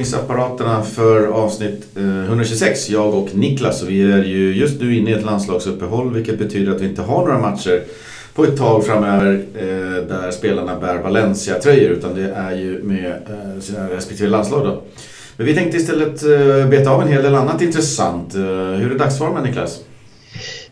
inspelningsapparaterna 0.00 0.82
för 0.82 1.26
avsnitt 1.26 1.86
eh, 1.96 2.24
126. 2.24 2.90
Jag 2.90 3.14
och 3.14 3.34
Niklas 3.34 3.82
och 3.82 3.90
vi 3.90 4.12
är 4.12 4.24
ju 4.24 4.54
just 4.54 4.80
nu 4.80 4.96
inne 4.96 5.10
i 5.10 5.12
ett 5.12 5.24
landslagsuppehåll 5.24 6.14
vilket 6.14 6.38
betyder 6.38 6.72
att 6.72 6.80
vi 6.80 6.86
inte 6.86 7.02
har 7.02 7.18
några 7.18 7.38
matcher 7.38 7.82
på 8.34 8.44
ett 8.44 8.56
tag 8.56 8.86
framöver 8.86 9.44
eh, 9.54 10.08
där 10.08 10.30
spelarna 10.30 10.80
bär 10.80 10.98
Valencia-tröjor 10.98 11.90
utan 11.90 12.14
det 12.14 12.32
är 12.32 12.56
ju 12.56 12.82
med 12.82 13.06
eh, 13.06 13.60
sina 13.60 13.88
respektive 13.90 14.28
landslag 14.28 14.64
då. 14.64 14.82
Men 15.36 15.46
vi 15.46 15.54
tänkte 15.54 15.76
istället 15.76 16.20
beta 16.70 16.90
av 16.90 17.02
en 17.02 17.08
hel 17.08 17.22
del 17.22 17.34
annat 17.34 17.62
intressant. 17.62 18.34
Hur 18.34 18.94
är 18.94 18.98
dagsformen 18.98 19.44
Niklas? 19.44 19.80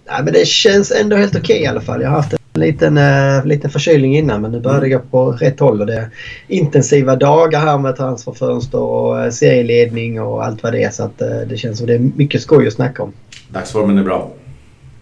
Nej, 0.06 0.24
men 0.24 0.32
det 0.32 0.46
känns 0.46 0.92
ändå 0.92 1.16
helt 1.16 1.36
okej 1.36 1.42
okay, 1.42 1.62
i 1.62 1.66
alla 1.66 1.80
fall. 1.80 2.02
Jag 2.02 2.10
har 2.10 2.16
haft 2.16 2.37
en 2.62 2.66
liten, 2.66 2.98
uh, 2.98 3.46
liten 3.46 3.70
förkylning 3.70 4.16
innan 4.16 4.42
men 4.42 4.52
nu 4.52 4.60
börjar 4.60 4.80
det 4.80 4.88
gå 4.88 4.98
på 4.98 5.32
rätt 5.32 5.60
håll. 5.60 5.80
Och 5.80 5.86
det 5.86 5.94
är 5.94 6.08
intensiva 6.48 7.16
dagar 7.16 7.60
här 7.60 7.78
med 7.78 7.96
transferfönster 7.96 8.78
och 8.78 9.24
uh, 9.24 9.30
serieledning 9.30 10.20
och 10.20 10.44
allt 10.44 10.62
vad 10.62 10.72
det 10.72 10.82
är. 10.82 10.90
Så 10.90 11.02
att, 11.02 11.22
uh, 11.22 11.48
det 11.48 11.56
känns 11.56 11.78
som 11.78 11.86
det 11.86 11.94
är 11.94 11.98
mycket 11.98 12.42
skoj 12.42 12.66
att 12.66 12.72
snacka 12.72 13.02
om. 13.02 13.12
Dagsformen 13.48 13.98
är 13.98 14.04
bra. 14.04 14.30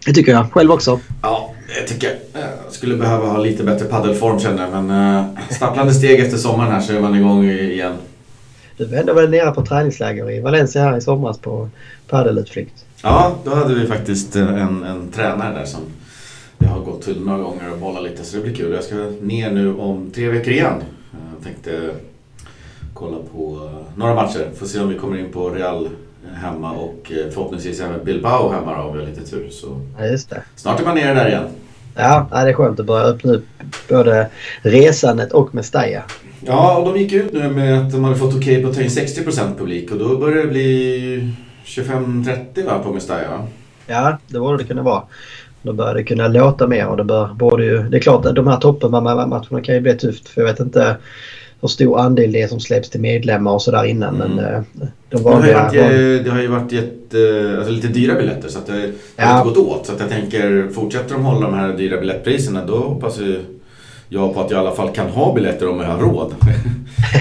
Det 0.05 0.13
tycker 0.13 0.31
jag. 0.31 0.51
Själv 0.51 0.71
också. 0.71 0.99
Ja, 1.21 1.53
jag 1.77 1.87
tycker 1.87 2.09
jag 2.33 2.73
skulle 2.73 2.95
behöva 2.95 3.27
ha 3.27 3.37
lite 3.37 3.63
bättre 3.63 3.85
paddelform 3.85 4.39
känner 4.39 4.63
jag. 4.63 4.83
Men 4.83 5.15
uh, 5.15 5.25
stapplande 5.49 5.93
steg 5.93 6.19
efter 6.19 6.37
sommaren 6.37 6.71
här 6.71 6.81
så 6.81 6.93
är 6.93 6.99
man 6.99 7.15
igång 7.15 7.45
igen. 7.45 7.93
Du 8.77 8.85
var 8.85 8.97
ändå 8.97 9.13
väl 9.13 9.29
nere 9.29 9.51
på 9.51 9.65
träningsläger 9.65 10.31
i 10.31 10.39
Valencia 10.39 10.83
här 10.83 10.97
i 10.97 11.01
somras 11.01 11.37
på 11.37 11.69
paddelutflykt. 12.09 12.85
Ja, 13.03 13.35
då 13.45 13.55
hade 13.55 13.75
vi 13.75 13.87
faktiskt 13.87 14.35
en, 14.35 14.83
en 14.83 15.11
tränare 15.11 15.59
där 15.59 15.65
som 15.65 15.81
har 16.77 16.85
gått 16.85 17.01
till 17.01 17.21
några 17.25 17.39
gånger 17.39 17.71
och 17.71 17.77
bollat 17.77 18.03
lite 18.03 18.23
så 18.23 18.37
det 18.37 18.43
blir 18.43 18.55
kul. 18.55 18.73
Jag 18.73 18.83
ska 18.83 18.95
ner 19.21 19.51
nu 19.51 19.75
om 19.75 20.11
tre 20.15 20.29
veckor 20.29 20.53
igen. 20.53 20.83
Jag 21.35 21.43
tänkte 21.43 21.89
kolla 22.93 23.17
på 23.33 23.69
några 23.95 24.15
matcher. 24.15 24.49
Får 24.55 24.65
se 24.65 24.79
om 24.79 24.89
vi 24.89 24.95
kommer 24.95 25.17
in 25.17 25.31
på 25.31 25.49
Real 25.49 25.89
hemma 26.33 26.71
och 26.71 27.11
förhoppningsvis 27.33 27.79
även 27.79 28.05
Bilbao 28.05 28.51
hemma 28.51 28.77
då, 28.77 28.83
om 28.83 28.93
vi 28.93 28.99
har 28.99 29.09
lite 29.09 29.29
tur. 29.29 29.49
Så 29.49 29.81
ja, 29.97 30.05
just 30.05 30.29
det. 30.29 30.43
Snart 30.55 30.79
är 30.79 30.85
man 30.85 30.95
nere 30.95 31.13
där 31.13 31.27
igen. 31.27 31.47
Ja, 31.95 32.27
det 32.31 32.37
är 32.37 32.53
skönt 32.53 32.79
att 32.79 32.85
börja 32.85 33.05
öppna 33.05 33.31
upp 33.33 33.45
både 33.89 34.29
resandet 34.61 35.31
och 35.31 35.55
Mestalla. 35.55 36.03
Ja, 36.45 36.77
och 36.77 36.93
de 36.93 36.99
gick 36.99 37.13
ut 37.13 37.33
nu 37.33 37.49
med 37.49 37.79
att 37.79 37.91
de 37.91 38.03
hade 38.03 38.15
fått 38.15 38.35
okej 38.35 38.39
okay 38.39 38.63
på 38.63 38.69
att 38.69 38.75
ta 38.75 38.81
in 38.81 38.87
60% 38.87 39.57
publik 39.57 39.91
och 39.91 39.97
då 39.97 40.17
börjar 40.17 40.43
det 40.43 40.47
bli 40.47 41.33
25-30 41.65 42.65
va, 42.65 42.79
på 42.79 42.93
Mestalla? 42.93 43.47
Ja, 43.87 44.17
det 44.27 44.39
borde 44.39 44.57
det 44.57 44.63
kunna 44.63 44.81
vara. 44.81 45.03
Då 45.67 45.73
bör 45.73 45.93
det 45.93 46.03
kunna 46.03 46.27
låta 46.27 46.67
mer 46.67 46.87
och 46.87 46.97
det 46.97 47.03
bör, 47.03 47.33
borde 47.33 47.65
ju... 47.65 47.83
Det 47.83 47.97
är 47.97 48.01
klart 48.01 48.25
att 48.25 48.35
de 48.35 48.47
här 48.47 48.57
toppenmatcherna 48.57 49.61
kan 49.63 49.75
ju 49.75 49.81
bli 49.81 49.97
tufft 49.97 50.29
för 50.29 50.41
jag 50.41 50.47
vet 50.47 50.59
inte 50.59 50.95
hur 51.61 51.67
stor 51.67 51.99
andel 51.99 52.31
det 52.31 52.41
är 52.41 52.47
som 52.47 52.59
släpps 52.59 52.89
till 52.89 53.01
medlemmar 53.01 53.51
och 53.51 53.61
sådär 53.61 53.85
innan. 53.85 54.21
Mm. 54.21 54.35
Men 54.35 54.45
eh, 54.45 54.61
de 55.09 55.23
vanliga, 55.23 55.69
det, 55.71 55.81
har 55.81 55.89
varit, 55.89 56.23
det 56.23 56.29
har 56.29 56.41
ju 56.41 56.47
varit 56.47 56.71
jätte, 56.71 57.53
alltså 57.57 57.71
lite 57.71 57.87
dyra 57.87 58.15
biljetter 58.15 58.49
så 58.49 58.59
att 58.59 58.67
det, 58.67 58.91
har 59.17 59.37
inte 59.37 59.49
gått 59.49 59.67
åt. 59.67 59.85
Så 59.85 59.93
att 59.93 59.99
jag 59.99 60.09
tänker, 60.09 60.69
fortsätter 60.73 61.13
de 61.13 61.25
hålla 61.25 61.47
de 61.47 61.53
här 61.53 61.73
dyra 61.73 61.99
biljettpriserna 61.99 62.65
då 62.65 62.77
hoppas 62.77 63.19
jag 64.09 64.33
på 64.33 64.41
att 64.41 64.51
jag 64.51 64.57
i 64.57 64.67
alla 64.67 64.75
fall 64.75 64.89
kan 64.89 65.09
ha 65.09 65.33
biljetter 65.33 65.69
om 65.69 65.79
jag 65.79 65.87
har 65.87 65.99
råd. 65.99 66.35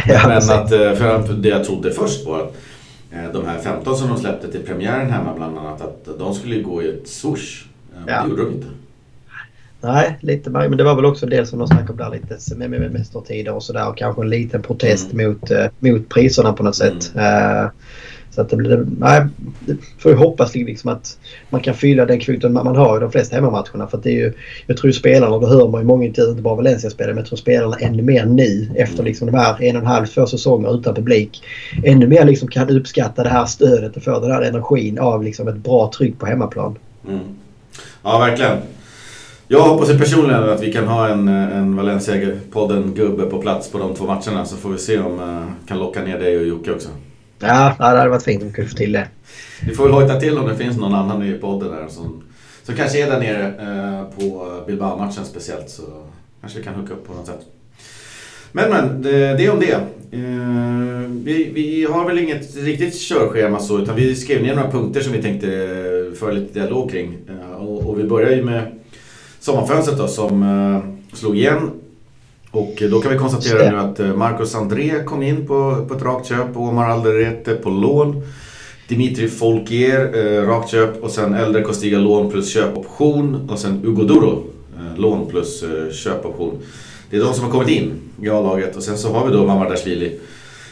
Men 0.27 0.37
att, 0.37 0.73
eh, 0.73 0.93
för 0.93 1.33
det 1.33 1.49
jag 1.49 1.65
trodde 1.65 1.91
först 1.91 2.27
var 2.27 2.41
att 2.41 2.57
Eh, 3.17 3.33
de 3.33 3.47
här 3.47 3.59
15 3.59 3.97
som 3.97 4.09
de 4.09 4.19
släppte 4.19 4.53
till 4.53 4.61
premiären 4.61 5.11
hemma 5.11 5.35
bland 5.35 5.59
annat, 5.59 5.81
att 5.81 6.19
de 6.19 6.35
skulle 6.35 6.63
gå 6.63 6.83
i 6.83 6.89
ett 6.89 7.09
swoosh. 7.09 7.65
Eh, 7.97 8.03
ja. 8.07 8.23
Det 8.23 8.29
gjorde 8.29 8.45
de 8.45 8.53
inte. 8.53 8.67
Nej, 9.81 10.19
lite 10.21 10.51
men 10.51 10.77
det 10.77 10.85
var 10.85 10.95
väl 10.95 11.05
också 11.05 11.27
det 11.27 11.47
som 11.47 11.59
de 11.59 11.69
snackade 11.69 11.93
om 11.93 11.97
där 11.97 12.11
lite 12.11 12.57
med, 12.57 12.71
med 12.71 12.93
mästertider 12.93 13.55
och 13.55 13.63
sådär 13.63 13.89
och 13.89 13.97
kanske 13.97 14.23
en 14.23 14.31
liten 14.31 14.63
protest 14.63 15.13
mm. 15.13 15.29
mot, 15.29 15.51
uh, 15.51 15.67
mot 15.79 16.09
priserna 16.09 16.53
på 16.53 16.63
något 16.63 16.77
sätt. 16.77 17.13
Mm. 17.15 17.65
Uh, 17.65 17.71
så 18.37 18.43
att 18.43 18.51
det 18.51 18.57
blir... 18.57 18.87
Nej, 18.99 19.27
får 19.99 20.13
ju 20.13 20.19
hoppas 20.19 20.55
liksom 20.55 20.91
att 20.91 21.19
man 21.51 21.61
kan 21.61 21.75
fylla 21.75 22.07
den 22.07 22.21
kvoten 22.21 22.53
man 22.53 22.77
har 22.77 22.97
i 22.97 23.01
de 23.01 23.13
flesta 23.13 23.37
hemmamatcherna. 23.37 23.87
För 23.87 23.99
att 23.99 24.03
det 24.03 24.11
är 24.11 24.25
ju, 24.25 24.33
jag 24.67 24.77
tror 24.77 24.93
spelarna, 24.93 25.39
det 25.39 25.47
hör 25.47 25.69
man 25.69 25.81
ju 25.81 25.87
många 25.87 26.05
intervjuer, 26.05 26.31
inte 26.31 26.43
bara 26.43 26.55
Valencia-spelare, 26.55 27.15
men 27.15 27.21
jag 27.23 27.27
tror 27.27 27.37
spelarna 27.37 27.77
ännu 27.77 28.03
mer 28.03 28.27
nu 28.27 28.71
efter 28.75 29.03
liksom 29.03 29.27
de 29.27 29.39
här 29.39 29.63
en 29.63 29.77
och 29.77 29.83
en 29.83 29.89
halv, 29.89 30.07
två 30.07 30.27
säsonger 30.27 30.75
utan 30.75 30.95
publik. 30.95 31.43
Ännu 31.85 32.07
mer 32.07 32.25
liksom 32.25 32.49
kan 32.49 32.71
uppskatta 32.71 33.23
det 33.23 33.29
här 33.29 33.47
stödet 33.47 33.97
och 33.97 34.03
få 34.03 34.21
den 34.21 34.31
här 34.31 34.43
energin 34.43 34.99
av 34.99 35.23
liksom 35.23 35.49
ett 35.49 35.57
bra 35.57 35.93
tryck 35.97 36.19
på 36.19 36.27
hemmaplan. 36.27 36.79
Mm. 37.09 37.21
Ja, 38.09 38.19
verkligen. 38.19 38.59
Jag 39.49 39.61
hoppas 39.61 39.89
personligen 39.89 40.43
att 40.43 40.63
vi 40.63 40.73
kan 40.73 40.87
ha 40.87 41.09
en, 41.09 41.29
en 41.29 41.75
Valencia-podden 41.75 42.95
gubbe 42.95 43.27
på 43.27 43.43
plats 43.43 43.71
på 43.71 43.79
de 43.79 43.95
två 43.95 44.05
matcherna 44.07 44.45
så 44.45 44.57
får 44.57 44.71
vi 44.71 44.79
se 44.79 44.99
om 44.99 45.19
jag 45.19 45.29
uh, 45.29 45.47
kan 45.69 45.79
locka 45.79 46.03
ner 46.03 46.19
dig 46.19 46.39
och 46.39 46.47
Jocke 46.47 46.73
också. 46.73 46.89
Ja, 47.39 47.75
det 47.79 47.85
hade 47.85 48.09
varit 48.09 48.23
fint 48.23 48.43
om 48.43 48.49
vi 48.49 48.55
kunde 48.55 48.71
få 48.71 48.77
till 48.77 48.93
det. 48.93 49.09
Vi 49.67 49.75
får 49.75 49.85
väl 49.85 49.93
hojta 49.93 50.21
till 50.21 50.39
om 50.39 50.49
det 50.49 50.57
finns 50.57 50.77
någon 50.77 50.95
annan 50.95 51.23
i 51.23 51.33
podden 51.33 51.71
där 51.71 51.89
som, 51.89 52.23
som 52.63 52.75
kanske 52.75 53.03
är 53.03 53.11
där 53.11 53.21
nere 53.21 53.47
eh, 53.47 54.19
på 54.19 54.51
Bilbao-matchen 54.67 55.25
speciellt. 55.25 55.71
Så 55.71 55.83
kanske 56.41 56.59
vi 56.59 56.65
kan 56.65 56.75
hooka 56.75 56.93
upp 56.93 57.07
på 57.07 57.15
något 57.15 57.27
sätt. 57.27 57.41
Men 58.53 58.71
men, 58.71 59.03
det, 59.03 59.35
det 59.35 59.51
om 59.51 59.61
det. 59.61 59.81
Eh, 60.11 61.11
vi, 61.25 61.51
vi 61.55 61.87
har 61.91 62.05
väl 62.05 62.19
inget 62.19 62.57
riktigt 62.57 63.01
körschema 63.01 63.61
så 63.61 63.79
utan 63.79 63.97
vi 63.97 64.17
skrev 64.17 64.43
ner 64.43 64.55
några 64.55 64.71
punkter 64.71 65.01
som 65.01 65.13
vi 65.13 65.23
tänkte 65.23 65.47
föra 66.19 66.33
lite 66.33 66.61
dialog 66.61 66.91
kring. 66.91 67.19
Eh, 67.29 67.57
och, 67.57 67.86
och, 67.97 68.05
vi 68.05 68.09
börjar 68.09 68.31
ju 68.31 68.45
med 68.45 68.63
sommarfönstret 69.41 69.99
då 69.99 70.09
som 70.09 70.43
eh, 70.43 71.17
slog 71.17 71.37
igen 71.37 71.71
och 72.51 72.83
då 72.91 73.01
kan 73.01 73.13
vi 73.13 73.19
konstatera 73.19 73.71
nu 73.71 73.77
att 73.77 74.01
eh, 74.01 74.17
Marcos 74.17 74.55
André 74.55 75.05
kom 75.05 75.23
in 75.23 75.47
på, 75.47 75.87
på 75.89 75.95
ett 75.95 76.03
rakt 76.03 76.29
köp 76.29 76.57
och 76.57 76.63
Omar 76.63 76.91
Alderete 76.91 77.55
på 77.55 77.71
lån. 77.71 78.23
Dimitri 78.89 79.29
Folkier, 79.29 80.13
eh, 80.15 80.47
rakt 80.47 80.71
köp 80.71 81.03
och 81.03 81.11
sen 81.11 81.35
Elder 81.35 81.63
Costiga 81.63 81.99
lån 81.99 82.31
plus 82.31 82.53
köpoption 82.53 83.51
och 83.51 83.59
sen 83.59 83.81
Ugo 83.85 84.03
Duro, 84.03 84.45
eh, 84.77 85.01
lån 85.01 85.27
plus 85.27 85.63
eh, 85.63 85.93
köpoption. 85.93 86.59
Det 87.11 87.17
är 87.17 87.21
de 87.21 87.35
som 87.35 87.45
har 87.45 87.51
kommit 87.51 87.69
in 87.69 87.93
i 88.23 88.29
A-laget 88.29 88.77
och 88.77 88.83
sen 88.83 88.99
så 88.99 89.13
har 89.13 89.27
vi 89.27 89.33
då 89.33 89.47
Mamardashvili 89.47 90.19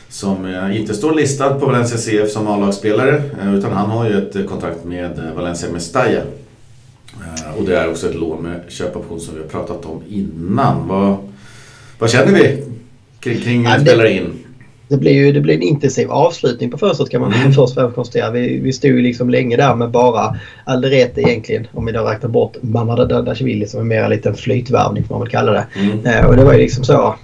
som 0.09 0.45
eh, 0.45 0.81
inte 0.81 0.95
står 0.95 1.15
listad 1.15 1.55
på 1.55 1.67
Valencia 1.67 1.99
CF 1.99 2.31
som 2.31 2.47
A-lagsspelare 2.47 3.23
eh, 3.41 3.55
utan 3.55 3.73
han 3.73 3.91
har 3.91 4.09
ju 4.09 4.19
ett 4.19 4.37
eh, 4.37 4.45
kontrakt 4.45 4.85
med 4.85 5.33
Valencia 5.37 5.71
Mestalla. 5.73 6.21
Och 7.57 7.65
det 7.65 7.79
är 7.79 7.91
också 7.91 8.09
ett 8.09 8.15
lån 8.15 8.43
med 8.43 8.61
köpoption 8.69 9.21
som 9.21 9.35
vi 9.35 9.41
har 9.41 9.49
pratat 9.49 9.87
om 9.87 10.03
innan. 10.09 10.89
Vad, 10.89 11.17
vad 11.99 12.11
känner 12.11 12.33
vi 12.33 12.65
kring, 13.21 13.41
kring 13.41 13.65
ja, 13.65 13.81
spelare 13.81 14.13
in? 14.13 14.45
Det 14.89 14.97
blir 14.97 15.13
ju 15.13 15.33
det 15.33 15.41
blir 15.41 15.55
en 15.55 15.63
intensiv 15.63 16.11
avslutning 16.11 16.71
på 16.71 16.79
fönstret 16.79 17.11
kan 17.11 17.21
man 17.21 17.33
mm. 17.33 17.53
först 17.55 17.75
konstatera. 17.95 18.31
Vi, 18.31 18.59
vi 18.59 18.73
stod 18.73 18.91
ju 18.91 19.03
liksom 19.03 19.31
länge 19.31 19.57
där 19.57 19.75
med 19.75 19.91
bara 19.91 20.37
Alderete 20.65 21.21
egentligen. 21.21 21.67
Om 21.73 21.87
vi 21.87 21.93
då 21.93 22.05
räknar 22.05 22.29
bort 22.29 22.57
Mamadashvili 22.61 23.67
som 23.67 23.81
är 23.81 23.85
mer 23.85 24.03
en 24.03 24.11
liten 24.11 24.35
flytvärvning 24.35 25.05
får 25.05 25.15
man 25.15 25.21
väl 25.21 25.31
kalla 25.31 25.53
det. 25.53 25.67
Mm. 25.75 26.07
Eh, 26.07 26.27
och 26.27 26.37
det 26.37 26.45
var 26.45 26.53
ju 26.53 26.59
liksom 26.59 26.85
så 26.85 27.15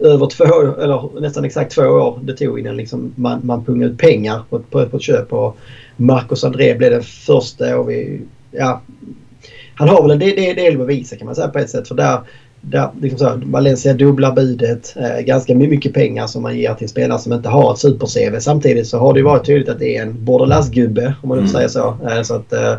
över 0.00 0.26
två 0.26 0.44
år, 0.44 0.82
eller 0.82 1.20
nästan 1.20 1.44
exakt 1.44 1.72
två 1.72 1.82
år 1.82 2.18
det 2.22 2.36
tog 2.36 2.58
innan 2.58 2.76
liksom 2.76 3.12
man, 3.16 3.40
man 3.42 3.64
pungade 3.64 3.92
ut 3.92 3.98
pengar 3.98 4.42
på, 4.50 4.58
på, 4.58 4.86
på 4.86 4.96
ett 4.96 5.02
köp. 5.02 5.32
Och 5.32 5.56
Marcos 5.96 6.44
André 6.44 6.74
blev 6.74 6.90
den 6.90 7.02
första 7.02 7.78
och 7.78 7.90
vi, 7.90 8.20
ja, 8.58 8.82
han 9.74 9.88
har 9.88 10.02
väl 10.02 10.10
en 10.10 10.18
del, 10.18 10.36
del, 10.36 10.56
del 10.56 10.78
bevisa 10.78 11.16
kan 11.16 11.26
man 11.26 11.34
säga 11.34 11.48
på 11.48 11.58
ett 11.58 11.70
sätt. 11.70 11.88
För 11.88 11.94
där 11.94 12.20
där, 12.70 12.88
liksom 13.00 13.18
så, 13.18 13.40
Valencia 13.44 13.94
dubblar 13.94 14.32
budet. 14.32 14.94
Eh, 14.96 15.20
ganska 15.20 15.54
mycket 15.54 15.94
pengar 15.94 16.26
som 16.26 16.42
man 16.42 16.58
ger 16.58 16.74
till 16.74 16.88
spelare 16.88 17.18
som 17.18 17.32
inte 17.32 17.48
har 17.48 17.72
ett 17.72 17.78
super-CV. 17.78 18.40
Samtidigt 18.40 18.86
så 18.86 18.98
har 18.98 19.14
det 19.14 19.22
varit 19.22 19.46
tydligt 19.46 19.68
att 19.68 19.78
det 19.78 19.96
är 19.96 20.02
en 20.02 20.24
borderlass-gubbe 20.24 21.14
om 21.22 21.28
man 21.28 21.38
nu 21.38 21.42
mm. 21.42 21.52
säger 21.52 21.68
så. 21.68 21.96
Eh, 22.10 22.22
så 22.22 22.34
att 22.34 22.52
eh, 22.52 22.74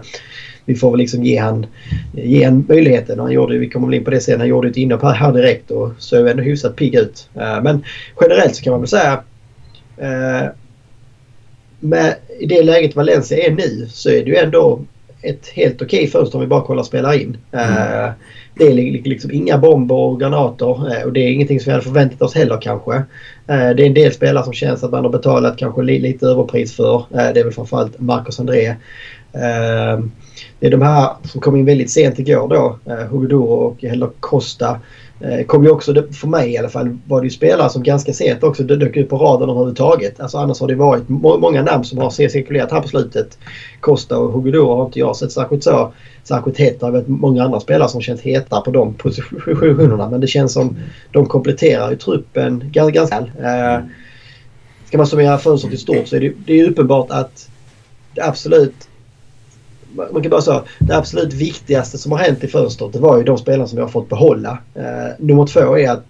vi 0.66 0.76
får 0.76 0.92
väl 0.92 1.00
liksom 1.00 1.24
ge 1.24 1.38
han, 1.38 1.66
ge 2.14 2.44
han 2.44 2.66
möjligheten. 2.70 3.20
Han 3.20 3.32
gjorde, 3.32 3.58
vi 3.58 3.70
kommer 3.70 3.88
väl 3.88 3.94
in 3.94 4.04
på 4.04 4.12
det 4.12 4.20
sen, 4.20 4.40
han 4.40 4.50
gjorde 4.50 4.68
ett 4.68 4.78
inhopp 4.78 5.02
här, 5.02 5.14
här 5.14 5.34
direkt 5.34 5.72
och 5.72 5.92
såg 5.98 6.28
ändå 6.28 6.44
hyfsat 6.44 6.76
pigg 6.76 6.96
ut. 6.96 7.30
Eh, 7.36 7.62
men 7.64 7.84
generellt 8.22 8.56
så 8.56 8.64
kan 8.64 8.72
man 8.72 8.82
väl 8.82 8.88
säga 8.88 9.24
eh, 9.98 10.50
med, 11.80 12.16
i 12.40 12.46
det 12.46 12.64
läget 12.64 12.96
Valencia 12.96 13.38
är 13.38 13.52
nu 13.52 13.88
så 13.90 14.10
är 14.10 14.26
det 14.26 14.30
ju 14.30 14.36
ändå 14.36 14.80
ett 15.22 15.48
helt 15.48 15.82
okej 15.82 15.98
okay 16.00 16.08
fönster 16.08 16.38
om 16.38 16.42
vi 16.42 16.48
bara 16.48 16.62
kollar 16.62 16.84
spela 16.84 17.16
in. 17.16 17.38
Mm. 17.52 17.70
Uh, 17.70 18.12
det 18.56 18.64
är 18.64 18.74
liksom 19.04 19.32
inga 19.32 19.58
bomber 19.58 19.96
och 19.96 20.20
granater 20.20 20.66
uh, 20.66 21.04
och 21.06 21.14
det 21.14 21.20
är 21.20 21.32
ingenting 21.32 21.60
som 21.60 21.70
vi 21.70 21.72
hade 21.72 21.84
förväntat 21.84 22.22
oss 22.22 22.36
heller 22.36 22.62
kanske. 22.62 22.92
Uh, 22.92 23.04
det 23.48 23.54
är 23.54 23.82
en 23.82 23.94
del 23.94 24.14
spelare 24.14 24.44
som 24.44 24.54
känns 24.54 24.84
att 24.84 24.92
man 24.92 25.04
har 25.04 25.12
betalat 25.12 25.58
kanske 25.58 25.82
li 25.82 26.00
lite 26.00 26.26
överpris 26.26 26.76
för. 26.76 27.06
det 27.10 27.40
är 27.40 27.44
väl 27.44 27.54
framförallt 27.54 28.00
Marcus 28.00 28.40
André. 28.40 28.76
det 30.60 30.68
är 30.68 30.72
de 30.72 30.82
här 30.82 31.10
som 31.24 31.42
kom 31.42 31.56
in 31.56 31.66
väldigt 31.66 31.92
sent 31.92 32.20
igår 32.20 32.48
då. 32.48 32.80
Eh, 32.92 33.08
Hugudoro 33.08 33.44
och 33.44 33.84
Heller 33.84 34.10
Costa. 34.20 34.80
Eh, 35.20 35.46
kom 35.46 35.64
ju 35.64 35.70
också, 35.70 35.94
för 36.12 36.28
mig 36.28 36.54
i 36.54 36.58
alla 36.58 36.70
fall, 36.70 36.98
var 37.08 37.22
det 37.22 37.26
ju 37.26 37.32
spelare 37.32 37.70
som 37.70 37.84
ganska 37.84 38.14
sent 38.14 38.44
också 38.44 38.64
dök 38.64 38.98
upp 38.98 39.10
på 39.10 39.18
raden 39.18 39.50
överhuvudtaget. 39.50 40.20
Alltså 40.20 40.38
annars 40.38 40.60
har 40.60 40.68
det 40.68 40.76
varit 40.76 41.10
många 41.10 41.64
namn 41.64 41.84
som 41.84 41.98
har 41.98 42.10
cirkulerat 42.10 42.72
här 42.72 42.82
på 42.82 42.88
slutet. 42.88 43.38
Costa 43.80 44.18
och 44.18 44.32
Hugudoro 44.32 44.76
har 44.76 44.86
inte 44.86 45.00
jag 45.00 45.16
sett 45.16 45.32
särskilt 45.32 45.64
så 45.64 45.94
särskilt 46.24 46.58
heta. 46.58 46.86
Jag 46.86 46.92
vet 46.92 47.08
många 47.08 47.44
andra 47.44 47.60
spelare 47.60 47.90
som 47.90 48.02
känns 48.02 48.22
heta 48.22 48.62
på 48.62 48.72
de 48.72 48.94
positionerna. 48.94 50.10
Men 50.10 50.22
det 50.22 50.28
känns 50.28 50.54
som 50.54 50.78
de 51.12 51.26
kompletterar 51.26 51.92
ju 51.92 51.98
truppen 51.98 52.64
ganska 52.72 53.06
väl. 53.06 53.32
Eh, 53.40 53.86
ska 54.86 54.98
man 54.98 55.08
summera 55.08 55.38
fönstret 55.38 55.74
i 55.74 55.78
stort 55.78 56.08
så 56.08 56.16
är 56.16 56.20
det, 56.20 56.34
det 56.46 56.60
är 56.60 56.70
uppenbart 56.70 57.08
att 57.12 57.50
det 58.14 58.22
absolut 58.22 58.88
man 59.96 60.22
kan 60.22 60.30
bara 60.30 60.42
säga 60.42 60.64
det 60.80 60.98
absolut 60.98 61.34
viktigaste 61.34 61.98
som 61.98 62.12
har 62.12 62.20
hänt 62.20 62.44
i 62.44 62.48
fönstret 62.48 62.94
det 62.94 63.00
var 63.00 63.18
ju 63.18 63.24
de 63.24 63.38
spelarna 63.38 63.68
som 63.68 63.76
vi 63.76 63.82
har 63.82 63.90
fått 63.90 64.10
behålla. 64.10 64.58
Eh, 64.76 65.14
nummer 65.20 65.46
två 65.46 65.78
är 65.78 65.92
att 65.92 66.06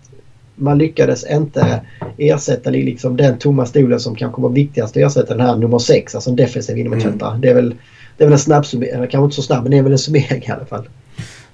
man 0.56 0.78
lyckades 0.78 1.26
inte 1.32 1.82
ersätta 2.18 2.70
liksom 2.70 3.18
den 3.18 3.38
tomma 3.38 3.66
stolen 3.66 4.00
som 4.00 4.16
kanske 4.16 4.42
var 4.42 4.50
viktigast 4.50 4.98
att 4.98 5.04
ersätta 5.04 5.36
den 5.36 5.48
här 5.48 5.56
nummer 5.56 5.80
sex, 5.80 6.16
alltså 6.16 6.30
en 6.30 6.36
defensiv 6.36 6.78
innermittfältare. 6.78 7.30
Mm. 7.30 7.42
Det 7.42 7.50
är 7.50 7.54
väl, 7.54 7.76
det 8.18 8.24
är 8.24 8.28
väl 8.28 8.34
en 8.34 8.40
snabb 8.40 8.66
summering, 8.66 9.08
kanske 9.08 9.24
inte 9.24 9.36
så 9.36 9.42
snabb 9.42 9.64
men 9.64 9.72
det 9.72 9.78
är 9.78 9.82
väl 9.82 9.92
en 9.92 9.98
summering 9.98 10.44
i 10.48 10.52
alla 10.52 10.66
fall. 10.66 10.88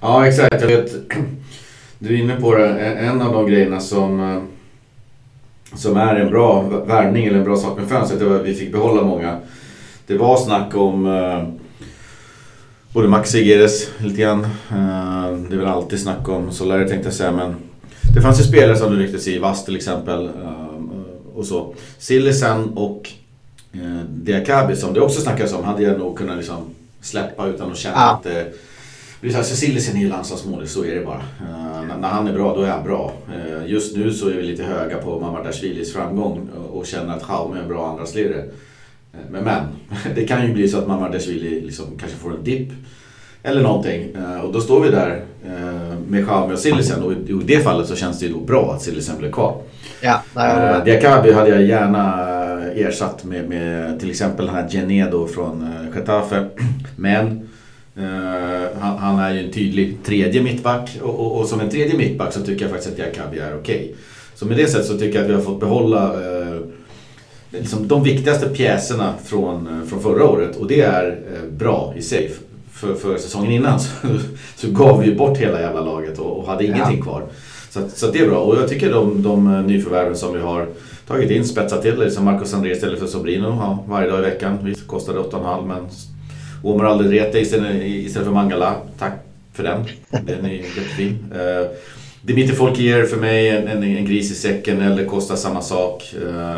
Ja 0.00 0.26
exakt, 0.26 0.60
jag 0.60 0.68
vet. 0.68 0.92
Du 1.98 2.14
är 2.14 2.18
inne 2.18 2.36
på 2.36 2.54
det. 2.54 2.68
En 2.80 3.22
av 3.22 3.32
de 3.32 3.46
grejerna 3.46 3.80
som, 3.80 4.20
eh, 4.20 4.42
som 5.78 5.96
är 5.96 6.14
en 6.14 6.30
bra 6.30 6.62
värvning 6.86 7.26
eller 7.26 7.38
en 7.38 7.44
bra 7.44 7.56
sak 7.56 7.78
med 7.78 7.88
fönstret, 7.88 8.20
det 8.20 8.26
var 8.26 8.36
att 8.36 8.46
vi 8.46 8.54
fick 8.54 8.72
behålla 8.72 9.02
många. 9.02 9.38
Det 10.06 10.16
var 10.16 10.36
snack 10.36 10.76
om 10.76 11.06
uh, 11.06 11.44
både 12.92 13.08
Max 13.08 13.34
Egeres 13.34 13.90
lite 13.98 14.20
grann. 14.20 14.44
Uh, 14.44 15.48
det 15.48 15.54
är 15.54 15.58
väl 15.58 15.66
alltid 15.66 16.00
snack 16.00 16.28
om 16.28 16.52
Solari 16.52 16.88
tänkte 16.88 17.06
jag 17.06 17.14
säga 17.14 17.32
men 17.32 17.54
det 18.14 18.22
fanns 18.22 18.40
ju 18.40 18.44
spelare 18.44 18.76
som 18.76 18.92
du 18.92 18.98
rycktes 18.98 19.28
i, 19.28 19.38
Vass 19.38 19.64
till 19.64 19.76
exempel. 19.76 20.26
Uh, 20.26 20.84
och 21.34 21.46
så. 21.46 21.74
Sillisen 21.98 22.68
och 22.68 23.10
uh, 23.74 24.02
Diakabi 24.08 24.76
som 24.76 24.94
det 24.94 25.00
också 25.00 25.20
snackas 25.20 25.52
om 25.52 25.64
hade 25.64 25.82
jag 25.82 25.98
nog 25.98 26.18
kunnat 26.18 26.36
liksom 26.36 26.56
släppa 27.00 27.46
utan 27.46 27.72
att 27.72 27.78
känna 27.78 27.96
ja. 27.96 28.12
att 28.12 28.22
det 28.22 28.52
är 29.20 30.00
ju 30.00 30.08
landslagsmålis, 30.08 30.72
så 30.72 30.84
är 30.84 30.94
det 30.94 31.04
bara. 31.06 31.22
När 32.00 32.08
han 32.08 32.28
är 32.28 32.32
bra, 32.32 32.56
då 32.56 32.62
är 32.62 32.70
han 32.70 32.84
bra. 32.84 33.12
Just 33.66 33.96
nu 33.96 34.12
så 34.12 34.28
är 34.28 34.34
vi 34.34 34.42
lite 34.42 34.62
höga 34.62 34.98
på 34.98 35.20
Mamardashvilis 35.20 35.92
framgång 35.92 36.48
och, 36.56 36.78
och 36.78 36.86
känner 36.86 37.16
att 37.16 37.24
Jaume 37.28 37.58
är 37.58 37.62
en 37.62 37.68
bra 37.68 37.90
andraslirare. 37.90 38.44
Uh, 39.14 39.20
men, 39.30 39.44
men, 39.44 39.64
det 40.14 40.24
kan 40.24 40.46
ju 40.46 40.52
bli 40.52 40.68
så 40.68 40.78
att 40.78 40.86
Mamardashvili 40.86 41.60
liksom 41.60 41.86
kanske 42.00 42.18
får 42.18 42.34
en 42.34 42.44
dipp. 42.44 42.68
Eller 43.44 43.62
någonting. 43.62 44.16
och 44.44 44.52
då 44.52 44.60
står 44.60 44.80
vi 44.80 44.90
där 44.90 45.24
med 46.08 46.20
Jaume 46.20 46.52
och 46.52 46.58
Sillisen 46.58 47.02
och 47.02 47.12
i, 47.12 47.40
det 47.44 47.60
fallet 47.60 47.88
så 47.88 47.96
känns 47.96 48.18
det 48.18 48.26
ju 48.26 48.32
då 48.32 48.38
bra 48.38 48.72
att 48.74 48.82
Sillisen 48.82 49.18
blir 49.18 49.32
kvar. 49.32 49.62
Ja, 50.00 50.22
Diakabi 50.84 51.32
hade 51.32 51.48
jag 51.48 51.62
gärna 51.62 52.28
ersatt 52.74 53.24
med, 53.24 53.48
med 53.48 54.00
till 54.00 54.10
exempel 54.10 54.46
den 54.46 54.54
här 54.54 54.68
Genedo 54.68 55.26
från 55.26 55.68
Getafe. 55.94 56.46
Men 56.96 57.48
Uh, 57.98 58.78
han, 58.80 58.98
han, 58.98 59.18
är 59.18 59.34
ju 59.34 59.44
en 59.44 59.52
tydlig 59.52 59.96
tredje 60.04 60.42
mittback 60.42 60.98
och, 61.02 61.20
och, 61.20 61.40
och, 61.40 61.46
som 61.46 61.60
en 61.60 61.70
tredje 61.70 61.96
mittback 61.96 62.32
så 62.32 62.40
tycker 62.40 62.62
jag 62.62 62.70
faktiskt 62.70 62.90
att 62.90 62.96
Diakabi 62.96 63.38
är 63.38 63.56
okej. 63.56 63.76
Okay. 63.76 63.94
Så 64.34 64.46
med 64.46 64.56
det 64.56 64.66
sättet 64.66 64.86
så 64.86 64.98
tycker 64.98 65.18
jag 65.18 65.24
att 65.24 65.30
vi 65.30 65.34
har 65.34 65.42
fått 65.42 65.60
behålla 65.60 66.14
uh, 66.16 66.60
liksom 67.52 67.88
de 67.88 68.02
viktigaste 68.02 68.48
pjäserna 68.48 69.14
från, 69.24 69.68
uh, 69.68 69.84
från 69.88 70.02
förra 70.02 70.24
året 70.24 70.56
och 70.56 70.66
det 70.66 70.80
är 70.80 71.18
bra 71.50 71.94
i 71.96 72.02
sig. 72.02 72.32
För, 72.72 72.94
för 72.94 73.18
säsongen 73.18 73.52
innan 73.52 73.80
så, 73.80 73.88
så 74.56 74.70
gav 74.70 75.00
vi 75.00 75.14
bort 75.14 75.38
hela 75.38 75.60
jävla 75.60 75.80
laget 75.80 76.18
och, 76.18 76.38
och 76.38 76.46
hade 76.46 76.64
ingenting 76.64 76.98
ja. 76.98 77.04
kvar. 77.04 77.22
Så, 77.70 77.80
så 77.94 78.10
det 78.10 78.18
är 78.18 78.26
bra 78.28 78.38
och 78.38 78.56
jag 78.56 78.68
tycker 78.68 78.92
de, 78.92 79.22
de 79.22 79.62
nyförvärven 79.66 80.16
som 80.16 80.34
vi 80.34 80.40
har 80.40 80.66
tagit 81.06 81.30
in, 81.30 81.44
spetsat 81.44 81.82
till 81.82 81.98
det. 81.98 82.10
Som 82.10 82.24
Marcos 82.24 82.54
André 82.54 82.72
istället 82.72 82.98
för 82.98 83.06
Sobrino 83.06 83.46
ja, 83.46 83.84
varje 83.88 84.10
dag 84.10 84.18
i 84.18 84.22
veckan. 84.22 84.58
Vi 84.62 84.74
kostade 84.74 85.18
8,5 85.18 85.66
men 85.66 85.88
Omar 86.62 86.84
Alderete 86.84 87.38
istället, 87.38 87.82
istället 87.82 88.26
för 88.26 88.34
Mangala. 88.34 88.74
Tack 88.98 89.12
för 89.52 89.62
den. 89.62 89.84
Den 90.10 90.44
är 90.44 90.50
jättefin. 90.50 91.18
Uh, 91.32 91.68
Dimitri 92.22 92.54
Folkier 92.54 93.04
för 93.04 93.16
mig 93.16 93.48
en, 93.48 93.68
en, 93.68 93.82
en, 93.82 94.04
gris 94.04 94.30
i 94.30 94.34
säcken. 94.34 94.80
Eller 94.80 95.04
kostar 95.04 95.36
samma 95.36 95.62
sak. 95.62 96.14
Uh, 96.26 96.56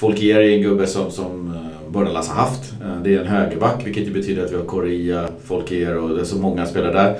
Folkier 0.00 0.40
är 0.40 0.56
en 0.56 0.62
gubbe 0.62 0.86
som, 0.86 1.10
som 1.10 1.48
eh, 1.48 1.60
uh, 1.60 1.92
Bordalas 1.92 2.28
har 2.28 2.34
haft. 2.34 2.72
Eh, 2.82 3.02
det 3.02 3.14
är 3.14 3.20
en 3.20 3.26
högerback 3.26 3.86
vilket 3.86 4.06
ju 4.06 4.10
betyder 4.10 4.44
att 4.44 4.52
vi 4.52 4.56
har 4.56 4.64
Korea, 4.64 5.28
Folkier 5.44 5.96
och 5.96 6.08
det 6.08 6.20
är 6.20 6.24
så 6.24 6.36
många 6.36 6.66
spelare 6.66 6.92
där. 6.92 7.18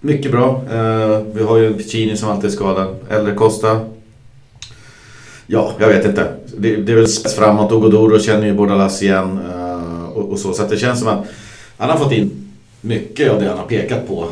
Mycket 0.00 0.30
bra. 0.30 0.62
Eh, 0.72 1.20
vi 1.34 1.42
har 1.42 1.56
ju 1.56 1.74
Piccini 1.74 2.16
som 2.16 2.28
alltid 2.28 2.50
är 2.50 2.54
skadad. 2.54 2.96
Eller 3.10 3.34
Costa. 3.34 3.80
Ja, 5.46 5.72
jag 5.78 5.88
vet 5.88 6.06
inte. 6.06 6.32
Det, 6.56 6.76
det 6.76 6.92
är 6.92 6.96
väl 6.96 7.08
spets 7.08 7.34
framåt. 7.34 7.72
Ogodoro 7.72 8.18
känner 8.18 8.46
ju 8.46 8.54
Bordalas 8.54 9.02
igen. 9.02 9.38
Och, 10.14 10.30
och, 10.30 10.38
så. 10.38 10.52
Så 10.52 10.66
det 10.66 10.76
känns 10.76 10.98
som 10.98 11.08
att 11.08 11.26
han 11.76 11.90
har 11.90 11.98
fått 11.98 12.12
in 12.12 12.52
mycket 12.80 13.30
av 13.30 13.40
det 13.40 13.48
han 13.48 13.58
har 13.58 13.66
pekat 13.66 14.08
på. 14.08 14.26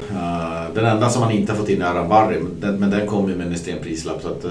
Den 0.75 0.85
enda 0.85 1.09
som 1.09 1.23
han 1.23 1.33
inte 1.33 1.53
har 1.53 1.59
fått 1.59 1.69
in 1.69 1.83
är 1.83 1.87
Aran 1.87 2.09
Barry, 2.09 2.37
men, 2.61 2.77
men 2.77 2.91
den 2.91 3.07
kom 3.07 3.29
ju 3.29 3.37
med 3.37 3.47
en 3.47 3.53
extrem 3.53 3.79
prislapp. 3.83 4.23
Så 4.23 4.29
att, 4.29 4.45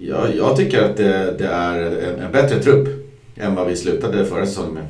uh, 0.00 0.08
jag, 0.08 0.36
jag, 0.36 0.56
tycker 0.56 0.82
att 0.82 0.96
det, 0.96 1.34
det 1.38 1.46
är 1.46 1.80
en, 1.80 2.20
en, 2.20 2.32
bättre 2.32 2.62
trupp 2.62 2.88
än 3.36 3.54
vad 3.54 3.66
vi 3.66 3.76
slutade 3.76 4.24
förra 4.24 4.46
säsongen 4.46 4.74
med. 4.74 4.84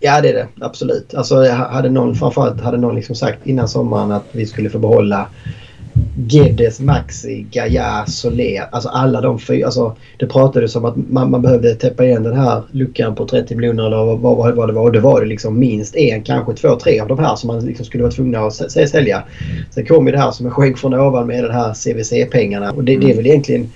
Ja 0.00 0.20
det 0.20 0.28
är 0.28 0.34
det 0.34 0.48
absolut. 0.60 1.14
Alltså, 1.14 1.48
hade 1.52 1.90
någon, 1.90 2.14
framförallt 2.14 2.60
hade 2.60 2.78
någon 2.78 2.94
liksom 2.94 3.14
sagt 3.14 3.46
innan 3.46 3.68
sommaren 3.68 4.12
att 4.12 4.26
vi 4.32 4.46
skulle 4.46 4.70
få 4.70 4.78
behålla 4.78 5.28
Geddes, 6.28 6.80
Maxi, 6.80 7.46
Gaia, 7.50 8.06
Soler. 8.06 8.68
Alltså 8.70 8.88
alla 8.88 9.20
de 9.20 9.38
fyra. 9.38 9.66
Alltså, 9.66 9.96
det 10.18 10.26
pratades 10.26 10.76
om 10.76 10.84
att 10.84 10.96
man, 10.96 11.30
man 11.30 11.42
behövde 11.42 11.74
täppa 11.74 12.04
igen 12.04 12.22
den 12.22 12.38
här 12.38 12.62
luckan 12.70 13.14
på 13.14 13.26
30 13.26 13.54
miljoner 13.54 13.86
eller 13.86 13.96
vad, 13.96 14.36
vad, 14.36 14.54
vad 14.54 14.68
det 14.68 14.72
var. 14.72 14.82
Och 14.82 14.92
det 14.92 15.00
var 15.00 15.20
det 15.20 15.26
liksom 15.26 15.58
minst 15.58 15.96
en, 15.96 16.22
kanske 16.22 16.54
två, 16.54 16.76
tre 16.76 17.00
av 17.00 17.08
de 17.08 17.18
här 17.18 17.36
som 17.36 17.48
man 17.48 17.66
liksom 17.66 17.86
skulle 17.86 18.02
vara 18.02 18.12
tvungna 18.12 18.40
att 18.40 18.72
sälja. 18.72 19.22
Sen 19.70 19.86
kom 19.86 20.06
ju 20.06 20.12
det 20.12 20.18
här 20.18 20.30
som 20.30 20.46
en 20.46 20.52
skänk 20.52 20.78
från 20.78 20.94
ovan 20.94 21.26
med 21.26 21.44
den 21.44 21.52
här 21.52 21.74
CVC-pengarna. 21.74 22.70
Och 22.70 22.84
det, 22.84 22.96
det, 22.96 23.10
är 23.10 23.16
väl 23.16 23.26
egentligen 23.26 23.72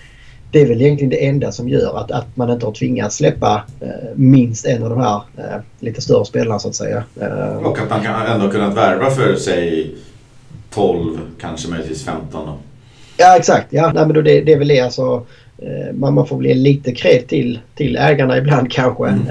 det 0.50 0.60
är 0.60 0.66
väl 0.66 0.82
egentligen 0.82 1.10
det 1.10 1.26
enda 1.26 1.52
som 1.52 1.68
gör 1.68 1.98
att, 1.98 2.10
att 2.10 2.36
man 2.36 2.50
inte 2.50 2.66
har 2.66 2.72
tvingats 2.72 3.16
släppa 3.16 3.64
eh, 3.80 3.88
minst 4.14 4.66
en 4.66 4.82
av 4.82 4.90
de 4.90 5.00
här 5.00 5.22
eh, 5.36 5.60
lite 5.80 6.00
större 6.00 6.24
spelarna 6.24 6.58
så 6.58 6.68
att 6.68 6.74
säga. 6.74 7.04
Eh, 7.20 7.56
och 7.56 7.78
att 7.78 7.90
man 7.90 8.02
kan 8.02 8.26
ändå 8.26 8.50
kunnat 8.50 8.76
värva 8.76 9.10
för 9.10 9.36
sig 9.36 9.94
12, 10.70 11.18
kanske 11.40 11.68
möjligtvis 11.68 12.04
15 12.04 12.46
då. 12.46 12.58
Ja 13.16 13.36
exakt, 13.36 13.66
ja 13.70 13.92
Nej, 13.94 14.06
men 14.06 14.14
då 14.14 14.22
det, 14.22 14.40
det 14.40 14.52
är 14.52 14.58
väl 14.58 14.68
det 14.68 14.80
alltså. 14.80 15.26
Eh, 15.62 15.94
man, 15.94 16.14
man 16.14 16.26
får 16.26 16.36
bli 16.36 16.54
lite 16.54 16.92
kred 16.92 17.28
till, 17.28 17.58
till 17.74 17.96
ägarna 17.96 18.38
ibland 18.38 18.72
kanske. 18.72 19.06
Mm. 19.06 19.26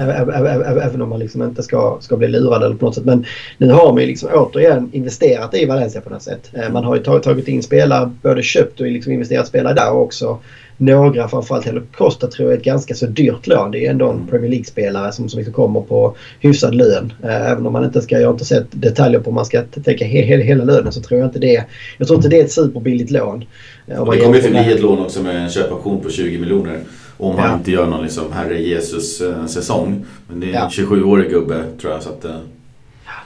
Även 0.82 1.02
om 1.02 1.08
man 1.08 1.18
liksom 1.18 1.42
inte 1.42 1.62
ska, 1.62 1.98
ska 2.00 2.16
bli 2.16 2.28
lurad 2.28 2.62
eller 2.62 2.76
på 2.76 2.84
något 2.84 2.94
sätt. 2.94 3.04
Men 3.04 3.24
nu 3.58 3.72
har 3.72 3.92
man 3.92 4.00
ju 4.00 4.06
liksom 4.06 4.28
återigen 4.34 4.90
investerat 4.92 5.54
i 5.54 5.66
Valencia 5.66 6.00
på 6.00 6.10
något 6.10 6.22
sätt. 6.22 6.50
Eh, 6.52 6.72
man 6.72 6.84
har 6.84 6.96
ju 6.96 7.02
tagit 7.02 7.48
in 7.48 7.62
spelare, 7.62 8.10
både 8.22 8.42
köpt 8.42 8.80
och 8.80 8.86
liksom 8.86 9.12
investerat 9.12 9.46
spelare 9.46 9.74
där 9.74 9.92
också 9.92 10.38
några, 10.80 11.28
framförallt 11.28 11.66
Costa 11.96 12.26
tror 12.26 12.48
jag 12.48 12.54
är 12.54 12.58
ett 12.58 12.64
ganska 12.64 12.94
så 12.94 13.06
dyrt 13.06 13.46
lån. 13.46 13.70
Det 13.70 13.86
är 13.86 13.90
ändå 13.90 14.08
en 14.08 14.16
mm. 14.16 14.26
Premier 14.26 14.50
League-spelare 14.50 15.12
som, 15.12 15.28
som 15.28 15.38
liksom 15.38 15.54
kommer 15.54 15.80
på 15.80 16.16
hyfsad 16.40 16.74
lön. 16.74 17.12
Eh, 17.22 17.50
även 17.50 17.66
om 17.66 17.72
man 17.72 17.84
inte 17.84 18.02
ska, 18.02 18.18
jag 18.18 18.26
har 18.26 18.32
inte 18.32 18.44
sett 18.44 18.66
detaljer 18.70 19.20
på 19.20 19.28
om 19.28 19.34
man 19.34 19.44
ska 19.44 19.62
täcka 19.62 20.04
he, 20.04 20.22
he, 20.22 20.36
hela 20.36 20.64
lönen 20.64 20.92
så 20.92 21.00
tror 21.00 21.20
jag 21.20 21.28
inte 21.28 21.38
det. 21.38 21.64
Jag 21.98 22.06
tror 22.06 22.18
inte 22.18 22.28
det 22.28 22.40
är 22.40 22.44
ett 22.44 22.52
superbilligt 22.52 23.10
lån. 23.10 23.44
Eh, 23.86 24.04
det 24.10 24.20
kommer 24.20 24.36
ju 24.36 24.42
förbi 24.42 24.72
ett 24.72 24.80
lån 24.80 24.98
också 24.98 25.22
med 25.22 25.36
en 25.36 25.50
köpoption 25.50 26.00
på 26.00 26.10
20 26.10 26.38
miljoner. 26.38 26.80
Om 27.16 27.38
han 27.38 27.50
ja. 27.50 27.56
inte 27.56 27.70
gör 27.70 27.86
någon 27.86 28.02
liksom 28.02 28.32
Herre 28.32 28.62
Jesus-säsong. 28.62 30.04
Men 30.28 30.40
det 30.40 30.46
är 30.46 30.50
en 30.50 30.54
ja. 30.54 30.68
27-årig 30.70 31.30
gubbe 31.30 31.64
tror 31.80 31.92
jag. 31.92 32.02
Så 32.02 32.08
att, 32.08 32.24
eh, 32.24 32.36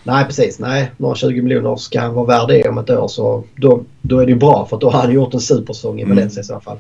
Nej 0.03 0.25
precis, 0.25 0.59
nej. 0.59 0.91
Några 0.97 1.15
20 1.15 1.43
miljoner 1.43 1.77
ska 1.77 2.01
han 2.01 2.15
vara 2.15 2.27
värd 2.27 2.49
det 2.49 2.69
om 2.69 2.79
ett 2.79 2.91
år 2.91 3.09
så 3.09 3.45
då, 3.57 3.85
då 4.03 4.19
är 4.19 4.27
det 4.27 4.33
ju 4.33 4.39
bra 4.39 4.67
för 4.71 4.77
då 4.79 4.91
har 4.91 5.01
han 5.01 5.13
gjort 5.13 5.35
en 5.35 5.41
supersäsong 5.41 5.99
i 5.99 6.03
mm. 6.03 6.17
Valencia 6.17 6.41
mm. 6.41 6.45
i 6.45 6.47
så 6.47 6.61
fall. 6.61 6.77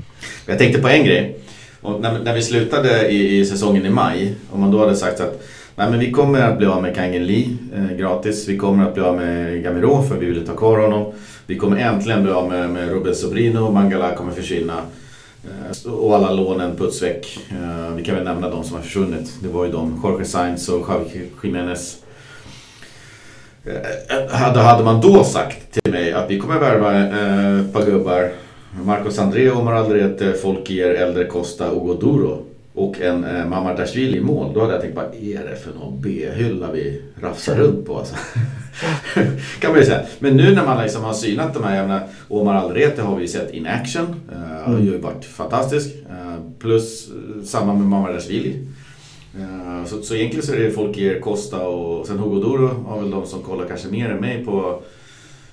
Jag 0.46 0.58
tänkte 0.58 0.80
på 0.80 0.88
en 0.88 1.04
grej. 1.04 1.38
Och 1.84 2.00
när, 2.00 2.18
när 2.18 2.34
vi 2.34 2.42
slutade 2.42 3.08
i, 3.08 3.38
i, 3.38 3.46
säsongen 3.46 3.86
i 3.86 3.90
maj, 3.90 4.34
om 4.52 4.60
man 4.60 4.70
då 4.70 4.78
hade 4.78 4.96
sagt 4.96 5.20
att 5.20 5.42
nej, 5.76 5.90
men 5.90 5.98
vi 5.98 6.12
kommer 6.12 6.40
att 6.40 6.58
bli 6.58 6.66
av 6.66 6.82
med 6.82 6.94
Kangen 6.94 7.26
Lee 7.26 7.56
eh, 7.74 7.96
gratis. 7.96 8.48
Vi 8.48 8.56
kommer 8.56 8.86
att 8.86 8.94
bli 8.94 9.02
av 9.02 9.16
med 9.16 9.62
Gamiro 9.62 10.02
för 10.02 10.16
vi 10.16 10.26
ville 10.26 10.46
ta 10.46 10.56
kvar 10.56 10.78
honom. 10.78 11.12
Vi 11.46 11.56
kommer 11.56 11.76
äntligen 11.76 12.22
bli 12.22 12.32
av 12.32 12.48
med, 12.48 12.70
med 12.70 12.88
Ruben 12.88 13.14
Sobrino. 13.14 13.70
Mangala 13.70 14.14
kommer 14.14 14.32
försvinna. 14.32 14.82
Eh, 15.44 15.92
och 15.92 16.16
alla 16.16 16.32
lånen 16.32 16.76
puts 16.76 17.02
väck. 17.02 17.38
Eh, 17.50 17.94
vi 17.96 18.04
kan 18.04 18.14
väl 18.14 18.24
nämna 18.24 18.50
de 18.50 18.64
som 18.64 18.76
har 18.76 18.82
försvunnit. 18.82 19.32
Det 19.42 19.48
var 19.48 19.64
ju 19.64 19.72
de, 19.72 20.00
Jorge 20.04 20.24
Sainz 20.24 20.68
och 20.68 20.86
Javi 20.88 21.30
Jiménez. 21.42 22.03
Eh, 23.66 24.36
hade, 24.36 24.60
hade 24.60 24.84
man 24.84 25.00
då 25.00 25.24
sagt 25.24 25.72
till 25.72 25.92
mig 25.92 26.12
att 26.12 26.30
vi 26.30 26.38
kommer 26.38 26.58
värva 26.58 26.94
eh, 26.94 27.60
ett 27.60 27.72
par 27.72 27.86
gubbar 27.86 28.30
Marcos 28.84 29.18
André, 29.18 29.50
Omar 29.50 29.72
Alderete, 29.72 30.32
Folkier, 30.32 30.90
Elder, 30.90 31.24
Costa 31.24 31.70
och 31.70 31.86
Goduro. 31.86 32.44
och 32.74 33.00
en 33.00 33.24
eh, 33.24 33.46
Mamardashvili 33.46 34.18
i 34.18 34.20
mål. 34.20 34.54
Då 34.54 34.60
hade 34.60 34.72
jag 34.72 34.82
tänkt, 34.82 34.96
vad 34.96 35.04
är 35.04 35.50
det 35.50 35.56
för 35.56 35.78
någon 35.78 36.00
B-hylla 36.00 36.72
vi 36.72 37.02
rafsar 37.20 37.54
runt 37.54 37.86
på 37.86 37.98
alltså. 37.98 38.14
kan 39.60 39.70
man 39.70 39.80
ju 39.80 39.86
säga. 39.86 40.02
Men 40.18 40.36
nu 40.36 40.54
när 40.54 40.64
man 40.64 40.82
liksom 40.82 41.04
har 41.04 41.14
synat 41.14 41.54
de 41.54 41.64
här, 41.64 41.76
jag 41.76 41.88
menar, 41.88 42.08
Omar 42.28 42.54
Alrete 42.54 43.02
har 43.02 43.16
vi 43.16 43.28
sett 43.28 43.50
in 43.50 43.66
action. 43.66 44.06
Eh, 44.32 44.66
mm. 44.66 44.72
Har 44.72 44.80
ju 44.80 44.98
varit 44.98 45.24
fantastisk. 45.24 45.94
Eh, 46.10 46.40
plus 46.58 47.08
eh, 47.08 47.44
samma 47.44 47.72
med 47.74 47.86
Mamardashvili. 47.86 48.66
Eh, 49.38 49.84
så, 49.86 50.02
så 50.02 50.14
egentligen 50.14 50.46
så 50.46 50.52
är 50.52 50.58
det 50.58 50.70
folk 50.70 50.86
Folkier 50.86 51.20
Costa 51.20 51.66
och 51.66 52.06
sen 52.06 52.18
Hugo 52.18 52.40
Duro 52.40 52.84
har 52.88 53.00
väl 53.00 53.10
de 53.10 53.26
som 53.26 53.42
kollar 53.42 53.64
kanske 53.68 53.88
mer 53.88 54.10
än 54.10 54.20
mig 54.20 54.44
på 54.44 54.82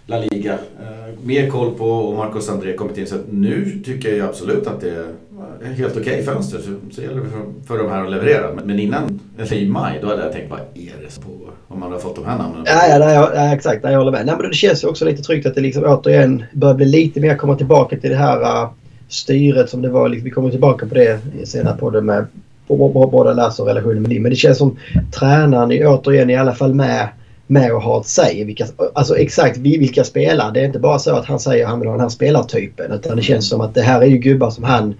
La 0.06 0.18
Liga. 0.18 0.54
Eh, 0.54 1.20
mer 1.24 1.50
koll 1.50 1.74
på 1.74 1.90
och 1.90 2.18
Marcos 2.18 2.50
André 2.50 2.74
kommit 2.74 2.98
in. 2.98 3.08
Så 3.08 3.16
nu 3.30 3.82
tycker 3.86 4.16
jag 4.16 4.30
absolut 4.30 4.68
att 4.68 4.82
det 4.82 4.90
är 4.90 5.74
helt 5.74 5.92
okej 5.92 6.02
okay 6.02 6.24
fönster. 6.24 6.58
Så, 6.58 6.96
så 6.96 7.02
gäller 7.02 7.22
det 7.22 7.30
för, 7.30 7.68
för 7.68 7.78
de 7.78 7.90
här 7.90 8.04
att 8.04 8.12
leverera. 8.12 8.48
Men, 8.66 8.80
innan, 8.80 9.20
eller 9.38 9.54
i 9.54 9.70
maj, 9.70 10.00
då 10.02 10.08
hade 10.08 10.24
jag 10.24 10.32
tänkt 10.32 10.50
vad 10.50 10.60
är 10.60 11.04
det 11.06 11.12
som 11.12 11.24
pågår? 11.24 11.52
Om 11.68 11.80
man 11.80 11.92
har 11.92 12.00
fått 12.00 12.16
de 12.16 12.26
här 12.26 12.38
namnen. 12.38 12.64
Ja, 12.66 12.88
ja, 12.90 13.00
nej, 13.00 13.14
ja 13.14 13.56
exakt. 13.56 13.84
Nej, 13.84 13.92
jag 13.92 14.00
håller 14.00 14.12
med. 14.12 14.26
Nej, 14.26 14.36
men 14.40 14.50
det 14.50 14.56
känns 14.56 14.84
ju 14.84 14.88
också 14.88 15.06
lite 15.06 15.24
tryggt 15.24 15.46
att 15.46 15.56
det 15.56 15.62
liksom 15.62 15.84
återigen 15.84 16.44
börjar 16.54 16.76
bli 16.76 16.86
lite 16.86 17.20
mer 17.20 17.38
komma 17.38 17.56
tillbaka 17.56 17.98
till 17.98 18.10
det 18.10 18.16
här 18.16 18.64
uh, 18.64 18.70
styret 19.10 19.70
som 19.70 19.82
det 19.82 19.90
var. 19.90 20.10
Liksom, 20.10 20.26
vi 20.26 20.32
kommer 20.32 20.50
tillbaka 20.50 20.86
på 20.86 20.96
det 20.96 21.20
senare 21.46 21.78
på 21.78 21.90
det 21.90 22.02
med 22.02 22.26
båda 22.68 23.34
Lasse 23.34 23.62
och 23.62 23.68
relationen 23.68 24.02
med 24.02 24.12
Lim. 24.12 24.24
Men 24.24 24.30
det 24.30 24.36
känns 24.36 24.58
som 24.58 24.78
tränaren 25.20 25.72
är 25.72 25.88
återigen 25.88 26.30
i 26.30 26.36
alla 26.36 26.54
fall 26.54 26.74
med 26.74 27.08
med 27.52 27.74
och 27.74 27.82
ha 27.82 28.00
ett 28.00 28.08
säg. 28.08 28.44
Vilka, 28.44 28.66
alltså 28.94 29.18
exakt 29.18 29.58
vilka 29.58 30.04
spelare. 30.04 30.52
Det 30.54 30.60
är 30.60 30.66
inte 30.66 30.80
bara 30.80 31.00
så 31.00 31.16
att 31.16 31.26
han 31.26 31.40
säger 31.40 31.64
att 31.64 31.70
han 31.70 31.80
vill 31.80 31.88
ha 31.88 31.94
den 31.94 32.02
här 32.02 32.10
spelartypen. 32.10 32.92
Utan 32.92 33.16
det 33.16 33.24
känns 33.24 33.50
som 33.50 33.62
att 33.62 33.74
det 33.74 33.82
här 33.82 34.02
är 34.02 34.06
ju 34.06 34.18
gubbar 34.18 34.50
som 34.50 34.64
han 34.64 34.94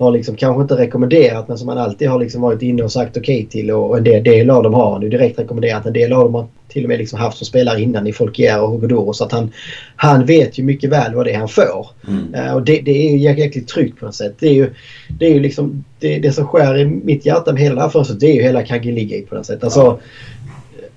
har 0.00 0.12
liksom 0.12 0.36
kanske 0.36 0.62
inte 0.62 0.76
rekommenderat 0.76 1.48
men 1.48 1.58
som 1.58 1.68
han 1.68 1.78
alltid 1.78 2.08
har 2.08 2.18
liksom 2.18 2.40
varit 2.40 2.62
inne 2.62 2.82
och 2.82 2.92
sagt 2.92 3.16
okej 3.16 3.36
okay 3.36 3.46
till. 3.46 3.70
Och 3.70 3.98
en 3.98 4.04
del, 4.04 4.24
del 4.24 4.50
av 4.50 4.62
dem 4.62 4.74
har 4.74 4.92
han 4.92 5.02
ju 5.02 5.08
direkt 5.08 5.38
rekommenderat. 5.38 5.86
En 5.86 5.92
del 5.92 6.12
av 6.12 6.24
dem 6.24 6.34
har 6.34 6.46
till 6.68 6.84
och 6.84 6.88
med 6.88 6.98
liksom 6.98 7.18
haft 7.18 7.38
som 7.38 7.46
spelare 7.46 7.80
innan 7.80 8.06
i 8.06 8.12
Folkier 8.12 8.62
och 8.62 8.70
Hugodoro. 8.70 9.12
Så 9.12 9.24
att 9.24 9.32
han, 9.32 9.52
han 9.96 10.26
vet 10.26 10.58
ju 10.58 10.62
mycket 10.62 10.90
väl 10.90 11.14
vad 11.14 11.26
det 11.26 11.32
är 11.32 11.38
han 11.38 11.48
får. 11.48 11.86
Mm. 12.08 12.34
Uh, 12.34 12.54
och 12.54 12.62
det, 12.62 12.80
det, 12.80 12.90
är 12.90 13.10
ju 13.10 13.18
jäkligt 13.18 13.68
tryggt 13.68 14.00
på 14.00 14.06
något 14.06 14.14
sätt. 14.14 14.34
Det 14.38 14.46
är 14.46 14.54
ju, 14.54 14.70
det 15.18 15.26
är 15.26 15.34
ju 15.34 15.40
liksom 15.40 15.84
det, 15.98 16.18
det 16.18 16.32
som 16.32 16.46
skär 16.46 16.78
i 16.78 16.84
mitt 16.84 17.26
hjärta 17.26 17.52
med 17.52 17.62
hela 17.62 17.74
det 17.74 17.80
här 17.80 17.88
fönstret 17.88 18.20
det 18.20 18.26
är 18.26 18.34
ju 18.34 18.42
hela 18.42 18.62
Kaggeligi 18.62 19.22
på 19.22 19.34
något 19.34 19.46
sätt. 19.46 19.64
Alltså, 19.64 19.80
ja 19.80 19.98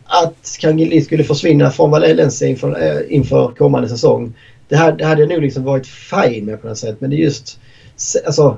att 0.05 0.57
Kangeli 0.59 1.01
skulle 1.01 1.23
försvinna 1.23 1.71
från 1.71 1.91
Valencia 1.91 2.47
inför, 2.47 2.81
äh, 2.81 3.15
inför 3.15 3.51
kommande 3.57 3.89
säsong. 3.89 4.33
Det, 4.67 4.75
här, 4.75 4.91
det 4.91 5.05
hade 5.05 5.21
jag 5.21 5.29
nog 5.29 5.41
liksom 5.41 5.63
varit 5.63 5.87
fine 5.87 6.45
med 6.45 6.61
på 6.61 6.67
något 6.67 6.77
sätt. 6.77 6.95
Men 6.99 7.09
det 7.09 7.15
är 7.15 7.23
just... 7.23 7.59
Alltså, 8.25 8.57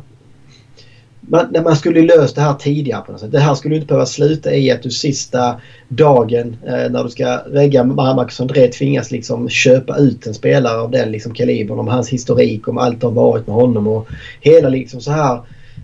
man, 1.28 1.48
när 1.52 1.62
man 1.62 1.76
skulle 1.76 2.02
löst 2.02 2.36
det 2.36 2.42
här 2.42 2.54
tidigare 2.54 3.02
på 3.02 3.12
något 3.12 3.22
sätt. 3.22 3.32
Det 3.32 3.40
här 3.40 3.56
skulle 3.56 3.76
inte 3.76 3.88
behöva 3.88 4.06
sluta 4.06 4.54
i 4.54 4.72
att 4.72 4.84
du 4.84 4.92
sista 4.92 5.62
dagen 5.88 6.58
eh, 6.66 6.92
när 6.92 7.04
du 7.04 7.10
ska 7.10 7.38
regga 7.38 7.84
Marcus 7.84 8.42
André 8.42 8.68
tvingas 8.68 9.12
liksom 9.12 9.50
köpa 9.50 9.98
ut 9.98 10.28
en 10.28 10.34
spelare 10.34 10.78
av 10.78 10.92
den 10.92 11.12
liksom 11.12 11.34
kalibern. 11.34 11.80
Om 11.80 11.88
hans 11.88 12.10
historik, 12.10 12.68
om 12.68 12.78
allt 12.78 13.04
har 13.04 13.12
varit 13.12 13.48
med 13.48 13.56
honom 13.56 13.88
och 13.88 14.08
hela 14.42 14.70
liksom 14.70 15.02
så 15.02 15.12
här 15.12 15.42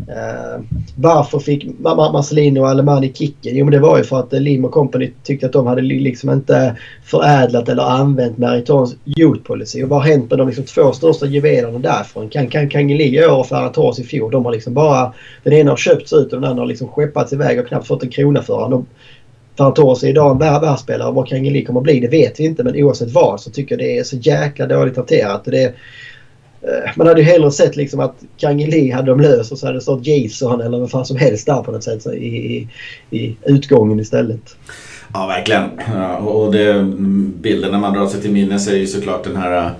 Uh, 0.09 0.63
varför 0.95 1.39
fick 1.39 1.79
Marcelino 1.79 2.59
och 2.59 2.69
Alemani 2.69 3.11
kicken? 3.13 3.57
Jo 3.57 3.65
men 3.65 3.71
det 3.71 3.79
var 3.79 3.97
ju 3.97 4.03
för 4.03 4.19
att 4.19 4.33
eh, 4.33 4.39
Lim 4.39 4.65
och 4.65 4.71
Company 4.71 5.11
tyckte 5.23 5.45
att 5.45 5.53
de 5.53 5.67
hade 5.67 5.81
liksom 5.81 6.29
inte 6.29 6.75
förädlat 7.03 7.69
eller 7.69 7.83
använt 7.83 8.37
Meritons 8.37 8.95
youth 9.05 9.43
policy. 9.43 9.83
Och 9.83 9.89
vad 9.89 10.01
har 10.01 10.09
hänt 10.09 10.29
med 10.29 10.39
de 10.39 10.47
liksom 10.47 10.65
två 10.65 10.91
största 10.91 11.25
juvelerna 11.25 11.79
därifrån? 11.79 12.29
Kan, 12.29 12.47
kan 12.47 12.69
Kangeli 12.69 13.17
i 13.17 13.25
år 13.25 13.39
och 13.39 13.47
Ferratos 13.47 13.99
i 13.99 14.03
fjol. 14.03 14.31
De 14.31 14.45
har 14.45 14.51
liksom 14.51 14.73
bara... 14.73 15.13
Den 15.43 15.53
ena 15.53 15.71
har 15.71 15.77
köpts 15.77 16.13
ut 16.13 16.33
och 16.33 16.41
den 16.41 16.49
andra 16.49 16.61
har 16.61 16.67
liksom 16.67 16.87
skeppats 16.87 17.33
iväg 17.33 17.59
och 17.59 17.67
knappt 17.67 17.87
fått 17.87 18.03
en 18.03 18.09
krona 18.09 18.41
för 18.41 18.53
honom. 18.53 18.85
Ferratos 19.57 20.03
är 20.03 20.07
idag 20.07 20.31
en 20.31 20.37
världsspelare. 20.37 21.11
Vad 21.11 21.27
Kangeli 21.27 21.65
kommer 21.65 21.79
att 21.79 21.83
bli 21.83 21.99
det 21.99 22.07
vet 22.07 22.39
vi 22.39 22.43
inte 22.43 22.63
men 22.63 22.75
oavsett 22.75 23.11
vad 23.11 23.41
så 23.41 23.51
tycker 23.51 23.75
jag 23.75 23.79
det 23.79 23.97
är 23.97 24.03
så 24.03 24.17
jäkla 24.17 24.67
dåligt 24.67 24.97
hanterat. 24.97 25.45
Det, 25.45 25.73
man 26.95 27.07
hade 27.07 27.21
ju 27.21 27.27
hellre 27.27 27.51
sett 27.51 27.75
liksom 27.75 27.99
att 27.99 28.15
Kangeli 28.37 28.91
hade 28.91 29.11
de 29.11 29.19
löst 29.19 29.51
och 29.51 29.57
så 29.57 29.65
hade 29.65 29.77
det 29.77 29.81
stått 29.81 30.07
Jason 30.07 30.61
eller 30.61 30.79
vad 30.79 30.91
fan 30.91 31.05
som 31.05 31.17
helst 31.17 31.45
där 31.45 31.63
på 31.63 31.71
något 31.71 31.83
sätt 31.83 32.05
i, 32.05 32.25
i, 32.25 32.67
i 33.09 33.35
utgången 33.45 33.99
istället. 33.99 34.55
Ja, 35.13 35.27
verkligen. 35.27 35.63
Ja, 35.95 36.17
och 36.17 36.51
det, 36.51 36.83
bilderna 37.41 37.79
man 37.79 37.93
drar 37.93 38.07
sig 38.07 38.21
till 38.21 38.31
minnes 38.31 38.67
är 38.67 38.75
ju 38.75 38.87
såklart 38.87 39.23
den 39.23 39.35
här 39.35 39.71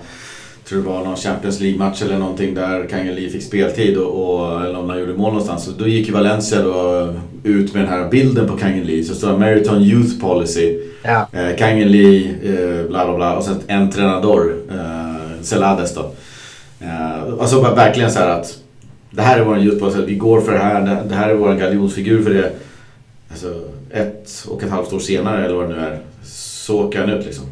tror 0.72 0.82
det 0.82 0.88
var 0.88 1.04
någon 1.04 1.16
Champions 1.16 1.60
League-match 1.60 2.02
eller 2.02 2.18
någonting 2.18 2.54
där 2.54 2.86
Kangeli 2.86 3.28
fick 3.28 3.42
speltid 3.42 3.96
och, 3.96 4.34
och 4.34 4.64
eller 4.64 4.78
om 4.78 4.90
han 4.90 5.00
gjorde 5.00 5.14
mål 5.14 5.32
någonstans. 5.32 5.68
Och 5.68 5.74
då 5.78 5.86
gick 5.86 6.06
ju 6.06 6.12
Valencia 6.12 6.62
då 6.62 7.08
ut 7.44 7.74
med 7.74 7.82
den 7.82 7.92
här 7.92 8.08
bilden 8.08 8.48
på 8.48 8.56
Kangeli. 8.56 9.04
Så 9.04 9.14
står 9.14 9.32
det 9.32 9.38
Meriton 9.38 9.82
Youth 9.82 10.20
Policy. 10.20 10.78
Ja. 11.02 11.26
Eh, 11.32 11.56
Kangeli, 11.56 12.30
eh, 12.44 12.88
bla 12.88 13.04
bla 13.04 13.16
bla 13.16 13.36
och 13.36 13.44
sen 13.44 13.60
en 13.66 13.90
tränador, 13.90 14.54
eh, 14.70 15.42
Celades 15.42 15.94
då. 15.94 16.10
Uh, 16.82 17.40
alltså 17.40 17.60
verkligen 17.60 18.10
så 18.10 18.20
att 18.20 18.58
det 19.10 19.22
här 19.22 19.38
är 19.38 19.44
vår 19.44 19.58
ljuspost, 19.58 19.96
vi 19.96 20.14
går 20.14 20.40
för 20.40 20.52
det 20.52 20.58
här, 20.58 21.04
det 21.08 21.14
här 21.14 21.28
är 21.28 21.34
vår 21.34 21.54
galjonsfigur 21.54 22.22
för 22.22 22.30
det. 22.30 22.52
Alltså 23.30 23.60
ett 23.90 24.46
och 24.48 24.62
ett 24.62 24.70
halvt 24.70 24.92
år 24.92 24.98
senare 24.98 25.44
eller 25.44 25.54
vad 25.54 25.68
det 25.68 25.74
nu 25.74 25.80
är, 25.80 25.98
så 26.24 26.84
åker 26.84 27.00
han 27.00 27.10
ut 27.10 27.24
liksom. 27.24 27.44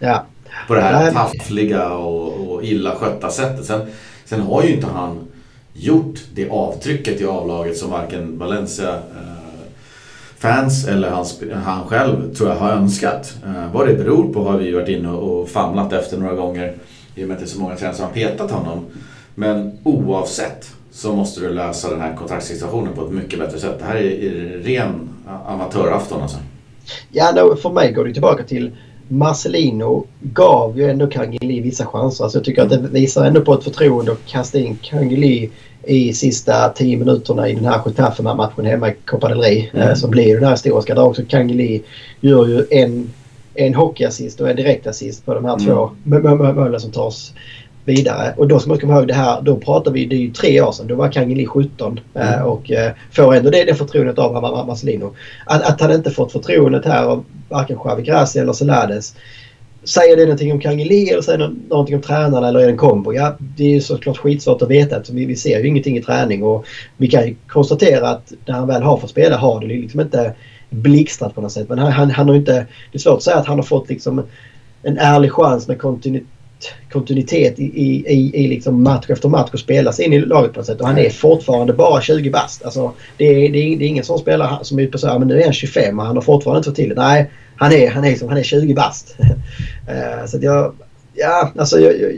Ja. 0.00 0.24
På 0.68 0.74
det 0.74 0.80
här 0.80 1.12
taffliga 1.12 1.92
och, 1.92 2.50
och 2.50 2.64
illa 2.64 2.96
skötta 2.96 3.30
sättet. 3.30 3.64
Sen, 3.64 3.80
sen 4.24 4.40
har 4.40 4.62
ju 4.62 4.74
inte 4.74 4.86
han 4.86 5.18
gjort 5.72 6.20
det 6.34 6.50
avtrycket 6.50 7.20
i 7.20 7.26
avlaget 7.26 7.76
som 7.76 7.90
varken 7.90 8.38
Valencia 8.38 8.94
eh, 8.94 9.36
fans 10.38 10.88
eller 10.88 11.10
han, 11.10 11.26
han 11.64 11.86
själv 11.86 12.34
tror 12.34 12.48
jag 12.48 12.56
har 12.56 12.70
önskat. 12.70 13.36
Eh, 13.46 13.72
vad 13.72 13.88
det 13.88 13.94
beror 13.94 14.32
på 14.32 14.44
har 14.44 14.58
vi 14.58 14.72
varit 14.72 14.88
inne 14.88 15.08
och 15.08 15.48
famlat 15.48 15.92
efter 15.92 16.18
några 16.18 16.34
gånger 16.34 16.74
i 17.16 17.24
och 17.24 17.28
med 17.28 17.34
att 17.34 17.40
det 17.40 17.46
är 17.46 17.48
så 17.48 17.60
många 17.60 17.76
tränare 17.76 17.96
som 17.96 18.04
har 18.04 18.12
petat 18.12 18.50
honom. 18.50 18.84
Men 19.34 19.78
oavsett 19.82 20.70
så 20.90 21.16
måste 21.16 21.40
du 21.40 21.48
lösa 21.48 21.90
den 21.90 22.00
här 22.00 22.16
kontraktssituationen 22.16 22.92
på 22.94 23.04
ett 23.04 23.12
mycket 23.12 23.38
bättre 23.38 23.58
sätt. 23.58 23.78
Det 23.78 23.84
här 23.84 23.96
är 23.96 24.62
ren 24.62 25.08
amatörafton 25.46 26.22
alltså. 26.22 26.38
Ja, 27.12 27.56
för 27.62 27.70
mig 27.70 27.92
går 27.92 28.04
det 28.04 28.12
tillbaka 28.12 28.42
till 28.42 28.70
Marcelino 29.08 30.06
gav 30.20 30.78
ju 30.78 30.90
ändå 30.90 31.06
Kangeli 31.06 31.60
vissa 31.60 31.86
chanser. 31.86 32.24
Alltså 32.24 32.38
jag 32.38 32.44
tycker 32.44 32.62
att 32.62 32.70
det 32.70 32.78
visar 32.78 33.24
ändå 33.24 33.40
på 33.40 33.54
ett 33.54 33.64
förtroende 33.64 34.12
att 34.12 34.26
kasta 34.26 34.58
in 34.58 34.78
Kangeli 34.82 35.50
i 35.84 36.12
sista 36.12 36.68
tio 36.68 36.96
minuterna 36.96 37.48
i 37.48 37.54
den 37.54 37.64
här 37.64 37.80
Getafe-matchen 37.86 38.66
hemma 38.66 38.90
i 38.90 38.94
Copa 39.04 39.28
del 39.28 39.40
Rey. 39.40 39.70
Mm. 39.72 39.88
Eh, 39.88 39.94
som 39.94 40.10
blir 40.10 40.40
det 40.40 40.46
här 40.46 40.52
historiska 40.52 40.94
där 40.94 41.04
också 41.04 41.22
Kangeli 41.28 41.82
gör 42.20 42.46
ju 42.46 42.66
en 42.70 43.10
en 43.56 43.74
hockeyassist 43.74 44.40
och 44.40 44.50
en 44.50 44.56
direktassist 44.56 45.26
på 45.26 45.34
de 45.34 45.44
här 45.44 45.54
mm. 45.54 45.66
två 45.66 45.90
målen 46.52 46.80
som 46.80 46.92
tas 46.92 47.32
vidare. 47.86 48.34
Och 48.36 48.48
då 48.48 48.58
ska 48.58 48.68
man 48.68 48.78
komma 48.78 48.96
ihåg 48.96 49.08
det 49.08 49.14
här, 49.14 49.42
då 49.42 49.56
pratar 49.56 49.90
vi, 49.90 50.06
det 50.06 50.16
är 50.16 50.20
ju 50.20 50.30
tre 50.30 50.60
år 50.60 50.72
sedan, 50.72 50.86
då 50.86 50.94
var 50.94 51.12
Kangeli 51.12 51.46
17 51.46 52.00
eh, 52.14 52.32
mm. 52.32 52.46
och 52.46 52.70
eh, 52.70 52.92
får 53.12 53.34
ändå 53.34 53.50
det, 53.50 53.64
det 53.64 53.74
förtroendet 53.74 54.18
av 54.18 54.66
Marcelino. 54.66 55.14
Att, 55.46 55.62
att 55.62 55.80
han 55.80 55.92
inte 55.92 56.10
fått 56.10 56.32
förtroendet 56.32 56.84
här 56.84 57.04
av 57.04 57.24
varken 57.48 57.78
Xavi 57.78 58.02
Gracia 58.02 58.42
eller 58.42 58.52
Celades. 58.52 59.14
Säger 59.84 60.16
det 60.16 60.22
någonting 60.22 60.52
om 60.52 60.60
Kangeli 60.60 61.10
eller 61.10 61.22
säger 61.22 61.38
det 61.38 61.54
någonting 61.68 61.96
om 61.96 62.02
tränarna 62.02 62.48
eller 62.48 62.60
är 62.60 62.64
det 62.64 62.72
en 62.72 62.76
kombo? 62.76 63.12
Ja, 63.12 63.36
det 63.38 63.64
är 63.64 63.70
ju 63.70 63.80
såklart 63.80 64.16
skitsvårt 64.16 64.62
att 64.62 64.70
veta 64.70 64.96
eftersom 64.96 65.16
vi, 65.16 65.24
vi 65.24 65.36
ser 65.36 65.60
ju 65.60 65.68
ingenting 65.68 65.96
i 65.96 66.02
träning 66.02 66.42
och 66.42 66.66
vi 66.96 67.08
kan 67.08 67.26
ju 67.26 67.36
konstatera 67.46 68.08
att 68.08 68.32
när 68.46 68.54
han 68.54 68.68
väl 68.68 68.82
har 68.82 68.96
fått 68.96 69.10
spela 69.10 69.36
har 69.36 69.60
det 69.60 69.66
liksom 69.66 70.00
inte 70.00 70.34
blixtrat 70.70 71.34
på 71.34 71.40
något 71.40 71.52
sätt. 71.52 71.68
Men 71.68 71.78
han, 71.78 71.92
han, 71.92 72.10
han, 72.10 72.28
har 72.28 72.36
inte... 72.36 72.52
Det 72.92 72.96
är 72.96 72.98
svårt 72.98 73.16
att 73.16 73.22
säga 73.22 73.36
att 73.36 73.46
han 73.46 73.58
har 73.58 73.64
fått 73.64 73.88
liksom 73.88 74.22
en 74.82 74.98
ärlig 74.98 75.32
chans 75.32 75.68
med 75.68 75.78
kontinuitet 75.80 76.30
kontinuitet 76.92 77.58
i, 77.58 77.64
i, 77.64 78.44
i 78.44 78.48
liksom 78.48 78.82
match 78.82 79.10
efter 79.10 79.28
match 79.28 79.50
och 79.52 79.58
spela 79.58 79.92
sig 79.92 80.04
in 80.04 80.12
i 80.12 80.20
laget 80.20 80.52
på 80.52 80.58
något 80.58 80.66
sätt. 80.66 80.80
Och 80.80 80.86
han 80.86 80.98
är 80.98 81.10
fortfarande 81.10 81.72
bara 81.72 82.00
20 82.00 82.30
bast. 82.30 82.64
Alltså, 82.64 82.92
det, 83.16 83.24
är, 83.24 83.52
det, 83.52 83.58
är, 83.58 83.78
det 83.78 83.84
är 83.84 83.88
ingen 83.88 84.04
som 84.04 84.18
spelar 84.18 84.58
som 84.62 84.78
är 84.78 84.82
ute 84.82 84.92
på 84.92 84.98
så 84.98 85.08
här, 85.08 85.18
men 85.18 85.28
nu 85.28 85.40
är 85.40 85.44
han 85.44 85.52
25 85.52 85.98
och 85.98 86.06
han 86.06 86.16
har 86.16 86.22
fortfarande 86.22 86.58
inte 86.58 86.68
fått 86.68 86.76
till 86.76 86.88
det. 86.88 86.94
Nej, 86.94 87.30
han 87.56 87.72
är, 87.72 87.90
han 87.90 88.04
är, 88.04 88.10
liksom, 88.10 88.28
han 88.28 88.38
är 88.38 88.42
20 88.42 88.74
bast. 88.74 89.16
uh, 89.20 90.26
så 90.26 90.36
att 90.36 90.42
jag... 90.42 90.74
Ja, 91.14 91.52
alltså 91.58 91.80
jag, 91.80 92.00
jag, 92.00 92.12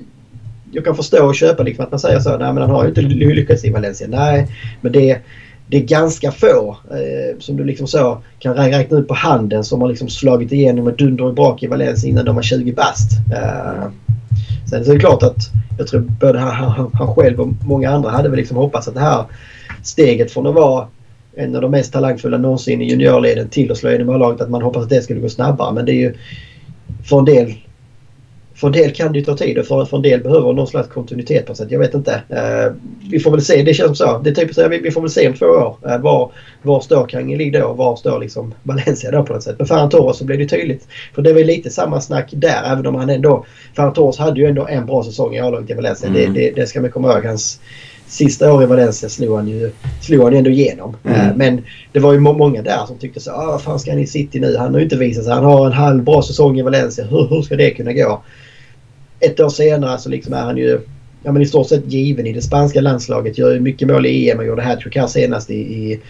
jag, 0.72 0.84
kan 0.84 0.96
förstå 0.96 1.26
och 1.26 1.34
köpa 1.34 1.62
liksom 1.62 1.84
att 1.84 1.90
man 1.90 2.00
säger 2.00 2.20
så. 2.20 2.30
Nej, 2.30 2.52
men 2.52 2.56
han 2.56 2.70
har 2.70 2.82
ju 2.82 2.88
inte 2.88 3.00
lyckats 3.00 3.64
i 3.64 3.70
Valencia. 3.70 4.06
Nej, 4.10 4.46
men 4.80 4.92
det 4.92 5.20
det 5.68 5.76
är 5.76 5.84
ganska 5.84 6.30
få 6.30 6.76
eh, 6.90 7.38
som 7.38 7.56
du 7.56 7.64
liksom 7.64 7.86
så 7.86 8.22
kan 8.38 8.54
räkna 8.54 8.98
ut 8.98 9.08
på 9.08 9.14
handen 9.14 9.64
som 9.64 9.80
har 9.80 9.88
liksom 9.88 10.08
slagit 10.08 10.52
igenom 10.52 10.84
med 10.84 10.94
dunder 10.94 11.24
och 11.24 11.34
brak 11.34 11.62
i 11.62 11.66
Valencia 11.66 12.10
innan 12.10 12.24
de 12.24 12.36
var 12.36 12.42
20 12.42 12.72
bast. 12.72 13.10
Eh, 13.32 13.90
sen 14.70 14.84
så 14.84 14.90
är 14.90 14.94
det 14.94 15.00
klart 15.00 15.22
att 15.22 15.36
jag 15.78 15.86
tror 15.86 16.00
både 16.00 16.38
han, 16.38 16.90
han, 16.92 17.14
själv 17.14 17.40
och 17.40 17.48
många 17.64 17.90
andra 17.90 18.10
hade 18.10 18.28
väl 18.28 18.38
liksom 18.38 18.56
hoppats 18.56 18.88
att 18.88 18.94
det 18.94 19.00
här 19.00 19.24
steget 19.82 20.30
från 20.30 20.46
att 20.46 20.54
vara 20.54 20.86
en 21.34 21.56
av 21.56 21.62
de 21.62 21.70
mest 21.70 21.92
talangfulla 21.92 22.38
någonsin 22.38 22.82
i 22.82 22.90
juniorleden 22.90 23.48
till 23.48 23.72
att 23.72 23.78
slå 23.78 23.90
igenom 23.90 24.20
laget 24.20 24.40
att 24.40 24.50
man 24.50 24.62
hoppas 24.62 24.82
att 24.82 24.90
det 24.90 25.02
skulle 25.02 25.20
gå 25.20 25.28
snabbare. 25.28 25.72
Men 25.72 25.84
det 25.84 25.92
är 25.92 26.00
ju 26.00 26.14
för 27.04 27.18
en 27.18 27.24
del 27.24 27.54
för 28.58 28.66
en 28.66 28.72
del 28.72 28.92
kan 28.92 29.12
det 29.12 29.18
ju 29.18 29.24
ta 29.24 29.36
tid 29.36 29.58
och 29.58 29.66
för, 29.66 29.84
för 29.84 29.96
en 29.96 30.02
del 30.02 30.20
behöver 30.20 30.52
någon 30.52 30.66
slags 30.66 30.88
kontinuitet 30.88 31.46
på 31.46 31.54
sätt. 31.54 31.70
Jag 31.70 31.78
vet 31.78 31.94
inte. 31.94 32.22
Uh, 32.32 32.76
vi 33.10 33.20
får 33.20 33.30
väl 33.30 33.42
se. 33.42 33.62
Det 33.62 33.74
känns 33.74 33.98
så. 33.98 34.18
Det 34.18 34.30
är 34.30 34.34
typ 34.34 34.54
så 34.54 34.68
vi, 34.68 34.78
vi 34.78 34.90
får 34.90 35.00
väl 35.00 35.10
se 35.10 35.28
om 35.28 35.34
två 35.34 35.46
år. 35.46 35.76
Uh, 35.86 35.98
var, 35.98 36.32
var 36.62 36.80
står 36.80 37.06
Kangeli 37.06 37.50
då? 37.50 37.72
Var 37.72 37.96
står 37.96 38.20
liksom 38.20 38.54
Valencia 38.62 39.10
då 39.10 39.22
på 39.22 39.32
något 39.32 39.42
sätt? 39.42 39.58
Med 39.58 39.68
Ferran 39.68 39.90
Torres 39.90 40.16
så 40.16 40.24
blir 40.24 40.38
det 40.38 40.46
tydligt. 40.46 40.88
För 41.14 41.22
det 41.22 41.32
var 41.32 41.40
lite 41.40 41.70
samma 41.70 42.00
snack 42.00 42.28
där 42.32 42.72
även 42.72 42.86
om 42.86 42.94
han 42.94 43.10
ändå... 43.10 43.44
Ferran 43.76 43.92
Torres 43.92 44.18
hade 44.18 44.40
ju 44.40 44.46
ändå 44.46 44.66
en 44.66 44.86
bra 44.86 45.04
säsong 45.04 45.34
i 45.34 45.40
A-laget 45.40 45.70
i 45.70 45.74
Valencia. 45.74 46.08
Mm. 46.08 46.34
Det, 46.34 46.40
det, 46.40 46.50
det, 46.50 46.66
ska 46.66 46.80
man 46.80 46.90
komma 46.90 47.12
ihåg. 47.12 47.24
Hans, 47.24 47.60
sista 48.06 48.52
år 48.52 48.62
i 48.62 48.66
Valencia 48.66 49.08
slog 49.08 49.36
han 49.36 49.48
ju, 49.48 49.70
slog 50.00 50.24
han 50.24 50.34
ändå 50.34 50.50
igenom. 50.50 50.96
Mm. 51.04 51.20
Uh, 51.20 51.36
men 51.36 51.64
det 51.92 52.00
var 52.00 52.12
ju 52.12 52.18
må 52.18 52.32
många 52.32 52.62
där 52.62 52.86
som 52.86 52.98
tyckte 52.98 53.20
så 53.20 53.30
ah, 53.30 53.46
vad 53.46 53.62
fan 53.62 53.78
ska 53.78 53.90
han 53.90 54.00
i 54.00 54.06
City 54.06 54.40
nu? 54.40 54.56
Han 54.56 54.72
har 54.72 54.78
ju 54.78 54.84
inte 54.84 54.96
visat 54.96 55.24
sig. 55.24 55.32
Han 55.32 55.44
har 55.44 55.66
en 55.66 55.72
halv 55.72 56.04
bra 56.04 56.22
säsong 56.22 56.58
i 56.58 56.62
Valencia. 56.62 57.04
Hur, 57.04 57.28
hur 57.28 57.42
ska 57.42 57.56
det 57.56 57.70
kunna 57.70 57.92
gå? 57.92 58.22
Ett 59.20 59.40
år 59.40 59.48
senare 59.48 59.98
så 59.98 60.08
liksom 60.08 60.32
är 60.32 60.42
han 60.42 60.56
ju 60.56 60.80
ja, 61.22 61.32
men 61.32 61.42
i 61.42 61.46
stort 61.46 61.68
sett 61.68 61.92
given 61.92 62.26
i 62.26 62.32
det 62.32 62.42
spanska 62.42 62.80
landslaget. 62.80 63.38
Gör 63.38 63.52
ju 63.52 63.60
mycket 63.60 63.88
mål 63.88 64.06
i 64.06 64.30
EM 64.30 64.38
och 64.38 64.46
gjorde 64.46 64.62
hattrick 64.62 64.96
här 64.96 65.06
senast 65.06 65.50
i, 65.50 65.54
i, 65.54 66.00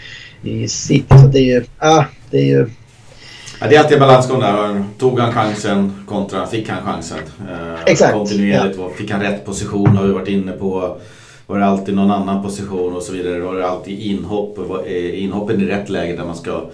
i 0.43 0.69
City. 0.69 1.19
Så 1.23 1.27
det 1.27 1.39
är 1.39 1.55
ju... 1.55 1.65
Ja, 1.81 2.05
det 2.31 2.39
är 2.39 2.45
ju... 2.45 2.69
Ja, 3.61 3.67
det 3.69 3.77
är 3.77 3.81
alltid 3.81 4.01
balansgång 4.01 4.41
där. 4.41 4.85
Tog 4.99 5.19
han 5.19 5.33
chansen 5.33 5.93
kontra 6.07 6.47
fick 6.47 6.69
han 6.69 6.83
chansen? 6.83 7.19
Eh, 7.41 7.83
Exakt. 7.87 8.13
Kontinuerligt. 8.13 8.79
Ja. 8.79 8.91
Fick 8.97 9.11
han 9.11 9.21
rätt 9.21 9.45
position 9.45 9.97
har 9.97 10.07
vi 10.07 10.13
varit 10.13 10.29
inne 10.29 10.53
på. 10.53 10.97
Var 11.47 11.59
det 11.59 11.65
alltid 11.65 11.95
någon 11.95 12.11
annan 12.11 12.43
position 12.43 12.97
och 12.97 13.03
så 13.03 13.13
vidare. 13.13 13.41
Var 13.41 13.55
det 13.55 13.69
alltid 13.69 13.99
inhopp? 13.99 14.59
Inhoppen 15.13 15.63
i 15.63 15.65
rätt 15.65 15.89
läge 15.89 16.17
där 16.17 16.25
man 16.25 16.37
ska 16.37 16.71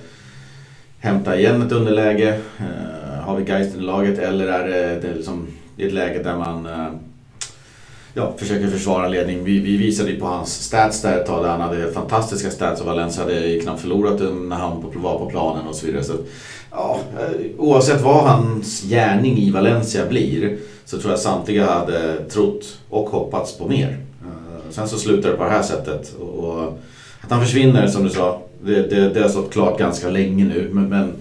hämta 0.99 1.39
igen 1.39 1.63
ett 1.63 1.73
underläge? 1.73 2.41
Eh, 2.59 3.25
har 3.25 3.37
vi 3.37 3.45
Geisten 3.45 3.81
i 3.81 3.85
laget 3.85 4.19
eller 4.19 4.47
är 4.47 4.69
det, 4.69 5.01
det 5.09 5.15
liksom 5.15 5.47
i 5.77 5.87
ett 5.87 5.93
läge 5.93 6.23
där 6.23 6.37
man 6.37 6.67
eh, 6.67 6.89
ja, 8.15 8.35
försöker 8.37 8.69
försvara 8.69 9.09
ledning. 9.09 9.45
Vi, 9.45 9.59
vi 9.59 9.77
visade 9.77 10.11
ju 10.11 10.21
på 10.21 10.27
hans 10.27 10.65
stats 10.65 11.03
där 11.03 11.21
ett 11.21 11.27
tag 11.27 11.45
där 11.45 11.51
han 11.51 11.61
hade 11.61 11.93
fantastiska 11.93 12.51
stats 12.51 12.81
och 12.81 12.87
Valencia 12.87 13.23
hade 13.23 13.59
knappt 13.59 13.81
förlorat 13.81 14.21
när 14.21 14.57
han 14.57 14.85
var 14.95 15.19
på 15.19 15.31
planen 15.31 15.67
och 15.67 15.75
så 15.75 15.87
vidare. 15.87 16.05
Så, 16.05 16.13
ja, 16.71 17.01
eh, 17.19 17.47
oavsett 17.59 18.01
vad 18.03 18.25
hans 18.25 18.83
gärning 18.83 19.39
i 19.39 19.51
Valencia 19.51 20.07
blir 20.07 20.59
så 20.85 20.99
tror 20.99 21.13
jag 21.13 21.21
samtliga 21.21 21.67
hade 21.67 22.25
trott 22.25 22.79
och 22.89 23.11
hoppats 23.11 23.59
på 23.59 23.69
mer. 23.69 23.99
Eh, 24.23 24.71
sen 24.71 24.89
så 24.89 24.99
slutar 24.99 25.31
det 25.31 25.37
på 25.37 25.45
det 25.45 25.51
här 25.51 25.63
sättet. 25.63 26.15
Och 26.15 26.63
att 27.21 27.31
han 27.31 27.41
försvinner 27.41 27.89
som 27.89 28.05
du 28.05 28.11
sa, 28.11 28.43
det, 28.65 28.83
det, 28.83 29.09
det 29.09 29.21
har 29.21 29.29
stått 29.29 29.53
klart 29.53 29.79
ganska 29.79 30.11
länge 30.11 30.45
nu. 30.45 30.71
Men, 30.73 30.89
men 30.89 31.13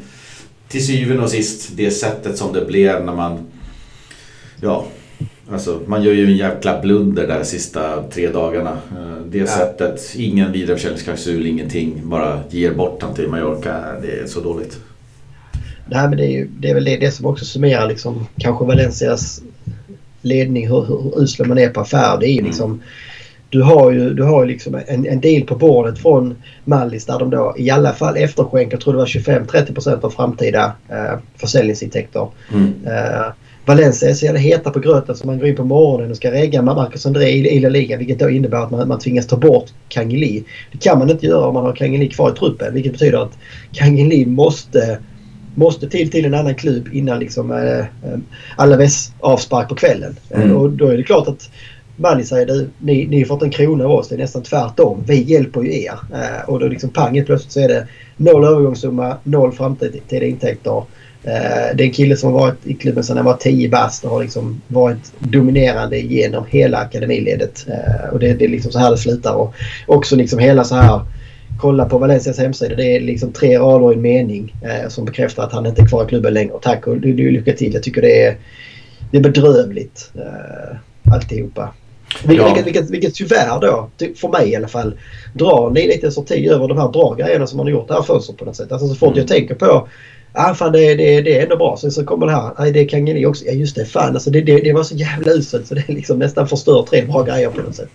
till 0.68 0.86
syvende 0.86 1.24
och 1.24 1.30
sist, 1.30 1.70
det 1.76 1.92
sättet 1.92 2.38
som 2.38 2.54
det 2.54 2.66
blev 2.66 3.06
när 3.06 3.16
man 3.16 3.46
ja, 4.64 4.86
alltså 5.52 5.80
man 5.86 6.04
gör 6.04 6.14
ju 6.14 6.26
en 6.26 6.38
jäkla 6.38 6.82
blunder 6.82 7.28
där 7.28 7.44
sista 7.44 8.04
tre 8.04 8.28
dagarna. 8.28 8.72
Eh, 8.72 9.26
det 9.30 9.38
ja. 9.38 9.48
sättet, 9.48 10.16
ingen 10.16 10.52
vidareförsäljningsklausul, 10.52 11.48
ingenting. 11.48 12.02
Bara 12.04 12.40
ger 12.50 12.74
bort 12.74 13.02
han 13.02 13.14
till 13.14 13.28
Mallorca. 13.28 14.00
Det 14.02 14.20
är 14.20 14.28
så 14.28 14.40
dåligt. 14.40 14.80
Nej 15.86 16.10
men 16.10 16.18
det 16.18 16.26
är, 16.26 16.32
ju, 16.32 16.48
det 16.60 16.70
är 16.70 16.74
väl 16.74 16.86
det, 16.86 16.98
det 16.98 17.12
som 17.12 17.26
också 17.26 17.46
summerar 17.46 17.88
liksom 17.88 18.28
kanske 18.38 18.66
Valencias 18.66 19.42
ledning, 20.22 20.68
hur, 20.68 20.86
hur 20.86 21.24
usla 21.24 21.46
man 21.46 21.58
är 21.58 21.70
på 21.70 21.82
affär. 21.82 22.18
Det 22.20 22.28
är 22.28 22.34
mm. 22.34 22.46
liksom 22.46 22.82
du 23.54 23.62
har 23.62 23.92
ju, 23.92 24.14
du 24.14 24.24
har 24.24 24.44
ju 24.44 24.48
liksom 24.50 24.76
en, 24.88 25.08
en 25.08 25.22
deal 25.22 25.44
på 25.44 25.56
bordet 25.56 26.00
från 26.00 26.36
Mallis 26.64 27.06
där 27.06 27.20
de 27.20 27.30
då 27.30 27.56
i 27.58 27.70
alla 27.70 27.94
fall 27.94 28.18
efterskänker, 28.18 28.78
tror 28.78 28.94
det 28.94 29.00
var 29.00 29.06
25-30% 29.06 30.06
av 30.06 30.10
framtida 30.10 30.74
eh, 30.90 31.20
försäljningsintäkter. 31.38 32.28
Mm. 32.54 32.74
Eh, 32.86 33.26
Valencia 33.66 34.10
är 34.10 34.14
så 34.14 34.26
jävla 34.26 34.40
heta 34.40 34.72
på 34.72 34.80
gröten 34.80 35.16
så 35.16 35.28
man 35.28 35.40
går 35.40 35.48
in 35.48 35.56
på 35.56 35.64
morgonen 35.64 36.12
och 36.12 36.18
ska 36.18 36.32
regga 36.32 36.62
Marcus 36.62 37.06
André 37.06 37.30
i, 37.30 37.60
La 37.60 37.70
Liga 37.70 37.98
vilket 37.98 38.20
då 38.20 38.30
innebär 38.30 38.58
att 38.58 38.72
man, 38.72 38.88
man 38.88 39.00
tvingas 39.00 39.28
ta 39.28 39.38
bort 39.38 39.66
Kangeli. 39.90 40.44
Det 40.72 40.78
kan 40.78 41.00
man 41.00 41.10
inte 41.10 41.26
göra 41.26 41.48
om 41.48 41.54
man 41.54 41.66
har 41.66 41.76
Kangeli 41.76 42.10
kvar 42.10 42.32
i 42.32 42.34
truppen 42.34 42.74
vilket 42.74 42.92
betyder 42.92 43.18
att 43.18 43.38
Kangeli 43.72 44.26
måste 44.26 45.00
måste 45.56 45.90
till 45.90 46.12
till 46.12 46.26
en 46.26 46.34
annan 46.34 46.56
klubb 46.56 46.90
innan 46.94 47.20
liksom 47.20 47.52
äh, 47.52 47.80
äh, 47.80 48.20
Alaves 48.56 49.12
avspark 49.20 49.70
på 49.70 49.76
kvällen. 49.76 50.16
Mm. 50.30 50.58
Och 50.58 50.70
då 50.70 50.88
är 50.88 50.98
det 50.98 51.04
klart 51.04 51.28
att 51.28 51.50
Mali 51.96 52.24
säger 52.24 52.46
du, 52.46 52.70
ni, 52.80 53.08
ni 53.08 53.26
får 53.26 53.34
inte 53.34 53.46
en 53.46 53.52
krona 53.52 53.86
av 53.86 53.92
oss. 53.92 54.10
Det 54.10 54.16
är 54.16 54.20
nästan 54.20 54.44
tvärtom. 54.44 55.04
Vi 55.08 55.22
hjälper 55.22 55.62
ju 55.62 55.84
er. 55.84 55.94
Äh, 56.14 56.50
och 56.50 56.60
då 56.60 56.68
liksom 56.68 56.90
pang 56.90 57.24
plötsligt 57.26 57.52
så 57.52 57.60
är 57.60 57.68
det 57.68 57.88
noll 58.18 58.44
övergångssumma, 58.44 59.18
noll 59.24 59.52
framtida 59.52 60.26
intäkter. 60.26 60.84
Eh, 61.24 61.76
det 61.76 61.84
är 61.84 61.88
en 61.88 61.92
kille 61.92 62.16
som 62.18 62.34
har 62.34 62.40
varit 62.40 62.68
i 62.68 62.74
klubben 62.74 63.04
sedan 63.04 63.18
han 63.18 63.26
var 63.26 63.38
10 63.38 63.70
bast 63.70 64.04
och 64.04 64.12
har 64.12 64.24
liksom 64.24 64.62
varit 64.68 65.12
dominerande 65.20 66.00
genom 66.00 66.46
hela 66.50 66.78
akademiledet. 66.78 67.66
Eh, 67.68 68.14
och 68.14 68.20
det, 68.20 68.34
det 68.34 68.46
är 68.46 68.50
liksom 68.50 68.72
så 68.72 68.80
här 68.80 68.92
det 68.92 68.98
slutar. 68.98 69.34
Och 69.36 69.54
också 69.86 70.16
liksom 70.16 70.40
hela 70.40 70.64
så 70.64 70.76
här 70.76 71.02
kolla 71.60 71.86
på 71.86 71.98
Valencias 71.98 72.38
hemsida. 72.38 72.76
Det 72.76 72.96
är 72.96 73.00
liksom 73.00 73.32
tre 73.32 73.60
rader 73.60 73.92
i 73.92 73.96
en 73.96 74.02
mening 74.02 74.56
eh, 74.62 74.90
som 74.90 75.06
bekräftar 75.06 75.44
att 75.44 75.54
han 75.54 75.66
inte 75.66 75.82
är 75.82 75.88
kvar 75.88 76.04
i 76.06 76.08
klubben 76.08 76.34
längre. 76.34 76.54
Tack 76.62 76.88
och 76.88 76.98
lycka 76.98 77.54
till. 77.54 77.74
Jag 77.74 77.84
tycker 77.84 78.02
det 78.02 78.24
är, 78.24 78.38
det 79.12 79.18
är 79.18 79.22
bedrövligt 79.22 80.12
alltihopa. 81.12 81.74
Vilket, 82.24 82.38
ja. 82.38 82.54
vilket, 82.54 82.66
vilket, 82.66 82.90
vilket 82.90 83.16
tyvärr 83.16 83.60
då, 83.62 83.90
för 84.16 84.28
mig 84.28 84.50
i 84.50 84.56
alla 84.56 84.68
fall, 84.68 84.94
drar 85.34 85.68
en 85.68 85.74
liten 85.74 86.12
sorti 86.12 86.50
över 86.50 86.68
de 86.68 86.78
här 86.78 86.90
bra 86.90 87.14
grejerna 87.14 87.48
som 87.48 87.58
man 87.58 87.66
har 87.66 87.72
gjort 87.72 87.88
det 87.88 87.94
här 87.94 88.02
fönstret 88.02 88.38
på 88.38 88.46
något 88.46 88.56
sätt. 88.56 88.72
Alltså 88.72 88.88
så 88.88 88.96
fort 88.96 89.08
mm. 89.08 89.20
jag 89.20 89.28
tänker 89.28 89.56
på 89.56 89.88
ah, 90.34 90.54
fan 90.54 90.72
det, 90.72 90.96
det, 90.96 91.22
det 91.22 91.38
är 91.38 91.44
ändå 91.44 91.58
bra. 91.58 91.78
Sen 91.78 91.92
så 91.92 92.06
kommer 92.06 92.26
det 92.26 92.32
här. 92.32 92.52
Nej, 92.60 92.72
det 92.72 92.86
kan 92.86 93.04
ni 93.04 93.26
också. 93.26 93.46
Ja, 93.46 93.52
just 93.52 93.76
det. 93.76 93.86
Fan, 93.86 94.14
alltså 94.14 94.30
det, 94.30 94.42
det, 94.42 94.60
det 94.60 94.74
var 94.74 94.84
så 94.84 94.96
jävla 94.96 95.32
uselt 95.32 95.68
så 95.68 95.76
det 95.76 95.88
liksom 95.88 96.20
nästan 96.20 96.48
förstör 96.48 96.86
tre 96.90 97.06
bra 97.06 97.24
grejer 97.24 97.50
på 97.50 97.62
något 97.62 97.76
sätt. 97.76 97.90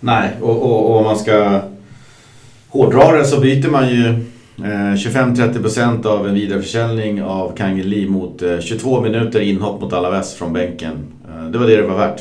Nej, 0.00 0.30
och, 0.40 0.62
och, 0.62 0.90
och 0.90 0.96
om 0.96 1.04
man 1.04 1.18
ska 1.18 1.60
hårdra 2.68 3.12
det 3.12 3.24
så 3.24 3.40
byter 3.40 3.70
man 3.70 3.88
ju 3.88 4.06
eh, 4.58 4.94
25-30% 4.94 6.06
av 6.06 6.28
en 6.28 6.34
vidareförsäljning 6.34 7.22
av 7.22 7.56
Kangeli 7.56 8.08
mot 8.08 8.42
eh, 8.42 8.58
22 8.58 9.00
minuter 9.00 9.40
inhopp 9.40 9.80
mot 9.80 9.92
Alaves 9.92 10.34
från 10.34 10.52
bänken. 10.52 10.92
Eh, 11.28 11.50
det 11.50 11.58
var 11.58 11.66
det 11.66 11.76
det 11.76 11.82
var 11.82 11.96
värt. 11.96 12.20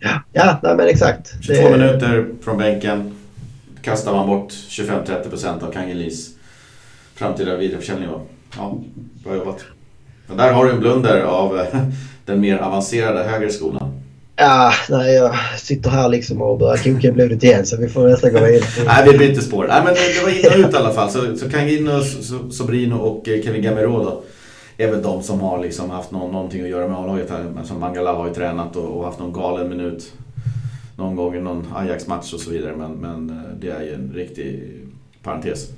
Ja, 0.00 0.20
ja 0.32 0.60
nej, 0.62 0.76
men 0.76 0.88
exakt. 0.88 1.32
22 1.40 1.62
det... 1.62 1.70
minuter 1.70 2.26
från 2.44 2.58
bänken 2.58 3.14
kastar 3.82 4.12
man 4.12 4.26
bort 4.26 4.52
25-30% 4.52 5.64
av 5.66 5.72
Kangelis 5.72 6.30
framtida 7.14 7.56
vidareförsäljning. 7.56 8.08
Ja, 8.56 8.78
bra 9.24 9.36
jobbat. 9.36 9.64
Men 10.26 10.36
där 10.36 10.52
har 10.52 10.64
du 10.64 10.70
en 10.70 10.80
blunder 10.80 11.20
av 11.22 11.58
eh, 11.58 11.66
den 12.24 12.40
mer 12.40 12.58
avancerade 12.58 13.22
högre 13.22 13.50
skolan. 13.50 13.92
Ja, 14.36 14.72
nej, 14.88 15.14
jag 15.14 15.34
sitter 15.58 15.90
här 15.90 16.08
liksom 16.08 16.42
och 16.42 16.58
börjar 16.58 16.76
koka 16.76 17.12
blodet 17.12 17.44
igen 17.44 17.66
så 17.66 17.76
vi 17.76 17.88
får 17.88 18.08
nästan 18.08 18.32
gå 18.32 18.40
vidare. 18.40 18.84
nej, 18.86 19.12
vi 19.12 19.18
byter 19.18 19.40
spår. 19.40 19.66
Nej, 19.68 19.82
men 19.84 19.94
det 19.94 20.22
var 20.22 20.30
in 20.30 20.62
och 20.62 20.68
ut 20.68 20.74
i 20.74 20.76
alla 20.76 20.92
fall. 20.92 21.10
Så, 21.10 21.36
så 21.36 21.50
Kangino, 21.50 22.02
Sobrino 22.50 22.94
och 22.94 23.28
eh, 23.28 23.42
Kevin 23.42 23.62
Gamero 23.62 24.04
då 24.04 24.22
är 24.76 24.90
väl 24.90 25.02
de 25.02 25.22
som 25.22 25.40
har 25.40 25.62
liksom 25.62 25.90
haft 25.90 26.10
någon, 26.10 26.32
någonting 26.32 26.62
att 26.62 26.68
göra 26.68 26.88
med 26.88 26.96
A-laget 26.96 27.30
som 27.64 27.80
Mangala 27.80 28.12
har 28.12 28.28
ju 28.28 28.34
tränat 28.34 28.76
och, 28.76 28.96
och, 28.96 29.04
haft 29.04 29.18
någon 29.18 29.32
galen 29.32 29.68
minut 29.68 30.12
någon 30.96 31.16
gång 31.16 31.34
i 31.36 31.40
någon 31.40 31.66
Ajax-match 31.76 32.32
och 32.32 32.40
så 32.40 32.50
vidare. 32.50 32.76
Men, 32.76 32.92
men 32.92 33.30
eh, 33.30 33.58
det 33.60 33.68
är 33.68 33.82
ju 33.82 33.94
en 33.94 34.12
riktig 34.14 34.62
parentes. 35.22 35.68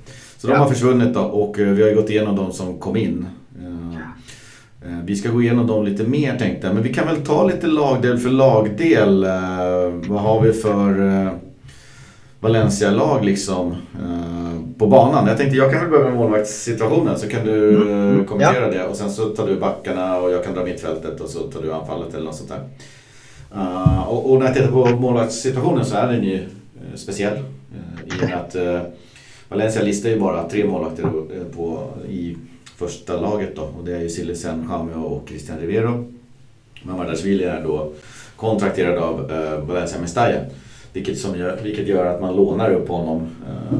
Så 0.41 0.47
de 0.47 0.53
har 0.53 0.69
försvunnit 0.69 1.13
då 1.13 1.21
och 1.21 1.59
eh, 1.59 1.67
vi 1.67 1.81
har 1.81 1.89
ju 1.89 1.95
gått 1.95 2.09
igenom 2.09 2.35
de 2.35 2.53
som 2.53 2.79
kom 2.79 2.97
in. 2.97 3.25
Eh, 3.61 4.89
eh, 4.89 4.97
vi 5.05 5.15
ska 5.15 5.29
gå 5.29 5.41
igenom 5.41 5.67
dem 5.67 5.85
lite 5.85 6.03
mer 6.03 6.37
tänkte 6.37 6.67
jag, 6.67 6.73
men 6.73 6.83
vi 6.83 6.93
kan 6.93 7.07
väl 7.07 7.25
ta 7.25 7.47
lite 7.47 7.67
lagdel 7.67 8.17
för 8.17 8.29
lagdel. 8.29 9.25
Vad 10.07 10.21
har 10.21 10.41
vi 10.41 10.53
för 10.53 11.29
Valencia-lag 12.39 13.25
liksom 13.25 13.75
på 14.77 14.87
banan? 14.87 15.27
Jag 15.27 15.37
tänkte 15.37 15.57
jag 15.57 15.71
kan 15.71 15.81
väl 15.81 15.89
börja 15.89 16.05
med 16.05 16.15
målvaktssituationen 16.15 17.19
så 17.19 17.27
kan 17.27 17.45
du 17.45 17.81
mm. 17.81 18.25
kommentera 18.25 18.65
ja. 18.65 18.71
det 18.71 18.83
och 18.83 18.95
sen 18.95 19.11
så 19.11 19.25
tar 19.25 19.47
du 19.47 19.59
backarna 19.59 20.17
och 20.17 20.31
jag 20.31 20.43
kan 20.43 20.53
dra 20.53 20.63
mittfältet 20.63 21.21
och 21.21 21.29
så 21.29 21.39
tar 21.39 21.61
du 21.61 21.73
anfallet 21.73 22.13
eller 22.13 22.25
något 22.25 22.35
sånt 22.35 22.49
där. 22.49 22.61
och, 24.07 24.31
och, 24.31 24.39
när 24.39 24.45
jag 24.45 24.55
tittar 24.55 24.71
på 24.71 24.85
målvaktssituationen 24.85 25.85
så 25.85 25.95
är 25.95 26.07
den 26.07 26.23
ju 26.23 26.45
speciell. 26.95 27.37
I 28.05 28.23
och 28.23 28.29
med 28.29 28.37
att 28.37 28.55
Valencia 29.49 29.83
listar 29.83 30.09
ju 30.09 30.19
bara 30.19 30.49
tre 30.49 30.65
målvakter 30.65 31.03
eh, 31.03 31.55
på, 31.55 31.87
i 32.09 32.37
första 32.77 33.21
laget 33.21 33.55
då. 33.55 33.61
Och 33.61 33.85
det 33.85 33.95
är 33.95 34.01
ju 34.01 34.09
Silesen, 34.09 34.67
Chameo 34.69 35.03
och 35.03 35.29
Christian 35.29 35.59
Rivero. 35.59 36.05
Mamardashvili 36.83 37.43
är 37.43 37.63
då 37.63 37.91
kontrakterad 38.35 38.97
av 38.97 39.31
eh, 39.31 39.59
Valencia 39.59 40.01
Mestalla. 40.01 40.39
Vilket, 40.93 41.19
som 41.19 41.39
gör, 41.39 41.59
vilket 41.63 41.87
gör 41.87 42.05
att 42.05 42.21
man 42.21 42.35
lånar 42.35 42.71
upp 42.71 42.87
honom. 42.89 43.27
Eh, 43.47 43.79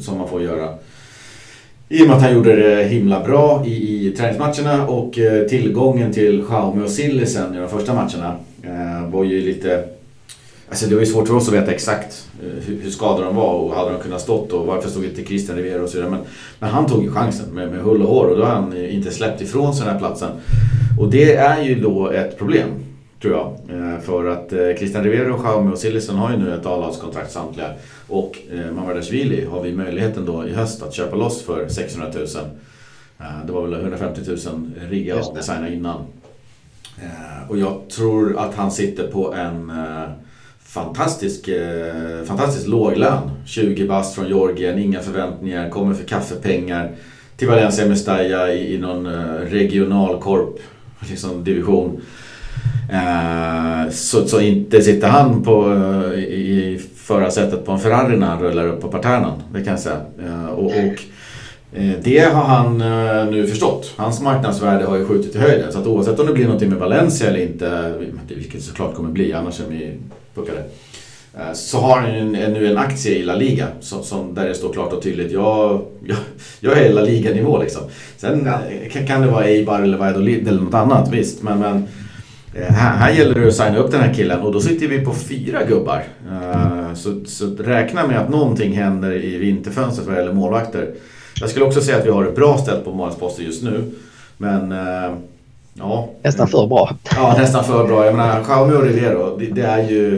som 0.00 0.18
man 0.18 0.28
får 0.28 0.42
göra. 0.42 0.74
I 1.88 2.02
och 2.02 2.06
med 2.06 2.16
att 2.16 2.22
han 2.22 2.34
gjorde 2.34 2.56
det 2.56 2.84
himla 2.84 3.24
bra 3.24 3.66
i, 3.66 4.06
i 4.08 4.10
träningsmatcherna 4.10 4.86
och 4.86 5.18
eh, 5.18 5.46
tillgången 5.46 6.12
till 6.12 6.44
Jaume 6.50 6.84
och 6.84 6.90
Sillisen 6.90 7.54
i 7.54 7.58
de 7.58 7.68
första 7.68 7.94
matcherna 7.94 8.36
eh, 8.62 9.10
var 9.10 9.24
ju 9.24 9.40
lite 9.40 9.84
Alltså 10.68 10.86
det 10.86 10.94
var 10.94 11.00
ju 11.00 11.06
svårt 11.06 11.28
för 11.28 11.34
oss 11.34 11.48
att 11.48 11.54
veta 11.54 11.72
exakt 11.72 12.27
hur, 12.66 12.80
hur 12.82 12.90
skadade 12.90 13.26
de 13.26 13.36
var 13.36 13.54
och 13.54 13.74
hade 13.74 13.92
de 13.92 14.02
kunnat 14.02 14.20
stått 14.20 14.52
och 14.52 14.66
varför 14.66 14.88
stod 14.90 15.04
inte 15.04 15.24
Christian 15.24 15.56
Rivera 15.56 15.82
och 15.82 15.88
så 15.88 15.96
vidare. 15.96 16.10
Men, 16.10 16.20
men 16.58 16.70
han 16.70 16.86
tog 16.86 17.04
ju 17.04 17.10
chansen 17.10 17.54
med, 17.54 17.70
med 17.70 17.80
hull 17.80 18.02
och 18.02 18.08
hår 18.08 18.26
och 18.26 18.36
då 18.36 18.44
har 18.44 18.54
han 18.54 18.76
inte 18.76 19.10
släppt 19.10 19.40
ifrån 19.40 19.74
sig 19.74 19.84
den 19.84 19.92
här 19.92 20.00
platsen. 20.00 20.30
Och 20.98 21.10
det 21.10 21.34
är 21.34 21.62
ju 21.62 21.80
då 21.80 22.10
ett 22.10 22.38
problem. 22.38 22.68
Tror 23.22 23.34
jag. 23.34 23.78
Eh, 23.78 24.00
för 24.00 24.24
att 24.24 24.52
eh, 24.52 24.76
Christian 24.78 25.04
Rivero, 25.04 25.40
Jaume 25.44 25.72
och 25.72 25.78
Sillison 25.78 26.16
har 26.16 26.30
ju 26.30 26.36
nu 26.36 26.54
ett 26.54 26.66
A-lagskontrakt 26.66 27.32
samtliga. 27.32 27.70
Och 28.08 28.38
eh, 28.52 28.72
Mamardashvili 28.72 29.46
har 29.46 29.62
vi 29.62 29.72
möjligheten 29.72 30.24
då 30.24 30.48
i 30.48 30.52
höst 30.52 30.82
att 30.82 30.94
köpa 30.94 31.16
loss 31.16 31.42
för 31.42 31.68
600 31.68 32.10
000. 32.14 32.26
Det 33.46 33.52
var 33.52 33.62
väl 33.62 33.80
150 33.80 34.20
000 34.26 34.38
rigga 34.90 35.20
och 35.20 35.34
designa 35.34 35.68
innan. 35.68 36.04
Och 37.48 37.58
jag 37.58 37.80
tror 37.88 38.38
att 38.38 38.54
han 38.54 38.70
sitter 38.70 39.06
på 39.06 39.34
en 39.34 39.72
fantastisk, 40.68 41.48
fantastisk 42.26 42.66
låg 42.66 42.96
lön. 42.96 43.30
20 43.46 43.86
bast 43.86 44.14
från 44.14 44.28
Georgien, 44.28 44.78
inga 44.78 45.00
förväntningar, 45.00 45.70
kommer 45.70 45.94
för 45.94 46.04
kaffepengar. 46.04 46.90
Till 47.36 47.48
Valencia 47.48 47.86
Mestalla 47.86 48.52
i, 48.52 48.74
i 48.74 48.78
någon 48.78 49.06
regional 49.50 50.20
korp, 50.20 50.58
liksom 51.08 51.44
division. 51.44 52.00
Eh, 52.92 53.90
så, 53.90 54.28
så 54.28 54.40
inte 54.40 54.82
sitter 54.82 55.08
han 55.08 55.42
på, 55.42 55.72
eh, 55.72 56.18
i 56.18 56.80
förarsätet 56.96 57.64
på 57.64 57.72
en 57.72 57.78
Ferrari 57.78 58.16
när 58.16 58.26
han 58.26 58.42
rullar 58.42 58.66
upp 58.66 58.80
på 58.80 58.88
parternen. 58.88 59.42
Det 59.52 59.64
kan 59.64 59.70
jag 59.70 59.80
säga. 59.80 60.00
Eh, 60.24 60.46
och, 60.46 60.66
och 60.66 61.02
det 62.02 62.18
har 62.18 62.44
han 62.44 62.78
nu 63.30 63.46
förstått. 63.46 63.94
Hans 63.96 64.20
marknadsvärde 64.22 64.84
har 64.84 64.96
ju 64.96 65.04
skjutit 65.04 65.34
i 65.34 65.38
höjden. 65.38 65.72
Så 65.72 65.78
att 65.78 65.86
oavsett 65.86 66.20
om 66.20 66.26
det 66.26 66.32
blir 66.32 66.44
någonting 66.44 66.70
med 66.70 66.78
Valencia 66.78 67.28
eller 67.28 67.42
inte, 67.42 67.94
vilket 68.28 68.62
såklart 68.62 68.94
kommer 68.94 69.10
bli, 69.10 69.32
annars 69.32 69.60
är 69.60 69.64
vi 69.70 69.92
puckade. 70.38 70.64
Så 71.54 71.78
har 71.78 72.00
han 72.00 72.14
ju 72.14 72.24
nu 72.24 72.66
en 72.66 72.78
aktie 72.78 73.18
i 73.18 73.22
La 73.22 73.34
Liga 73.34 73.66
som, 73.80 74.02
som 74.02 74.34
där 74.34 74.48
det 74.48 74.54
står 74.54 74.72
klart 74.72 74.92
och 74.92 75.02
tydligt. 75.02 75.32
Jag, 75.32 75.82
jag, 76.04 76.16
jag 76.60 76.78
är 76.78 76.92
La 76.92 77.00
Liga-nivå 77.00 77.62
liksom. 77.62 77.82
Sen 78.16 78.46
ja. 78.46 79.00
kan 79.06 79.20
det 79.20 79.28
vara 79.28 79.44
Eibar 79.44 79.82
eller 79.82 79.98
Valladolid 79.98 80.48
eller 80.48 80.60
något 80.60 80.74
annat, 80.74 81.12
visst. 81.12 81.42
Men, 81.42 81.58
men 81.58 81.88
Eh, 82.54 82.72
här, 82.72 82.96
här 82.96 83.12
gäller 83.12 83.34
det 83.34 83.48
att 83.48 83.54
signa 83.54 83.78
upp 83.78 83.90
den 83.90 84.00
här 84.00 84.14
killen 84.14 84.40
och 84.40 84.52
då 84.52 84.60
sitter 84.60 84.88
vi 84.88 85.00
på 85.00 85.14
fyra 85.14 85.64
gubbar. 85.64 86.04
Uh, 86.30 86.94
så, 86.94 87.20
så 87.26 87.46
räkna 87.58 88.06
med 88.06 88.18
att 88.18 88.28
någonting 88.28 88.72
händer 88.72 89.12
i 89.24 89.38
vinterfönstret 89.38 90.08
vad 90.08 90.16
gäller 90.16 90.32
målvakter. 90.32 90.94
Jag 91.40 91.50
skulle 91.50 91.64
också 91.64 91.80
säga 91.80 91.98
att 91.98 92.06
vi 92.06 92.10
har 92.10 92.24
det 92.24 92.32
bra 92.32 92.58
ställt 92.58 92.84
på 92.84 92.92
målvaktsposten 92.92 93.44
just 93.44 93.62
nu. 93.62 93.84
Men 94.36 94.72
uh, 94.72 95.16
ja. 95.78 96.08
Nästan 96.22 96.48
för 96.48 96.66
bra. 96.66 96.90
Ja, 97.16 97.34
nästan 97.38 97.64
för 97.64 97.86
bra. 97.86 98.04
Jag 98.04 98.14
menar, 98.14 98.44
Jaume 98.48 98.76
och 98.76 98.82
Rivero, 98.82 99.36
det, 99.38 99.46
det 99.46 99.62
är 99.62 99.88
ju 99.88 100.14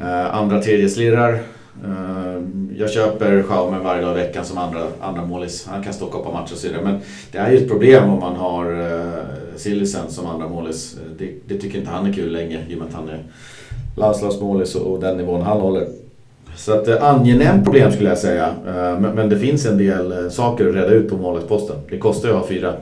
uh, 0.00 0.36
andra 0.36 0.62
tredje 0.62 0.88
slirrar. 0.88 1.38
Jag 2.76 2.90
köper 2.90 3.44
Jaume 3.50 3.78
varje 3.78 4.02
dag 4.02 4.18
i 4.18 4.20
veckan 4.20 4.44
som 4.44 4.58
andra, 4.58 4.80
andra 5.00 5.24
målis. 5.24 5.66
Han 5.70 5.82
kan 5.82 5.92
stå 5.92 6.04
och 6.04 6.12
koppa 6.12 6.32
matcher 6.32 6.52
och 6.52 6.58
så 6.58 6.68
vidare. 6.68 6.84
Men 6.84 7.00
det 7.32 7.38
är 7.38 7.50
ju 7.50 7.56
ett 7.56 7.68
problem 7.68 8.10
om 8.10 8.20
man 8.20 8.36
har 8.36 8.86
Sillisen 9.56 10.10
som 10.10 10.26
andra 10.26 10.48
målis. 10.48 10.96
Det, 11.18 11.30
det, 11.48 11.58
tycker 11.58 11.78
inte 11.78 11.90
han 11.90 12.06
är 12.06 12.12
kul 12.12 12.32
länge 12.32 12.60
i 12.68 12.74
och 12.74 12.78
med 12.78 12.88
att 12.88 12.94
han 12.94 13.08
är 13.08 13.24
landslagsmålis 13.96 14.74
och, 14.74 14.92
och 14.92 15.00
den 15.00 15.16
nivån 15.16 15.42
han 15.42 15.60
håller. 15.60 15.86
Så 16.56 16.72
att 16.72 16.88
eh, 16.88 17.02
angenämt 17.02 17.64
problem 17.64 17.92
skulle 17.92 18.08
jag 18.08 18.18
säga. 18.18 18.46
Eh, 18.66 19.00
men, 19.00 19.14
men, 19.14 19.28
det 19.28 19.38
finns 19.38 19.66
en 19.66 19.78
del 19.78 20.12
eh, 20.12 20.28
saker 20.30 20.68
att 20.68 20.74
reda 20.74 20.90
ut 20.90 21.10
på 21.10 21.16
målvaktsposten. 21.16 21.76
Det 21.90 21.98
kostar 21.98 22.28
ju 22.28 22.34
att 22.34 22.40
ha 22.40 22.48
fyra. 22.48 22.74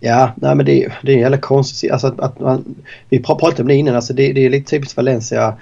Ja, 0.00 0.32
nej 0.36 0.54
men 0.54 0.66
det, 0.66 0.92
det 1.02 1.12
är 1.12 1.16
en 1.16 1.22
jävla 1.22 1.38
konstigt. 1.38 1.92
Alltså 1.92 2.06
att, 2.06 2.20
att 2.20 2.40
man, 2.40 2.74
vi 3.08 3.22
pratade 3.22 3.62
om 3.62 3.68
det 3.68 3.74
innan. 3.74 3.94
Alltså 3.94 4.12
det, 4.12 4.32
det 4.32 4.46
är 4.46 4.50
lite 4.50 4.70
typiskt 4.70 4.96
Valencia 4.96 5.54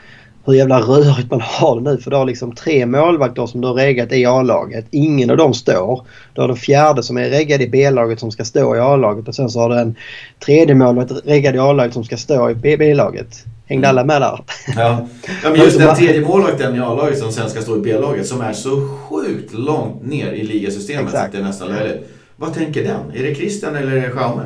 hur 0.48 0.54
jävla 0.54 0.80
rörigt 0.80 1.30
man 1.30 1.40
har 1.40 1.80
det 1.80 1.90
nu. 1.90 1.98
För 1.98 2.10
du 2.10 2.16
har 2.16 2.24
liksom 2.24 2.54
tre 2.54 2.86
målvakter 2.86 3.46
som 3.46 3.60
du 3.60 3.66
har 3.66 3.74
reggat 3.74 4.12
i 4.12 4.26
A-laget. 4.26 4.86
Ingen 4.90 5.30
av 5.30 5.36
dem 5.36 5.54
står. 5.54 6.06
Du 6.34 6.40
har 6.40 6.48
den 6.48 6.56
fjärde 6.56 7.02
som 7.02 7.16
är 7.16 7.30
reggad 7.30 7.62
i 7.62 7.68
B-laget 7.68 8.20
som 8.20 8.30
ska 8.30 8.44
stå 8.44 8.76
i 8.76 8.80
A-laget. 8.80 9.28
Och 9.28 9.34
sen 9.34 9.50
så 9.50 9.60
har 9.60 9.68
du 9.68 9.78
en 9.78 9.94
tredje 10.44 10.74
målvakt 10.74 11.12
reggad 11.24 11.54
i 11.54 11.58
A-laget 11.58 11.92
som 11.92 12.04
ska 12.04 12.16
stå 12.16 12.50
i 12.50 12.54
B-laget. 12.54 13.44
Hängde 13.66 13.88
alla 13.88 14.04
med 14.04 14.22
där? 14.22 14.40
Ja, 14.76 15.06
ja 15.42 15.50
men 15.50 15.60
just 15.60 15.78
den 15.78 15.96
tredje 15.96 16.20
målvakten 16.20 16.76
i 16.76 16.80
A-laget 16.80 17.18
som 17.18 17.32
sen 17.32 17.50
ska 17.50 17.60
stå 17.60 17.76
i 17.76 17.80
B-laget 17.80 18.26
som 18.26 18.40
är 18.40 18.52
så 18.52 18.88
sjukt 18.98 19.54
långt 19.54 20.06
ner 20.06 20.32
i 20.32 20.42
ligasystemet 20.42 21.04
Exakt. 21.04 21.24
att 21.26 21.32
det 21.32 21.38
är 21.38 21.42
nästan 21.42 21.68
löjligt. 21.68 22.17
Vad 22.40 22.54
tänker 22.54 22.84
den? 22.84 23.10
Är 23.14 23.22
det 23.22 23.34
Christian 23.34 23.76
eller 23.76 23.92
är 23.92 24.00
det 24.00 24.06
Jaume? 24.06 24.42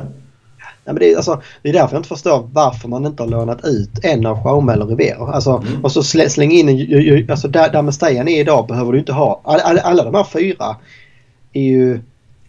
Ja, 0.85 0.93
men 0.93 0.95
det, 0.95 1.11
är, 1.11 1.15
alltså, 1.15 1.41
det 1.61 1.69
är 1.69 1.73
därför 1.73 1.95
jag 1.95 1.99
inte 1.99 2.09
förstår 2.09 2.49
varför 2.53 2.87
man 2.87 3.05
inte 3.05 3.23
har 3.23 3.29
lånat 3.29 3.65
ut 3.65 3.89
en 4.03 4.25
av 4.25 4.37
Jaume 4.45 4.73
eller 4.73 4.85
Rivero. 4.85 5.25
Alltså, 5.25 5.63
mm. 5.67 5.83
Och 5.83 5.91
så 5.91 6.03
slä, 6.03 6.29
släng 6.29 6.51
in 6.51 6.69
en... 6.69 7.31
Alltså 7.31 7.47
där, 7.47 7.71
där 7.71 7.81
Mestajan 7.81 8.27
är 8.27 8.39
idag 8.39 8.67
behöver 8.67 8.91
du 8.91 8.99
inte 8.99 9.13
ha... 9.13 9.41
Alla, 9.43 9.63
alla, 9.63 9.81
alla 9.81 10.03
de 10.03 10.15
här 10.15 10.23
fyra 10.23 10.75
är 11.53 11.61
ju... 11.61 11.99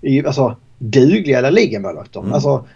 Är 0.03 0.11
ju 0.11 0.27
alltså, 0.27 0.57
dugliga 0.91 1.41
La 1.41 1.51
Liga-målvakter. 1.51 2.21
Mm. 2.21 2.33
Alltså, 2.33 2.67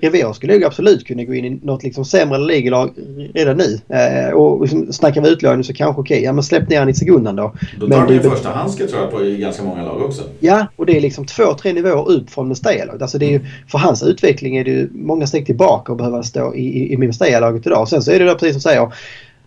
Rivero 0.00 0.34
skulle 0.34 0.54
ju 0.54 0.64
absolut 0.64 1.06
kunna 1.06 1.24
gå 1.24 1.34
in 1.34 1.44
i 1.44 1.50
något 1.50 1.82
liksom 1.82 2.04
sämre 2.04 2.38
ligalag 2.38 2.90
redan 3.34 3.56
nu. 3.56 3.80
Eh, 3.96 4.32
och 4.32 4.60
liksom, 4.60 4.92
snackar 4.92 5.20
vi 5.20 5.28
utlåning 5.28 5.64
så 5.64 5.72
kanske 5.72 6.00
okej, 6.00 6.14
okay. 6.14 6.24
ja 6.24 6.32
men 6.32 6.44
släpp 6.44 6.68
ner 6.68 6.78
han 6.78 6.88
i 6.88 6.94
sekundan 6.94 7.36
då. 7.36 7.54
Då 7.80 7.88
tar 7.88 8.06
du 8.06 8.20
första 8.20 8.50
handske 8.50 8.86
tror 8.86 9.02
jag 9.02 9.10
på 9.10 9.24
i 9.24 9.36
ganska 9.36 9.62
många 9.62 9.84
lag 9.84 10.02
också. 10.02 10.22
Ja, 10.40 10.66
och 10.76 10.86
det 10.86 10.96
är 10.96 11.00
liksom 11.00 11.26
två, 11.26 11.54
tre 11.54 11.72
nivåer 11.72 12.10
upp 12.10 12.30
från 12.30 12.48
Mestalla-laget. 12.48 13.02
Alltså 13.02 13.18
det 13.18 13.26
är 13.26 13.30
ju, 13.30 13.36
mm. 13.36 13.48
för 13.68 13.78
hans 13.78 14.02
utveckling 14.02 14.56
är 14.56 14.64
det 14.64 14.70
ju 14.70 14.88
många 14.92 15.26
steg 15.26 15.46
tillbaka 15.46 15.92
och 15.92 15.98
behöva 15.98 16.22
stå 16.22 16.54
i, 16.54 16.60
i, 16.60 16.92
i 16.92 16.96
Mestalla-laget 16.96 17.66
idag. 17.66 17.88
Sen 17.88 18.02
så 18.02 18.10
är 18.10 18.18
det 18.18 18.24
då 18.24 18.34
precis 18.34 18.52
som 18.52 18.60
säger 18.60 18.92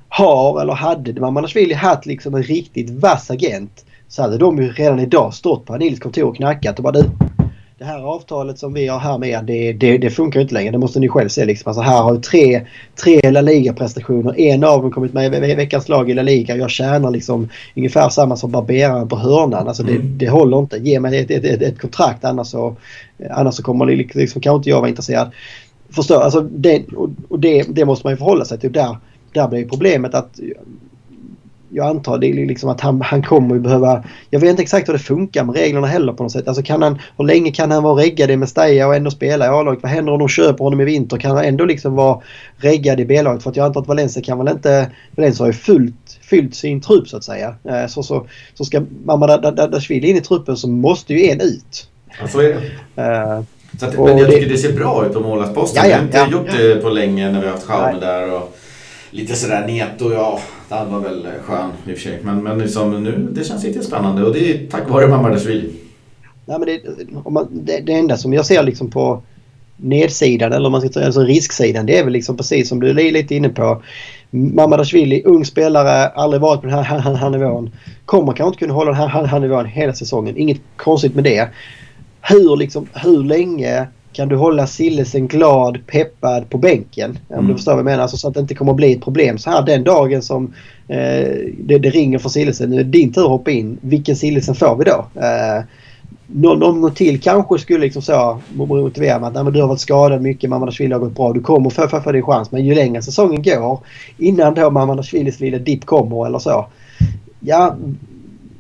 har 0.10 0.62
eller 0.62 0.74
hade 0.74 1.22
Mammanashvili 1.22 1.74
haft 1.74 2.06
liksom 2.06 2.36
en 2.36 2.44
riktigt 2.44 2.90
vass 2.90 3.32
agent 3.32 3.86
så 4.08 4.22
hade 4.22 4.38
de 4.38 4.58
ju 4.58 4.72
redan 4.72 5.00
idag 5.00 5.34
stått 5.34 5.66
på 5.66 5.74
Anils 5.74 6.00
kontor 6.00 6.24
och 6.24 6.36
knackat 6.36 6.78
och 6.78 6.84
bara 6.84 6.94
du 6.94 7.04
det 7.82 7.88
här 7.88 8.02
avtalet 8.02 8.60
som 8.60 8.74
vi 8.74 8.88
har 8.88 9.00
här 9.00 9.18
med 9.18 9.46
det, 9.46 9.74
det, 9.74 9.98
det, 9.98 10.10
funkar 10.10 10.40
inte 10.40 10.54
längre. 10.54 10.72
Det 10.72 10.78
måste 10.78 11.00
ni 11.00 11.10
själv 11.10 11.30
se. 11.30 11.46
Liksom. 11.46 11.70
Alltså 11.70 11.82
här 11.82 12.02
har 12.02 12.14
vi 12.14 12.22
tre, 12.22 12.68
tre 12.96 13.32
La 13.32 13.42
Liga-prestationer. 13.42 14.40
En 14.40 14.64
av 14.64 14.82
dem 14.82 14.92
kommit 14.92 15.14
med 15.14 15.50
i 15.50 15.56
veckans 15.56 15.90
lag 15.90 16.10
i 16.10 16.14
La 16.14 16.22
Liga. 16.22 16.56
Jag 16.56 16.70
tjänar 16.70 17.12
liksom 17.12 17.50
ungefär 17.76 18.10
samma 18.10 18.36
som 18.36 18.52
barberaren 18.52 19.08
på 19.08 19.16
hörnan. 19.16 19.68
Alltså 19.68 19.84
det, 19.84 19.96
mm. 19.96 20.18
det 20.18 20.30
håller 20.30 20.60
inte. 20.60 20.78
Ge 20.78 21.00
mig 21.00 21.20
ett, 21.20 21.32
ett, 21.32 21.44
ett, 21.44 21.62
ett 21.62 21.82
kontrakt 21.82 22.26
annars 22.26 22.48
så, 22.48 22.76
annars 23.30 23.56
så 23.56 23.64
kommer 23.64 23.86
liksom, 23.86 24.42
kanske 24.42 24.58
inte 24.58 24.70
jag 24.70 24.80
vara 24.80 24.90
intresserad. 24.90 25.32
Förstår? 25.90 26.22
Alltså 26.22 26.42
det, 26.42 26.86
och 27.30 27.40
det, 27.40 27.64
det 27.70 27.86
måste 27.86 28.06
man 28.06 28.14
ju 28.14 28.18
förhålla 28.18 28.46
sig 28.46 28.60
till. 28.60 28.72
Där, 28.72 28.98
där 29.34 29.48
blir 29.48 29.66
problemet 29.66 30.14
att 30.14 30.40
jag 31.74 31.88
antar 31.88 32.18
det 32.18 32.34
liksom 32.34 32.70
att 32.70 32.82
han, 32.82 33.02
han 33.02 33.24
kommer 33.24 33.56
ju 33.56 33.62
behöva... 33.62 34.04
Jag 34.30 34.40
vet 34.40 34.50
inte 34.50 34.62
exakt 34.62 34.90
hur 34.90 34.94
det 34.94 35.00
funkar 35.00 35.44
med 35.44 35.56
reglerna 35.56 35.88
heller 35.88 36.14
på 36.14 36.24
något 36.24 36.32
sätt. 36.32 36.48
Alltså 36.48 36.64
kan 36.64 36.82
han, 36.82 37.00
hur 37.18 37.26
länge 37.26 37.52
kan 37.52 37.72
han 37.72 37.84
vara 37.84 38.02
reggad 38.02 38.32
i 38.32 38.38
Mestalla 38.38 38.88
och 38.88 38.96
ändå 38.96 39.12
spela 39.12 39.46
i 39.46 39.48
A-laget? 39.48 39.84
Vad 39.84 39.92
händer 39.92 40.14
om 40.14 40.20
de 40.20 40.28
köper 40.28 40.64
honom 40.64 40.82
i 40.82 40.86
vinter? 40.86 41.18
Kan 41.18 41.36
han 41.36 41.46
ändå 41.46 41.66
liksom 41.66 41.96
vara 41.96 42.20
reggad 42.58 43.00
i 43.00 43.06
B-laget? 43.06 43.44
För 43.44 43.50
att 43.50 43.56
jag 43.56 43.66
antar 43.66 43.82
att 43.82 43.88
Valencia 43.88 44.24
kan 44.24 44.38
väl 44.38 44.48
inte... 44.48 44.92
Valencia 45.16 45.44
har 45.44 45.48
ju 45.48 45.54
fullt, 45.54 46.20
fyllt 46.22 46.56
sin 46.56 46.82
trupp 46.82 47.08
så 47.08 47.18
att 47.18 47.24
säga. 47.24 47.56
Eh, 47.64 47.88
så, 47.88 48.04
så, 48.04 48.28
så 48.54 48.66
ska 48.66 48.82
Mamadashvili 49.06 50.10
in 50.10 50.18
i 50.18 50.22
truppen 50.22 50.58
så 50.58 50.68
måste 50.68 51.14
ju 51.14 51.30
en 51.30 51.42
ut. 51.42 51.88
Ja, 52.22 52.28
så 52.28 52.40
är 52.40 52.62
det. 52.96 53.46
Så 53.80 53.86
att, 53.86 53.98
men 53.98 54.18
jag 54.18 54.30
tycker 54.30 54.48
det, 54.48 54.54
det 54.54 54.58
ser 54.58 54.74
bra 54.74 55.06
ut 55.06 55.14
på 55.14 55.20
målvaktsposten. 55.20 55.84
Ja, 55.84 55.90
ja, 55.90 55.98
vi 56.12 56.18
har 56.18 56.26
inte 56.26 56.36
ja, 56.36 56.42
gjort 56.42 56.76
det 56.76 56.82
på 56.82 56.90
länge 56.90 57.32
när 57.32 57.40
vi 57.40 57.46
har 57.46 57.54
haft 57.54 57.66
Schaume 57.66 58.00
där. 58.00 58.34
Och 58.34 58.58
lite 59.12 59.36
sådär 59.36 59.68
Neto, 59.68 60.14
ja, 60.14 60.40
han 60.70 60.94
var 60.94 61.00
väl 61.00 61.28
skön 61.44 61.70
i 61.88 61.94
och 61.94 61.98
för 61.98 62.02
sig. 62.02 62.20
Men, 62.24 62.44
men 62.44 62.60
liksom 62.60 63.04
nu, 63.04 63.28
det 63.32 63.44
känns 63.44 63.64
lite 63.64 63.84
spännande 63.84 64.24
och 64.24 64.34
det 64.34 64.52
är 64.52 64.68
tack 64.72 64.90
vare 64.90 65.08
Mamardashvili. 65.08 65.72
Nej, 66.46 66.60
men 66.60 66.68
det, 66.68 66.82
man, 67.30 67.48
det, 67.52 67.80
det 67.80 67.94
enda 67.94 68.18
som 68.18 68.34
jag 68.34 68.46
ser 68.46 68.64
liksom 68.64 68.92
på 68.92 69.22
nedsidan 69.78 70.54
eller 70.54 70.70
man 70.70 70.82
ska 70.82 70.90
säga, 70.90 71.06
alltså 71.06 71.24
risksidan 71.24 71.86
det 71.86 71.98
är 71.98 72.04
väl 72.04 72.14
liksom 72.14 72.38
precis 72.38 72.70
som 72.70 72.80
du 72.80 72.90
är 72.90 72.94
lite 72.94 73.36
inne 73.36 73.50
på. 73.50 73.82
Mamadashvili, 74.30 75.24
ung 75.26 75.46
spelare, 75.46 76.08
aldrig 76.08 76.42
varit 76.42 76.62
på 76.62 76.68
den 76.68 76.76
här, 76.76 77.00
här, 77.00 77.16
här 77.16 77.30
nivån. 77.30 77.72
Kommer 78.06 78.34
kanske 78.34 78.48
inte 78.48 78.60
kunna 78.60 78.74
hålla 78.74 78.92
den 78.92 79.00
här, 79.00 79.08
här, 79.08 79.26
här 79.26 79.40
nivån 79.40 79.66
hela 79.66 79.94
säsongen. 79.94 80.38
Inget 80.38 80.62
konstigt 80.76 81.16
med 81.16 81.24
det. 81.24 81.50
Hur, 82.22 82.58
liksom, 82.58 82.88
hur 82.94 83.24
länge 83.24 83.88
kan 84.14 84.30
du 84.30 84.36
hålla 84.36 84.68
Sillesen 84.68 85.28
glad, 85.28 85.80
peppad 85.88 86.50
på 86.50 86.58
bänken? 86.58 87.20
Om 87.28 87.36
mm. 87.36 87.48
du 87.48 87.54
förstår 87.54 87.72
vad 87.72 87.80
jag 87.80 87.86
menar. 87.86 88.02
Alltså, 88.02 88.18
så 88.18 88.28
att 88.28 88.34
det 88.34 88.40
inte 88.40 88.56
kommer 88.56 88.72
att 88.72 88.78
bli 88.78 88.94
ett 88.94 89.04
problem. 89.04 89.38
Så 89.38 89.50
här 89.50 89.62
den 89.62 89.84
dagen 89.84 90.22
som 90.22 90.54
eh, 90.88 91.30
det, 91.58 91.78
det, 91.78 91.90
ringer 91.90 92.20
för 92.20 92.30
Sillesen. 92.30 92.70
Nu 92.70 92.80
är 92.80 92.84
det 92.84 92.90
din 92.90 93.14
tur 93.14 93.22
att 93.22 93.30
hoppa 93.30 93.52
in. 93.52 93.78
Vilken 93.82 94.16
Sillesen 94.16 94.56
får 94.56 94.76
vi 94.76 94.84
då? 94.84 95.06
Eh, 95.22 95.64
någon, 96.28 96.60
någon 96.60 96.94
till 96.94 97.22
kanske 97.22 97.58
skulle 97.58 97.80
liksom 97.80 98.02
så 98.02 98.40
motivera 98.54 99.20
med 99.20 99.28
att 99.28 99.34
Nej, 99.34 99.44
men 99.44 99.54
du 99.54 99.62
har 99.62 99.68
varit 99.68 99.80
skadad 99.80 100.22
mycket, 100.22 100.50
Mammadashvili 100.50 100.94
har 100.94 101.00
gått 101.00 101.16
bra. 101.16 101.34
Du 101.34 101.42
kommer 101.42 101.70
få, 101.70 101.88
få, 101.88 102.02
få 102.02 102.12
din 102.12 102.24
chans. 102.24 102.52
Men 102.52 102.66
ju 102.66 102.76
längre 102.76 103.02
säsongen 103.02 103.44
går 103.44 103.80
innan 104.18 104.54
då 104.54 104.70
Mammadashvilis 104.70 105.40
lilla 105.40 105.58
dipp 105.58 105.86
kommer 105.86 106.26
eller 106.26 106.40
så. 106.40 106.68
Ja, 107.40 107.76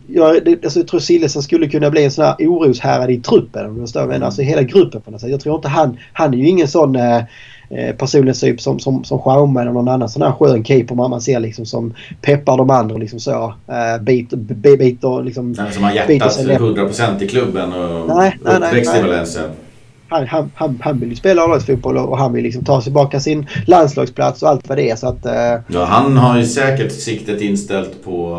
jag, 0.07 0.45
det, 0.45 0.63
alltså, 0.63 0.79
jag 0.79 0.87
tror 0.87 0.99
Sillesen 0.99 1.41
skulle 1.41 1.67
kunna 1.67 1.89
bli 1.89 2.03
en 2.03 2.11
sån 2.11 2.25
här 2.25 2.35
oroshärad 2.39 3.11
i 3.11 3.19
truppen. 3.19 3.65
Om 3.65 3.75
du 3.75 3.81
förstår 3.81 4.03
mm. 4.03 4.23
Alltså 4.23 4.41
hela 4.41 4.61
gruppen 4.61 5.01
på 5.01 5.11
något 5.11 5.21
sätt. 5.21 5.29
Jag 5.29 5.39
tror 5.39 5.55
inte 5.55 5.67
han... 5.67 5.97
Han 6.13 6.33
är 6.33 6.37
ju 6.37 6.47
ingen 6.47 6.67
sån 6.67 6.95
eh, 6.95 7.17
eh 7.69 7.95
personlig 7.97 8.35
typ 8.35 8.61
som, 8.61 8.79
som, 8.79 9.03
som 9.03 9.19
Schaume 9.19 9.61
eller 9.61 9.71
någon 9.71 9.87
annan 9.87 10.09
sån 10.09 10.21
här 10.21 10.31
skön 10.31 10.63
keeper 10.63 10.95
man 10.95 11.21
ser 11.21 11.39
liksom 11.39 11.65
som 11.65 11.93
peppar 12.21 12.57
de 12.57 12.69
andra 12.69 12.97
liksom 12.97 13.19
så. 13.19 13.53
Eh, 13.67 14.01
biter, 14.01 14.37
biter 14.37 15.23
liksom... 15.23 15.51
Nej, 15.51 15.71
som 15.71 15.83
har 15.83 15.91
hjärtat 15.91 16.37
100% 16.39 17.23
i 17.23 17.27
klubben 17.27 17.73
och 17.73 18.07
nej, 18.07 18.37
nej, 18.43 18.59
nej, 18.85 19.01
Valencia. 19.01 19.41
Han, 20.11 20.27
han, 20.27 20.51
han, 20.55 20.79
han 20.83 20.99
vill 20.99 21.09
ju 21.09 21.15
spela 21.15 21.41
A-lagsfotboll 21.43 21.97
och 21.97 22.17
han 22.17 22.33
vill 22.33 22.43
liksom 22.43 22.63
ta 22.65 22.81
tillbaka 22.81 23.19
sin 23.19 23.47
landslagsplats 23.67 24.43
och 24.43 24.49
allt 24.49 24.69
vad 24.69 24.77
det 24.77 24.89
är. 24.89 24.95
Så 24.95 25.07
att, 25.07 25.25
eh, 25.25 25.59
Ja, 25.67 25.83
han 25.85 26.17
har 26.17 26.37
ju 26.37 26.45
säkert 26.45 26.91
siktet 26.91 27.41
inställt 27.41 28.03
på 28.03 28.31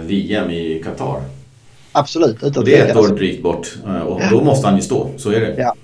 eh, 0.00 0.06
VM 0.06 0.50
i 0.50 0.82
Qatar. 0.84 1.20
absolut, 1.92 2.36
utan 2.42 2.62
Och 2.62 2.64
det 2.64 2.78
är 2.78 2.86
ett 2.86 2.96
år 2.96 3.08
drygt 3.08 3.42
bort. 3.42 3.74
eh, 3.86 4.00
Och 4.02 4.20
då 4.30 4.44
måste 4.44 4.66
han 4.66 4.76
ju 4.76 4.82
stå. 4.82 5.08
Så 5.16 5.30
är 5.30 5.40
det. 5.40 5.54
Ja. 5.58 5.74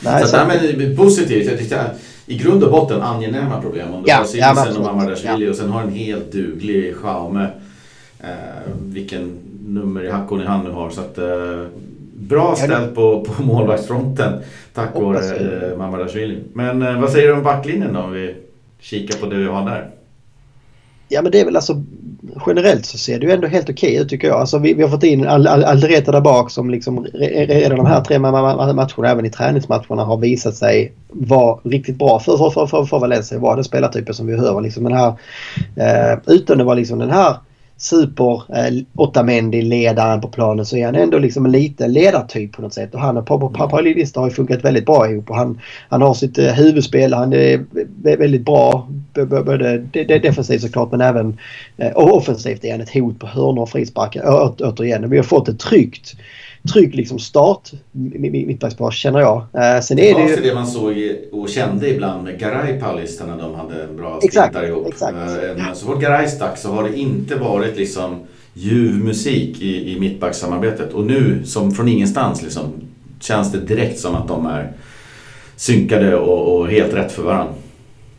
Nej, 0.00 0.22
Så 0.22 0.28
så, 0.28 0.36
att, 0.36 0.48
nej, 0.48 0.74
men 0.78 0.96
positivt. 0.96 1.46
Jag 1.46 1.58
tyckte, 1.58 1.80
I 2.26 2.36
grund 2.38 2.64
och 2.64 2.70
botten 2.72 3.02
angenäma 3.02 3.60
problem. 3.60 3.94
Om 3.94 4.02
du 4.02 4.08
Ja, 4.10 4.16
har 4.16 4.26
ja, 4.34 4.66
och. 4.76 4.82
Mamardashvili 4.82 5.48
och 5.50 5.54
sen 5.56 5.70
har 5.70 5.82
en 5.82 5.92
helt 5.92 6.32
duglig 6.32 6.94
Schaume. 6.96 7.46
Eh, 8.20 8.28
vilken 8.84 9.38
nummer 9.66 10.04
i 10.04 10.10
hackorna 10.10 10.44
han 10.50 10.64
nu 10.64 10.70
har. 10.70 10.90
Så 10.90 11.00
att, 11.00 11.18
eh, 11.18 11.24
bra 12.18 12.54
ställt 12.56 12.94
på, 12.94 13.24
på 13.24 13.42
målvaktsfronten. 13.42 14.32
Tack 14.74 14.94
vare 14.94 15.70
eh, 15.70 15.78
Mamardashvili. 15.78 16.42
Men 16.52 16.82
eh, 16.82 17.00
vad 17.00 17.10
säger 17.10 17.26
du 17.28 17.32
om 17.32 17.42
backlinjen 17.42 17.92
då? 17.92 18.00
Om 18.00 18.12
vi 18.12 18.34
kikar 18.80 19.18
på 19.18 19.26
det 19.26 19.36
vi 19.36 19.46
har 19.46 19.64
där. 19.70 19.90
Ja 21.10 21.22
men 21.22 21.32
det 21.32 21.40
är 21.40 21.44
väl 21.44 21.56
alltså 21.56 21.82
generellt 22.46 22.86
så 22.86 22.98
ser 22.98 23.18
det 23.18 23.26
ju 23.26 23.32
ändå 23.32 23.46
helt 23.46 23.70
okej 23.70 23.96
ut 23.96 24.08
tycker 24.08 24.28
jag. 24.28 24.40
Alltså 24.40 24.58
vi, 24.58 24.74
vi 24.74 24.82
har 24.82 24.90
fått 24.90 25.02
in 25.02 25.26
Al- 25.26 25.46
Al- 25.46 25.64
Aldereta 25.64 26.12
där 26.12 26.20
bak 26.20 26.50
som 26.50 26.70
liksom 26.70 27.06
re- 27.06 27.46
redan 27.46 27.76
de 27.76 27.86
här 27.86 28.00
tre 28.00 28.16
ma- 28.16 28.32
ma- 28.32 28.74
matcherna, 28.74 29.08
även 29.12 29.24
i 29.26 29.30
träningsmatcherna, 29.30 30.04
har 30.04 30.16
visat 30.16 30.54
sig 30.54 30.92
vara 31.08 31.58
riktigt 31.64 31.96
bra 31.98 32.20
för, 32.20 32.36
för, 32.36 32.50
för, 32.50 32.66
för, 32.66 32.84
för 32.84 32.98
Valencia. 32.98 33.38
Vara 33.38 33.54
den 33.54 33.64
spelartypen 33.64 34.14
som 34.14 34.26
vi 34.26 34.36
hör. 34.36 34.60
Liksom 34.60 34.84
den 34.84 34.92
här, 34.92 35.12
eh, 35.76 36.18
utan 36.26 36.58
det 36.58 36.64
var 36.64 36.74
liksom 36.74 36.98
den 36.98 37.10
här 37.10 37.36
super 37.78 38.42
eh, 38.56 38.74
Otamendi-ledaren 38.94 40.20
på 40.20 40.28
planen 40.28 40.66
så 40.66 40.76
är 40.76 40.84
han 40.86 40.94
ändå 40.94 41.18
liksom 41.18 41.44
en 41.46 41.52
liten 41.52 41.92
ledartyp 41.92 42.52
på 42.52 42.62
något 42.62 42.74
sätt. 42.74 42.94
Och 42.94 43.00
han 43.00 43.16
och 43.16 43.26
Papa 43.26 43.68
Paulista 43.68 44.20
har 44.20 44.28
ju 44.28 44.34
funkat 44.34 44.64
väldigt 44.64 44.86
bra 44.86 45.10
ihop. 45.10 45.30
Och 45.30 45.36
han, 45.36 45.60
han 45.88 46.02
har 46.02 46.14
sitt 46.14 46.38
eh, 46.38 46.44
huvudspel. 46.52 47.14
Han 47.14 47.32
är 47.32 47.58
vä- 48.02 48.18
väldigt 48.18 48.44
bra. 48.44 48.88
Både 49.14 49.78
de- 49.78 50.04
de- 50.04 50.18
defensivt 50.18 50.62
såklart 50.62 50.90
men 50.90 51.00
även 51.00 51.38
eh, 51.76 51.92
offensivt 51.94 52.64
är 52.64 52.72
han 52.72 52.80
ett 52.80 52.94
hot 52.94 53.18
på 53.18 53.26
hörnor 53.26 53.62
och 53.62 53.70
frisparkar. 53.70 54.52
Återigen, 54.60 55.10
vi 55.10 55.16
har 55.16 55.24
fått 55.24 55.48
ett 55.48 55.58
tryggt 55.58 56.14
trygg 56.72 56.94
liksom 56.94 57.18
start 57.18 57.70
mittbackspar 57.92 58.90
känner 58.90 59.20
jag. 59.20 59.36
Eh, 59.36 59.80
sen 59.80 59.96
Det 59.96 60.10
är 60.10 60.14
det 60.26 60.30
ju... 60.30 60.42
det 60.42 60.54
man 60.54 60.66
såg 60.66 60.94
och 61.32 61.48
kände 61.48 61.88
ibland 61.90 62.24
med 62.24 62.38
Garay 62.40 62.80
Paulista 62.80 63.26
när 63.26 63.36
de 63.42 63.54
hade 63.54 63.82
en 63.82 63.96
bra 63.96 64.20
Exakt, 64.22 64.54
där 64.54 64.66
ihop. 64.68 64.86
exakt. 64.86 65.16
Eh, 65.16 65.56
Men 65.56 65.74
så 65.76 65.86
fort 65.86 66.00
Garay 66.00 66.28
stack 66.28 66.58
så 66.58 66.72
har 66.72 66.82
det 66.88 66.98
inte 66.98 67.34
varit 67.36 67.76
liksom 67.76 68.16
ljuv 68.54 69.04
musik 69.04 69.62
i, 69.62 69.92
i 69.92 70.00
mittbackssamarbetet. 70.00 70.92
Och 70.92 71.04
nu, 71.06 71.40
som 71.44 71.72
från 71.72 71.88
ingenstans, 71.88 72.42
liksom, 72.42 72.64
känns 73.20 73.52
det 73.52 73.58
direkt 73.58 73.98
som 74.00 74.14
att 74.14 74.28
de 74.28 74.46
är 74.46 74.72
synkade 75.56 76.16
och, 76.16 76.56
och 76.58 76.68
helt 76.68 76.94
rätt 76.94 77.12
för 77.12 77.22
varandra. 77.22 77.52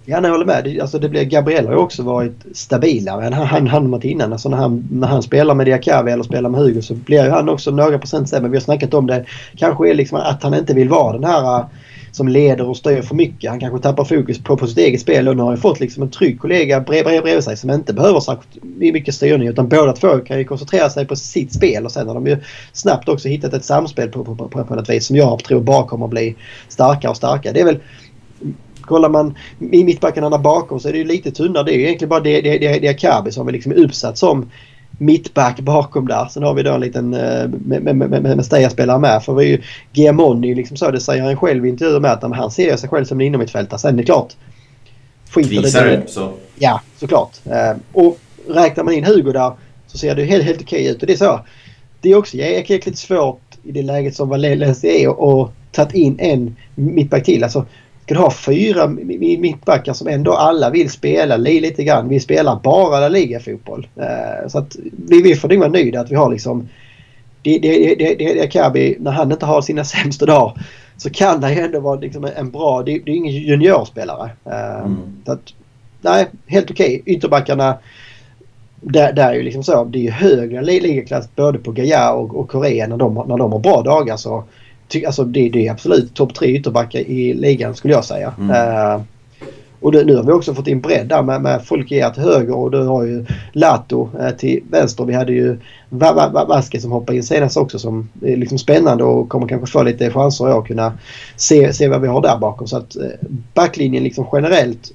Ja, 0.10 0.20
nej, 0.20 0.30
jag 0.30 0.38
håller 0.38 0.46
med. 0.46 0.82
Alltså 0.82 1.00
det 1.00 1.10
blir, 1.10 1.24
Gabriel 1.24 1.66
har 1.66 1.74
ju 1.74 1.80
också 1.80 2.04
varit 2.04 2.46
stabilare 2.54 3.26
än 3.26 3.34
han, 3.34 3.48
han, 3.48 3.68
han 3.68 3.92
varit 3.92 4.04
innan. 4.04 4.34
Alltså 4.34 4.50
när, 4.50 4.58
han, 4.58 4.88
när 4.92 5.08
han 5.08 5.24
spelar 5.24 5.56
med 5.56 5.66
Diakavi 5.66 6.12
eller 6.12 6.24
spelar 6.24 6.50
med 6.50 6.62
Hugo 6.62 6.82
så 6.82 6.94
blir 6.94 7.24
ju 7.24 7.30
han 7.30 7.50
också 7.50 7.72
några 7.72 8.00
procent 8.00 8.30
sämre. 8.30 8.50
Vi 8.50 8.56
har 8.56 8.62
snackat 8.62 8.94
om 8.94 9.08
det. 9.08 9.26
Kanske 9.56 9.90
är 9.90 9.94
liksom 9.94 10.18
att 10.18 10.44
han 10.44 10.54
inte 10.54 10.74
vill 10.74 10.90
vara 10.90 11.14
den 11.14 11.24
här 11.24 11.60
äh, 11.60 11.66
som 12.12 12.28
leder 12.28 12.70
och 12.70 12.78
styr 12.78 13.02
för 13.02 13.16
mycket. 13.16 13.50
Han 13.50 13.60
kanske 13.60 13.80
tappar 13.80 14.04
fokus 14.04 14.44
på, 14.44 14.58
på 14.58 14.68
sitt 14.68 14.78
eget 14.78 15.02
spel 15.02 15.28
och 15.28 15.36
nu 15.36 15.42
har 15.44 15.50
han 15.50 15.58
fått 15.58 15.80
liksom 15.80 16.04
en 16.04 16.10
trygg 16.10 16.40
kollega 16.40 16.80
bredvid, 16.80 17.06
bredvid, 17.06 17.24
bredvid 17.24 17.44
sig 17.44 17.58
som 17.58 17.70
inte 17.70 17.94
behöver 17.94 18.20
särskilt 18.20 18.64
mycket 18.76 19.16
styrning 19.16 19.48
utan 19.48 19.68
båda 19.70 19.94
två 19.94 20.18
kan 20.18 20.38
ju 20.38 20.44
koncentrera 20.44 20.90
sig 20.90 21.06
på 21.06 21.16
sitt 21.16 21.54
spel 21.54 21.86
och 21.86 21.92
sen 21.92 22.08
har 22.08 22.16
de 22.16 22.28
ju 22.28 22.38
snabbt 22.74 23.10
också 23.10 23.28
hittat 23.28 23.54
ett 23.54 23.66
samspel 23.66 24.10
på, 24.10 24.26
på, 24.26 24.36
på, 24.36 24.64
på 24.64 24.76
något 24.76 24.90
vis 24.90 25.06
som 25.06 25.16
jag 25.16 25.44
tror 25.44 25.62
bara 25.62 25.88
kommer 25.88 26.06
att 26.06 26.12
bli 26.12 26.36
starkare 26.68 27.12
och 27.12 27.18
starkare. 27.18 27.54
Det 27.54 27.62
är 27.62 27.66
väl 27.66 27.80
Kollar 28.90 29.10
man 29.10 29.36
i 29.72 29.84
mittbackarna 29.84 30.38
bakom 30.38 30.80
så 30.80 30.88
är 30.88 30.92
det 30.92 30.98
ju 30.98 31.06
lite 31.06 31.32
tunnare. 31.32 31.64
Det 31.64 31.74
är 31.74 31.78
ju 31.78 31.84
egentligen 31.84 32.10
bara 32.10 32.20
det, 32.20 32.42
det, 32.42 32.58
det, 32.58 33.22
det 33.26 33.32
som 33.32 33.48
är 33.48 33.52
liksom 33.52 33.72
uppsatt 33.72 34.18
som 34.18 34.50
mittback 34.98 35.60
bakom 35.60 36.08
där. 36.08 36.26
Sen 36.26 36.44
har 36.44 36.54
vi 36.54 36.64
då 36.64 36.74
en 36.74 36.82
liten 36.82 37.14
eh, 37.14 37.48
med, 37.48 37.84
med, 37.84 37.96
med, 37.96 38.22
med, 38.22 38.46
Steja-spelare 38.46 39.00
med. 39.00 39.24
För 39.24 39.34
vi 39.34 39.46
är 39.46 39.50
ju 39.50 39.62
Giamon 39.94 40.44
är 40.44 40.48
ju 40.48 40.56
liksom 40.56 40.78
så. 40.78 40.92
Det 40.92 41.00
säger 41.00 41.24
han 41.24 41.38
själv 41.38 41.66
i 41.66 41.70
intervjuer 41.70 42.00
med 42.00 42.12
att 42.12 42.24
han 42.24 42.52
ser 42.52 42.78
sig 42.78 42.90
själv 42.90 43.06
som 43.06 43.20
en 43.20 43.28
inomhittfältare. 43.28 43.80
Sen 43.80 43.94
är 43.94 43.98
det 43.98 44.04
klart. 44.04 44.34
Skiter 45.32 45.50
det 45.50 45.62
Kvisare, 45.62 46.02
så. 46.08 46.32
Ja, 46.56 46.82
såklart. 46.98 47.32
Eh, 47.46 47.78
och 47.94 48.18
räknar 48.48 48.84
man 48.84 48.94
in 48.94 49.04
Hugo 49.04 49.32
där 49.32 49.52
så 49.88 49.98
ser 49.98 50.16
det 50.16 50.24
helt, 50.24 50.44
helt 50.44 50.62
okej 50.62 50.88
ut. 50.88 51.02
Och 51.02 51.08
det 51.08 51.14
är 51.14 51.18
så. 51.18 51.40
Det 52.02 52.12
är 52.12 52.16
också 52.16 52.38
jäkligt 52.38 52.98
svårt 52.98 53.42
i 53.64 53.72
det 53.72 53.82
läget 53.82 54.16
som 54.16 54.30
Valencia 54.30 54.94
är 54.94 55.20
och 55.20 55.52
tagit 55.72 55.94
in 55.94 56.20
en 56.20 56.56
mittback 56.76 57.24
till. 57.24 57.44
Alltså, 57.44 57.66
ska 58.10 58.16
du 58.16 58.22
ha 58.22 58.32
fyra 58.32 58.88
mittbackar 59.40 59.94
som 59.94 60.08
ändå 60.08 60.34
alla 60.34 60.70
vill 60.70 60.90
spela 60.90 61.38
lite 61.38 61.84
grann. 61.84 62.10
Vi 62.10 62.20
spelar 62.20 62.60
bara 62.64 63.00
La 63.00 63.08
Liga-fotboll. 63.08 63.88
Eh, 63.96 64.48
så 64.48 64.58
att 64.58 64.76
vi, 65.08 65.22
vi 65.22 65.36
får 65.36 65.50
nog 65.50 65.60
vara 65.60 65.70
nöjda 65.70 66.00
att 66.00 66.12
vi 66.12 66.16
har 66.16 66.32
liksom 66.32 66.70
det, 67.42 67.60
det, 67.60 67.96
det, 68.16 68.48
Kabi, 68.48 68.98
när 69.00 69.12
han 69.12 69.32
inte 69.32 69.46
har 69.46 69.62
sina 69.62 69.84
sämsta 69.96 70.26
dagar 70.26 70.66
så 70.98 71.10
kan 71.10 71.42
det 71.42 71.54
ju 71.54 71.62
ändå 71.62 71.80
vara 71.80 72.00
liksom 72.00 72.28
en 72.36 72.52
bra... 72.52 72.84
Det, 72.84 73.00
det 73.06 73.12
är 73.12 73.16
ingen 73.16 73.34
juniorspelare. 73.34 74.30
Uh, 74.48 74.80
Mm. 74.86 74.98
så 75.26 75.32
att, 75.32 75.54
nej, 76.02 76.26
helt 76.48 76.72
okej. 76.72 77.02
Ytterbackarna 77.06 77.78
där, 78.82 79.14
där 79.14 79.30
är 79.30 79.34
ju 79.34 79.44
liksom 79.44 79.64
så. 79.64 79.84
Det 79.84 79.98
är 80.00 80.04
ju 80.04 80.12
högre 80.12 80.62
li- 80.62 80.80
ligaklass 80.80 81.30
både 81.36 81.60
på 81.60 81.72
Gaia 81.72 82.12
och, 82.12 82.36
och 82.36 82.50
Korea 82.50 82.88
när 82.88 82.98
de, 82.98 83.14
när 83.28 83.38
de 83.38 83.52
har 83.52 83.60
bra 83.60 83.82
dagar. 83.82 84.18
Så, 84.18 84.44
ty, 84.90 85.06
alltså 85.06 85.24
det, 85.24 85.50
det 85.50 85.68
är 85.68 85.72
absolut 85.72 86.14
topp 86.14 86.34
tre 86.36 86.48
ytterbackar 86.48 87.00
i 87.00 87.34
ligan 87.34 87.76
skulle 87.76 87.94
jag 87.94 88.06
säga. 88.06 88.34
Mm. 88.40 88.50
Eh, 88.52 89.02
och 89.82 89.92
det, 89.92 90.04
nu 90.04 90.16
har 90.16 90.24
vi 90.24 90.32
också 90.32 90.54
fått 90.54 90.68
in 90.68 90.82
bredd 90.82 91.08
där 91.08 91.22
med, 91.24 91.42
med 91.42 91.66
Folkier 91.66 92.10
till 92.10 92.24
höger 92.24 92.56
och 92.56 92.72
du 92.72 92.84
har 92.84 93.04
ju 93.04 93.26
Lato 93.54 94.10
eh, 94.20 94.30
till 94.30 94.64
vänster. 94.72 95.06
Vi 95.06 95.14
hade 95.14 95.34
ju 95.34 95.58
Va- 95.90 96.14
Va- 96.14 96.30
Va- 96.34 96.46
Vasquez 96.46 96.82
som 96.82 96.92
hoppade 96.92 97.18
in 97.18 97.24
senast 97.24 97.58
också 97.58 97.80
som 97.80 98.10
är 98.22 98.36
liksom 98.38 98.58
spännande 98.58 99.04
och 99.04 99.30
kommer 99.30 99.48
kanske 99.48 99.72
få 99.72 99.84
lite 99.84 100.12
chanser 100.12 100.60
att 100.60 100.68
kunna 100.68 100.94
se, 101.36 101.74
se 101.74 101.88
vad 101.88 102.02
vi 102.02 102.08
har 102.08 102.22
där 102.22 102.38
bakom. 102.38 102.68
Så 102.68 102.78
att 102.78 102.96
eh, 102.96 103.04
backlinjen 103.54 104.04
liksom 104.04 104.28
generellt 104.34 104.92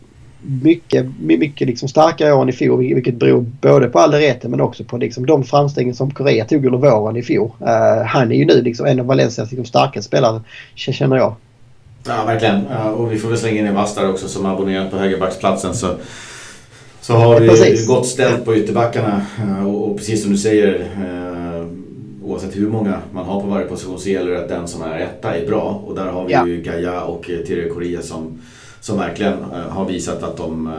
mycket, 0.62 1.06
my- 1.20 1.38
mycket 1.38 1.66
liksom 1.68 1.88
starkare 1.88 2.32
år 2.34 2.42
än 2.42 2.48
i 2.48 2.52
fjol 2.52 2.78
vilket 2.78 3.14
beror 3.14 3.40
både 3.60 3.86
på 3.86 3.98
Alderete 3.98 4.48
men 4.48 4.60
också 4.60 4.84
på 4.84 4.96
liksom 4.98 5.26
de 5.26 5.44
framstegen 5.44 5.94
som 5.94 6.10
Korea 6.10 6.44
tog 6.44 6.66
under 6.66 6.78
våren 6.78 7.16
i 7.16 7.22
fjol. 7.22 7.50
Eh, 7.60 8.04
han 8.06 8.32
är 8.32 8.36
ju 8.36 8.44
nu 8.44 8.62
liksom 8.62 8.86
en 8.86 9.00
av 9.00 9.06
Valencias 9.06 9.50
liksom 9.50 9.64
starkaste 9.64 10.08
spelare 10.08 10.40
känner 10.74 11.16
jag. 11.16 11.34
Ja, 12.06 12.24
verkligen. 12.26 12.60
Ja, 12.70 12.90
och 12.90 13.12
vi 13.12 13.18
får 13.18 13.28
väl 13.28 13.38
slänga 13.38 13.60
in 13.60 13.66
en 13.66 13.74
vass 13.74 13.94
där 13.94 14.10
också 14.10 14.28
som 14.28 14.46
abonnerat 14.46 14.90
på 14.90 14.96
högerbacksplatsen. 14.96 15.74
Så, 15.74 15.88
så 17.00 17.12
har 17.14 17.40
vi 17.40 17.48
Precis. 17.48 17.86
gott 17.86 18.06
ställt 18.06 18.44
på 18.44 18.56
ytterbackarna. 18.56 19.22
Eh, 19.38 19.66
Och, 19.68 19.90
och 19.90 19.96
precis 19.96 20.22
som 20.22 20.32
du 20.32 20.38
säger, 20.38 20.84
oavsett 22.24 22.56
hur 22.56 22.68
många 22.68 22.98
man 23.12 23.24
har 23.24 23.40
på 23.40 23.46
varje 23.46 23.66
position 23.66 23.98
så 23.98 24.08
gäller 24.10 24.30
det 24.30 24.38
att 24.38 24.48
den 24.48 24.68
som 24.68 24.82
är 24.82 24.98
etta 24.98 25.36
är 25.36 25.46
bra. 25.46 25.82
Och 25.86 25.94
där 25.94 26.06
har 26.06 26.24
vi 26.24 26.32
Ja. 26.32 26.46
ju 26.46 26.62
Gaia 26.62 27.00
och 27.02 27.24
Thierry 27.46 27.68
Correa 27.68 28.02
som, 28.02 28.38
som 28.84 28.98
verkligen 28.98 29.32
eh, 29.32 29.68
har 29.68 29.84
visat 29.84 30.22
att 30.22 30.36
de 30.36 30.66
eh, 30.66 30.72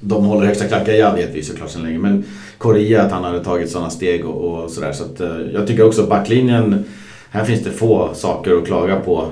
de 0.00 0.24
håller 0.24 0.46
högsta 0.46 0.68
klack. 0.68 0.86
Gaia 0.86 1.14
vet 1.14 1.34
vi 1.34 1.42
såklart 1.42 1.70
sedan 1.70 1.82
länge. 1.82 1.98
Men 1.98 2.24
Correa 2.58 3.02
att 3.02 3.12
han 3.12 3.24
hade 3.24 3.44
tagit 3.44 3.70
sådana 3.70 3.90
steg 3.90 4.24
och, 4.24 4.62
och 4.62 4.70
sådär. 4.70 4.92
Så 4.92 5.04
att, 5.04 5.20
eh, 5.20 5.36
jag 5.52 5.66
tycker 5.66 5.86
också 5.86 6.06
backlinjen 6.06 6.84
här 7.30 7.44
finns 7.44 7.64
det 7.64 7.70
få 7.70 8.10
saker 8.14 8.56
att 8.56 8.66
klaga 8.66 8.96
på. 8.96 9.28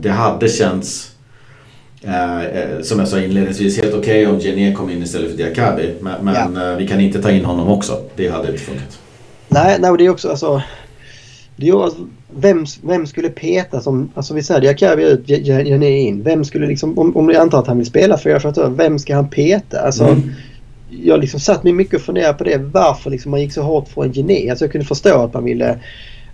Det 0.00 0.10
hade 0.10 0.48
känts, 0.48 1.10
som 2.82 2.98
jag 2.98 3.08
sa 3.08 3.20
inledningsvis, 3.20 3.82
helt 3.82 3.94
okej 3.94 4.26
om 4.26 4.38
Genie 4.38 4.74
kom 4.74 4.90
in 4.90 5.02
istället 5.02 5.30
för 5.30 5.36
Diakabi. 5.36 5.94
Men, 6.00 6.24
men 6.24 6.56
eh, 6.56 6.76
vi 6.76 6.88
kan 6.88 7.00
inte 7.00 7.22
ta 7.22 7.30
in 7.30 7.44
honom 7.44 7.68
också. 7.68 7.98
Det 8.16 8.28
hade 8.28 8.48
inte 8.48 8.62
funkat. 8.62 8.98
Nej, 9.48 9.78
nej 9.80 9.94
det 9.98 10.06
är 10.06 10.10
också 10.10 10.28
alltså... 10.28 10.62
Det 11.56 11.68
är 11.68 11.84
alltså, 11.84 12.00
vem, 12.36 12.66
vem 12.82 13.06
skulle 13.06 13.28
peta 13.28 13.80
som... 13.80 14.10
Alltså 14.14 14.34
vi 14.34 14.42
säger 14.42 14.60
Diakabi 14.60 15.04
ut, 15.04 15.28
Jané 15.28 15.98
in. 15.98 16.22
Vem 16.22 16.44
skulle 16.44 16.66
liksom... 16.66 16.98
Om, 16.98 17.16
om 17.16 17.26
vi 17.26 17.36
antar 17.36 17.58
att 17.58 17.66
han 17.66 17.78
vill 17.78 17.86
spela 17.86 18.16
4-4-2, 18.16 18.74
vem 18.76 18.98
ska 18.98 19.14
han 19.14 19.28
peta? 19.28 19.80
Alltså... 19.80 20.04
Mm. 20.04 20.22
Jag 21.02 21.20
liksom 21.20 21.40
satt 21.40 21.64
mig 21.64 21.72
mycket 21.72 21.94
och 21.94 22.00
funderade 22.00 22.34
på 22.34 22.44
det. 22.44 22.56
Varför 22.56 23.10
liksom 23.10 23.30
man 23.30 23.40
gick 23.40 23.52
så 23.52 23.62
hårt 23.62 23.88
för 23.88 24.04
en 24.04 24.12
Gené. 24.12 24.50
Alltså 24.50 24.64
jag 24.64 24.72
kunde 24.72 24.86
förstå 24.86 25.22
att 25.22 25.34
man 25.34 25.44
ville... 25.44 25.78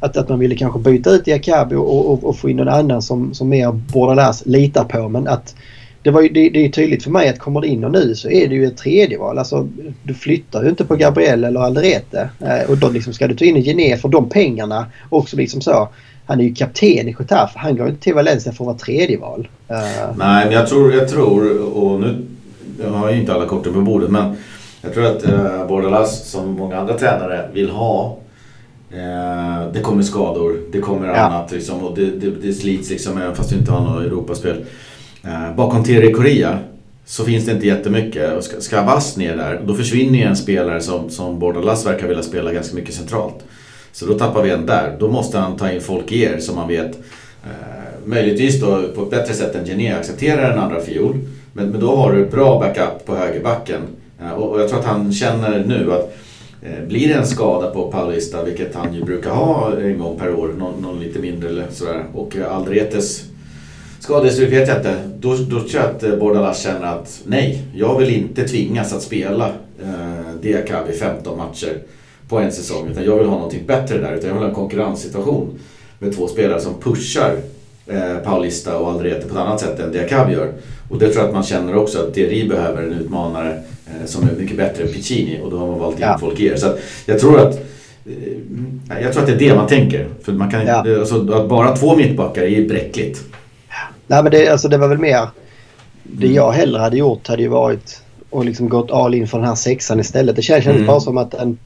Att, 0.01 0.17
att 0.17 0.29
man 0.29 0.39
ville 0.39 0.55
kanske 0.55 0.79
byta 0.79 1.11
ut 1.11 1.25
Diakabi 1.25 1.75
och, 1.75 2.11
och, 2.11 2.25
och 2.25 2.37
få 2.37 2.51
in 2.51 2.57
någon 2.57 2.69
annan 2.69 3.03
som, 3.03 3.35
som 3.35 3.49
mer 3.49 3.73
Bordalas 3.73 4.47
litar 4.47 4.85
på. 4.85 5.09
Men 5.09 5.29
att 5.29 5.55
det, 6.03 6.11
var 6.11 6.21
ju, 6.21 6.29
det, 6.29 6.49
det 6.49 6.65
är 6.65 6.69
tydligt 6.69 7.03
för 7.05 7.11
mig 7.11 7.29
att 7.29 7.39
kommer 7.39 7.61
det 7.61 7.67
in 7.67 7.85
och 7.85 7.91
nu 7.91 8.15
så 8.15 8.31
är 8.31 8.49
det 8.49 8.55
ju 8.55 8.67
ett 8.67 8.77
tredje 8.77 9.19
val. 9.19 9.39
Alltså, 9.39 9.69
du 10.03 10.15
flyttar 10.15 10.63
ju 10.63 10.69
inte 10.69 10.85
på 10.85 10.97
Gabriel 10.97 11.45
eller 11.45 11.61
Alderete. 11.61 12.31
Eh, 12.41 12.71
och 12.71 12.79
då 12.79 12.89
liksom 12.89 13.13
ska 13.13 13.29
du 13.29 13.35
ta 13.35 13.45
in 13.45 13.57
en 13.57 13.63
Gené 13.63 13.97
för 13.97 14.09
de 14.09 14.29
pengarna. 14.29 14.87
Också 15.09 15.37
liksom 15.37 15.61
så. 15.61 15.89
Han 16.27 16.41
är 16.41 16.45
ju 16.45 16.55
kapten 16.55 17.09
i 17.09 17.17
Getafe. 17.19 17.59
Han 17.59 17.77
går 17.77 17.89
inte 17.89 18.03
till 18.03 18.15
Valencia 18.15 18.53
för 18.53 18.65
att 18.65 18.67
vara 18.67 18.79
tredje 18.79 19.19
val. 19.19 19.49
Eh, 19.69 19.77
Nej, 20.17 20.45
men 20.45 20.53
jag 20.53 20.69
tror, 20.69 20.95
jag 20.95 21.09
tror 21.09 21.61
och 21.77 22.01
nu 22.01 22.27
jag 22.83 22.91
har 22.91 23.11
ju 23.11 23.21
inte 23.21 23.35
alla 23.35 23.47
korten 23.47 23.73
på 23.73 23.81
bordet 23.81 24.11
men 24.11 24.37
jag 24.83 24.95
tror 24.95 25.07
att 25.07 25.25
eh, 25.25 25.67
Bordalas 25.67 26.31
som 26.31 26.53
många 26.53 26.77
andra 26.77 26.99
tränare 26.99 27.51
vill 27.53 27.71
ha 27.71 28.19
eh, 28.91 29.73
det 29.73 29.81
kommer 29.81 30.03
skador, 30.03 30.57
det 30.73 30.81
kommer 30.81 31.07
ja. 31.07 31.15
annat 31.15 31.53
liksom, 31.53 31.85
och 31.85 31.97
det, 31.97 32.11
det, 32.11 32.31
det 32.31 32.53
slits 32.53 32.91
liksom 32.91 33.19
även 33.19 33.35
fast 33.35 33.53
vi 33.53 33.57
inte 33.57 33.73
har 33.73 33.81
något 33.81 34.07
Europaspel. 34.07 34.57
Eh, 34.57 34.65
Eh, 35.25 35.55
bakom 35.57 35.85
Terry 35.85 36.13
Korea 36.13 36.59
så 37.05 37.25
finns 37.25 37.47
det 37.47 37.53
inte 37.53 37.67
jättemycket. 37.67 38.37
Och 38.37 38.45
ska, 38.45 38.61
ska 38.61 38.81
Abbas 38.81 39.17
ner 39.17 39.37
där, 39.37 39.61
då 39.67 39.75
försvinner 39.75 40.19
ju 40.19 40.25
en 40.25 40.37
spelare 40.37 40.81
som, 40.81 41.11
som 41.11 41.39
Bordalas 41.39 41.87
verkar 41.87 42.09
vilja 42.09 42.23
spela 42.23 42.53
ganska 42.53 42.75
mycket 42.75 42.95
centralt. 42.95 43.45
Så 43.93 44.07
då 44.07 44.15
tappar 44.15 44.43
vi 44.43 44.51
en 44.51 44.67
där. 44.67 44.97
Då 45.01 45.09
måste 45.09 45.39
han 45.39 45.57
ta 45.57 45.71
in 45.71 45.81
folk 45.81 46.13
i 46.13 46.23
er 46.23 46.39
som 46.39 46.57
man 46.57 46.69
vet 46.69 46.99
eh, 47.45 47.81
möjligtvis 48.05 48.61
då 48.61 48.83
på 48.95 49.03
ett 49.03 49.11
bättre 49.11 49.35
sätt 49.35 49.55
än 49.55 49.67
Gené 49.67 49.93
accepterar 49.93 50.53
en 50.53 50.59
andra 50.59 50.81
fiol. 50.81 51.17
Men, 51.53 51.69
men 51.69 51.81
då 51.81 51.97
har 51.97 52.13
du 52.13 52.27
bra 52.27 52.61
backup 52.61 53.07
på 53.07 53.17
högerbacken. 53.17 53.81
Eh, 54.21 54.33
och, 54.33 54.51
och, 54.51 54.61
jag 54.61 54.69
tror 54.69 54.79
att 54.79 54.87
han 54.87 55.13
känner 55.13 55.65
nu 55.65 55.93
att 55.93 56.17
eh, 56.63 56.87
blir 56.89 57.09
det 57.09 57.15
en 57.15 57.27
skada 57.27 57.71
på 57.71 57.91
Paulista, 57.91 58.45
vilket 58.45 58.75
han 58.75 58.95
ju 58.95 59.05
brukar 59.05 59.31
ha 59.31 59.73
en 59.81 59.99
gång 59.99 60.19
per 60.19 60.35
år, 60.35 60.49
någon, 60.59 60.83
någon 60.83 61.01
lite 61.01 61.19
mindre 61.19 61.49
eller 61.49 61.67
sådär. 61.71 62.05
Och 62.15 62.37
eh, 62.37 62.57
Aldretes 62.57 63.30
Skadehistorik 64.01 64.53
vet 64.53 64.69
jag 64.69 64.77
inte. 64.77 64.95
Då, 65.19 65.37
då 65.37 65.61
tror 65.61 65.75
jag 65.75 65.85
att 65.85 66.03
eh, 66.03 66.17
Bordalas 66.17 66.63
känner 66.63 66.87
att 66.87 67.23
nej, 67.27 67.63
jag 67.75 67.99
vill 67.99 68.17
inte 68.17 68.49
tvingas 68.49 68.93
att 68.93 69.03
spela 69.03 69.49
eh, 69.83 70.35
Diakabi 70.43 70.93
15 70.93 71.39
matcher 71.39 71.79
på 72.29 72.39
en 72.39 72.53
säsong. 72.53 72.89
Utan 72.91 73.05
jag 73.05 73.17
vill 73.17 73.27
ha 73.27 73.35
någonting 73.35 73.67
bättre 73.67 73.99
där. 73.99 74.15
Utan 74.15 74.29
jag 74.29 74.35
vill 74.35 74.43
ha 74.43 74.49
en 74.49 74.55
konkurrenssituation 74.55 75.59
med 75.99 76.17
två 76.17 76.29
spelare 76.29 76.61
som 76.61 76.75
pushar 76.81 77.37
eh, 77.87 78.17
Paulista 78.25 78.79
och 78.79 78.91
Aldrete 78.91 79.29
på 79.29 79.35
ett 79.35 79.41
annat 79.41 79.61
sätt 79.61 79.81
än 79.81 79.93
Diakabi 79.93 80.33
gör. 80.33 80.53
Och 80.89 80.99
det 80.99 81.09
tror 81.09 81.19
jag 81.19 81.27
att 81.29 81.35
man 81.35 81.43
känner 81.43 81.77
också 81.77 81.99
att 81.99 82.15
Diari 82.15 82.49
behöver 82.49 82.83
en 82.83 82.93
utmanare 82.93 83.53
eh, 83.87 84.07
som 84.07 84.29
är 84.29 84.33
mycket 84.33 84.57
bättre 84.57 84.83
än 84.83 84.93
Piccini. 84.93 85.41
Och 85.43 85.51
då 85.51 85.59
har 85.59 85.67
man 85.67 85.79
valt 85.79 85.97
in 85.97 86.03
ja. 86.03 86.19
Folkier. 86.19 86.57
Så 86.57 86.67
jag 87.07 87.19
tror 87.19 87.39
att 87.39 87.59
jag 89.03 89.13
tror 89.13 89.23
att 89.23 89.29
det 89.29 89.35
är 89.35 89.49
det 89.49 89.55
man 89.55 89.67
tänker. 89.67 90.09
För 90.23 90.33
man 90.33 90.51
kan, 90.51 90.67
ja. 90.67 90.99
alltså, 90.99 91.33
att 91.33 91.49
bara 91.49 91.77
två 91.77 91.97
mittbackar 91.97 92.43
är 92.43 92.69
bräckligt. 92.69 93.30
Nej 94.11 94.23
men 94.23 94.33
det, 94.33 94.49
alltså, 94.49 94.68
det 94.68 94.79
var 94.79 94.88
väl 94.88 94.99
mer... 94.99 95.29
Det 96.03 96.27
mm. 96.27 96.37
jag 96.37 96.53
hellre 96.53 96.81
hade 96.81 96.96
gjort 96.96 97.29
hade 97.29 97.42
ju 97.42 97.49
varit 97.49 98.03
och 98.31 98.44
liksom 98.44 98.68
gått 98.68 98.90
all 98.90 99.14
in 99.14 99.29
för 99.29 99.38
den 99.38 99.46
här 99.46 99.55
sexan 99.55 100.01
istället. 100.01 100.37
Det 100.37 100.42
kändes 100.42 100.66
mm. 100.66 100.87
bara 100.87 101.01
som 101.01 101.18
att 101.18 101.35
en, 101.35 101.59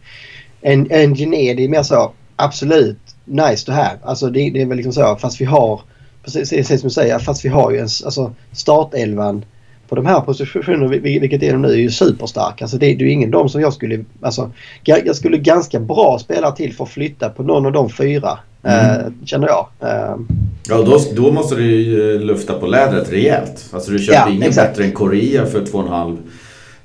en, 0.60 0.90
en 0.90 1.14
Gené, 1.14 1.54
det 1.54 1.64
är 1.64 1.68
mer 1.68 1.82
så 1.82 2.12
absolut 2.36 2.98
nice 3.24 3.66
to 3.66 3.72
have. 3.72 3.98
Alltså 4.02 4.26
det, 4.26 4.50
det 4.50 4.62
är 4.62 4.66
väl 4.66 4.76
liksom 4.76 4.92
så 4.92 5.16
fast 5.16 5.40
vi 5.40 5.44
har, 5.44 5.80
precis, 6.24 6.50
precis 6.50 6.80
som 6.80 6.88
du 6.88 6.94
säger, 6.94 7.18
fast 7.18 7.44
vi 7.44 7.48
har 7.48 7.70
ju 7.70 7.78
en 7.78 7.88
alltså 8.04 8.34
startelvan 8.52 9.44
på 9.88 9.94
de 9.94 10.06
här 10.06 10.20
positionerna, 10.20 10.88
vilket 10.88 11.42
är 11.42 11.52
de 11.52 11.62
nu, 11.62 11.68
är 11.68 11.76
ju 11.76 11.90
superstark. 11.90 12.62
Alltså 12.62 12.78
det, 12.78 12.86
det 12.86 13.04
är 13.04 13.06
ju 13.06 13.12
ingen 13.12 13.30
de 13.30 13.48
som 13.48 13.60
jag 13.60 13.72
skulle... 13.72 14.04
Alltså, 14.22 14.50
jag 14.84 15.16
skulle 15.16 15.38
ganska 15.38 15.80
bra 15.80 16.18
spela 16.18 16.50
till 16.50 16.74
för 16.74 16.84
att 16.84 16.90
flytta 16.90 17.28
på 17.28 17.42
någon 17.42 17.66
av 17.66 17.72
de 17.72 17.90
fyra. 17.90 18.38
Mm. 18.64 19.06
Uh, 19.06 19.12
känner 19.24 19.48
jag. 19.48 19.66
Uh, 19.82 20.20
ja, 20.68 20.82
då, 20.82 21.00
då 21.14 21.32
måste 21.32 21.54
du 21.54 21.64
ju 21.64 22.18
lufta 22.18 22.58
på 22.58 22.66
lädret 22.66 23.12
rejält. 23.12 23.68
Alltså 23.72 23.90
du 23.90 23.98
köper 23.98 24.20
ja, 24.20 24.28
ingen 24.28 24.48
exakt. 24.48 24.70
bättre 24.70 24.84
än 24.84 24.92
Korea 24.92 25.46
för 25.46 25.60
2,5. 25.60 26.16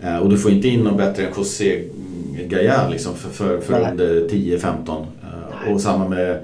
Uh, 0.04 0.18
och 0.18 0.30
du 0.30 0.38
får 0.38 0.52
inte 0.52 0.68
in 0.68 0.80
någon 0.80 0.98
bättre 0.98 1.24
än 1.24 1.30
José 1.38 1.84
Gaia 2.48 2.90
liksom 2.90 3.16
för, 3.16 3.30
för, 3.30 3.62
för 3.62 3.90
under 3.92 4.28
10-15. 4.30 5.06
Uh, 5.68 5.74
och 5.74 5.82
samma 5.82 6.08
med 6.08 6.40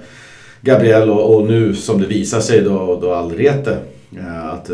Gabriel 0.61 1.09
och, 1.09 1.35
och, 1.35 1.47
nu 1.47 1.75
som 1.75 2.01
det 2.01 2.07
visar 2.07 2.39
sig 2.39 2.61
då, 2.61 2.99
då 3.01 3.13
Alrete. 3.13 3.77
att 4.51 4.69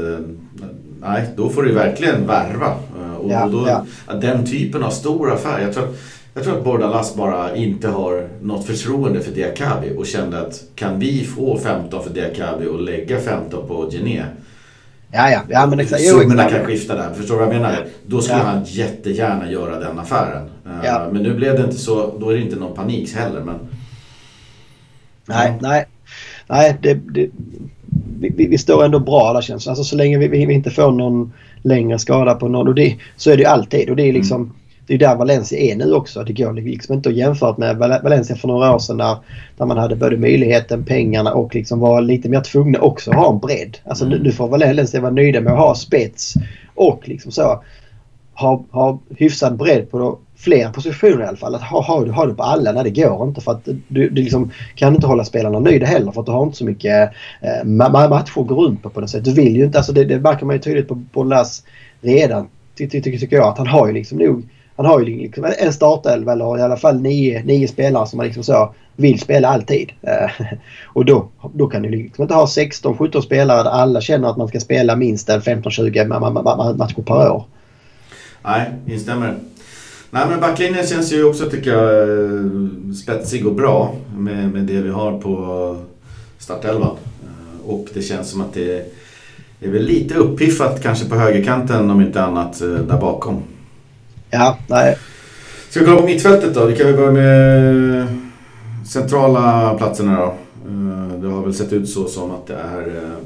nej, 1.02 1.26
då 1.36 1.50
får 1.50 1.64
du 1.64 1.72
verkligen 1.72 2.28
värva. 2.28 2.76
Och, 3.20 3.32
ja, 3.32 3.48
då, 3.48 3.68
ja. 3.68 3.86
Den 4.16 4.46
typen 4.46 4.84
av 4.84 4.90
stor 4.90 5.34
affär. 5.34 5.62
Jag 5.62 5.74
tror 5.74 5.84
att 5.84 5.96
jag 6.34 6.44
tror 6.44 6.58
att 6.58 6.64
Bordalas 6.64 7.16
bara 7.16 7.56
inte 7.56 7.88
har 7.88 8.30
något 8.42 8.66
förtroende 8.66 9.20
för 9.20 9.32
Diakabi 9.32 9.96
och 9.98 10.08
kände 10.08 10.42
att 10.42 10.64
kan 10.76 11.00
vi 11.00 11.24
få 11.24 11.58
15 11.58 12.04
för 12.04 12.10
Diakabi 12.10 12.68
och 12.68 12.82
lägga 12.82 13.20
15 13.20 13.68
på 13.68 13.90
Gené 13.92 14.24
Ja, 15.14 15.30
ja. 15.30 15.42
ja 15.50 15.66
men 15.66 15.80
exakt. 15.80 16.02
Summorna 16.02 16.50
kan 16.50 16.66
skifta 16.66 16.96
där. 16.96 17.14
Förstår 17.14 17.40
du 17.40 17.46
vad 17.46 17.56
jag 17.56 17.62
menar? 17.62 17.86
Då 18.06 18.22
skulle 18.22 18.40
ja. 18.40 18.46
han 18.46 18.64
jättegärna 18.66 19.52
göra 19.52 19.80
den 19.80 20.00
affären. 20.00 20.50
Eh, 20.66 20.72
ja. 20.84 21.10
Men 21.12 21.24
nu 21.24 21.34
blev 21.34 21.56
det 21.56 21.64
inte 21.64 21.78
så. 21.78 22.14
Då 22.20 22.30
är 22.30 22.34
det 22.34 22.42
inte 22.42 22.56
någon 22.56 22.76
panik 22.76 23.16
heller. 23.16 23.42
Men... 23.42 23.56
Nej, 25.26 25.54
nej. 25.62 25.86
Nej, 26.48 26.78
det, 26.82 26.94
det, 26.94 27.30
vi, 28.20 28.48
vi, 28.48 28.58
står 28.58 28.86
ändå 28.86 29.00
bra 29.00 29.28
alla 29.30 29.42
känns 29.42 29.68
Alltså 29.68 29.84
så 29.84 29.96
länge 29.96 30.18
vi, 30.18 30.28
vi, 30.28 30.54
inte 30.54 30.70
får 30.70 30.92
någon 30.92 31.34
längre 31.62 32.00
skada 32.00 32.36
på 32.36 32.48
någon. 32.48 32.68
Och 32.68 32.76
det, 32.76 32.96
så 33.18 33.32
är 33.32 33.38
det 33.38 33.44
ju 33.44 33.50
alltid. 33.50 33.90
Och 33.90 33.96
det 33.96 34.04
är 34.04 34.14
liksom... 34.14 34.42
Mm 34.42 34.56
det 34.88 34.94
är 34.94 34.98
där 34.98 35.16
Valencia 35.16 35.60
är 35.60 35.76
nu 35.76 35.94
också. 35.94 36.24
Det 36.24 36.34
går 36.34 36.54
liksom 36.54 36.96
inte 36.96 37.10
att 37.10 37.16
jämföra 37.16 37.56
med 37.58 37.78
Valencia 37.78 38.36
för 38.36 38.48
några 38.48 38.76
år 38.76 38.80
sedan 38.80 38.98
där, 38.98 39.18
där 39.58 39.66
man 39.66 39.78
hade 39.78 39.96
både 39.96 40.18
möjligheten, 40.18 40.86
pengarna 40.86 41.34
och 41.34 41.56
liksom 41.56 41.80
var 41.80 42.02
lite 42.02 42.30
mer 42.30 42.42
tvungna 42.42 42.80
också 42.80 43.12
att 43.12 43.18
ha 43.18 43.34
en 43.34 43.40
bredd. 43.40 43.78
Alltså 43.86 44.06
mm. 44.06 44.18
nu, 44.18 44.24
nu 44.24 44.32
får 44.32 44.48
Valencia 44.48 45.02
vara 45.02 45.12
nöjda 45.12 45.42
med 45.42 45.54
att 45.54 45.60
ha 45.60 45.76
spets 45.76 46.34
och 46.76 47.08
liksom 47.08 47.32
så 47.32 47.64
ha, 48.34 48.66
ha 48.72 49.00
hyfsad 49.18 49.58
bredd 49.58 49.92
på 49.92 50.20
fler 50.36 50.70
positioner 50.70 51.24
i 51.24 51.28
alla 51.28 51.38
fall. 51.38 51.56
Att 51.56 51.62
ha, 51.62 51.82
ha, 51.82 52.12
ha 52.12 52.26
det 52.26 52.34
på 52.34 52.44
alla, 52.44 52.72
när 52.72 52.84
det 52.84 52.90
går 52.90 53.28
inte 53.28 53.42
för 53.42 53.52
att 53.52 53.66
du, 53.66 54.10
du 54.10 54.22
liksom 54.22 54.52
kan 54.76 54.96
inte 54.96 55.08
hålla 55.08 55.24
spelarna 55.24 55.60
nöjda 55.60 55.86
heller 55.86 56.12
för 56.12 56.20
att 56.20 56.26
du 56.26 56.32
har 56.32 56.44
inte 56.44 56.58
så 56.58 56.66
mycket 56.66 57.12
eh, 57.42 57.64
matcher 57.64 58.40
att 58.42 58.48
gå 58.48 58.56
runt 58.66 58.84
på 58.84 58.90
på 58.90 59.02
något 59.02 59.10
sätt. 59.10 59.26
Du 59.26 59.34
vill 59.34 59.56
ju 59.56 59.66
inte, 59.66 59.78
alltså 59.78 59.94
det, 59.94 60.06
det 60.06 60.20
märker 60.20 60.46
man 60.46 60.56
ju 60.56 60.62
tydligt 60.62 60.88
på 60.88 60.96
Bolas 60.96 61.64
redan 62.02 62.48
tycker 62.76 63.02
ty, 63.02 63.18
ty, 63.18 63.28
ty, 63.28 63.36
jag 63.36 63.48
att 63.48 63.58
han 63.58 63.68
har 63.68 63.88
ju 63.88 63.94
liksom 63.94 64.18
nog 64.18 64.44
han 64.82 64.92
har 64.92 65.00
ju 65.00 65.06
liksom 65.06 65.46
en 65.60 65.74
startelva 65.74 66.32
eller 66.32 66.58
i 66.58 66.62
alla 66.62 66.78
fall 66.78 67.02
nio, 67.02 67.44
nio 67.44 67.68
spelare 67.68 68.08
som 68.08 68.18
man 68.18 68.26
liksom 68.26 68.44
så 68.44 68.74
vill 68.96 69.20
spela 69.20 69.48
alltid. 69.48 69.92
Eh, 70.02 70.48
och 70.86 71.06
då, 71.06 71.30
då 71.54 71.68
kan 71.68 71.82
du 71.82 71.90
liksom 71.90 72.22
inte 72.22 72.34
ha 72.34 72.46
16-17 72.46 73.22
spelare 73.22 73.64
där 73.64 73.70
alla 73.70 74.02
känner 74.02 74.30
att 74.30 74.38
man 74.38 74.48
ska 74.48 74.60
spela 74.60 74.96
minst 74.96 75.30
15-20 75.30 76.78
matcher 76.78 77.02
per 77.02 77.32
år. 77.32 77.46
Nej, 78.44 78.72
instämmer. 78.88 79.36
Nej 80.12 80.26
men 80.30 80.40
backlinjen 80.40 80.88
känns 80.88 81.14
ju 81.14 81.24
också 81.24 81.50
tycker 81.50 81.72
jag 81.72 82.10
eh, 82.10 82.94
spetsig 82.94 83.48
och 83.48 83.54
bra 83.54 83.96
med, 84.18 84.52
med 84.52 84.64
det 84.64 84.82
vi 84.82 84.90
har 84.90 85.20
på 85.20 85.78
startelvan. 86.38 86.98
Eh, 87.24 87.70
och 87.70 87.88
det 87.94 88.02
känns 88.02 88.30
som 88.30 88.42
att 88.42 88.54
det 88.54 88.94
är 89.60 89.70
väl 89.70 89.84
lite 89.84 90.16
uppiffat 90.16 90.84
kanske 90.84 91.10
på 91.10 91.16
högerkanten 91.16 91.90
om 91.90 92.02
inte 92.02 92.24
annat 92.24 92.60
där 92.60 92.98
bakom. 93.02 93.44
Ja, 94.32 94.58
nej. 94.68 94.98
Ska 95.70 95.80
vi 95.80 95.86
kolla 95.86 96.00
på 96.00 96.06
mittfältet 96.06 96.54
då? 96.54 96.66
Vi 96.66 96.76
kan 96.76 96.88
väl 96.88 96.96
börja 96.96 97.12
med 97.12 98.08
centrala 98.88 99.74
platserna 99.78 100.20
då. 100.20 100.26
Eh, 100.68 101.22
det 101.22 101.28
har 101.28 101.44
väl 101.44 101.54
sett 101.54 101.74
ut 101.74 101.90
så 101.90 102.08
som 102.08 102.32
att 102.32 102.48
det 102.48 102.54
är 102.54 102.88
eh, 102.88 103.18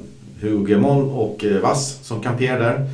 Hugemon 0.41 1.09
och 1.09 1.45
eh, 1.45 1.61
Vass 1.61 1.99
som 2.03 2.21
kamperar 2.21 2.59
där. 2.59 2.89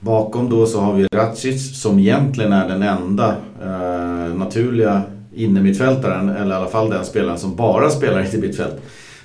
Bakom 0.00 0.50
då 0.50 0.66
så 0.66 0.80
har 0.80 0.94
vi 0.94 1.06
Racic 1.12 1.82
som 1.82 1.98
egentligen 1.98 2.52
är 2.52 2.68
den 2.68 2.82
enda 2.82 3.34
eh, 3.62 4.34
naturliga 4.34 5.02
innermittfältaren, 5.34 6.28
eller 6.28 6.54
i 6.54 6.58
alla 6.58 6.70
fall 6.70 6.90
den 6.90 7.04
spelaren 7.04 7.38
som 7.38 7.56
bara 7.56 7.90
spelar 7.90 8.34
i 8.34 8.38
mittfält. 8.38 8.76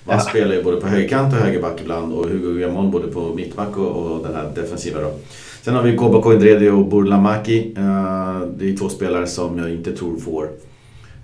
Man 0.07 0.17
ja. 0.17 0.19
spelar 0.19 0.55
ju 0.55 0.63
både 0.63 0.81
på 0.81 0.87
högerkant 0.87 1.33
och 1.33 1.39
högerback 1.39 1.81
ibland 1.81 2.13
och 2.13 2.29
Hugo 2.29 2.53
Guillamon 2.53 2.91
både 2.91 3.07
på 3.07 3.33
mittback 3.33 3.77
och, 3.77 4.11
och 4.11 4.23
den 4.23 4.35
här 4.35 4.51
defensiva 4.55 5.01
då. 5.01 5.13
Sen 5.61 5.75
har 5.75 5.83
vi 5.83 5.97
Kobako 5.97 6.33
Indredi 6.33 6.69
och 6.69 6.87
Burlamaki. 6.87 7.73
Eh, 7.77 8.41
det 8.57 8.69
är 8.69 8.77
två 8.77 8.89
spelare 8.89 9.27
som 9.27 9.57
jag 9.57 9.71
inte 9.71 9.91
tror 9.91 10.19
får 10.19 10.49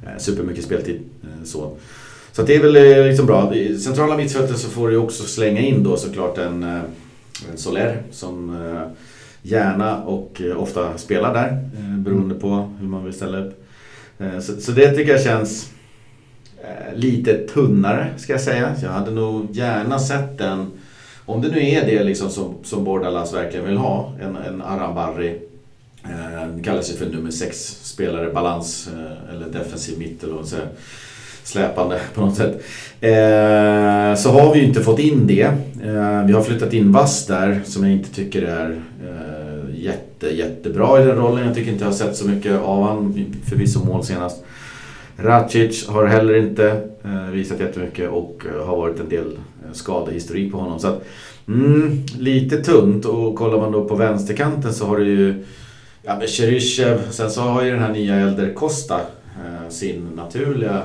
eh, 0.03 0.17
supermycket 0.17 0.63
speltid. 0.63 1.01
Eh, 1.23 1.43
så. 1.43 1.77
Så 2.31 2.41
det 2.41 2.55
är 2.55 2.61
väl 2.61 3.05
liksom 3.07 3.25
bra. 3.25 3.55
I 3.55 3.77
centrala 3.77 4.17
mittfältet 4.17 4.57
så 4.57 4.69
får 4.69 4.89
du 4.89 4.97
också 4.97 5.23
slänga 5.23 5.61
in 5.61 5.83
då 5.83 5.97
såklart 5.97 6.37
en, 6.37 6.63
en 6.63 6.83
Soler 7.55 8.03
som 8.11 8.57
gärna 9.41 10.03
och 10.03 10.41
ofta 10.57 10.97
spelar 10.97 11.33
där 11.33 11.69
beroende 11.97 12.35
på 12.35 12.73
hur 12.79 12.87
man 12.87 13.03
vill 13.03 13.13
ställa 13.13 13.37
upp. 13.37 13.65
Så, 14.41 14.61
så 14.61 14.71
det 14.71 14.91
tycker 14.91 15.11
jag 15.11 15.21
känns 15.21 15.71
Eh, 16.63 16.95
lite 16.95 17.47
tunnare 17.47 18.07
ska 18.17 18.33
jag 18.33 18.41
säga. 18.41 18.75
Jag 18.81 18.89
hade 18.89 19.11
nog 19.11 19.47
gärna 19.51 19.99
sett 19.99 20.37
den 20.37 20.71
om 21.25 21.41
det 21.41 21.47
nu 21.47 21.69
är 21.69 21.85
det 21.85 22.03
liksom 22.03 22.29
som, 22.29 22.55
som 22.63 22.83
Bordalas 22.83 23.33
verkligen 23.33 23.65
vill 23.65 23.77
ha, 23.77 24.13
en, 24.21 24.35
en 24.35 24.61
Arambarri, 24.61 25.39
eh, 26.03 26.63
kallas 26.63 26.91
ju 26.91 26.95
för 26.95 27.05
nummer 27.05 27.31
sex 27.31 27.79
spelare, 27.83 28.33
balans 28.33 28.89
eh, 28.93 29.35
eller 29.35 29.45
defensiv 29.45 29.99
mitt 29.99 30.23
eller 30.23 30.33
vad 30.33 30.47
säger 30.47 30.67
släpande 31.43 31.99
på 32.13 32.21
något 32.21 32.35
sätt. 32.35 32.63
Eh, 33.01 34.15
så 34.15 34.31
har 34.31 34.53
vi 34.53 34.59
ju 34.59 34.65
inte 34.65 34.81
fått 34.81 34.99
in 34.99 35.27
det. 35.27 35.43
Eh, 35.83 36.25
vi 36.27 36.33
har 36.33 36.43
flyttat 36.43 36.73
in 36.73 36.91
Vass 36.91 37.25
där 37.25 37.61
som 37.65 37.83
jag 37.83 37.93
inte 37.93 38.15
tycker 38.15 38.41
är 38.41 38.81
eh, 39.03 39.81
jätte, 39.83 40.35
jättebra 40.35 41.01
i 41.01 41.05
den 41.05 41.17
rollen. 41.17 41.45
Jag 41.45 41.55
tycker 41.55 41.71
inte 41.71 41.83
jag 41.83 41.91
har 41.91 41.97
sett 41.97 42.15
så 42.15 42.27
mycket 42.27 42.61
av 42.61 42.83
han 42.83 43.25
förvisso 43.49 43.85
mål 43.85 44.03
senast. 44.03 44.43
Racic 45.17 45.87
har 45.87 46.05
heller 46.05 46.35
inte 46.35 46.89
eh, 47.03 47.29
visat 47.31 47.59
jättemycket 47.59 48.09
och 48.09 48.45
eh, 48.45 48.65
har 48.65 48.77
varit 48.77 48.99
en 48.99 49.09
del 49.09 49.27
eh, 49.35 49.71
skadehistorik 49.73 50.51
på 50.51 50.57
honom. 50.57 50.79
Så 50.79 50.87
att, 50.87 51.03
mm, 51.47 52.03
lite 52.17 52.63
tunt 52.63 53.05
och 53.05 53.35
kollar 53.35 53.57
man 53.57 53.71
då 53.71 53.85
på 53.85 53.95
vänsterkanten 53.95 54.73
så 54.73 54.85
har 54.85 54.97
du 54.97 55.05
ju 55.05 55.45
ja, 56.03 56.15
men 56.19 56.27
Cheryshev, 56.27 57.11
sen 57.11 57.31
så 57.31 57.41
har 57.41 57.63
ju 57.63 57.71
den 57.71 57.79
här 57.79 57.93
nya 57.93 58.15
Elder 58.15 58.53
Costa 58.53 58.99
sin 59.69 60.09
naturliga 60.15 60.81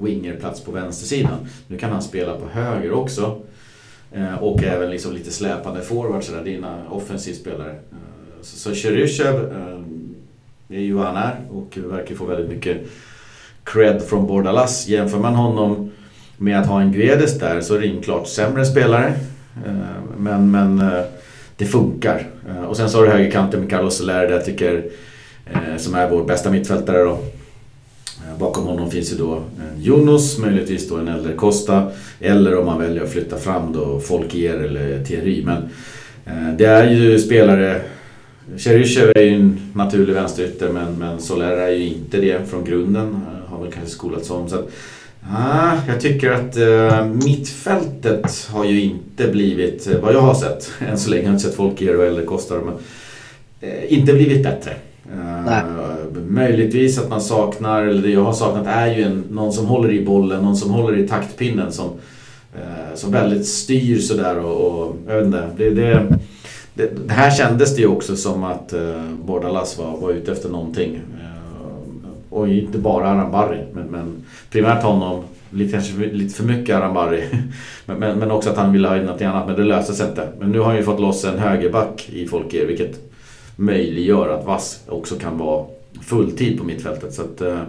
wingerplats 0.00 0.60
på 0.60 0.72
vänstersidan. 0.72 1.48
Nu 1.66 1.78
kan 1.78 1.90
han 1.90 2.02
spela 2.02 2.36
på 2.36 2.46
höger 2.46 2.92
också. 2.92 3.40
Och 4.40 4.64
även 4.64 4.90
liksom 4.90 5.12
lite 5.12 5.30
släpande 5.30 5.82
forward 5.82 6.24
sådär, 6.24 6.44
dina 6.44 6.88
offensiv 6.90 7.32
spelare. 7.32 7.74
Så, 8.42 8.74
Cheryshev 8.74 9.52
är 10.68 10.80
ju 10.80 10.92
vad 10.92 11.06
han 11.06 11.16
är 11.16 11.36
och 11.50 11.78
verkar 11.78 12.14
få 12.14 12.24
väldigt 12.24 12.48
mycket 12.48 12.86
cred 13.64 14.02
från 14.02 14.26
Bordalas. 14.26 14.88
Jämför 14.88 15.18
man 15.18 15.34
honom 15.34 15.90
med 16.36 16.60
att 16.60 16.66
ha 16.66 16.80
en 16.80 16.92
Guedes 16.92 17.38
där 17.38 17.60
så 17.60 17.74
är 17.74 17.80
det 17.80 17.86
en 17.86 18.02
klart 18.02 18.28
sämre 18.28 18.64
spelare. 18.64 19.12
Eh, 19.66 19.72
men, 20.18 20.50
men 20.50 20.80
eh, 20.80 21.04
det 21.56 21.66
funkar. 21.66 22.26
Eh, 22.48 22.64
och 22.64 22.76
sen 22.76 22.90
så 22.90 22.98
har 22.98 23.04
du 23.04 23.10
högerkanten 23.10 23.60
med 23.60 23.70
Carlos 23.70 23.96
Soler 23.96 24.26
där 24.26 24.30
jag 24.30 24.44
tycker, 24.44 24.84
som 25.76 25.94
är 25.94 26.10
vår 26.10 26.24
bästa 26.24 26.50
mittfältare 26.50 26.98
då. 26.98 27.18
Bakom 28.38 28.64
honom 28.64 28.90
finns 28.90 29.12
ju 29.12 29.16
då 29.16 29.42
Jonas, 29.78 30.38
möjligtvis 30.38 30.88
då 30.88 30.96
en 30.96 31.08
äldre 31.08 31.32
Costa. 31.32 31.90
Eller 32.20 32.58
om 32.58 32.66
man 32.66 32.80
väljer 32.80 33.02
att 33.02 33.10
flytta 33.10 33.36
fram 33.36 33.72
då 33.72 34.00
Folkier 34.00 34.54
eller 34.54 35.04
Thierry. 35.04 35.44
Men 35.44 35.68
det 36.56 36.64
är 36.64 36.90
ju 36.90 37.18
spelare 37.18 37.80
Cheryshev 38.56 39.12
är 39.14 39.22
ju 39.22 39.34
en 39.34 39.60
naturlig 39.72 40.14
vänsterytter 40.14 40.68
men, 40.68 40.98
men 40.98 41.20
Soler 41.20 41.56
är 41.56 41.70
ju 41.70 41.86
inte 41.86 42.20
det 42.20 42.50
från 42.50 42.64
grunden. 42.64 43.20
Väl 43.64 43.72
kanske 43.72 43.90
skolats 43.90 44.30
om. 44.30 44.48
Så 44.48 44.56
att, 44.56 44.68
ah, 45.30 45.76
jag 45.88 46.00
tycker 46.00 46.30
att 46.30 46.56
uh, 46.56 47.06
mittfältet 47.06 48.48
har 48.50 48.64
ju 48.64 48.82
inte 48.82 49.28
blivit, 49.28 49.88
vad 50.02 50.14
jag 50.14 50.20
har 50.20 50.34
sett, 50.34 50.70
än 50.90 50.98
så 50.98 51.10
länge, 51.10 51.22
jag 51.22 51.28
har 51.28 51.34
inte 51.34 51.46
sett 51.46 51.56
Folkier 51.56 51.94
eller 51.94 52.24
Costa, 52.24 52.54
men 52.54 52.74
uh, 53.70 53.92
inte 53.92 54.12
blivit 54.12 54.42
bättre. 54.42 54.72
Uh, 55.16 56.22
möjligtvis 56.28 56.98
att 56.98 57.08
man 57.08 57.20
saknar, 57.20 57.82
eller 57.82 58.02
det 58.02 58.10
jag 58.10 58.24
har 58.24 58.32
saknat 58.32 58.66
är 58.66 58.86
ju 58.86 59.02
en, 59.02 59.24
någon 59.30 59.52
som 59.52 59.66
håller 59.66 59.92
i 59.92 60.04
bollen, 60.04 60.42
någon 60.42 60.56
som 60.56 60.70
håller 60.70 60.98
i 60.98 61.08
taktpinnen 61.08 61.72
som, 61.72 61.86
uh, 61.86 62.94
som 62.94 63.12
väldigt 63.12 63.46
styr 63.46 63.98
sådär 63.98 64.38
och, 64.38 64.80
och 64.80 64.96
jag 65.06 65.16
vet 65.16 65.26
inte. 65.26 65.48
Det, 65.56 65.70
det, 65.70 66.08
det, 66.74 67.12
här 67.12 67.30
kändes 67.30 67.76
det 67.76 67.82
ju 67.82 67.88
också 67.88 68.16
som 68.16 68.44
att 68.44 68.74
uh, 68.76 69.14
Bordalas 69.24 69.78
var, 69.78 69.96
var 69.96 70.10
ute 70.10 70.32
efter 70.32 70.48
någonting. 70.48 71.00
Och 72.34 72.48
inte 72.48 72.78
bara 72.78 73.08
Arambari, 73.08 73.64
men, 73.72 73.86
men 73.86 74.24
primärt 74.50 74.82
honom. 74.82 75.24
Lite, 75.50 75.72
kanske 75.72 76.06
lite 76.06 76.34
för 76.34 76.44
mycket 76.44 76.76
Arambari. 76.76 77.24
men, 77.86 77.98
men, 77.98 78.18
men, 78.18 78.30
också 78.30 78.50
att 78.50 78.56
han 78.56 78.72
ville 78.72 78.88
ha 78.88 78.96
in 78.96 79.02
något 79.02 79.22
annat, 79.22 79.46
men 79.46 79.56
det 79.56 79.64
löste 79.64 79.92
sig 79.92 80.08
inte. 80.08 80.28
Men 80.40 80.52
nu 80.52 80.58
har 80.58 80.66
han 80.66 80.76
ju 80.76 80.82
fått 80.82 81.00
loss 81.00 81.24
en 81.24 81.38
högerback 81.38 82.08
i 82.12 82.26
Folke, 82.26 82.64
vilket 82.64 83.00
möjliggör 83.56 84.28
att 84.28 84.46
Vass 84.46 84.80
också 84.88 85.14
kan 85.14 85.38
vara 85.38 85.66
fulltid 86.02 86.58
på 86.58 86.64
mittfältet. 86.64 87.14
Så 87.14 87.22
att, 87.22 87.40
eh, 87.40 87.60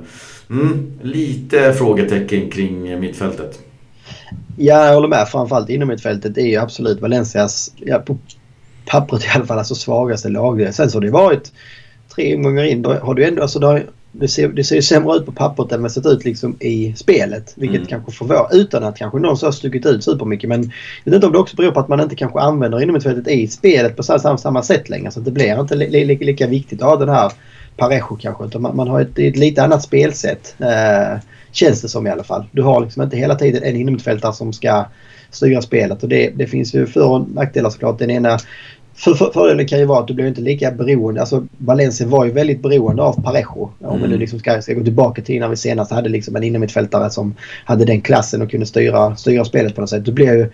mm, 0.49 0.91
lite 1.01 1.73
frågetecken 1.73 2.49
kring 2.49 2.99
mittfältet. 2.99 3.59
Ja, 4.57 4.85
jag 4.85 4.93
håller 4.93 5.07
med. 5.07 5.27
Framförallt 5.27 5.69
inom 5.69 5.87
mittfältet 5.87 6.37
är 6.37 6.45
ju 6.47 6.55
absolut 6.55 7.01
Valencias, 7.01 7.71
ja, 7.75 7.99
på 7.99 8.17
pappret 8.85 9.23
i 9.23 9.27
alla 9.35 9.45
fall, 9.45 9.57
alltså 9.57 9.75
svagaste 9.75 10.29
lag. 10.29 10.73
Sen 10.73 10.91
så 10.91 10.97
har 10.97 11.01
det 11.01 11.11
varit 11.11 11.51
tre 12.15 12.35
omgångar 12.35 12.63
in. 12.63 12.81
Då 12.81 12.93
har 12.93 13.13
du 13.13 13.25
ändå, 13.25 13.41
alltså 13.41 13.59
då, 13.59 13.79
det, 14.19 14.27
ser, 14.27 14.47
det 14.47 14.63
ser 14.63 14.75
ju 14.75 14.81
sämre 14.81 15.17
ut 15.17 15.25
på 15.25 15.31
pappret 15.31 15.71
än 15.71 15.81
vad 15.81 15.91
det 15.91 15.93
sett 15.93 16.05
ut 16.05 16.25
liksom 16.25 16.57
i 16.59 16.93
spelet. 16.97 17.53
Vilket 17.55 17.77
mm. 17.77 17.87
kanske 17.87 18.11
förvånar, 18.11 18.55
utan 18.55 18.83
att 18.83 18.97
kanske 18.97 19.19
någon 19.19 19.37
så 19.37 19.47
har 19.47 19.51
stuckit 19.51 19.85
ut 19.85 20.03
supermycket. 20.03 20.49
Men 20.49 20.61
jag 21.03 21.11
vet 21.11 21.13
inte 21.13 21.27
om 21.27 21.33
det 21.33 21.39
också 21.39 21.55
beror 21.55 21.71
på 21.71 21.79
att 21.79 21.87
man 21.87 21.99
inte 21.99 22.15
kanske 22.15 22.39
använder 22.39 22.81
inomhusfältet 22.81 23.27
i 23.27 23.47
spelet 23.47 23.95
på 23.95 24.03
samma, 24.03 24.37
samma 24.37 24.63
sätt 24.63 24.89
längre. 24.89 25.11
Så 25.11 25.19
det 25.19 25.31
blir 25.31 25.61
inte 25.61 25.75
li, 25.75 26.05
li, 26.05 26.15
lika 26.25 26.47
viktigt 26.47 26.81
att 26.81 26.89
ha 26.89 26.95
den 26.95 27.09
här 27.09 27.31
Parejo 27.77 28.17
kanske. 28.21 28.45
Utan 28.45 28.61
man, 28.61 28.75
man 28.75 28.87
har 28.87 29.01
ett, 29.01 29.19
ett, 29.19 29.37
lite 29.37 29.63
annat 29.63 29.83
spelsätt. 29.83 30.55
Eh, 30.59 31.19
känns 31.51 31.81
det 31.81 31.89
som 31.89 32.07
i 32.07 32.09
alla 32.09 32.23
fall. 32.23 32.45
Du 32.51 32.61
har 32.61 32.81
liksom 32.81 33.03
inte 33.03 33.17
hela 33.17 33.35
tiden 33.35 33.63
en 33.63 33.75
inomhusfältare 33.75 34.33
som 34.33 34.53
ska 34.53 34.85
styra 35.31 35.61
spelet. 35.61 36.03
Och 36.03 36.09
det, 36.09 36.29
det 36.29 36.47
finns 36.47 36.75
ju 36.75 36.85
för 36.85 37.09
och 37.09 37.29
nackdelar 37.29 37.69
såklart. 37.69 37.99
Den 37.99 38.11
ena 38.11 38.37
för, 38.95 39.13
för, 39.13 39.31
fördelen 39.31 39.67
kan 39.67 39.79
ju 39.79 39.85
vara 39.85 39.99
att 39.99 40.07
du 40.07 40.13
blir 40.13 40.27
inte 40.27 40.41
lika 40.41 40.71
beroende. 40.71 41.21
Alltså 41.21 41.43
Valencia 41.57 42.07
var 42.07 42.25
ju 42.25 42.31
väldigt 42.31 42.61
beroende 42.61 43.03
av 43.03 43.23
Parejo. 43.23 43.69
Mm. 43.79 43.91
Om 43.91 44.09
du 44.09 44.17
liksom 44.17 44.39
ska, 44.39 44.61
ska 44.61 44.73
gå 44.73 44.83
tillbaka 44.83 45.21
till 45.21 45.39
när 45.39 45.47
vi 45.47 45.55
senast 45.55 45.91
hade 45.91 46.09
liksom 46.09 46.35
en 46.35 46.43
innermittfältare 46.43 47.09
som 47.09 47.35
hade 47.65 47.85
den 47.85 48.01
klassen 48.01 48.41
och 48.41 48.51
kunde 48.51 48.65
styra, 48.65 49.15
styra 49.15 49.45
spelet 49.45 49.75
på 49.75 49.81
något 49.81 49.89
sätt. 49.89 50.05
Du 50.05 50.11
blir 50.11 50.33
ju... 50.33 50.51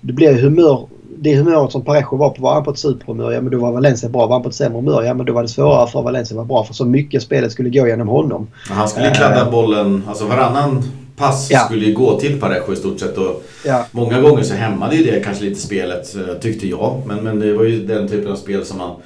Du 0.00 0.12
blir 0.12 0.30
ju 0.32 0.40
humör... 0.40 0.86
Det 1.18 1.36
humöret 1.36 1.72
som 1.72 1.84
Parejo 1.84 2.16
var 2.16 2.30
på, 2.30 2.42
var 2.42 2.54
han 2.54 2.64
på 2.64 2.70
ett 2.70 2.78
superhumör, 2.78 3.32
ja 3.32 3.40
men 3.40 3.50
då 3.50 3.58
var 3.58 3.72
Valencia 3.72 4.08
bra. 4.08 4.26
Var 4.26 4.34
han 4.34 4.42
på 4.42 4.48
ett 4.48 4.54
sämre 4.54 4.78
humör, 4.78 5.02
ja 5.02 5.14
men 5.14 5.26
då 5.26 5.32
var 5.32 5.42
det 5.42 5.48
svårare 5.48 5.88
för 5.88 6.02
Valencia 6.02 6.34
att 6.34 6.36
vara 6.36 6.46
bra. 6.46 6.64
För 6.64 6.74
så 6.74 6.84
mycket 6.84 7.22
spelet 7.22 7.52
skulle 7.52 7.70
gå 7.70 7.88
genom 7.88 8.08
honom. 8.08 8.46
Han 8.68 8.88
skulle 8.88 9.10
kladda 9.10 9.50
bollen, 9.50 10.02
alltså 10.08 10.26
varannan 10.26 10.82
pass 11.16 11.50
ja. 11.50 11.58
skulle 11.58 11.86
ju 11.86 11.94
gå 11.94 12.20
till 12.20 12.40
Parejo 12.40 12.72
i 12.72 12.76
stort 12.76 13.00
sett. 13.00 13.18
Och 13.18 13.44
ja. 13.64 13.86
Många 13.90 14.20
gånger 14.20 14.42
så 14.42 14.54
hämmade 14.54 14.96
ju 14.96 15.10
det 15.10 15.20
kanske 15.20 15.44
lite 15.44 15.60
spelet, 15.60 16.16
eh, 16.16 16.34
tyckte 16.40 16.68
jag. 16.68 17.02
Men, 17.06 17.24
men 17.24 17.40
det 17.40 17.52
var 17.52 17.64
ju 17.64 17.86
den 17.86 18.08
typen 18.08 18.32
av 18.32 18.36
spel 18.36 18.64
som 18.64 18.78
man 18.78 18.96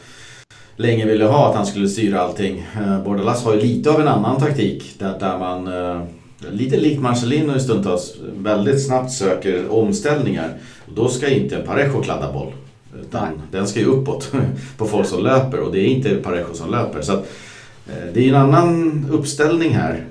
länge 0.77 1.07
ville 1.07 1.25
ha, 1.25 1.51
att 1.51 1.57
han 1.57 1.67
skulle 1.67 1.89
styra 1.89 2.21
allting. 2.21 2.67
Eh, 2.77 3.05
Bordalas 3.05 3.45
har 3.45 3.55
ju 3.55 3.61
lite 3.61 3.91
av 3.91 4.01
en 4.01 4.09
annan 4.09 4.41
taktik 4.41 4.95
där, 4.99 5.19
där 5.19 5.39
man, 5.39 5.67
eh, 5.67 6.03
lite 6.51 6.77
likt 6.77 7.01
Marcelino 7.01 7.57
i 7.57 7.61
stundtals, 7.61 8.15
väldigt 8.37 8.87
snabbt 8.87 9.13
söker 9.13 9.73
omställningar. 9.73 10.55
Och 10.87 10.95
då 10.95 11.09
ska 11.09 11.29
inte 11.29 11.57
en 11.57 11.67
Parejo 11.67 12.03
kladda 12.03 12.33
boll. 12.33 12.53
Utan 13.01 13.43
den 13.51 13.67
ska 13.67 13.81
ju 13.81 13.87
uppåt 13.87 14.33
på 14.77 14.87
folk 14.87 15.09
som 15.09 15.23
löper 15.23 15.61
och 15.61 15.73
det 15.73 15.81
är 15.81 15.87
inte 15.87 16.15
Parejo 16.15 16.55
som 16.55 16.71
löper. 16.71 17.03
Så 17.03 17.13
att, 17.13 17.29
det 18.15 18.25
är 18.25 18.29
en 18.29 18.35
annan 18.35 19.07
uppställning 19.11 19.75
här. 19.75 20.05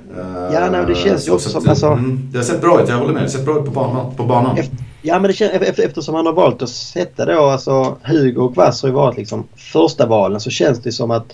Ja, 0.54 0.70
nej, 0.72 0.86
det 0.88 0.96
känns 0.96 1.28
ju 1.28 1.32
också 1.32 1.50
som... 1.50 1.70
Alltså, 1.70 1.88
mm, 1.88 2.30
det 2.32 2.38
har 2.38 2.46
sett 2.46 2.62
bra 2.62 2.82
ut, 2.84 2.90
jag 2.90 2.98
håller 2.98 3.14
med. 3.14 3.22
Det 3.22 3.26
har 3.26 3.30
sett 3.30 3.46
bra 3.46 3.60
ut 3.60 3.66
på 3.66 3.72
banan. 3.72 4.16
På 4.16 4.24
banan. 4.24 4.58
Efter, 4.58 4.78
ja, 5.02 5.20
men 5.20 5.28
det 5.28 5.34
känns, 5.34 5.52
efter, 5.52 5.84
eftersom 5.84 6.16
han 6.16 6.26
har 6.26 6.34
valt 6.34 6.62
att 6.62 6.70
sätta 6.70 7.26
då, 7.26 7.42
alltså 7.42 7.98
Hugo 8.04 8.42
och 8.42 8.56
Vass 8.56 8.82
har 8.82 8.90
ju 8.90 8.96
varit 8.96 9.18
liksom 9.18 9.44
första 9.56 10.06
valen 10.06 10.40
så 10.40 10.50
känns 10.50 10.80
det 10.80 10.92
som 10.92 11.12
att 11.12 11.34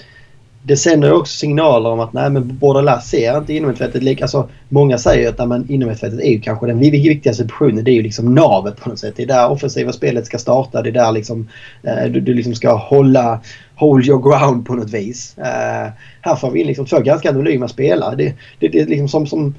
det 0.68 0.78
sänder 0.78 1.14
också 1.14 1.38
signaler 1.38 1.90
om 1.90 2.00
att 2.00 2.14
nej 2.14 2.30
men 2.30 2.58
Bordalas 2.58 3.10
ser 3.10 3.38
inte 3.38 3.54
inomhusfältet 3.54 4.04
lika... 4.04 4.24
Alltså, 4.24 4.50
många 4.70 4.98
säger 4.98 5.30
att 5.30 5.50
nej, 5.50 5.82
är 6.22 6.32
ju 6.32 6.42
kanske 6.42 6.68
den 6.68 6.80
viktigaste 6.80 7.44
positionen. 7.44 7.84
Det 7.84 7.92
är 7.92 7.96
ju 7.96 8.02
liksom 8.02 8.36
navet 8.36 8.78
på 8.78 8.90
något 8.90 9.00
sätt. 9.00 9.14
Det 9.16 9.24
är 9.24 9.28
där 9.28 9.50
offensiva 9.50 9.92
spelet 9.92 10.26
ska 10.26 10.38
starta. 10.38 10.82
Det 10.82 10.90
är 10.90 10.94
där 10.94 11.12
liksom, 11.12 11.48
eh, 11.84 12.06
du, 12.12 12.20
du 12.20 12.34
liksom 12.34 12.56
ska 12.56 12.76
hålla 12.76 13.40
hold 13.76 14.08
your 14.08 14.22
ground 14.22 14.66
på 14.66 14.76
något 14.76 14.94
vis. 14.94 15.36
Uh, 15.38 15.92
här 16.22 16.36
får 16.36 16.52
vi 16.52 16.62
in 16.62 16.68
liksom 16.68 16.86
två 16.86 17.00
ganska 17.00 17.30
anonyma 17.30 17.68
spelare. 17.68 18.16
Det, 18.16 18.34
det, 18.60 18.68
det 18.68 18.86
liksom 18.86 19.08
som, 19.08 19.28
som 19.28 19.56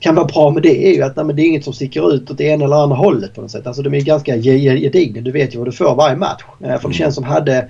kan 0.00 0.14
vara 0.14 0.26
bra 0.26 0.50
med 0.50 0.62
det 0.62 0.88
är 0.88 0.94
ju 0.94 1.02
att 1.02 1.16
nej, 1.16 1.34
det 1.34 1.42
är 1.42 1.46
inget 1.46 1.64
som 1.64 1.72
sticker 1.72 2.14
ut 2.14 2.30
åt 2.30 2.38
det 2.38 2.44
ena 2.44 2.64
eller 2.64 2.76
andra 2.76 2.96
hållet 2.96 3.34
på 3.34 3.40
något 3.40 3.50
sätt. 3.50 3.66
Alltså 3.66 3.82
de 3.82 3.94
är 3.94 4.00
ganska 4.00 4.36
gedigna. 4.36 5.20
Du 5.20 5.32
vet 5.32 5.54
ju 5.54 5.58
vad 5.58 5.68
du 5.68 5.72
får 5.72 5.94
varje 5.94 6.16
match. 6.16 6.42
Uh, 6.60 6.66
för 6.66 6.68
det 6.68 6.84
mm. 6.84 6.92
känns 6.92 7.14
som 7.14 7.24
hade 7.24 7.68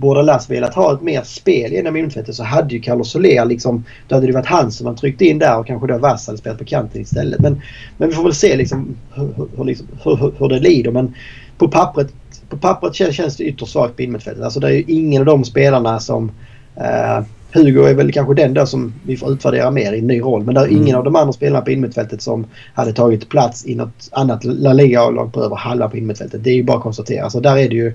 Bordalas 0.00 0.50
velat 0.50 0.74
ha 0.74 0.94
ett 0.94 1.02
mer 1.02 1.22
spel 1.22 1.72
genom 1.72 1.96
infältet 1.96 2.34
så 2.34 2.44
hade 2.44 2.74
ju 2.74 2.80
Carlos 2.80 3.10
Soler 3.10 3.44
liksom... 3.44 3.84
Då 4.08 4.14
hade 4.14 4.26
det 4.26 4.32
varit 4.32 4.46
han 4.46 4.72
som 4.72 4.84
man 4.84 4.96
tryckte 4.96 5.24
in 5.24 5.38
där 5.38 5.58
och 5.58 5.66
kanske 5.66 5.86
då 5.86 5.98
Vass 5.98 6.26
hade 6.26 6.38
spelat 6.38 6.58
på 6.58 6.64
kanten 6.64 7.02
istället. 7.02 7.40
Men, 7.40 7.62
men 7.96 8.08
vi 8.08 8.14
får 8.14 8.22
väl 8.22 8.34
se 8.34 8.56
liksom 8.56 8.96
hur, 9.14 9.48
hur, 9.56 9.64
liksom, 9.64 9.86
hur, 10.04 10.32
hur 10.38 10.48
det 10.48 10.58
lider. 10.60 10.90
Men 10.90 11.14
på 11.58 11.68
pappret 11.68 12.12
på 12.48 12.56
pappret 12.56 12.94
känns 12.94 13.36
det 13.36 13.44
ytterst 13.44 13.72
svagt 13.72 13.96
på 13.96 14.02
innermittfältet. 14.02 14.44
Alltså 14.44 14.60
det 14.60 14.66
är 14.66 14.72
ju 14.72 14.84
ingen 14.86 15.22
av 15.22 15.26
de 15.26 15.44
spelarna 15.44 16.00
som... 16.00 16.30
Eh, 16.76 17.24
Hugo 17.52 17.84
är 17.84 17.94
väl 17.94 18.12
kanske 18.12 18.34
den 18.34 18.54
där 18.54 18.64
som 18.64 18.94
vi 19.06 19.16
får 19.16 19.32
utvärdera 19.32 19.70
mer 19.70 19.92
i 19.92 19.98
en 19.98 20.06
ny 20.06 20.20
roll. 20.20 20.44
Men 20.44 20.54
det 20.54 20.60
är 20.60 20.68
ingen 20.68 20.82
mm. 20.82 20.96
av 20.96 21.04
de 21.04 21.16
andra 21.16 21.32
spelarna 21.32 21.64
på 21.64 21.70
innermittfältet 21.70 22.22
som 22.22 22.46
hade 22.74 22.92
tagit 22.92 23.28
plats 23.28 23.66
i 23.66 23.74
något 23.74 24.08
annat 24.12 24.44
La 24.44 24.72
Liga-lag 24.72 25.32
på 25.32 25.44
över 25.44 25.56
halva 25.56 25.88
på 25.88 25.96
innermittfältet. 25.96 26.44
Det 26.44 26.50
är 26.50 26.54
ju 26.54 26.62
bara 26.62 26.76
att 26.76 26.82
konstatera. 26.82 27.30
Så 27.30 27.40
där 27.40 27.56
är 27.56 27.68
det 27.68 27.74
ju 27.74 27.94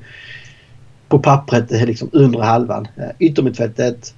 på 1.16 1.22
pappret 1.22 1.72
eh, 1.72 1.86
liksom 1.86 2.10
undre 2.14 2.44
halvan. 2.44 2.88
Eh, 2.98 3.10
yttermittfältet 3.20 4.14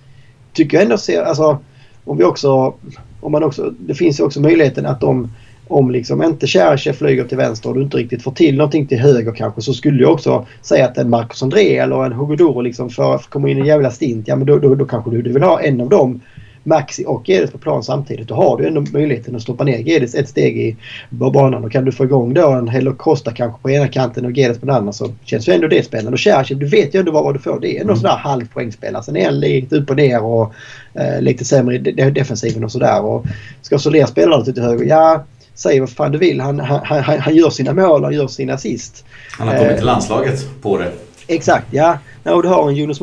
tycker 0.53 0.77
jag 0.77 0.83
ändå 0.83 0.97
ser... 0.97 1.23
Alltså 1.23 1.57
om 2.03 2.17
vi 2.17 2.23
också... 2.23 2.73
Om 3.19 3.31
man 3.31 3.43
också 3.43 3.73
det 3.79 3.93
finns 3.93 4.19
ju 4.19 4.23
också 4.23 4.41
möjligheten 4.41 4.85
att 4.85 5.01
de 5.01 5.31
om 5.67 5.91
liksom 5.91 6.23
inte 6.23 6.47
Cherche 6.47 6.93
flyger 6.93 7.23
till 7.23 7.37
vänster 7.37 7.69
och 7.69 7.75
du 7.75 7.81
inte 7.81 7.97
riktigt 7.97 8.23
får 8.23 8.31
till 8.31 8.57
någonting 8.57 8.87
till 8.87 8.99
höger 8.99 9.31
kanske 9.31 9.61
så 9.61 9.73
skulle 9.73 10.01
jag 10.01 10.13
också 10.13 10.45
säga 10.61 10.85
att 10.85 10.97
en 10.97 11.09
Marcus 11.09 11.43
André 11.43 11.77
eller 11.77 12.05
en 12.05 12.13
Hugo 12.13 12.35
Doro 12.35 12.61
liksom 12.61 12.89
för, 12.89 13.17
för 13.17 13.29
komma 13.29 13.49
in 13.49 13.57
i 13.57 13.61
en 13.61 13.67
jävla 13.67 13.91
stint. 13.91 14.27
Ja 14.27 14.35
men 14.35 14.47
då, 14.47 14.59
då, 14.59 14.75
då 14.75 14.85
kanske 14.85 15.11
du, 15.11 15.21
du 15.21 15.33
vill 15.33 15.43
ha 15.43 15.61
en 15.61 15.81
av 15.81 15.89
dem 15.89 16.21
Maxi 16.67 17.05
och 17.07 17.29
Geddes 17.29 17.51
på 17.51 17.57
plan 17.57 17.83
samtidigt. 17.83 18.27
Då 18.27 18.35
har 18.35 18.57
du 18.57 18.67
ändå 18.67 18.81
möjligheten 18.81 19.35
att 19.35 19.41
stoppa 19.41 19.63
ner 19.63 19.77
Geddes 19.77 20.15
ett 20.15 20.29
steg 20.29 20.57
i 20.57 20.75
banan. 21.09 21.63
Och 21.63 21.71
kan 21.71 21.85
du 21.85 21.91
få 21.91 22.03
igång 22.03 22.33
då 22.33 22.49
en 22.49 22.67
Hello 22.67 22.93
Costa 22.93 23.31
kanske 23.31 23.61
på 23.61 23.69
ena 23.69 23.87
kanten 23.87 24.25
och 24.25 24.31
Geddes 24.31 24.59
på 24.59 24.65
den 24.65 24.75
andra 24.75 24.93
så 24.93 25.13
känns 25.23 25.49
ju 25.49 25.53
ändå 25.53 25.67
det 25.67 25.85
spännande. 25.85 26.11
Och 26.11 26.19
Cherche, 26.19 26.55
du 26.55 26.65
vet 26.65 26.95
ju 26.95 26.99
ändå 26.99 27.11
vad, 27.11 27.23
vad 27.23 27.35
du 27.35 27.39
får. 27.39 27.59
Det 27.59 27.77
är 27.77 27.81
ändå 27.81 27.93
mm. 27.93 28.01
sådär 28.01 28.15
halvpoängspelare. 28.15 29.03
Sen 29.03 29.17
är 29.17 29.25
han 29.25 29.39
lite 29.39 29.75
upp 29.75 29.89
och 29.89 29.95
ner 29.95 30.23
och 30.23 30.53
eh, 30.93 31.21
lite 31.21 31.45
sämre 31.45 31.75
i 31.75 31.79
defensiven 32.11 32.63
och 32.63 32.71
sådär. 32.71 33.01
Och 33.01 33.25
ska 33.61 33.79
Soler 33.79 34.05
spela 34.05 34.37
lite 34.37 34.53
till 34.53 34.63
höger? 34.63 34.85
Ja, 34.85 35.23
säg 35.55 35.79
vad 35.79 35.89
fan 35.89 36.11
du 36.11 36.17
vill. 36.17 36.41
Han, 36.41 36.59
han, 36.59 36.79
han, 36.83 37.19
han 37.19 37.35
gör 37.35 37.49
sina 37.49 37.73
mål, 37.73 38.03
han 38.03 38.13
gör 38.13 38.27
sina 38.27 38.53
assist. 38.53 39.05
Han 39.31 39.47
har 39.47 39.57
kommit 39.57 39.71
till 39.71 39.79
eh, 39.79 39.85
landslaget 39.85 40.47
på 40.61 40.77
det. 40.77 40.91
Exakt, 41.27 41.67
ja. 41.71 41.97
och 42.23 42.43
du 42.43 42.49
har 42.49 42.69
en 42.69 42.75
Jonas 42.75 43.01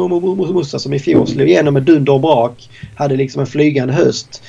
Musa 0.55 0.79
som 0.79 0.95
i 0.95 0.99
fjol 0.99 1.27
slog 1.27 1.49
igenom 1.49 1.75
med 1.75 1.83
dunder 1.83 2.13
och 2.13 2.21
brak. 2.21 2.71
Hade 2.95 3.17
liksom 3.17 3.41
en 3.41 3.47
flygande 3.47 3.95
höst. 3.95 4.43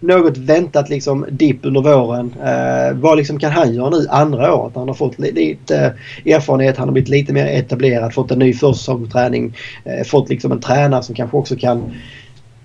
något 0.00 0.36
väntat 0.36 0.88
liksom 0.88 1.26
dipp 1.30 1.58
under 1.62 1.80
våren. 1.80 2.34
Eh, 2.42 2.96
vad 2.96 3.18
liksom 3.18 3.38
kan 3.38 3.52
han 3.52 3.74
göra 3.74 3.90
nu 3.90 4.06
andra 4.10 4.54
året? 4.54 4.72
Han 4.76 4.88
har 4.88 4.94
fått 4.94 5.18
lite 5.18 5.94
erfarenhet, 6.26 6.76
han 6.76 6.88
har 6.88 6.92
blivit 6.92 7.08
lite 7.08 7.32
mer 7.32 7.46
etablerad, 7.46 8.14
fått 8.14 8.30
en 8.30 8.38
ny 8.38 8.54
försäsongsträning. 8.54 9.56
Eh, 9.84 10.04
fått 10.06 10.28
liksom 10.28 10.52
en 10.52 10.60
tränare 10.60 11.02
som 11.02 11.14
kanske 11.14 11.36
också 11.36 11.56
kan 11.56 11.94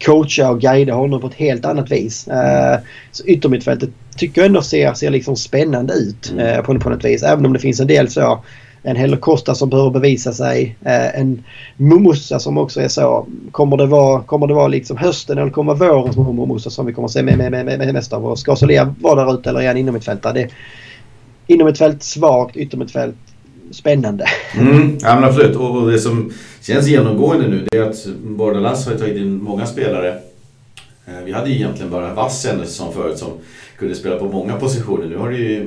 coacha 0.05 0.49
och 0.49 0.61
guida 0.61 0.93
honom 0.93 1.21
på 1.21 1.27
ett 1.27 1.33
helt 1.33 1.65
annat 1.65 1.91
vis. 1.91 2.27
Eh, 2.27 2.79
så 3.11 3.25
yttermittfältet 3.25 3.89
tycker 4.17 4.41
jag 4.41 4.45
ändå 4.45 4.61
ser, 4.61 4.93
ser 4.93 5.09
liksom 5.09 5.35
spännande 5.35 5.93
ut 5.93 6.31
mm. 6.31 6.47
eh, 6.47 6.61
på, 6.61 6.79
på 6.79 6.89
något 6.89 7.05
vis. 7.05 7.23
Även 7.23 7.45
om 7.45 7.53
det 7.53 7.59
finns 7.59 7.79
en 7.79 7.87
del 7.87 8.09
så 8.09 8.43
en 8.83 8.95
Heller 8.95 9.17
Costa 9.17 9.55
som 9.55 9.69
behöver 9.69 9.89
bevisa 9.89 10.33
sig. 10.33 10.75
Eh, 10.81 11.19
en 11.19 11.43
Mumussa 11.77 12.39
som 12.39 12.57
också 12.57 12.81
är 12.81 12.87
så. 12.87 13.27
Kommer 13.51 13.77
det 13.77 13.85
vara, 13.85 14.21
kommer 14.21 14.47
det 14.47 14.53
vara 14.53 14.67
liksom 14.67 14.97
hösten 14.97 15.37
eller 15.37 15.51
kommer 15.51 15.73
det 15.73 15.79
vara 15.79 15.93
våren 15.93 16.13
som 16.13 16.35
Mumussa 16.35 16.69
som 16.69 16.85
vi 16.85 16.93
kommer 16.93 17.05
att 17.05 17.11
se 17.11 17.23
med, 17.23 17.37
med, 17.37 17.51
med, 17.51 17.65
med 17.65 17.93
mest 17.93 18.13
av? 18.13 18.25
Och 18.25 18.39
ska 18.39 18.55
Solea 18.55 18.95
vara 18.99 19.25
där 19.25 19.33
ute 19.33 19.49
eller 19.49 19.61
är 19.61 19.67
han 19.67 19.77
inom 19.77 19.95
ett 19.95 20.05
fält? 20.05 20.23
Det, 20.23 20.49
inom 21.47 21.67
ett 21.67 21.77
fält 21.77 22.03
svagt, 22.03 22.57
ytterm 22.57 22.81
ett 22.81 22.91
fält 22.91 23.15
spännande. 23.71 24.25
Mm, 24.57 24.97
ja 25.01 25.15
men 25.15 25.23
absolut. 25.23 25.55
Och 25.55 25.91
det 25.91 25.99
som 25.99 26.33
känns 26.61 26.87
genomgående 26.87 27.47
nu 27.47 27.65
det 27.71 27.77
är 27.77 27.89
att 27.89 28.05
Bordalas 28.23 28.87
har 28.87 28.95
tagit 28.95 29.17
in 29.17 29.43
många 29.43 29.65
spelare. 29.65 30.19
Eh, 31.05 31.23
vi 31.25 31.31
hade 31.31 31.49
ju 31.49 31.55
egentligen 31.55 31.91
bara 31.91 32.13
Vassen 32.13 32.67
som 32.67 32.93
förut 32.93 33.17
som 33.17 33.29
kunde 33.77 33.95
spela 33.95 34.15
på 34.15 34.25
många 34.25 34.55
positioner. 34.55 35.05
Nu 35.05 35.17
har 35.17 35.29
du 35.29 35.37
ju 35.37 35.61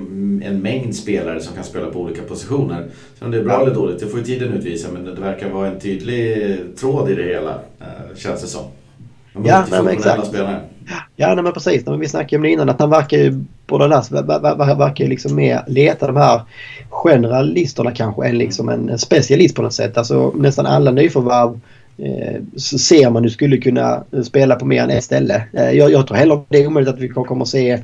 en 0.45 0.63
mängd 0.63 0.97
spelare 0.97 1.41
som 1.41 1.55
kan 1.55 1.65
spela 1.65 1.87
på 1.87 2.01
olika 2.01 2.23
positioner. 2.23 2.87
Så 3.19 3.25
om 3.25 3.31
det 3.31 3.39
är 3.39 3.45
bra 3.45 3.63
eller 3.63 3.75
dåligt, 3.75 4.01
det 4.01 4.07
får 4.07 4.19
ju 4.19 4.25
tiden 4.25 4.53
utvisa. 4.53 4.89
Men 4.93 5.05
det 5.05 5.21
verkar 5.21 5.51
vara 5.51 5.69
en 5.69 5.81
tydlig 5.81 6.57
tråd 6.77 7.11
i 7.11 7.15
det 7.15 7.23
hela, 7.23 7.51
eh, 7.81 8.17
känns 8.17 8.43
det 8.43 8.49
som. 8.49 8.65
De 9.33 9.45
ja, 9.45 9.67
nej, 9.71 9.95
exakt. 9.95 10.27
Spelare. 10.27 10.61
Ja, 11.17 11.35
nej, 11.35 11.45
men 11.45 11.53
precis. 11.53 11.85
Vi 12.01 12.09
snackade 12.09 12.37
om 12.37 12.43
det 12.43 12.51
innan 12.51 12.69
att 12.69 12.81
han 12.81 12.91
verkar 12.91 13.17
ju, 13.17 13.45
Bordalas 13.67 14.13
verkar 14.13 15.05
ju 15.05 15.11
liksom 15.11 15.35
mer 15.35 15.65
leta 15.67 16.07
de 16.07 16.17
här 16.17 16.41
generalisterna 16.89 17.91
kanske 17.91 18.27
än 18.27 18.39
liksom 18.39 18.69
en, 18.69 18.99
specialist 18.99 19.57
på 19.57 19.63
något 19.63 19.75
sätt. 19.75 19.99
Alltså 19.99 20.33
nästan 20.37 20.67
alla 20.67 20.91
nyförvärv 20.91 21.61
så 22.57 22.78
ser 22.78 23.11
man 23.11 23.22
du 23.22 23.30
skulle 23.30 23.57
kunna 23.57 24.05
spela 24.24 24.55
på 24.55 24.66
mer 24.66 24.82
än 24.82 24.90
ett 24.90 25.05
ställe. 25.05 25.42
Eh, 25.53 25.70
jag, 25.70 25.92
jag 25.92 26.07
tror 26.07 26.16
heller 26.16 26.40
det 26.49 26.59
är 26.59 26.66
omöjligt 26.66 26.94
att 26.94 27.01
vi 27.01 27.09
kommer 27.09 27.42
att 27.42 27.49
se 27.49 27.78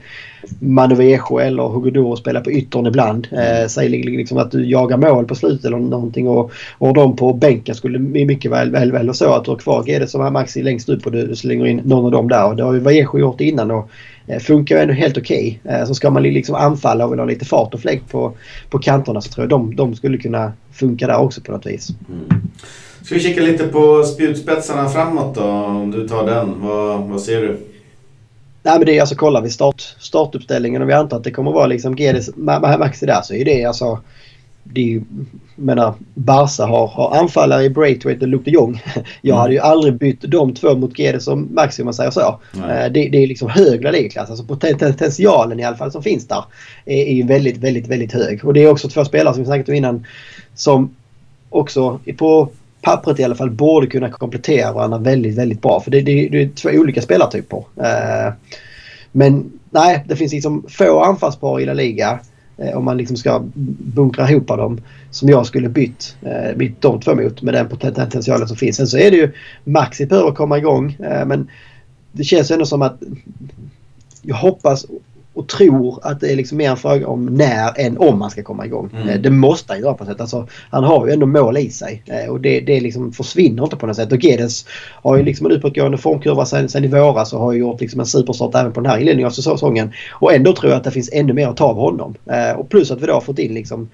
Manu 0.59 0.95
Vejo 0.95 1.39
eller 1.39 1.63
Hugo 1.63 2.17
spela 2.17 2.41
på 2.41 2.53
yttern 2.53 2.87
ibland. 2.87 3.29
Eh, 3.33 3.67
säg 3.69 3.89
liksom 3.89 4.39
att 4.39 4.51
du 4.51 4.67
jagar 4.67 4.97
mål 4.97 5.25
på 5.25 5.35
slutet 5.35 5.65
eller 5.65 5.79
någonting 5.79 6.29
och, 6.29 6.53
och 6.79 6.95
de 6.95 7.17
på 7.17 7.33
bänken 7.33 7.75
skulle 7.75 7.99
mycket 7.99 8.51
väl, 8.51 8.71
väl, 8.71 8.93
väl 8.93 9.15
så 9.15 9.33
att 9.33 9.45
du 9.45 9.51
har 9.51 9.59
kvar 9.59 9.85
GD 9.85 10.09
som 10.09 10.21
har 10.21 10.31
Maxi 10.31 10.63
längst 10.63 10.89
upp 10.89 11.07
och 11.07 11.13
du 11.13 11.37
slänger 11.37 11.67
in 11.67 11.81
någon 11.85 12.05
av 12.05 12.11
dem 12.11 12.29
där. 12.29 12.47
Och 12.47 12.57
det 12.57 12.63
har 12.63 12.73
ju 12.73 12.81
Vejo 12.81 13.19
gjort 13.19 13.41
innan 13.41 13.71
och 13.71 13.89
eh, 14.27 14.39
funkar 14.39 14.77
ändå 14.77 14.95
helt 14.95 15.19
okej. 15.19 15.61
Okay. 15.65 15.81
Eh, 15.81 15.87
så 15.87 15.95
ska 15.95 16.11
man 16.11 16.23
liksom 16.23 16.55
anfalla 16.55 17.05
och 17.05 17.13
vill 17.13 17.19
ha 17.19 17.27
lite 17.27 17.45
fart 17.45 17.75
och 17.75 17.81
fläkt 17.81 18.13
på, 18.13 18.33
på 18.71 18.79
kanterna 18.79 19.21
så 19.21 19.33
tror 19.33 19.45
jag 19.45 19.51
de, 19.51 19.77
de 19.77 19.95
skulle 19.95 20.19
kunna 20.19 20.53
funka 20.73 21.07
där 21.07 21.19
också 21.19 21.41
på 21.41 21.53
något 21.53 21.67
vis. 21.67 21.89
Mm. 22.09 22.43
Ska 23.05 23.15
vi 23.15 23.21
kika 23.21 23.41
lite 23.41 23.65
på 23.65 24.05
spjutspetsarna 24.05 24.89
framåt 24.89 25.35
då? 25.35 25.45
Om 25.45 25.91
du 25.91 26.09
tar 26.09 26.27
den, 26.27 26.61
vad, 26.61 27.01
vad 27.01 27.21
ser 27.21 27.41
du? 27.41 27.61
Nej 28.63 28.79
men 28.79 28.87
det 28.87 28.97
är 28.97 29.01
alltså 29.01 29.15
kollar 29.15 29.43
vi 29.43 29.51
start, 29.51 29.81
startuppställningen 29.99 30.83
och 30.83 30.89
vi 30.89 30.93
antar 30.93 31.17
att 31.17 31.25
det 31.25 31.31
kommer 31.31 31.53
vara 31.53 31.67
liksom 31.67 31.97
GDs 31.97 32.31
Maxi 32.37 33.07
där 33.07 33.23
så 33.23 33.35
är 33.35 33.45
det 33.45 33.65
alltså 33.65 33.99
det 34.65 34.81
är 34.81 34.85
ju, 34.85 35.03
menar, 35.57 35.95
Barca 36.15 36.67
har, 36.67 36.87
har 36.87 37.17
anfallare 37.17 37.65
i 37.65 37.71
Braithwaite 37.71 38.25
och 38.25 38.29
Luke 38.29 38.45
de 38.45 38.51
Jong. 38.51 38.83
Jag 39.23 39.37
hade 39.37 39.53
ju 39.53 39.59
mm. 39.59 39.71
aldrig 39.71 39.95
bytt 39.95 40.21
de 40.21 40.55
två 40.55 40.75
mot 40.75 40.99
Gedes 40.99 41.29
och 41.29 41.39
Maxi 41.39 41.83
om 41.83 41.85
man 41.85 41.95
säger 41.95 42.11
så. 42.11 42.41
Eh, 42.55 42.93
det, 42.93 43.09
det, 43.09 43.23
är 43.23 43.27
liksom 43.27 43.49
hög 43.49 43.85
ligaklass. 43.93 44.31
Alltså 44.31 44.45
potentialen 44.45 45.61
i 45.61 45.65
alla 45.65 45.77
fall 45.77 45.93
som 45.93 46.03
finns 46.03 46.29
där 46.29 46.45
är, 46.85 47.05
är 47.05 47.25
väldigt, 47.25 47.57
väldigt, 47.57 47.89
väldigt 47.89 48.13
hög. 48.13 48.45
Och 48.45 48.55
det 48.55 48.63
är 48.63 48.71
också 48.71 48.89
två 48.89 49.05
spelare 49.05 49.35
som 49.35 49.43
vi 49.43 49.47
snackat 49.47 49.69
om 49.69 49.75
innan 49.75 50.07
som 50.55 50.97
också 51.51 52.01
på 52.17 52.49
pappret 52.83 53.21
i 53.21 53.25
alla 53.25 53.35
fall 53.35 53.51
borde 53.51 53.87
kunna 53.87 54.11
komplettera 54.11 54.73
varandra 54.73 54.99
väldigt, 54.99 55.35
väldigt 55.35 55.63
bra. 55.63 55.81
För 55.81 55.91
det, 55.91 56.01
det, 56.01 56.29
det 56.29 56.43
är 56.43 56.49
två 56.49 56.71
olika 56.71 57.03
spelartyper. 57.03 57.65
Eh, 57.77 58.33
men 59.13 59.53
nej, 59.71 60.05
det 60.09 60.17
finns 60.17 60.33
liksom 60.33 60.65
få 60.69 61.01
anfallspar 61.01 61.61
i 61.61 61.67
La 61.67 61.75
Liga 61.75 62.21
eh, 62.59 62.77
om 62.77 62.85
man 62.85 62.97
liksom 62.97 63.17
ska 63.17 63.43
bunkra 63.95 64.31
ihop 64.31 64.47
dem 64.47 64.81
som 65.11 65.29
jag 65.29 65.47
skulle 65.47 65.69
bytt, 65.69 66.17
eh, 66.23 66.57
bytt 66.57 66.81
de 66.81 67.01
två 67.01 67.15
mot 67.15 67.43
med 67.43 67.55
den 67.55 67.69
potentialen 67.69 68.49
som 68.49 68.57
finns. 68.57 68.77
Sen 68.77 68.87
så 68.87 68.99
är 68.99 69.11
det 69.11 69.17
ju 69.17 69.33
Maxi 69.65 70.07
behöver 70.07 70.33
komma 70.33 70.59
igång 70.59 70.97
eh, 71.01 71.27
men 71.27 71.49
det 72.13 72.25
känns 72.25 72.51
ändå 72.51 72.67
som 72.67 72.83
att 72.83 73.03
jag 74.23 74.37
hoppas 74.37 74.87
och 75.35 75.49
tror 75.49 75.99
att 76.03 76.21
det 76.21 76.33
är 76.33 76.37
liksom 76.37 76.59
mer 76.59 76.71
en 76.71 76.77
fråga 76.77 77.07
om 77.07 77.27
när 77.27 77.81
än 77.81 77.99
om 77.99 78.19
man 78.19 78.31
ska 78.31 78.43
komma 78.43 78.67
igång. 78.67 78.91
Mm. 78.93 79.09
Eh, 79.09 79.21
det 79.21 79.31
måste 79.31 79.73
han 79.73 79.83
göra 79.83 79.95
på 79.95 80.05
något 80.05 80.13
sätt. 80.13 80.21
Alltså, 80.21 80.47
han 80.71 80.85
har 80.85 81.07
ju 81.07 81.13
ändå 81.13 81.27
mål 81.27 81.59
i 81.59 81.71
sig 81.71 82.03
eh, 82.07 82.31
och 82.31 82.41
det, 82.41 82.61
det 82.61 82.81
liksom 82.81 83.13
försvinner 83.13 83.63
inte 83.63 83.77
på 83.77 83.87
något 83.87 83.97
sätt. 83.97 84.13
Och 84.13 84.25
Gedes 84.25 84.65
har 85.03 85.17
ju 85.17 85.23
liksom 85.23 85.47
en 85.47 85.53
uppåtgående 85.53 85.99
formkurva 85.99 86.47
sen, 86.47 86.69
sen 86.69 86.85
i 86.85 86.89
våras 86.89 87.33
och 87.33 87.41
har 87.41 87.53
ju 87.53 87.59
gjort 87.59 87.81
liksom 87.81 88.01
en 88.01 88.07
superstart 88.07 88.55
även 88.55 88.73
på 88.73 88.81
den 88.81 88.91
här 88.91 88.99
inledningen 88.99 89.27
av 89.27 89.31
säsongen. 89.31 89.93
Och 90.13 90.33
ändå 90.33 90.53
tror 90.53 90.73
jag 90.73 90.79
att 90.79 90.85
det 90.85 90.91
finns 90.91 91.11
ännu 91.13 91.33
mer 91.33 91.49
att 91.49 91.57
ta 91.57 91.65
av 91.65 91.77
honom. 91.77 92.15
Eh, 92.27 92.59
och 92.59 92.69
plus 92.69 92.91
att 92.91 93.03
vi 93.03 93.07
då 93.07 93.13
har 93.13 93.21
fått 93.21 93.39
in 93.39 93.55
liksom 93.55 93.89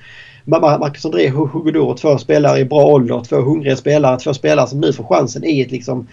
Marcus 0.45 1.05
André, 1.05 1.29
Hugo 1.29 1.71
Doro, 1.71 1.95
två 1.95 2.19
spelare 2.19 2.59
i 2.59 2.65
bra 2.65 2.85
ålder, 2.85 3.23
två 3.29 3.37
hungriga 3.37 3.77
spelare, 3.77 4.19
två 4.19 4.35
spelare 4.35 4.67
som 4.67 4.81
nu 4.81 4.93
får 4.93 5.05
chansen 5.05 5.45
i 5.45 5.61
ett 5.61 5.71
liksom 5.71 6.07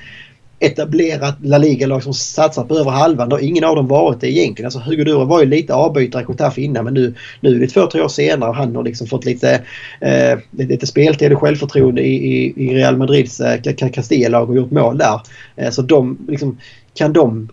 etablerat 0.59 1.35
La 1.41 1.57
Liga-lag 1.57 2.03
som 2.03 2.13
satsat 2.13 2.67
på 2.67 2.77
över 2.77 2.91
halvan. 2.91 3.29
Det 3.29 3.35
har 3.35 3.41
ingen 3.41 3.63
av 3.63 3.75
dem 3.75 3.87
varit 3.87 4.21
det 4.21 4.31
egentligen. 4.31 4.67
Alltså 4.67 4.79
Hugo 4.79 5.03
Dura 5.03 5.25
var 5.25 5.39
ju 5.39 5.45
lite 5.45 5.73
avbytare 5.73 6.21
i 6.21 6.25
Kontaf 6.25 6.57
innan 6.57 6.83
men 6.83 6.93
nu, 6.93 7.13
nu 7.39 7.55
är 7.55 7.59
det 7.59 7.67
två, 7.67 7.87
tre 7.87 8.01
år 8.01 8.07
senare 8.07 8.49
och 8.49 8.55
han 8.55 8.75
har 8.75 8.83
liksom 8.83 9.07
fått 9.07 9.25
lite, 9.25 9.61
eh, 10.01 10.39
lite 10.51 10.87
speltid 10.87 11.33
och 11.33 11.41
självförtroende 11.41 12.01
i, 12.01 12.15
i, 12.15 12.53
i 12.57 12.73
Real 12.73 12.97
Madrids 12.97 13.39
eh, 13.39 13.91
Castilla-lag 13.91 14.49
och 14.49 14.55
gjort 14.55 14.71
mål 14.71 14.97
där. 14.97 15.21
Eh, 15.55 15.69
så 15.69 15.81
de 15.81 16.17
liksom, 16.27 16.57
kan 16.93 17.13
de 17.13 17.49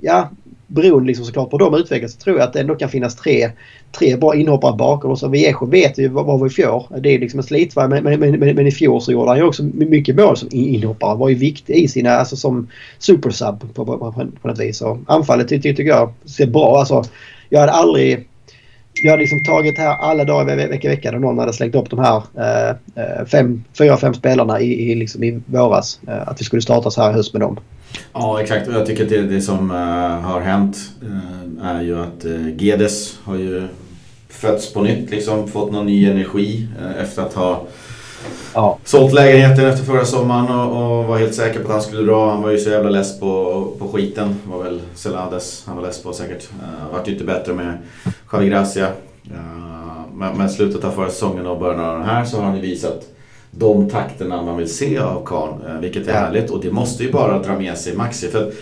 ja, 0.00 0.30
beroende 0.72 1.06
liksom 1.06 1.24
såklart 1.24 1.50
på 1.50 1.58
hur 1.58 1.70
de 1.70 1.74
utvecklas 1.74 2.12
så 2.12 2.18
tror 2.18 2.38
jag 2.38 2.44
att 2.44 2.52
det 2.52 2.60
ändå 2.60 2.74
kan 2.74 2.88
finnas 2.88 3.16
tre, 3.16 3.50
tre 3.98 4.16
bra 4.16 4.34
inhoppare 4.34 4.76
bakom. 4.76 5.10
Och 5.10 5.18
så 5.18 5.28
Viejo 5.28 5.66
vet 5.66 5.98
ju 5.98 6.08
vad, 6.08 6.26
vad 6.26 6.40
var 6.40 6.46
i 6.46 6.50
fjol. 6.50 6.82
Det 7.00 7.14
är 7.14 7.18
liksom 7.18 7.38
en 7.38 7.44
slitvarg 7.44 7.88
men, 7.88 8.04
men, 8.04 8.20
men, 8.20 8.38
men, 8.38 8.66
i 8.66 8.70
fjol 8.70 9.00
så 9.00 9.12
gjorde 9.12 9.30
han 9.30 9.38
ju 9.38 9.44
också 9.44 9.62
mycket 9.62 10.16
mål 10.16 10.36
som 10.36 10.48
inhoppare. 10.52 11.16
Var 11.16 11.28
ju 11.28 11.34
viktig 11.34 11.74
i 11.74 11.88
sina, 11.88 12.10
alltså 12.10 12.36
som 12.36 12.68
supersub 12.98 13.60
på, 13.60 13.84
på, 13.84 13.98
på, 13.98 14.26
på 14.42 14.48
något 14.48 14.60
vis. 14.60 14.80
Och 14.80 14.98
anfallet 15.06 15.48
tycker, 15.48 15.74
tycker 15.74 15.90
jag 15.90 16.12
ser 16.24 16.46
bra. 16.46 16.78
Alltså, 16.78 17.04
jag 17.48 17.60
hade 17.60 17.72
aldrig 17.72 18.28
jag 19.02 19.10
hade 19.10 19.20
liksom 19.20 19.44
tagit 19.44 19.78
här 19.78 19.96
alla 19.96 20.24
dagar 20.24 20.56
ve 20.56 20.66
vecka 20.66 20.88
i 20.88 20.90
vecka 20.90 21.10
när 21.10 21.18
någon 21.18 21.38
hade 21.38 21.52
slängt 21.52 21.74
upp 21.74 21.90
de 21.90 21.98
här 21.98 22.22
eh, 22.38 22.70
eh, 23.04 23.26
fem, 23.26 23.64
fyra, 23.78 23.96
fem 23.96 24.14
spelarna 24.14 24.60
i, 24.60 24.90
i, 24.90 24.94
liksom 24.94 25.24
i 25.24 25.40
våras. 25.46 26.00
Eh, 26.08 26.28
att 26.28 26.40
vi 26.40 26.44
skulle 26.44 26.62
starta 26.62 26.90
så 26.90 27.02
här 27.02 27.10
i 27.10 27.14
höst 27.14 27.32
med 27.32 27.42
dem. 27.42 27.58
Ja 28.12 28.40
exakt 28.40 28.68
och 28.68 28.74
jag 28.74 28.86
tycker 28.86 29.02
att 29.02 29.10
det, 29.10 29.22
det 29.22 29.40
som 29.40 29.70
uh, 29.70 30.20
har 30.20 30.40
hänt 30.40 30.76
uh, 31.02 31.66
är 31.66 31.82
ju 31.82 31.98
att 31.98 32.24
uh, 32.24 32.62
Gedes 32.62 33.18
har 33.24 33.36
ju 33.36 33.68
fötts 34.28 34.72
på 34.72 34.82
nytt 34.82 35.10
liksom. 35.10 35.48
Fått 35.48 35.72
någon 35.72 35.86
ny 35.86 36.10
energi 36.10 36.68
efter 36.98 37.22
att 37.22 37.34
ha 37.34 37.66
ja. 38.54 38.78
sålt 38.84 39.12
lägenheten 39.12 39.66
efter 39.66 39.84
förra 39.84 40.04
sommaren 40.04 40.58
och, 40.58 40.98
och, 40.98 41.04
var 41.04 41.18
helt 41.18 41.34
säker 41.34 41.60
på 41.60 41.66
att 41.66 41.72
han 41.72 41.82
skulle 41.82 42.02
dra. 42.02 42.30
Han 42.30 42.42
var 42.42 42.50
ju 42.50 42.58
så 42.58 42.70
jävla 42.70 42.90
less 42.90 43.20
på, 43.20 43.66
på 43.78 43.88
skiten. 43.88 44.36
var 44.44 44.62
väl 44.62 44.80
Celades 44.94 45.62
han 45.66 45.76
var 45.76 45.82
less 45.82 46.02
på 46.02 46.12
säkert. 46.12 46.48
Uh, 46.52 46.92
vart 46.92 47.08
ju 47.08 47.12
inte 47.12 47.24
bättre 47.24 47.52
med 47.52 47.78
Javi 48.32 48.48
Gracia. 48.48 48.86
Uh, 48.86 50.02
men, 50.14 50.38
men 50.38 50.50
slutet 50.50 50.84
av 50.84 50.90
förra 50.90 51.10
säsongen 51.10 51.46
och 51.46 51.58
början 51.58 51.80
av 51.80 51.98
den 51.98 52.08
här 52.08 52.24
så 52.24 52.36
har 52.36 52.44
han 52.44 52.56
ju 52.56 52.62
visat 52.62 53.02
de 53.54 53.90
takterna 53.90 54.42
man 54.42 54.56
vill 54.56 54.74
se 54.74 54.98
av 54.98 55.24
Karn. 55.26 55.60
Eh, 55.66 55.80
vilket 55.80 56.08
är 56.08 56.12
härligt 56.12 56.50
och 56.50 56.60
det 56.60 56.70
måste 56.70 57.02
ju 57.04 57.12
bara 57.12 57.38
dra 57.38 57.58
med 57.58 57.78
sig 57.78 57.96
Maxi. 57.96 58.28
För 58.28 58.52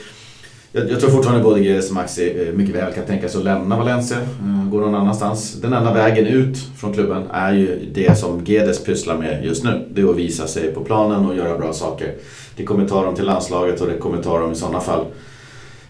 jag, 0.72 0.90
jag 0.90 1.00
tror 1.00 1.10
fortfarande 1.10 1.44
både 1.44 1.60
Geres 1.60 1.88
och 1.88 1.94
Maxi 1.94 2.46
eh, 2.48 2.54
mycket 2.54 2.74
väl 2.74 2.92
kan 2.92 3.04
tänka 3.04 3.28
sig 3.28 3.38
att 3.38 3.44
lämna 3.44 3.76
Valencia, 3.76 4.16
eh, 4.16 4.70
gå 4.70 4.80
någon 4.80 4.94
annanstans. 4.94 5.52
Den 5.52 5.72
enda 5.72 5.94
vägen 5.94 6.26
ut 6.26 6.56
från 6.76 6.92
klubben 6.92 7.22
är 7.30 7.52
ju 7.52 7.90
det 7.94 8.18
som 8.18 8.44
Gedes 8.44 8.84
pysslar 8.84 9.16
med 9.16 9.44
just 9.44 9.64
nu. 9.64 9.86
Det 9.94 10.00
är 10.00 10.10
att 10.10 10.16
visa 10.16 10.46
sig 10.46 10.72
på 10.74 10.80
planen 10.80 11.26
och 11.26 11.36
göra 11.36 11.58
bra 11.58 11.72
saker. 11.72 12.14
Det 12.56 12.64
kommer 12.64 12.88
ta 12.88 13.04
dem 13.04 13.14
till 13.14 13.26
landslaget 13.26 13.80
och 13.80 13.86
det 13.86 13.98
kommer 13.98 14.22
ta 14.22 14.38
dem 14.38 14.52
i 14.52 14.54
sådana 14.54 14.80
fall 14.80 15.04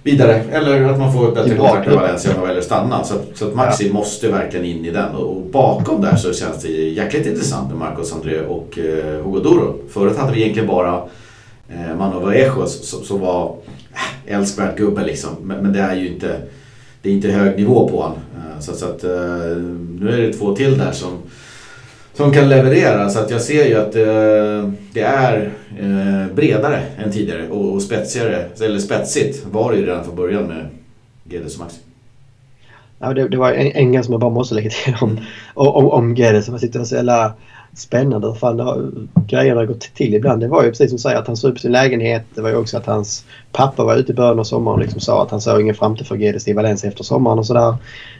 vidare. 0.02 0.42
Eller 0.52 0.82
att 0.82 0.98
man 0.98 1.12
får 1.12 1.28
ett 1.28 1.34
bättre 1.34 1.56
kontrakt 1.56 1.86
med 1.86 1.96
Valencia 1.96 2.30
om 2.30 2.36
man 2.36 2.46
väljer 2.46 2.60
att 2.60 2.66
stanna. 2.66 3.04
Så, 3.04 3.14
så 3.34 3.48
att 3.48 3.54
Maxi 3.54 3.86
ja. 3.86 3.92
måste 3.92 4.28
verkligen 4.28 4.66
in 4.66 4.84
i 4.84 4.90
den. 4.90 5.14
Och, 5.14 5.42
bakom 5.42 6.00
där 6.00 6.16
så 6.16 6.32
känns 6.32 6.62
det 6.62 6.68
jäkligt 6.68 7.26
intressant 7.26 7.68
med 7.68 7.78
Marcos 7.78 8.12
André 8.12 8.40
och 8.40 8.78
eh, 8.78 9.24
Hugo 9.24 9.40
Duro. 9.40 9.74
Förut 9.90 10.16
hade 10.16 10.32
vi 10.32 10.40
egentligen 10.40 10.68
bara 10.68 11.02
eh, 11.68 11.96
Mano 11.98 12.20
Vallejo 12.20 12.66
som, 12.66 13.20
var 13.20 13.56
eh, 14.26 14.36
älskvärd 14.38 14.76
gubbe 14.76 15.04
liksom. 15.04 15.30
Men, 15.42 15.62
men, 15.62 15.72
det 15.72 15.80
är 15.80 15.94
ju 15.94 16.08
inte, 16.08 16.40
det 17.02 17.10
är 17.10 17.14
inte 17.14 17.28
hög 17.28 17.56
nivå 17.56 17.88
på 17.88 18.02
honom. 18.02 18.18
Eh, 18.36 18.60
så, 18.60 18.72
så, 18.72 18.86
att 18.86 19.04
eh, 19.04 19.10
nu 20.00 20.10
är 20.12 20.18
det 20.18 20.32
två 20.32 20.56
till 20.56 20.78
där 20.78 20.92
som 20.92 21.18
som 22.20 22.32
kan 22.32 22.48
leverera. 22.48 23.10
Så 23.10 23.18
att 23.18 23.30
jag 23.30 23.40
ser 23.40 23.66
ju 23.66 23.74
att 23.74 23.96
eh, 23.96 24.72
det 24.92 25.00
är 25.00 25.50
eh, 25.80 26.34
bredare 26.34 26.82
än 26.98 27.12
tidigare 27.12 27.48
och, 27.48 27.72
och 27.74 27.82
spetsigare, 27.82 28.44
eller 28.60 28.78
spetsigt 28.78 29.46
var 29.50 29.72
det 29.72 29.78
ju 29.78 29.86
redan 29.86 30.04
från 30.04 30.16
början 30.16 30.44
med, 30.44 30.66
GDS 31.24 31.54
och 31.54 31.60
Maxi. 31.60 31.78
Ja, 32.98 33.14
det, 33.14 33.28
det 33.28 33.36
var 33.36 33.52
en, 33.52 33.72
en 33.72 33.92
grej 33.92 34.04
som 34.04 34.12
jag 34.12 34.20
bara 34.20 34.30
måste 34.30 34.54
lägga 34.54 34.70
till 34.70 34.94
om, 35.00 35.20
om, 35.54 35.90
om 35.90 36.14
Guedes 36.14 36.44
som 36.44 36.54
jag 36.54 36.60
sitter 36.60 36.80
och 36.80 36.86
så 36.86 36.94
jävla 36.94 37.32
spännande 37.74 38.26
hur 38.26 38.34
fan 38.34 38.60
har, 38.60 38.90
grejerna 39.26 39.60
har 39.60 39.66
gått 39.66 39.80
till 39.80 40.14
ibland. 40.14 40.40
Det 40.40 40.48
var 40.48 40.64
ju 40.64 40.70
precis 40.70 40.90
som 40.90 40.96
du 40.96 41.00
säger 41.00 41.18
att 41.18 41.26
han 41.26 41.36
såg 41.36 41.50
upp 41.50 41.58
sin 41.58 41.72
lägenhet. 41.72 42.24
Det 42.34 42.40
var 42.40 42.50
ju 42.50 42.56
också 42.56 42.76
att 42.76 42.86
hans 42.86 43.24
pappa 43.52 43.84
var 43.84 43.96
ute 43.96 44.12
i 44.12 44.14
början 44.14 44.38
av 44.38 44.44
sommaren 44.44 44.74
och 44.74 44.80
liksom 44.80 45.00
sa 45.00 45.22
att 45.22 45.30
han 45.30 45.40
såg 45.40 45.60
ingen 45.60 45.74
framtid 45.74 46.06
för 46.06 46.16
GDC 46.16 46.50
i 46.50 46.54
Valencia 46.54 46.88
efter 46.88 47.04
sommaren 47.04 47.38
och 47.38 47.46
sådär. 47.46 47.74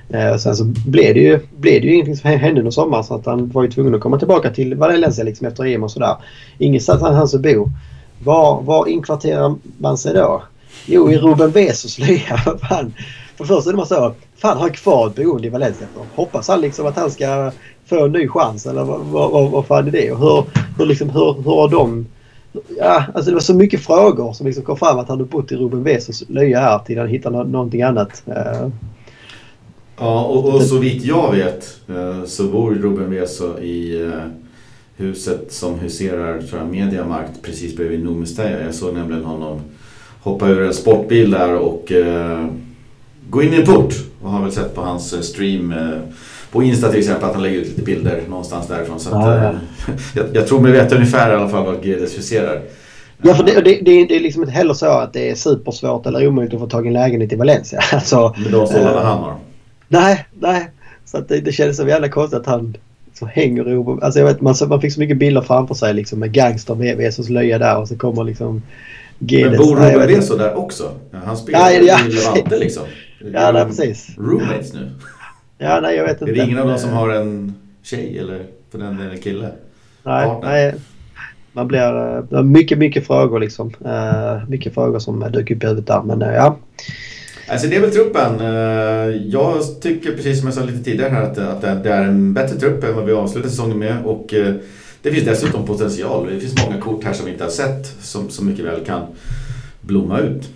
Eh, 0.09 0.37
sen 0.37 0.57
så 0.57 0.65
blev 0.65 1.15
det, 1.15 1.21
ju, 1.21 1.41
blev 1.57 1.81
det 1.81 1.87
ju 1.87 1.95
ingenting 1.95 2.17
som 2.17 2.31
hände 2.31 2.61
under 2.61 2.71
sommaren 2.71 3.05
så 3.05 3.15
att 3.15 3.27
han 3.27 3.49
var 3.49 3.63
ju 3.63 3.71
tvungen 3.71 3.95
att 3.95 4.01
komma 4.01 4.19
tillbaka 4.19 4.51
till 4.51 4.75
Valencia 4.75 5.25
liksom 5.25 5.47
efter 5.47 5.65
EM 5.65 5.85
och 5.85 5.91
sådär. 5.91 6.17
Ingenstans 6.59 7.03
han 7.03 7.15
hans 7.15 7.35
bo. 7.35 7.71
Var, 8.25 8.63
var 8.63 8.89
inkvarterar 8.89 9.55
man 9.79 9.99
sig 9.99 10.15
då? 10.15 10.43
Jo, 10.87 11.11
i 11.11 11.19
Ruben 11.19 11.51
Vesos 11.51 11.99
lya. 11.99 12.41
För 13.41 13.47
först 13.47 13.67
är 13.67 13.71
det 13.71 13.77
man 13.77 13.87
så, 13.87 14.15
fan 14.37 14.57
har 14.57 14.61
han 14.61 14.73
kvar 14.73 15.07
ett 15.07 15.15
boende 15.15 15.47
i 15.47 15.51
Valencia? 15.51 15.87
Hoppas 16.15 16.49
han 16.49 16.61
liksom 16.61 16.87
att 16.87 16.97
han 16.97 17.11
ska 17.11 17.53
få 17.87 18.05
en 18.05 18.13
ny 18.13 18.29
chans 18.29 18.67
eller 18.67 18.85
vad, 18.85 19.01
vad, 19.01 19.51
vad 19.51 19.67
fan 19.67 19.87
är 19.87 19.91
det? 19.91 20.13
Och 20.13 20.19
hur, 20.19 20.45
hur, 20.79 20.87
liksom, 20.87 21.11
hur, 21.11 21.33
hur 21.33 21.51
har 21.51 21.69
de... 21.69 22.07
Ja, 22.79 23.05
alltså 23.15 23.31
det 23.31 23.35
var 23.35 23.41
så 23.41 23.55
mycket 23.55 23.81
frågor 23.81 24.33
som 24.33 24.47
liksom 24.47 24.65
kom 24.65 24.77
fram 24.77 24.99
att 24.99 25.09
han 25.09 25.19
hade 25.19 25.31
bott 25.31 25.53
i 25.53 25.57
Ruben 25.57 25.83
Vesos 25.83 26.25
lya 26.29 26.61
här 26.61 26.79
till 26.79 26.99
han 26.99 27.09
hittade 27.09 27.45
någonting 27.45 27.83
annat. 27.83 28.23
Eh. 28.27 28.69
Ja, 29.99 30.25
och, 30.25 30.55
och 30.55 30.63
så 30.63 30.79
vitt 30.79 31.05
jag 31.05 31.33
vet 31.33 31.81
eh, 31.89 32.25
så 32.25 32.45
bor 32.45 32.75
Ruben 32.75 33.11
Veso 33.11 33.59
i 33.59 34.03
eh, 34.03 34.11
huset 34.97 35.53
som 35.53 35.79
huserar 35.79 36.43
tror 36.43 36.61
jag, 36.61 36.71
Mediamarkt 36.71 37.43
precis 37.43 37.77
bredvid 37.77 38.05
Nomestaya. 38.05 38.65
Jag 38.65 38.75
såg 38.75 38.95
nämligen 38.95 39.25
honom 39.25 39.61
hoppa 40.23 40.49
ur 40.49 40.63
en 40.63 40.75
sportbil 40.75 41.31
där 41.31 41.55
och 41.55 41.93
gå 43.31 43.43
in 43.43 43.53
i 43.53 43.57
en 43.57 43.67
port. 43.67 43.95
Och 44.23 44.31
har 44.31 44.43
väl 44.43 44.53
sett 44.53 44.75
på 44.75 44.81
hans 44.81 45.27
stream 45.27 45.75
på 46.53 46.63
Insta 46.63 46.89
till 46.89 46.99
exempel 46.99 47.25
att 47.25 47.35
han 47.35 47.43
lägger 47.43 47.59
ut 47.59 47.69
lite 47.69 47.83
bilder 47.83 48.23
någonstans 48.29 48.69
därifrån. 48.69 49.01
Så 49.01 49.09
att, 49.09 49.27
ja, 49.27 49.37
ja. 49.37 49.49
Eh, 49.49 49.55
jag, 50.15 50.27
jag, 50.33 50.47
tror 50.47 50.61
mig 50.61 50.73
veta 50.73 50.95
ungefär 50.95 51.33
i 51.33 51.37
alla 51.37 51.49
fall 51.49 51.67
vad 51.67 51.83
Guedes 51.83 52.19
huserar. 52.19 52.63
Ja, 53.23 53.35
för 53.35 53.45
det, 53.45 53.55
det, 53.55 53.81
det, 53.85 54.05
det, 54.05 54.17
är 54.17 54.21
liksom 54.21 54.43
inte 54.43 54.55
heller 54.55 54.75
så 54.75 54.87
att 54.87 55.13
det 55.13 55.31
är 55.31 55.35
supersvårt 55.35 56.07
eller 56.07 56.27
omöjligt 56.27 56.55
att 56.55 56.61
få 56.61 56.67
tag 56.67 56.85
i 56.85 56.89
en 56.89 56.93
lägenhet 56.93 57.33
i 57.33 57.37
Valencia. 57.37 57.81
Alltså, 57.93 58.35
Med 58.39 58.53
de 58.53 58.77
äh, 58.77 58.85
han 58.85 59.19
har? 59.19 59.37
Nej, 59.89 60.27
nej. 60.41 60.71
Så 61.05 61.19
att 61.19 61.29
det, 61.29 61.41
det 61.41 61.53
kändes 61.53 61.77
så 61.77 61.89
jävla 61.89 62.09
konstigt 62.09 62.41
att 62.41 62.47
han 62.47 62.77
så 63.15 63.27
hänger 63.27 63.69
i... 63.69 64.03
Alltså 64.03 64.21
jag 64.21 64.27
vet, 64.27 64.41
man, 64.41 64.55
man 64.69 64.81
fick 64.81 64.93
så 64.93 65.01
mycket 65.01 65.19
bilder 65.19 65.41
framför 65.41 65.75
sig 65.75 65.95
liksom 65.95 66.19
med 66.19 66.33
gangster 66.33 66.75
med 66.75 66.97
Vesos 66.97 67.29
löja 67.29 67.59
där 67.59 67.79
och 67.79 67.89
så 67.89 67.99
kommer 67.99 68.25
liksom 68.25 68.63
Guedes. 69.19 69.51
Men 69.51 69.59
bor 69.59 69.77
Ruben 69.77 70.07
Veso 70.07 70.37
där 70.37 70.59
också? 70.59 70.93
Han 71.25 71.37
spelar 71.37 71.71
ja, 71.71 71.81
ja, 71.83 71.99
i 72.09 72.13
Levante 72.13 72.59
liksom. 72.59 72.83
Ja, 73.25 73.53
nej, 73.53 73.65
precis. 73.65 74.19
Roommates 74.19 74.73
nu. 74.73 74.91
Ja, 75.63 75.81
nej 75.81 75.97
jag 75.97 76.05
vet 76.05 76.21
inte. 76.21 76.33
Är 76.33 76.35
det 76.35 76.45
ingen 76.45 76.59
av 76.59 76.69
dem 76.69 76.79
som 76.79 76.91
har 76.91 77.11
en 77.11 77.55
tjej 77.83 78.19
eller 78.19 78.47
för 78.71 78.79
den 78.79 78.97
delen 78.97 79.19
kille? 79.19 79.51
Nej, 80.03 80.39
nej. 80.43 80.75
Man 81.53 81.69
blir 81.69 82.23
uh, 82.33 82.43
mycket, 82.43 82.79
mycket 82.79 83.07
frågor 83.07 83.41
liksom. 83.41 83.73
Uh, 83.85 84.49
mycket 84.49 84.75
frågor 84.75 84.99
som 84.99 85.21
dyker 85.33 85.55
upp 85.55 85.65
i 85.65 85.67
huvudet 85.67 85.87
där. 85.87 86.03
Men 86.03 86.21
ja. 86.21 86.57
Alltså 87.49 87.69
det 87.69 87.77
är 87.77 87.81
väl 87.81 87.91
truppen. 87.91 88.41
Jag 89.31 89.81
tycker 89.83 90.13
precis 90.13 90.39
som 90.39 90.49
jag 90.49 90.55
sa 90.55 90.65
lite 90.65 90.85
tidigare 90.85 91.11
här 91.11 91.23
att, 91.23 91.39
att 91.39 91.83
det 91.83 91.91
är 91.91 92.05
en 92.05 92.35
bättre 92.35 92.59
trupp 92.59 92.85
än 92.85 92.95
vad 92.95 93.05
vi 93.05 93.13
avslutade 93.13 93.51
säsongen 93.51 93.79
med. 93.79 94.05
Och 94.05 94.35
det 95.03 95.11
finns 95.11 95.25
dessutom 95.25 95.67
potential. 95.67 96.29
Det 96.31 96.41
finns 96.41 96.67
många 96.67 96.81
kort 96.81 97.05
här 97.05 97.13
som 97.13 97.27
vi 97.27 97.33
inte 97.33 97.45
har 97.45 97.51
sett 97.51 97.87
som, 98.01 98.31
som 98.31 98.47
mycket 98.47 98.65
väl 98.65 98.85
kan 98.85 99.03
blomma 99.81 100.19
ut. 100.19 100.49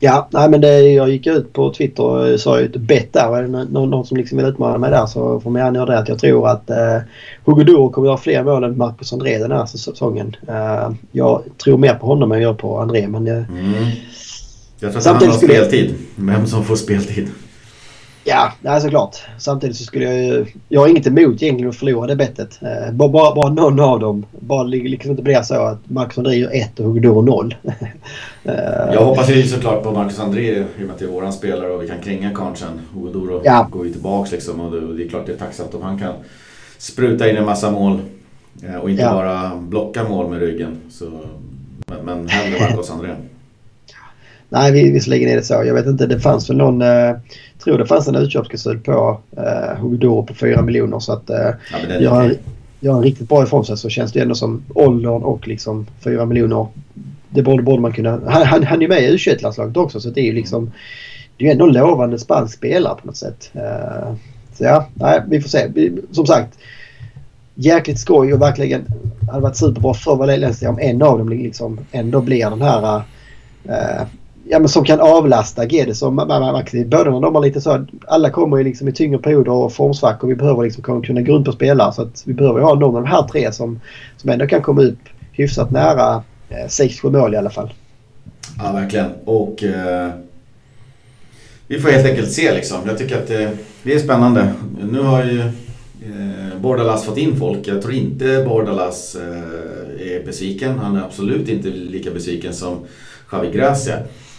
Ja, 0.00 0.28
nej 0.30 0.50
men 0.50 0.60
det, 0.60 0.80
jag 0.80 1.08
gick 1.08 1.26
ut 1.26 1.52
på 1.52 1.72
Twitter 1.72 2.02
och 2.02 2.40
sa 2.40 2.60
ju 2.60 2.66
ett 2.66 2.76
bett 2.76 3.12
där. 3.12 3.36
Är 3.36 3.42
det 3.42 3.48
någon, 3.48 3.90
någon 3.90 4.06
som 4.06 4.16
liksom 4.16 4.38
vill 4.38 4.46
utmana 4.46 4.78
mig 4.78 4.90
där 4.90 5.06
så 5.06 5.40
får 5.40 5.50
man 5.50 5.62
gärna 5.62 5.78
göra 5.78 5.90
det. 5.90 5.98
Att 5.98 6.08
jag 6.08 6.18
tror 6.18 6.48
att 6.48 6.70
eh, 6.70 6.98
Hugo 7.44 7.64
Duro 7.64 7.90
kommer 7.90 8.08
att 8.08 8.10
göra 8.10 8.18
fler 8.18 8.44
mål 8.44 8.64
än 8.64 8.78
Marcus 8.78 9.12
André 9.12 9.38
den 9.38 9.52
här 9.52 9.66
säsongen. 9.66 10.36
Eh, 10.48 10.90
jag 11.12 11.42
tror 11.64 11.78
mer 11.78 11.94
på 11.94 12.06
honom 12.06 12.32
än 12.32 12.42
jag 12.42 12.48
gör 12.48 12.54
på 12.54 12.78
André. 12.78 13.08
Men, 13.08 13.26
eh, 13.26 13.50
mm. 13.50 13.74
Jag 14.80 14.92
tror 14.92 15.00
att 15.00 15.06
handlar 15.06 15.28
om 15.28 15.34
speltid. 15.34 15.94
Vem 16.16 16.46
som 16.46 16.64
får 16.64 16.76
speltid. 16.76 17.28
Ja, 18.28 18.52
nej, 18.60 18.80
såklart. 18.80 19.16
Samtidigt 19.38 19.76
så 19.76 19.84
skulle 19.84 20.04
jag 20.04 20.24
ju... 20.24 20.46
Jag 20.68 20.80
har 20.80 20.88
inget 20.88 21.06
emot 21.06 21.42
egentligen 21.42 21.68
att 21.68 21.76
förlora 21.76 22.06
det 22.06 22.16
bettet. 22.16 22.58
Eh, 22.62 22.92
bara, 22.92 23.08
bara, 23.08 23.34
bara 23.34 23.50
någon 23.50 23.80
av 23.80 24.00
dem. 24.00 24.26
Bara 24.40 24.62
liksom 24.62 25.10
inte 25.10 25.22
blir 25.22 25.42
så 25.42 25.54
att 25.54 25.90
Marcus 25.90 26.18
André 26.18 26.34
gör 26.34 26.50
ett 26.54 26.80
och 26.80 26.86
Hugo 26.86 27.00
Doro 27.00 27.22
noll. 27.22 27.54
eh, 28.44 28.54
jag 28.92 29.04
hoppas 29.04 29.30
ju 29.30 29.42
såklart 29.42 29.82
på 29.82 29.92
Marcus 29.92 30.20
André 30.20 30.58
i 30.58 30.62
och 30.62 30.80
med 30.80 30.90
att 30.90 30.98
det 30.98 31.04
är 31.04 31.08
våran 31.08 31.32
spelare 31.32 31.70
och 31.70 31.82
vi 31.82 31.88
kan 31.88 31.98
kränga 31.98 32.30
karln 32.30 32.56
sen. 32.56 32.80
Hugo 32.94 33.12
Doro 33.12 33.40
ja. 33.44 33.68
går 33.72 33.86
ju 33.86 33.92
tillbaks 33.92 34.32
liksom 34.32 34.60
och 34.60 34.72
det, 34.72 34.96
det 34.96 35.04
är 35.04 35.08
klart 35.08 35.26
det 35.26 35.32
är 35.32 35.36
tacksamt 35.36 35.74
om 35.74 35.82
han 35.82 35.98
kan 35.98 36.12
spruta 36.78 37.30
in 37.30 37.36
en 37.36 37.44
massa 37.44 37.70
mål. 37.70 38.00
Eh, 38.62 38.76
och 38.76 38.90
inte 38.90 39.02
ja. 39.02 39.12
bara 39.12 39.56
blocka 39.56 40.08
mål 40.08 40.30
med 40.30 40.40
ryggen. 40.40 40.76
Så, 40.90 41.04
men, 41.86 42.04
men 42.04 42.28
hellre 42.28 42.60
Marcus 42.60 42.90
André. 42.90 43.14
Nej, 44.48 44.72
vi, 44.72 44.90
visserligen 44.90 45.28
är 45.28 45.36
det 45.36 45.42
så. 45.42 45.54
Jag 45.54 45.74
vet 45.74 45.86
inte, 45.86 46.06
det 46.06 46.20
fanns 46.20 46.50
väl 46.50 46.56
någon... 46.56 46.82
Eh, 46.82 47.16
tror 47.64 47.78
det 47.78 47.86
fanns 47.86 48.08
en 48.08 48.14
utköpsklausul 48.14 48.78
på 48.78 49.20
eh, 49.36 49.78
Hugdor 49.80 50.22
på 50.22 50.34
4 50.34 50.62
miljoner 50.62 50.98
så 50.98 51.12
att 51.12 51.30
eh, 51.30 51.50
ja, 51.72 52.00
gör, 52.00 52.10
han, 52.10 52.34
gör 52.80 52.92
han 52.92 53.02
riktigt 53.02 53.28
bra 53.28 53.42
ifrån 53.42 53.64
sig 53.64 53.76
så 53.76 53.88
känns 53.88 54.12
det 54.12 54.20
ändå 54.20 54.34
som 54.34 54.62
åldern 54.74 55.22
och 55.22 55.48
liksom 55.48 55.86
4 56.04 56.24
miljoner. 56.24 56.66
Det 57.28 57.42
borde, 57.42 57.62
borde 57.62 57.82
man 57.82 57.92
kunna... 57.92 58.10
Han, 58.10 58.46
han, 58.46 58.64
han 58.64 58.82
är 58.82 58.88
med 58.88 59.02
i 59.02 59.16
U21-landslaget 59.16 59.76
också 59.76 60.00
så 60.00 60.10
det 60.10 60.20
är 60.20 60.24
ju 60.24 60.32
liksom... 60.32 60.72
Det 61.36 61.44
är 61.44 61.46
ju 61.46 61.52
ändå 61.52 61.66
en 61.66 61.72
lovande 61.72 62.18
spansk 62.18 62.56
spelare 62.56 62.94
på 63.00 63.06
något 63.06 63.16
sätt. 63.16 63.50
Uh, 63.56 64.14
så 64.54 64.64
ja, 64.64 64.88
nej, 64.94 65.22
vi 65.28 65.40
får 65.40 65.48
se. 65.48 65.70
Som 66.12 66.26
sagt, 66.26 66.58
jäkligt 67.54 67.98
skoj 67.98 68.34
och 68.34 68.42
verkligen 68.42 68.86
hade 69.30 69.42
varit 69.42 69.56
superbra 69.56 69.94
för 69.94 70.16
Valencia 70.16 70.70
om 70.70 70.78
en 70.78 71.02
av 71.02 71.18
dem 71.18 71.28
liksom 71.28 71.80
ändå 71.92 72.20
blir 72.20 72.50
den 72.50 72.62
här 72.62 72.96
uh, 73.68 74.06
ja, 74.50 74.58
men 74.58 74.68
som 74.68 74.84
kan 74.84 75.00
avlasta 75.00 75.66
Guedes 75.66 76.02
och 76.02 76.12
Maxi. 76.12 76.84
De 76.84 77.34
har 77.34 77.40
lite 77.40 77.60
så 77.60 77.86
alla 78.06 78.30
kommer 78.30 78.56
ju 78.56 78.64
liksom 78.64 78.88
i 78.88 78.92
tyngre 78.92 79.18
perioder 79.18 79.52
och 79.52 79.72
formsvackor. 79.72 80.28
Vi 80.28 80.34
behöver 80.34 80.62
liksom 80.62 81.02
kunna 81.02 81.22
gå 81.22 81.32
runt 81.32 81.46
på 81.46 81.52
spelare 81.52 81.92
så 81.92 82.02
att 82.02 82.22
vi 82.26 82.34
behöver 82.34 82.60
ha 82.60 82.74
någon 82.74 82.96
av 82.96 83.02
de 83.02 83.08
här 83.08 83.22
tre 83.22 83.52
som, 83.52 83.80
som 84.16 84.30
ändå 84.30 84.46
kan 84.46 84.62
komma 84.62 84.82
upp 84.82 84.98
hyfsat 85.32 85.70
nära 85.70 86.22
eh, 86.48 86.66
6-7 86.66 87.10
mål 87.10 87.34
i 87.34 87.36
alla 87.36 87.50
fall. 87.50 87.72
Ja, 88.58 88.72
verkligen. 88.72 89.10
Och 89.24 89.64
eh, 89.64 90.10
vi 91.66 91.78
får 91.78 91.88
helt 91.88 92.06
enkelt 92.06 92.32
se 92.32 92.54
liksom. 92.54 92.78
Jag 92.86 92.98
tycker 92.98 93.22
att 93.22 93.30
eh, 93.30 93.48
det 93.82 93.94
är 93.94 93.98
spännande. 93.98 94.52
Nu 94.90 95.00
har 95.00 95.24
ju 95.24 95.40
eh, 95.40 96.60
Bordalas 96.60 97.04
fått 97.04 97.18
in 97.18 97.36
folk. 97.36 97.66
Jag 97.66 97.82
tror 97.82 97.94
inte 97.94 98.44
Bordalas 98.48 99.14
eh, 99.16 100.12
är 100.14 100.26
besviken. 100.26 100.78
Han 100.78 100.96
är 100.96 101.02
absolut 101.04 101.48
inte 101.48 101.68
lika 101.68 102.10
besviken 102.10 102.54
som 102.54 102.78
Javi 103.32 103.50
Gracia. 103.50 103.98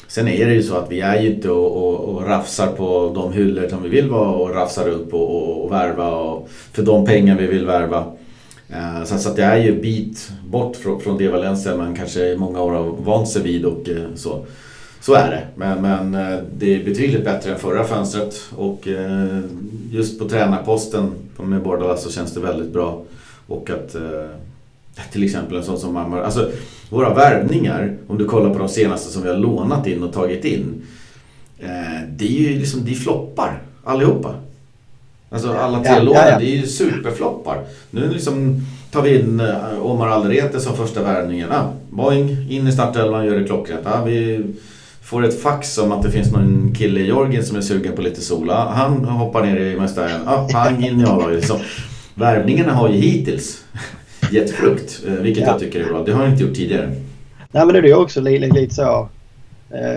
Sen 0.10 0.28
är 0.28 0.46
det 0.46 0.54
ju 0.54 0.64
så 0.64 0.76
att 0.76 0.92
vi 0.92 1.02
är 1.02 1.22
ju 1.22 1.34
inte 1.34 1.50
och, 1.50 1.78
och, 1.78 2.16
och 2.16 2.28
rafsar 2.28 2.68
på 2.68 3.12
de 3.16 3.34
hyllor 3.34 3.68
som 3.70 3.84
vi 3.84 3.90
vill 3.90 4.10
vara 4.10 4.30
och 4.30 4.56
rafsar 4.56 4.86
runt 4.86 5.12
på 5.12 5.18
och, 5.18 5.66
och 5.66 5.72
värva 5.72 6.12
och 6.12 6.50
för 6.50 6.84
de 6.84 7.06
pengar 7.06 7.38
vi 7.38 7.48
vill 7.48 7.66
värva. 7.66 8.06
Så, 9.06 9.18
så 9.18 9.30
att 9.30 9.36
det 9.36 9.44
är 9.44 9.58
ju 9.58 9.82
bit 9.82 10.32
bort 10.48 10.76
från, 10.76 11.02
från 11.02 11.18
det 11.18 11.28
Valencia 11.28 11.78
man 11.78 11.96
kanske 11.96 12.26
i 12.26 12.38
många 12.38 12.62
år 12.62 12.72
har 12.72 12.84
vant 12.84 13.28
sig 13.28 13.42
vid 13.42 13.66
och 13.66 13.90
eh, 13.90 14.16
så. 14.16 14.46
Så 15.02 15.14
är 15.14 15.30
det. 15.32 15.48
Men, 15.56 15.82
men 15.82 16.16
eh, 16.16 16.40
det 16.58 16.76
är 16.76 16.84
betydligt 16.84 17.24
bättre 17.24 17.52
än 17.52 17.60
förra 17.60 17.84
fönstret 17.84 18.36
och 18.56 18.88
just 19.92 20.20
på 20.20 20.30
tränarposten 20.30 21.12
med 21.38 21.64
Bordalas 21.64 22.04
så 22.04 22.12
känns 22.12 22.34
det 22.34 22.40
väldigt 22.40 22.74
bra. 22.74 23.04
Och 23.48 23.70
att 23.70 23.96
till 25.12 25.24
exempel 25.24 25.58
en 25.58 25.64
sån 25.64 25.80
som 25.80 25.94
Marmar. 25.94 26.22
Alltså 26.22 26.52
våra 26.90 27.14
värvningar, 27.14 27.98
om 28.08 28.18
du 28.18 28.26
kollar 28.26 28.50
på 28.50 28.60
de 28.60 28.70
senaste 28.70 29.12
som 29.12 29.24
vi 29.24 29.30
har 29.30 29.38
lånat 29.38 29.88
in 29.88 30.04
och 30.04 30.14
tagit 30.14 30.46
in. 30.46 30.82
Eh, 31.60 32.02
det 32.10 32.26
är 32.26 32.42
ju 32.42 32.60
liksom, 32.60 32.86
de 32.86 32.96
floppar 32.96 33.62
allihopa. 33.84 34.36
Alltså 35.30 35.54
alla 35.54 35.84
tre 35.84 35.94
ja, 35.94 36.00
lånen, 36.00 36.22
ja, 36.22 36.30
ja. 36.32 36.40
det 36.40 36.46
är 36.46 36.56
ju 36.56 36.68
superfloppar. 36.68 37.64
Nu 37.92 38.10
liksom 38.10 38.66
tar 38.92 39.02
vi 39.02 39.20
in 39.20 39.40
eh, 39.40 39.86
Omar 39.86 40.08
Alderete 40.08 40.60
som 40.60 40.76
första 40.76 41.04
värvningen. 41.04 41.52
Ah, 41.52 41.74
boing, 41.90 42.48
in 42.50 42.68
i 42.68 42.72
startelvan, 42.72 43.26
gör 43.26 43.40
det 43.40 43.46
klockrent. 43.46 43.86
Ah, 43.86 44.04
vi 44.04 44.46
får 45.02 45.26
ett 45.26 45.42
fax 45.42 45.78
om 45.78 45.92
att 45.92 46.04
det 46.04 46.12
finns 46.12 46.32
någon 46.32 46.76
kille 46.78 47.00
i 47.00 47.08
Jorgen 47.08 47.46
som 47.46 47.58
är 47.58 47.62
sugen 47.62 47.96
på 47.96 48.02
lite 48.02 48.22
sol. 48.22 48.50
Ah, 48.50 48.70
han 48.70 49.06
hoppar 49.06 49.46
ner 49.46 49.58
i 49.58 49.76
Mästaren. 49.76 50.22
Ah, 50.28 50.48
pang 50.52 50.84
in 50.86 51.02
i 51.02 51.04
A-laget. 51.04 51.36
Liksom. 51.36 51.58
Värvningarna 52.16 52.74
har 52.74 52.90
ju 52.90 52.96
hittills 52.96 53.64
gett 54.34 54.52
frukt. 54.52 55.02
Eh, 55.08 55.14
vilket 55.14 55.44
ja. 55.44 55.50
jag 55.50 55.60
tycker 55.60 55.80
är 55.80 55.86
bra. 55.86 56.04
Det 56.04 56.12
har 56.12 56.24
jag 56.24 56.32
inte 56.32 56.44
gjort 56.44 56.56
tidigare. 56.56 56.92
Nej 57.52 57.66
men 57.66 57.68
det 57.68 57.80
är 57.80 57.84
ju 57.84 57.96
också 57.96 58.22
lite, 58.22 58.48
lite 58.48 58.76
så. 58.76 59.10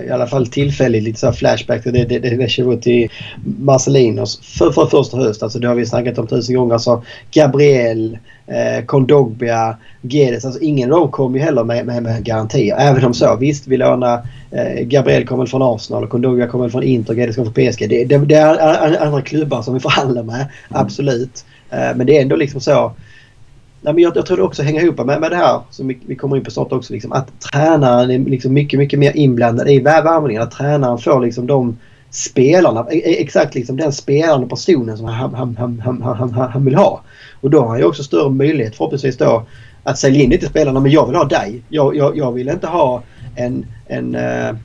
i 0.06 0.10
alla 0.10 0.26
fall 0.26 0.46
tillfälligt 0.46 1.02
lite 1.02 1.20
så 1.20 1.32
flashback 1.32 1.82
till 1.82 1.92
det, 1.92 2.04
det, 2.04 2.18
det, 2.18 2.36
det 2.36 2.82
till 2.82 3.10
Marcelinos 3.44 4.40
för, 4.42 4.70
för 4.70 4.86
första 4.86 5.16
höst. 5.16 5.42
Alltså 5.42 5.58
det 5.58 5.68
har 5.68 5.74
vi 5.74 5.86
snackat 5.86 6.18
om 6.18 6.26
tusen 6.26 6.56
gånger. 6.56 6.74
Alltså 6.74 7.02
Gabriel, 7.34 8.18
eh, 8.46 8.84
Kondogbia, 8.84 9.76
Gedes. 10.02 10.44
Alltså 10.44 10.60
ingen 10.60 10.92
av 10.92 11.00
dem 11.00 11.10
kom 11.10 11.34
ju 11.34 11.40
heller 11.40 11.64
med, 11.64 11.86
med, 11.86 12.02
med 12.02 12.24
garantier. 12.24 12.76
Även 12.78 13.04
om 13.04 13.14
så. 13.14 13.36
Visst, 13.36 13.66
vi 13.66 13.76
lånar 13.76 14.26
eh, 14.50 14.84
Gabriel 14.84 15.26
kommer 15.26 15.46
från 15.46 15.62
Arsenal 15.62 16.04
och 16.04 16.10
Kondogbia 16.10 16.46
kommer 16.46 16.68
från 16.68 16.82
Inter. 16.82 17.14
Gedes 17.14 17.36
kommer 17.36 17.52
från 17.52 17.72
PSG. 17.72 17.88
Det, 17.88 18.04
det, 18.04 18.18
det 18.18 18.34
är 18.34 19.02
andra 19.02 19.22
klubbar 19.22 19.62
som 19.62 19.74
vi 19.74 19.80
förhandlar 19.80 20.22
med. 20.22 20.34
Mm. 20.34 20.48
Absolut. 20.68 21.44
Eh, 21.70 21.96
men 21.96 22.06
det 22.06 22.18
är 22.18 22.22
ändå 22.22 22.36
liksom 22.36 22.60
så. 22.60 22.92
Nej, 23.84 23.94
men 23.94 24.02
jag, 24.02 24.16
jag 24.16 24.26
tror 24.26 24.36
det 24.36 24.42
också 24.42 24.62
hänger 24.62 24.80
ihop 24.82 25.06
med, 25.06 25.20
med 25.20 25.30
det 25.30 25.36
här 25.36 25.60
som 25.70 25.88
vi, 25.88 25.98
vi 26.06 26.16
kommer 26.16 26.36
in 26.36 26.44
på 26.44 26.50
snart 26.50 26.72
också. 26.72 26.92
Liksom, 26.92 27.12
att 27.12 27.40
tränaren 27.40 28.10
är 28.10 28.18
liksom 28.18 28.52
mycket, 28.52 28.78
mycket 28.78 28.98
mer 28.98 29.16
inblandad 29.16 29.68
i 29.68 29.80
värvningen. 29.80 30.42
Att 30.42 30.50
tränaren 30.50 30.98
får 30.98 31.20
liksom 31.20 31.46
de 31.46 31.78
spelarna, 32.10 32.86
e, 32.90 32.96
e, 32.96 33.22
exakt 33.22 33.54
liksom 33.54 33.76
den 33.76 33.92
spelande 33.92 34.46
personen 34.46 34.96
som 34.96 35.06
han, 35.06 35.34
han, 35.34 35.56
han, 35.56 35.80
han, 35.80 36.02
han, 36.02 36.32
han 36.32 36.64
vill 36.64 36.74
ha. 36.74 37.02
Och 37.40 37.50
då 37.50 37.60
har 37.60 37.68
han 37.68 37.78
ju 37.78 37.84
också 37.84 38.02
större 38.02 38.30
möjlighet 38.30 38.76
förhoppningsvis 38.76 39.16
då 39.16 39.46
att 39.84 39.98
sälja 39.98 40.22
in 40.22 40.30
det 40.30 40.38
till 40.38 40.48
spelarna. 40.48 40.80
Men 40.80 40.92
jag 40.92 41.06
vill 41.06 41.16
ha 41.16 41.24
dig. 41.24 41.62
Jag, 41.68 41.96
jag, 41.96 42.16
jag 42.16 42.32
vill 42.32 42.48
inte 42.48 42.66
ha 42.66 43.02
en, 43.36 43.66
en, 43.86 44.14
eh, 44.14 44.56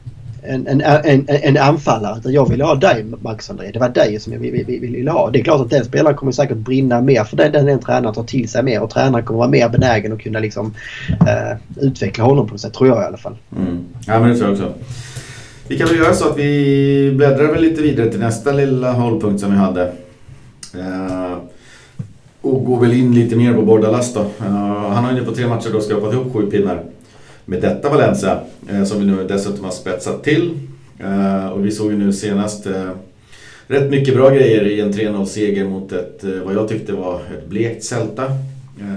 en, 0.48 0.68
en, 0.68 0.82
en, 0.82 1.26
en 1.28 1.58
anfallare. 1.58 2.20
Utan 2.20 2.34
jag 2.34 2.50
ville 2.50 2.64
ha 2.64 2.76
dig 2.76 3.06
Max 3.22 3.50
André. 3.50 3.72
Det 3.72 3.80
var 3.80 3.89
dig 3.89 4.20
som 4.20 4.34
jag 4.34 4.39
ville 4.39 4.64
ville 4.64 5.12
ha. 5.12 5.30
Det 5.30 5.39
är 5.39 5.43
klart 5.43 5.62
att 5.62 5.70
den 5.70 5.86
spelaren 5.86 6.16
kommer 6.16 6.32
säkert 6.32 6.58
brinna 6.58 7.02
mer 7.02 7.24
för 7.24 7.38
den, 7.38 7.52
den, 7.52 7.66
den 7.66 7.80
tränaren 7.80 8.16
tar 8.16 8.24
till 8.24 8.50
sig 8.50 8.64
mer. 8.64 8.82
Och 8.82 8.89
tränaren 8.89 9.26
kommer 9.26 9.38
vara 9.38 9.50
mer 9.50 9.70
benägen 9.70 10.14
att 10.14 10.20
kunna 10.20 10.39
liksom, 10.39 10.74
eh, 11.10 11.58
utveckla 11.82 12.24
honom 12.24 12.48
på 12.48 12.54
något 12.54 12.62
sätt. 12.62 12.74
Tror 12.74 12.89
jag 12.89 13.02
i 13.04 13.06
alla 13.06 13.18
fall. 13.18 13.36
Mm. 13.58 13.86
Ja 14.08 14.20
men 14.20 14.30
det 14.30 14.38
tror 14.38 14.50
jag 14.50 14.54
också. 14.54 14.74
Vi 15.68 15.78
kan 15.78 15.88
väl 15.88 15.98
göra 15.98 16.14
så 16.14 16.30
att 16.30 16.38
vi 16.38 17.14
bläddrar 17.18 17.52
väl 17.52 17.62
lite 17.62 17.82
vidare 17.82 18.10
till 18.10 18.20
nästa 18.20 18.52
lilla 18.52 18.91
hållpunkt 18.91 19.39
som 19.39 19.52
vi 19.52 19.58
hade. 19.58 19.84
Eh, 20.74 21.38
och 22.41 22.66
går 22.66 22.80
väl 22.80 22.93
in 22.93 23.16
lite 23.16 23.36
mer 23.36 23.54
på 23.54 23.62
Bordalas 23.62 24.14
då. 24.14 24.20
Eh, 24.20 24.89
han 24.89 25.04
har 25.04 25.12
ju 25.12 25.26
på 25.26 25.32
tre 25.32 25.48
matcher 25.48 25.70
då 25.74 25.82
skrapat 25.82 26.14
ihop 26.14 26.34
sju 26.34 26.52
pinnar 26.52 26.84
med 27.48 27.62
detta 27.62 27.89
Valencia. 27.89 28.39
Uh, 28.74 28.84
som 28.84 29.00
vi 29.00 29.06
nu 29.06 29.28
dessutom 29.28 29.64
har 29.64 29.72
spetsat 29.72 30.24
till. 30.24 30.60
och 31.54 31.66
vi 31.66 31.72
såg 31.72 31.91
ju 31.91 31.98
nu 31.98 32.14
senast 32.14 32.68
rätt 33.68 33.91
mycket 33.91 34.16
bra 34.16 34.30
grejer 34.30 34.68
i 34.68 34.82
en 34.82 34.93
3-0-seger 34.93 35.66
mot 35.68 35.91
ett, 35.91 36.24
vad 36.45 36.56
jag 36.56 36.68
tyckte 36.68 36.93
var 36.93 37.16
ett 37.16 37.48
blekt 37.50 37.84
Celta. 37.84 38.26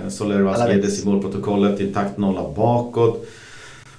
Soler 0.08 0.40
Vasquez 0.40 1.02
i 1.02 1.06
målprotokollet, 1.06 1.80
intakt 1.80 2.18
nolla 2.18 2.42
bakåt. 2.56 3.26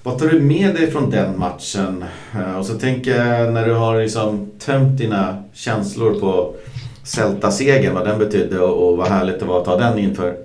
Vad 0.03 0.19
tar 0.19 0.27
du 0.27 0.39
med 0.39 0.75
dig 0.75 0.91
från 0.91 1.09
den 1.09 1.39
matchen? 1.39 2.05
Eh, 2.35 2.57
och 2.57 2.65
så 2.65 2.73
tänker 2.73 3.25
jag 3.25 3.53
när 3.53 3.67
du 3.67 3.73
har 3.73 4.01
liksom 4.01 4.51
tömt 4.59 4.97
dina 4.97 5.43
känslor 5.53 6.19
på 6.19 6.55
Celta-segern, 7.03 7.93
vad 7.93 8.07
den 8.07 8.19
betydde 8.19 8.59
och 8.59 8.97
vad 8.97 9.07
härligt 9.07 9.39
det 9.39 9.45
var 9.45 9.59
att 9.59 9.65
ta 9.65 9.77
den 9.77 9.99
inför 9.99 10.35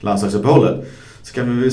landslagsuppehållet. 0.00 0.84
Så 1.22 1.34
kan 1.34 1.56
vi 1.56 1.70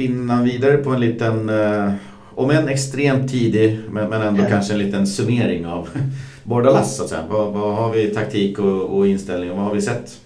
spinna 0.00 0.42
vidare 0.42 0.76
på 0.76 0.90
en 0.90 1.00
liten, 1.00 1.48
eh, 1.48 1.92
om 2.34 2.50
en 2.50 2.68
extremt 2.68 3.30
tidig, 3.30 3.80
men 3.90 4.12
ändå 4.12 4.42
ja. 4.42 4.48
kanske 4.48 4.72
en 4.72 4.78
liten 4.78 5.06
summering 5.06 5.66
av 5.66 5.88
Bordalas 6.44 6.96
så 6.96 7.02
att 7.02 7.08
säga. 7.08 7.22
Vad, 7.30 7.52
vad 7.52 7.76
har 7.76 7.92
vi 7.92 8.06
taktik 8.06 8.58
och, 8.58 8.98
och 8.98 9.06
inställning 9.06 9.50
och 9.50 9.56
vad 9.56 9.66
har 9.66 9.74
vi 9.74 9.82
sett? 9.82 10.18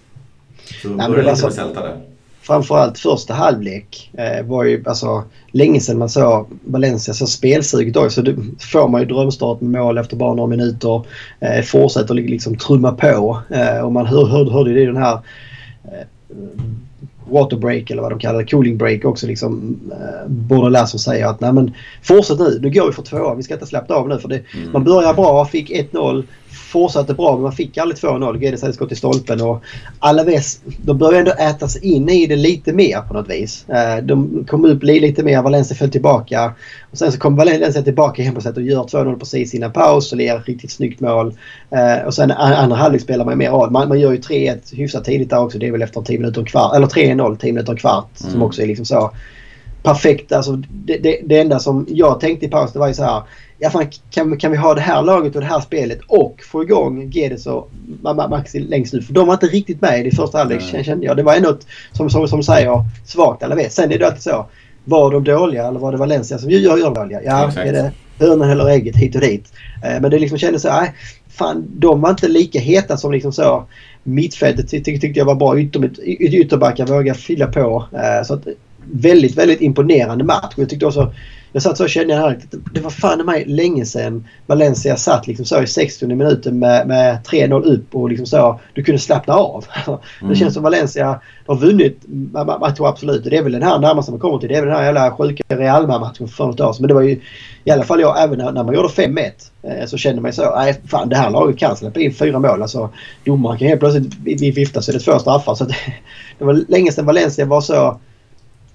Så 0.81 0.89
börja 0.89 1.07
lite 1.07 1.29
alltså, 1.29 1.45
med 1.45 1.53
Celta 1.53 1.81
där 1.81 1.97
framförallt 2.41 2.99
första 2.99 3.33
halvlek 3.33 4.11
eh, 4.13 4.45
var 4.45 4.63
ju 4.63 4.83
alltså 4.85 5.23
länge 5.51 5.79
sedan 5.79 5.97
man 5.97 6.09
såg 6.09 6.47
Valencia 6.65 7.13
så 7.13 7.27
spelsuget 7.27 7.95
också. 7.95 8.25
Så 8.25 8.33
får 8.59 8.87
man 8.87 9.01
ju 9.01 9.07
drömstart 9.07 9.61
med 9.61 9.81
mål 9.81 9.97
efter 9.97 10.17
bara 10.17 10.33
några 10.33 10.49
minuter. 10.49 11.05
Eh, 11.39 11.61
fortsätter 11.63 12.13
liksom 12.13 12.57
trumma 12.57 12.91
på 12.91 13.41
eh, 13.49 13.79
och 13.79 13.91
man 13.91 14.05
hör, 14.05 14.25
hör, 14.25 14.49
hörde 14.51 14.69
ju 14.69 14.75
det 14.75 14.81
i 14.81 14.85
den 14.85 14.97
här 14.97 15.19
eh, 15.83 16.07
water 17.29 17.57
break 17.57 17.91
eller 17.91 18.01
vad 18.01 18.11
de 18.11 18.19
kallar 18.19 18.39
det, 18.39 18.45
cooling 18.45 18.77
break 18.77 19.05
också 19.05 19.27
liksom. 19.27 19.79
Eh, 19.91 20.29
Bordeaux 20.29 20.91
som 20.91 20.99
säger 20.99 21.27
att 21.27 21.41
nej 21.41 21.53
men 21.53 21.73
fortsätt 22.01 22.39
nu, 22.39 22.59
nu 22.61 22.69
går 22.69 22.87
vi 22.87 22.93
för 22.93 23.01
tvåa, 23.01 23.35
vi 23.35 23.43
ska 23.43 23.53
inte 23.53 23.65
släppa 23.65 23.93
av 23.93 24.09
nu 24.09 24.19
för 24.19 24.29
det. 24.29 24.41
Mm. 24.53 24.71
Man 24.71 24.83
börjar 24.83 25.13
bra, 25.13 25.45
fick 25.45 25.69
1-0, 25.69 26.23
fortsatte 26.75 27.13
bra 27.13 27.33
men 27.33 27.41
man 27.41 27.51
fick 27.51 27.77
aldrig 27.77 27.97
2-0. 27.97 28.37
Guedes 28.37 28.61
hade 28.61 28.73
skott 28.73 28.91
i 28.91 28.95
stolpen 28.95 29.41
och 29.41 29.63
Alaves, 29.99 30.59
de 30.77 30.97
började 30.97 31.19
ändå 31.19 31.31
äta 31.31 31.67
sig 31.67 31.85
in 31.85 32.09
i 32.09 32.25
det 32.25 32.35
lite 32.35 32.73
mer 32.73 33.01
på 33.01 33.13
något 33.13 33.29
vis. 33.29 33.69
Eh, 33.69 34.03
de 34.03 34.45
kom 34.49 34.65
upp 34.65 34.83
lite 34.83 35.23
mer, 35.23 35.41
Valencia 35.41 35.77
föll 35.77 35.91
tillbaka. 35.91 36.53
Och 36.91 36.97
sen 36.97 37.11
så 37.11 37.19
kom 37.19 37.35
Valencia 37.35 37.81
tillbaka 37.81 38.23
hem 38.23 38.35
på 38.35 38.41
sätt 38.41 38.57
och 38.57 38.63
gör 38.63 38.83
2-0 38.83 39.19
precis 39.19 39.53
innan 39.53 39.71
paus 39.71 40.11
och 40.11 40.17
ler 40.17 40.37
ett 40.37 40.47
riktigt 40.47 40.71
snyggt 40.71 40.99
mål. 40.99 41.33
Eh, 41.69 42.05
och 42.05 42.13
sen 42.13 42.31
andra 42.31 42.75
halvlek 42.75 43.01
spelar 43.01 43.25
man 43.25 43.37
mer 43.37 43.49
av. 43.49 43.71
Man, 43.71 43.87
man 43.87 43.99
gör 43.99 44.11
ju 44.11 44.17
3-1 44.17 44.75
hyfsat 44.75 45.05
tidigt 45.05 45.29
där 45.29 45.39
också. 45.39 45.57
Det 45.57 45.67
är 45.67 45.71
väl 45.71 45.81
efter 45.81 46.01
10 46.01 46.19
minuter 46.19 46.41
och 46.41 46.47
kvart. 46.47 46.75
Eller 46.75 46.87
3-0, 46.87 47.37
10 47.37 47.53
minuter 47.53 47.73
och 47.73 47.79
kvart. 47.79 48.21
Mm. 48.21 48.31
Som 48.31 48.41
också 48.41 48.61
är 48.61 48.67
liksom 48.67 48.85
så 48.85 49.11
perfekt. 49.83 50.31
Alltså, 50.31 50.51
det, 50.69 50.97
det, 50.97 51.19
det 51.25 51.39
enda 51.39 51.59
som 51.59 51.85
jag 51.89 52.19
tänkte 52.19 52.45
i 52.45 52.49
paus 52.49 52.73
det 52.73 52.79
var 52.79 52.87
ju 52.87 52.93
så 52.93 53.03
här 53.03 53.21
ja, 53.59 53.69
fan, 53.69 53.87
kan, 54.11 54.37
kan 54.37 54.51
vi 54.51 54.57
ha 54.57 54.73
det 54.73 54.81
här 54.81 55.01
laget 55.01 55.35
och 55.35 55.41
det 55.41 55.47
här 55.47 55.59
spelet 55.59 55.99
och 56.07 56.41
få 56.51 56.63
igång 56.63 57.09
Gedes 57.09 57.47
och 57.47 57.71
Maxi 58.29 58.59
längst 58.59 58.93
ut? 58.93 59.05
För 59.05 59.13
de 59.13 59.27
var 59.27 59.33
inte 59.33 59.47
riktigt 59.47 59.81
med 59.81 60.07
i 60.07 60.11
första 60.11 60.37
halvlek 60.37 60.61
kände 60.85 61.05
jag. 61.05 61.17
Det 61.17 61.23
var 61.23 61.35
ändå 61.35 61.57
som, 61.91 62.09
som, 62.09 62.27
som 62.27 62.43
säger 62.43 62.83
svagt 63.05 63.43
alla 63.43 63.55
vet. 63.55 63.73
Sen 63.73 63.91
är 63.91 63.99
det 63.99 64.05
alltid 64.07 64.21
så. 64.21 64.45
Var 64.85 65.11
de 65.11 65.23
dåliga 65.23 65.67
eller 65.67 65.79
var 65.79 65.91
det 65.91 65.97
Valencia 65.97 66.37
som 66.37 66.51
gör, 66.51 66.77
gör 66.77 66.95
dåliga? 66.95 67.21
Ja, 67.23 67.47
Exakt. 67.47 67.67
är 67.67 67.73
det 67.73 67.91
hönan 68.19 68.49
eller 68.49 68.69
ägget 68.69 68.95
hit 68.95 69.15
och 69.15 69.21
dit? 69.21 69.53
Eh, 69.83 70.01
men 70.01 70.11
det 70.11 70.19
liksom 70.19 70.37
kändes 70.37 70.61
så 70.61 70.69
nej, 70.69 70.93
fan 71.29 71.65
de 71.69 72.01
var 72.01 72.09
inte 72.09 72.27
lika 72.27 72.59
heta 72.59 72.97
som 72.97 73.11
liksom 73.11 73.31
så 73.31 73.65
mittfältet 74.03 74.69
ty 74.69 74.83
tyckte 74.83 75.07
jag 75.19 75.25
var 75.25 75.35
bra. 75.35 75.59
Ytter, 75.59 75.89
ytterbackar 76.19 76.85
vågade 76.85 77.19
fylla 77.19 77.47
på. 77.47 77.85
Eh, 77.93 78.25
så 78.25 78.33
att, 78.33 78.47
väldigt, 78.91 79.37
väldigt 79.37 79.61
imponerande 79.61 80.23
match. 80.23 80.53
Jag 80.55 80.69
tyckte 80.69 80.85
också 80.85 81.13
jag 81.55 81.61
satt 81.61 81.77
så 81.77 81.83
och 81.83 81.89
kände 81.89 82.15
här, 82.15 82.39
det 82.73 82.79
var 82.79 82.89
fan 82.89 83.25
mig 83.25 83.45
länge 83.45 83.85
sedan 83.85 84.27
Valencia 84.45 84.95
satt 84.97 85.27
liksom 85.27 85.45
så 85.45 85.61
i 85.61 85.67
60 85.67 86.07
minuten 86.07 86.59
med, 86.59 86.87
med 86.87 87.19
3-0 87.25 87.63
upp 87.63 87.95
och 87.95 88.09
liksom 88.09 88.25
så. 88.25 88.59
Du 88.73 88.83
kunde 88.83 88.99
slappna 88.99 89.33
av. 89.33 89.65
Mm. 90.21 90.33
Det 90.33 90.35
känns 90.35 90.53
som 90.53 90.63
Valencia 90.63 91.19
har 91.45 91.55
vunnit 91.55 92.01
matcher 92.59 92.87
absolut. 92.87 93.23
Och 93.23 93.29
det 93.29 93.37
är 93.37 93.43
väl 93.43 93.51
den 93.51 93.63
här 93.63 93.79
närmaste 93.79 94.11
man 94.11 94.19
kommer 94.19 94.37
till. 94.37 94.49
Det 94.49 94.55
är 94.55 94.61
väl 94.61 94.69
den 94.69 94.77
här 94.77 94.85
jävla 94.85 95.11
sjuka 95.11 95.43
Realma-matchen 95.47 96.27
för 96.27 96.45
något 96.45 96.59
år 96.59 96.73
sedan. 96.73 96.81
Men 96.81 96.87
det 96.87 96.93
var 96.93 97.01
ju 97.01 97.21
i 97.63 97.71
alla 97.71 97.83
fall 97.83 97.99
jag, 97.99 98.23
även 98.23 98.37
när, 98.37 98.63
man 98.63 98.75
gjorde 98.75 98.87
5-1 98.87 99.31
eh, 99.63 99.85
så 99.85 99.97
kände 99.97 100.21
man 100.21 100.33
så. 100.33 100.55
Nej 100.55 100.81
fan 100.87 101.09
det 101.09 101.15
här 101.15 101.29
laget 101.29 101.57
kan 101.57 101.75
släppa 101.75 101.99
in 101.99 102.13
fyra 102.13 102.39
mål. 102.39 102.61
Alltså 102.61 102.89
domaren 103.25 103.57
kan 103.57 103.67
helt 103.67 103.79
plötsligt 103.79 104.57
vifta 104.57 104.81
så 104.81 104.91
är 104.91 104.93
det 104.93 104.99
två 104.99 105.19
straffar. 105.19 105.55
Så 105.55 105.63
det, 105.65 105.75
det 106.37 106.45
var 106.45 106.65
länge 106.67 106.91
sedan 106.91 107.05
Valencia 107.05 107.45
var 107.45 107.61
så 107.61 107.99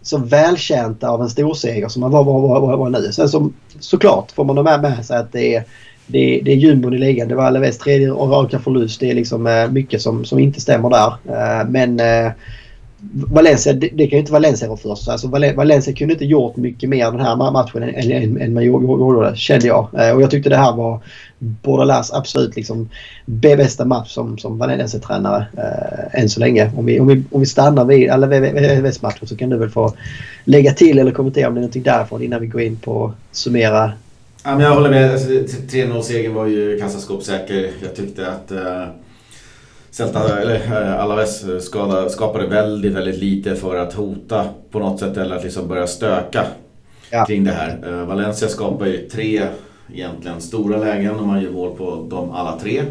så 0.03 0.19
välkänta 0.19 1.11
av 1.11 1.23
en 1.23 1.31
storseger 1.31 1.89
som 1.89 2.01
man 2.01 2.11
var, 2.11 2.25
var, 2.25 2.61
var, 2.61 2.77
var 2.77 2.91
nu. 2.91 3.13
Sen 3.13 3.29
så, 3.29 3.51
såklart 3.81 4.33
får 4.33 4.45
man 4.45 4.57
ha 4.57 4.65
med, 4.65 4.83
med 4.83 5.07
sig 5.07 5.17
att 5.17 5.33
det 5.33 5.55
är, 5.55 5.65
det, 6.07 6.41
det 6.45 6.53
är 6.53 6.57
jumbon 6.57 6.95
i 6.95 6.99
ligan. 6.99 7.29
Det 7.29 7.35
var 7.35 7.45
Alaves 7.45 7.79
tredje 7.79 8.11
raka 8.11 8.59
förlust. 8.59 9.01
Det 9.01 9.11
är 9.11 9.15
liksom 9.15 9.47
eh, 9.47 9.71
mycket 9.71 10.03
som, 10.03 10.25
som 10.25 10.39
inte 10.39 10.61
stämmer 10.61 10.91
där. 10.91 11.13
Eh, 11.35 11.69
men 11.69 12.01
eh, 12.01 12.33
Valencia, 13.13 13.73
det, 13.73 13.89
det 13.89 14.07
kan 14.07 14.17
ju 14.17 14.21
inte 14.21 14.33
Valencia 14.33 14.69
vara 14.69 14.79
för 14.79 14.95
sig. 14.95 15.13
Alltså 15.13 15.29
Valencia 15.29 15.95
kunde 15.95 16.15
inte 16.15 16.25
gjort 16.25 16.57
mycket 16.57 16.89
mer 16.89 17.11
den 17.11 17.21
här 17.21 17.37
matchen 17.37 17.83
än, 17.83 18.13
än, 18.13 18.41
än 18.41 18.55
man 18.55 18.65
gjorde, 18.65 19.37
kände 19.37 19.67
jag. 19.67 19.89
Eh, 19.99 20.11
och 20.11 20.23
jag 20.23 20.31
tyckte 20.31 20.51
det 20.51 20.57
här 20.57 20.77
var 20.77 21.01
Bordalas 21.39 22.13
absolut 22.13 22.57
liksom 22.57 22.89
bästa 23.27 23.85
match 23.85 24.11
som, 24.11 24.39
som 24.39 24.59
Valencia-tränare 24.59 25.47
äh, 25.57 26.21
än 26.21 26.29
så 26.29 26.41
länge. 26.41 26.71
Om 26.77 26.87
vi, 26.87 27.01
om 27.01 27.07
vi, 27.07 27.23
om 27.31 27.41
vi 27.41 27.47
stannar 27.47 27.85
vid 27.85 28.11
alla 28.11 28.27
VVS-matcher 28.27 29.27
så 29.27 29.37
kan 29.37 29.51
du 29.51 29.57
väl 29.57 29.71
få 29.71 29.95
lägga 30.45 30.73
till 30.73 30.99
eller 30.99 31.13
kommentera 31.13 31.49
om 31.49 31.55
det 31.55 31.59
är 31.59 31.63
någonting 31.63 31.83
därifrån 31.83 32.23
innan 32.23 32.41
vi 32.41 32.47
går 32.47 32.61
in 32.61 32.77
på 32.77 33.13
summera. 33.33 33.93
Ja, 34.45 34.51
men 34.51 34.61
jag 34.61 34.75
håller 34.75 34.91
med. 34.91 35.13
Alltså, 35.13 35.29
3-0-segern 35.29 36.35
var 36.35 36.47
ju 36.47 36.79
kassaskåpssäker. 36.81 37.71
Jag 37.83 37.97
tyckte 37.97 38.29
att 38.29 38.51
äh, 38.51 38.85
Celta, 39.91 40.41
eller 40.41 40.55
äh, 40.55 41.01
Alaves 41.01 41.65
skada, 41.65 42.09
skapade 42.09 42.47
väldigt, 42.47 42.93
väldigt 42.93 43.19
lite 43.19 43.57
för 43.57 43.77
att 43.77 43.95
hota 43.95 44.45
på 44.71 44.79
något 44.79 45.01
sätt 45.01 45.17
eller 45.17 45.37
att 45.37 45.45
liksom 45.45 45.69
börja 45.69 45.87
stöka 45.87 46.47
ja. 47.11 47.25
kring 47.25 47.45
det 47.45 47.53
här. 47.53 48.01
Äh, 48.01 48.07
Valencia 48.07 48.49
skapar 48.49 48.87
ju 48.87 49.09
tre 49.09 49.43
egentligen 49.95 50.41
stora 50.41 50.77
lägen 50.77 51.15
och 51.15 51.27
man 51.27 51.43
gör 51.43 51.51
mål 51.51 51.77
på 51.77 52.07
dem 52.11 52.31
alla 52.31 52.59
tre. 52.59 52.83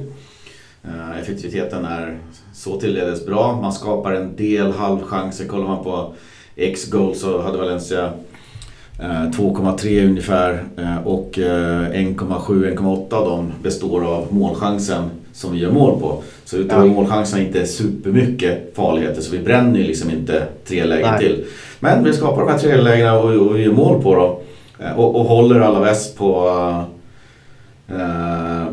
Eh, 0.84 1.20
effektiviteten 1.22 1.86
är 1.86 2.18
så 2.54 2.80
tilldeles 2.80 3.26
bra. 3.26 3.60
Man 3.62 3.74
skapar 3.74 4.14
en 4.14 4.36
del 4.36 4.72
halvchanser. 4.72 5.45
Kollar 5.45 5.68
man 5.68 5.84
på 5.84 6.14
X-goal 6.56 7.16
så 7.16 7.41
hade 7.41 7.58
Valencia 7.58 8.14
2,3 8.97 10.00
eh, 10.00 10.10
ungefär 10.10 10.64
eh, 10.78 11.08
och 11.08 11.32
1,7-1,8 11.34 13.14
av 13.14 13.26
dem 13.26 13.54
består 13.64 14.06
av 14.06 14.28
målchansen 14.34 15.10
som 15.40 15.52
vi 15.52 15.60
gör 15.60 15.72
mål 15.72 16.00
på. 16.00 16.24
Så 16.46 16.58
utöver 16.58 16.86
ja. 16.86 16.94
målchanserna 16.94 17.44
inte 17.44 17.66
supermycket 17.66 18.76
farligheter 18.76 19.22
så 19.22 19.32
vi 19.32 19.40
bränner 19.40 19.80
ju 19.80 19.86
liksom 19.86 20.10
inte 20.10 20.44
tre 20.68 20.86
lägen 20.86 21.12
Nej. 21.12 21.20
till. 21.20 21.46
Men 21.80 22.04
vi 22.04 22.14
skapar 22.14 22.42
de 22.42 22.52
här 22.52 22.58
tre 22.58 22.82
lägena 22.82 23.20
och, 23.20 23.48
och 23.48 23.56
vi 23.56 23.64
gör 23.64 23.72
mål 23.72 24.04
på 24.04 24.16
dem. 24.16 24.36
Eh, 24.80 25.00
och, 25.00 25.16
och 25.16 25.26
håller 25.26 25.60
Alaves 25.60 26.16
på... 26.16 26.50
Eh, 27.88 28.62
eh, 28.62 28.68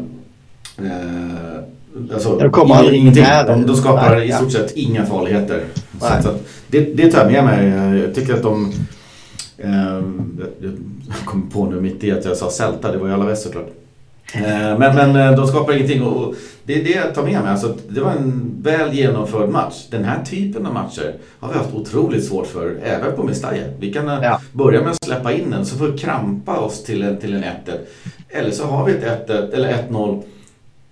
alltså, 2.15 2.39
de 2.39 2.51
kommer 2.51 2.95
ing, 2.95 3.01
ingenting. 3.01 3.25
De, 3.47 3.67
de 3.67 3.77
skapar 3.77 4.17
Nej, 4.17 4.29
i 4.29 4.33
stort 4.33 4.53
sett 4.53 4.77
inga 4.77 5.07
farligheter. 5.07 5.65
Så, 6.01 6.23
så 6.23 6.29
det, 6.67 6.81
det 6.81 7.11
tar 7.11 7.19
jag 7.19 7.33
med 7.33 7.45
mig. 7.45 8.01
Jag 8.01 8.15
tycker 8.15 8.35
att 8.35 8.43
de... 8.43 8.73
Eh, 9.59 10.01
jag 10.61 10.73
kom 11.25 11.51
på 11.51 11.67
nu 11.67 11.81
mitt 11.81 12.05
i 12.05 12.13
att 12.13 12.25
jag 12.25 12.37
sa 12.37 12.51
Celta, 12.51 12.93
det 12.93 12.99
var 12.99 13.07
ju 13.07 13.15
Alaves 13.15 13.43
såklart. 13.43 13.86
Eh, 14.35 14.79
Men, 14.79 14.79
men 14.97 15.17
eh, 15.17 15.37
de 15.37 15.47
skapar 15.47 15.73
ingenting 15.73 16.03
och 16.03 16.35
det 16.65 16.81
är 16.81 16.85
det 16.85 16.91
jag 16.91 17.15
tar 17.15 17.23
med 17.23 17.41
mig. 17.43 17.51
Alltså, 17.51 17.77
det 17.89 18.01
var 18.01 18.11
en 18.11 18.57
väl 18.63 18.93
genomförd 18.95 19.49
match. 19.49 19.75
Den 19.91 20.05
här 20.05 20.25
typen 20.25 20.67
av 20.67 20.75
matcher 20.75 21.15
har 21.41 21.49
vi 21.53 21.59
haft 21.59 21.75
otroligt 21.75 22.25
svårt 22.25 22.47
för, 22.47 22.77
även 22.85 23.17
på 23.17 23.23
Mestalla. 23.23 23.57
Vi 23.81 23.93
kan 23.93 24.09
eh, 24.09 24.19
Ja. 24.23 24.41
börja 24.53 24.81
med 24.81 24.91
att 24.91 25.05
släppa 25.05 25.33
in 25.33 25.51
den, 25.51 25.67
så 25.67 25.77
får 25.79 25.87
vi 25.89 25.99
krampa 25.99 26.57
oss 26.57 26.85
till 26.85 27.03
en, 27.03 27.17
till 27.17 27.35
en 27.35 27.43
1-1. 27.45 27.47
Eller 28.29 28.51
så 28.51 28.65
har 28.65 28.85
vi 28.87 28.93
ett 28.93 29.29
1-1 29.29 29.55
eller 29.55 29.73
1-0 29.91 30.23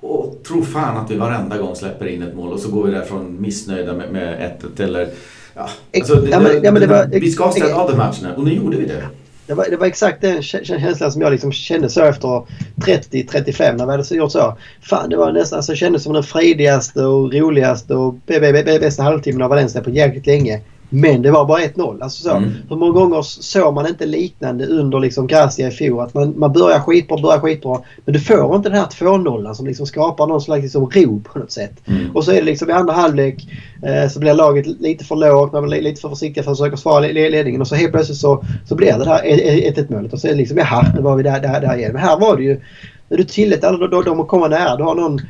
och 0.01 0.43
tror 0.49 0.63
fan 0.63 0.97
att 0.97 1.11
vi 1.11 1.17
varenda 1.17 1.59
gång 1.59 1.77
släpper 1.77 2.07
in 2.07 2.23
ett 2.23 2.35
mål 2.37 2.53
och 2.53 2.61
så 2.61 2.69
går 2.71 2.85
vi 2.87 2.93
därifrån 2.93 3.37
missnöjda 3.41 3.93
med, 3.93 4.13
med 4.13 4.53
1-1 4.77 4.83
eller... 4.85 5.09
Ja, 5.55 5.69
alltså, 5.97 6.15
det, 6.15 6.31
Ja, 6.31 6.41
men- 6.41 6.63
ja, 6.65 6.73
men 6.73 6.81
det 6.83 6.87
var- 6.89 7.07
vi 7.07 7.31
ska 7.31 7.51
ställa 7.51 7.75
av 7.77 7.91
de 7.91 7.97
matcherna 7.97 8.35
och 8.37 8.45
nu 8.45 8.53
gjorde 8.55 8.77
vi 8.77 8.87
det. 8.87 9.03
Det 9.47 9.55
var, 9.55 9.67
det 9.71 9.77
var 9.77 9.87
exakt 9.87 10.21
den 10.21 10.43
känslan 10.43 11.13
som 11.13 11.23
jag 11.23 11.33
liksom 11.33 11.53
kände 11.53 11.89
så 11.89 12.03
efter 12.03 12.29
30-35 12.77 13.77
när 13.77 13.87
vi 13.87 13.93
hade 13.93 14.15
gjort 14.15 14.33
så. 14.33 14.59
Fan, 14.83 15.11
det 15.11 15.17
var 15.17 15.33
nästan 15.33 15.63
så 15.63 15.75
kändes 15.75 16.03
som 16.03 16.13
den 16.13 16.23
fredigaste 16.23 17.05
och 17.05 17.35
roligaste 17.35 17.95
och 17.95 18.15
bästa 18.25 19.03
halvtimmen 19.03 19.43
av 19.43 19.51
Valencia 19.51 19.81
på 19.81 19.91
jäkligt 19.91 20.27
länge. 20.27 20.61
Men 20.89 21.23
det 21.23 21.31
var 21.31 21.45
bara 21.45 21.61
1-0. 21.61 22.03
Alltså 22.03 22.23
så. 22.23 22.37
Mm. 22.37 22.51
Hur 22.69 22.77
många 22.77 22.93
gånger 22.93 23.23
såg 23.23 23.75
man 23.75 23.87
inte 23.87 24.07
liknande 24.07 24.67
under 24.67 25.01
liksom 25.01 25.27
Gracia 25.27 25.69
i 25.69 25.71
fjol? 25.71 26.01
Att 26.01 26.15
man, 26.15 26.39
man 26.39 26.53
börjar 26.53 26.81
skitbra, 26.81 27.17
börjar 27.23 27.41
skitbra. 27.41 27.81
Men 28.05 28.13
du 28.13 28.21
får 28.21 28.57
inte 28.57 28.69
den 28.69 28.79
här 28.79 28.87
2-0 28.87 29.55
som 29.55 29.67
liksom 29.67 29.87
skapar 29.87 30.27
någon 30.27 30.41
slags 30.41 30.63
liksom 30.63 30.91
ro 30.91 31.21
på 31.21 31.39
något 31.39 31.53
sätt. 31.53 31.73
Mm. 31.87 32.17
Och 32.17 32.25
så 32.25 32.31
är 32.31 32.35
det 32.37 32.43
liksom 32.43 32.71
i 32.71 32.73
andra 32.73 32.95
halvlek 32.95 33.49
eh, 33.83 34.09
så 34.09 34.21
blir 34.21 34.35
laget 34.35 34.67
lite 34.67 35.05
för 35.05 35.17
lågt. 35.17 35.53
Man 35.53 35.65
blir 35.65 35.83
lite 35.83 36.01
för 36.01 36.09
försiktiga 36.09 36.45
för 36.45 36.51
att 36.51 36.59
försöka 36.59 36.77
svara 36.77 37.01
le- 37.01 37.31
ledningen. 37.31 37.61
Och 37.61 37.69
så 37.69 37.75
helt 37.75 37.93
plötsligt 37.93 38.19
så, 38.19 38.45
så 38.69 38.75
blir 38.75 38.93
det 38.93 39.05
där 39.05 39.23
1-1 39.23 39.93
målet. 39.93 40.13
Och 40.13 40.19
så 40.19 40.27
är 40.27 40.33
det 40.33 40.39
liksom 40.39 40.59
jaha, 40.59 40.93
nu 40.95 41.03
var 41.03 41.17
vi 41.17 41.23
där, 41.23 41.41
där, 41.41 41.61
där 41.61 41.77
igen. 41.77 41.93
Men 41.93 42.03
här 42.03 42.19
var 42.21 42.37
det 42.37 42.43
ju, 42.43 42.61
när 43.09 43.17
du 43.17 43.25
tillät 43.25 43.65
alla 43.65 43.87
de, 43.87 44.05
de 44.05 44.21
att 44.21 44.29
komma 44.29 44.49
nära. 44.49 44.77
Du 44.77 44.83
har 44.83 44.95
någon 44.95 45.21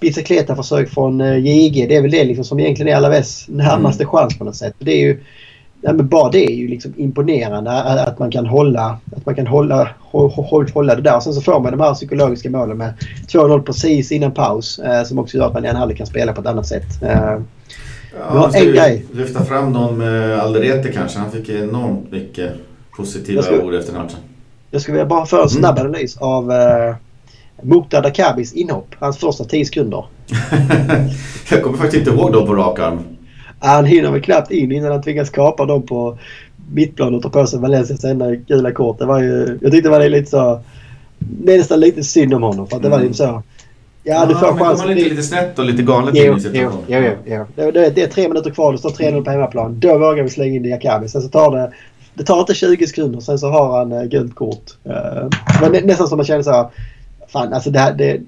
bicicleta-försök 0.00 0.88
från 0.88 1.20
eh, 1.20 1.36
JG. 1.38 1.86
Det 1.88 1.96
är 1.96 2.02
väl 2.02 2.10
det 2.10 2.24
liksom 2.24 2.44
som 2.44 2.60
egentligen 2.60 2.92
är 2.92 2.96
Alaves 2.96 3.44
närmaste 3.48 4.04
chans 4.06 4.38
på 4.38 4.44
något 4.44 4.56
sätt. 4.56 4.74
Det 4.78 4.92
är 4.92 4.98
ju, 5.00 5.20
ja, 5.80 5.92
men 5.92 6.08
bara 6.08 6.30
det 6.30 6.44
är 6.50 6.54
ju 6.54 6.68
liksom 6.68 6.94
imponerande 6.96 7.70
att, 7.72 8.18
man 8.18 8.30
kan 8.30 8.46
hålla, 8.46 8.98
att 9.16 9.26
man 9.26 9.34
kan 9.34 9.46
hålla, 9.46 9.88
hå- 10.12 10.30
hå- 10.50 10.72
hålla 10.72 10.94
det 10.94 11.02
där. 11.02 11.16
Och 11.16 11.22
sen 11.22 11.34
så 11.34 11.40
får 11.40 11.60
man 11.60 11.72
de 11.72 11.80
här 11.80 11.94
psykologiska 11.94 12.50
målen 12.50 12.76
med 12.78 12.92
2-0 13.28 13.62
precis 13.62 14.12
innan 14.12 14.32
paus. 14.32 14.78
Eh, 14.78 15.02
som 15.04 15.18
också 15.18 15.36
gör 15.36 15.46
att 15.46 15.54
man 15.54 15.64
i 15.64 15.68
halvlek 15.68 15.98
kan 15.98 16.06
spela 16.06 16.32
på 16.32 16.40
ett 16.40 16.46
annat 16.46 16.66
sätt. 16.66 17.02
Eh, 17.02 17.38
Ja, 18.30 18.50
en 18.54 18.66
grej. 18.72 19.04
Lyfta 19.12 19.44
fram 19.44 19.72
någon 19.72 19.98
med 19.98 20.38
Alderete 20.40 20.92
kanske. 20.92 21.18
Han 21.18 21.30
fick 21.30 21.48
enormt 21.48 22.12
mycket 22.12 22.52
positiva 22.96 23.42
ska- 23.42 23.62
ord 23.62 23.74
efter 23.74 23.92
matchen. 23.92 24.18
jag 24.70 24.80
skulle 24.82 24.92
vilja 24.92 25.06
bara 25.06 25.26
få 25.26 25.42
en 25.42 25.48
snabb 25.48 25.78
analys 25.78 26.16
av 26.16 26.52
eh, 26.52 26.94
Mukhtar 27.62 28.02
Dakabis 28.02 28.52
inhopp. 28.52 28.94
Hans 28.98 29.18
första 29.18 29.44
10 29.44 29.64
sekunder. 29.64 30.04
jag 31.50 31.62
kommer 31.62 31.78
faktiskt 31.78 31.96
inte 32.08 32.10
ihåg 32.20 32.32
dem 32.32 32.46
på 32.46 32.54
rak 32.54 32.78
arm. 32.78 32.98
Han 33.60 33.84
hinner 33.84 34.10
väl 34.10 34.22
knappt 34.22 34.50
in 34.50 34.72
innan 34.72 34.92
han 34.92 35.02
tvingas 35.02 35.30
kapa 35.30 35.66
dem 35.66 35.82
på 35.86 36.18
mittplan 36.72 37.14
och 37.14 37.22
ta 37.22 37.28
på 37.28 37.46
sig 37.46 37.58
Valencias 37.60 38.04
enda 38.04 38.34
gula 38.34 38.72
kort. 38.72 38.98
Det 38.98 39.06
var 39.06 39.20
ju, 39.20 39.58
jag 39.62 39.72
tyckte 39.72 39.88
det 39.88 39.98
var 39.98 40.08
lite 40.08 40.30
så... 40.30 40.60
Det 41.18 41.54
är 41.54 41.58
nästan 41.58 41.80
lite 41.80 42.02
synd 42.04 42.34
om 42.34 42.42
honom 42.42 42.66
för 42.66 42.76
att 42.76 42.82
det 42.82 42.88
var 42.88 42.96
Mm. 42.96 43.08
lite 43.08 43.18
så... 43.18 43.42
Ja, 44.04 44.26
du 44.26 44.34
får 44.34 44.46
men 44.54 44.58
chansen. 44.58 44.88
han 44.88 44.98
inte 44.98 45.10
lite 45.10 45.22
snett 45.22 45.58
och 45.58 45.64
lite 45.64 45.82
galet 45.82 46.14
in 46.14 46.22
Jo, 46.26 46.36
i 46.36 46.40
situationen? 46.40 46.84
jo, 46.88 46.98
jo, 46.98 47.12
jo. 47.26 47.46
Det, 47.56 47.70
det, 47.70 47.90
det 47.90 48.02
är 48.02 48.06
tre 48.06 48.28
minuter 48.28 48.50
kvar. 48.50 48.72
Det 48.72 48.78
står 48.78 48.90
3-0 48.90 49.24
på 49.24 49.30
hemmaplan. 49.30 49.80
Då 49.80 49.98
vågar 49.98 50.22
vi 50.22 50.28
slänga 50.30 50.54
in 50.56 50.62
Diakabi. 50.62 51.08
Sen 51.08 51.22
så 51.22 51.28
tar 51.28 51.56
det... 51.56 51.72
Det 52.14 52.24
tar 52.24 52.40
inte 52.40 52.54
20 52.54 52.86
sekunder. 52.86 53.20
Sen 53.20 53.38
så 53.38 53.48
har 53.50 53.78
han 53.78 53.92
uh, 53.92 54.04
gult 54.04 54.34
kort. 54.34 54.64
Uh, 54.86 55.28
men 55.60 55.86
nästan 55.86 56.08
som 56.08 56.16
man 56.16 56.26
känner 56.26 56.42
så 56.42 56.50
här... 56.52 56.66
Fan, 57.28 57.52
alltså 57.52 57.70
det 57.70 57.78
här... 57.78 57.92
Det, 57.92 58.20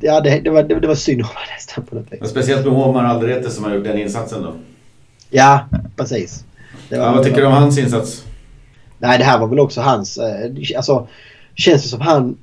ja, 0.00 0.20
det, 0.20 0.40
det, 0.40 0.50
var, 0.50 0.62
det, 0.62 0.80
det 0.80 0.86
var 0.86 0.94
synd 0.94 1.20
om 1.20 1.26
honom 1.26 1.42
nästan 1.54 1.84
på 1.84 1.94
något 1.94 2.12
vis. 2.12 2.20
Men 2.20 2.28
speciellt 2.28 2.66
med 2.66 2.74
Omar 2.74 3.04
Alderete 3.04 3.50
som 3.50 3.64
har 3.64 3.74
gjort 3.74 3.84
den 3.84 3.98
insatsen 3.98 4.42
då. 4.42 4.52
Ja, 5.30 5.68
precis. 5.96 6.44
Det 6.88 6.96
Ja, 6.96 7.12
vad 7.12 7.24
tycker 7.24 7.40
du 7.40 7.46
om 7.46 7.52
hans 7.52 7.78
insats? 7.78 8.24
Nej, 8.98 9.18
det 9.18 9.24
här 9.24 9.38
var 9.38 9.46
väl 9.46 9.60
också 9.60 9.80
hans... 9.80 10.18
Eh, 10.18 10.50
alltså, 10.76 11.08
känns 11.54 11.82
det 11.82 11.88
som 11.88 12.00
han 12.00 12.36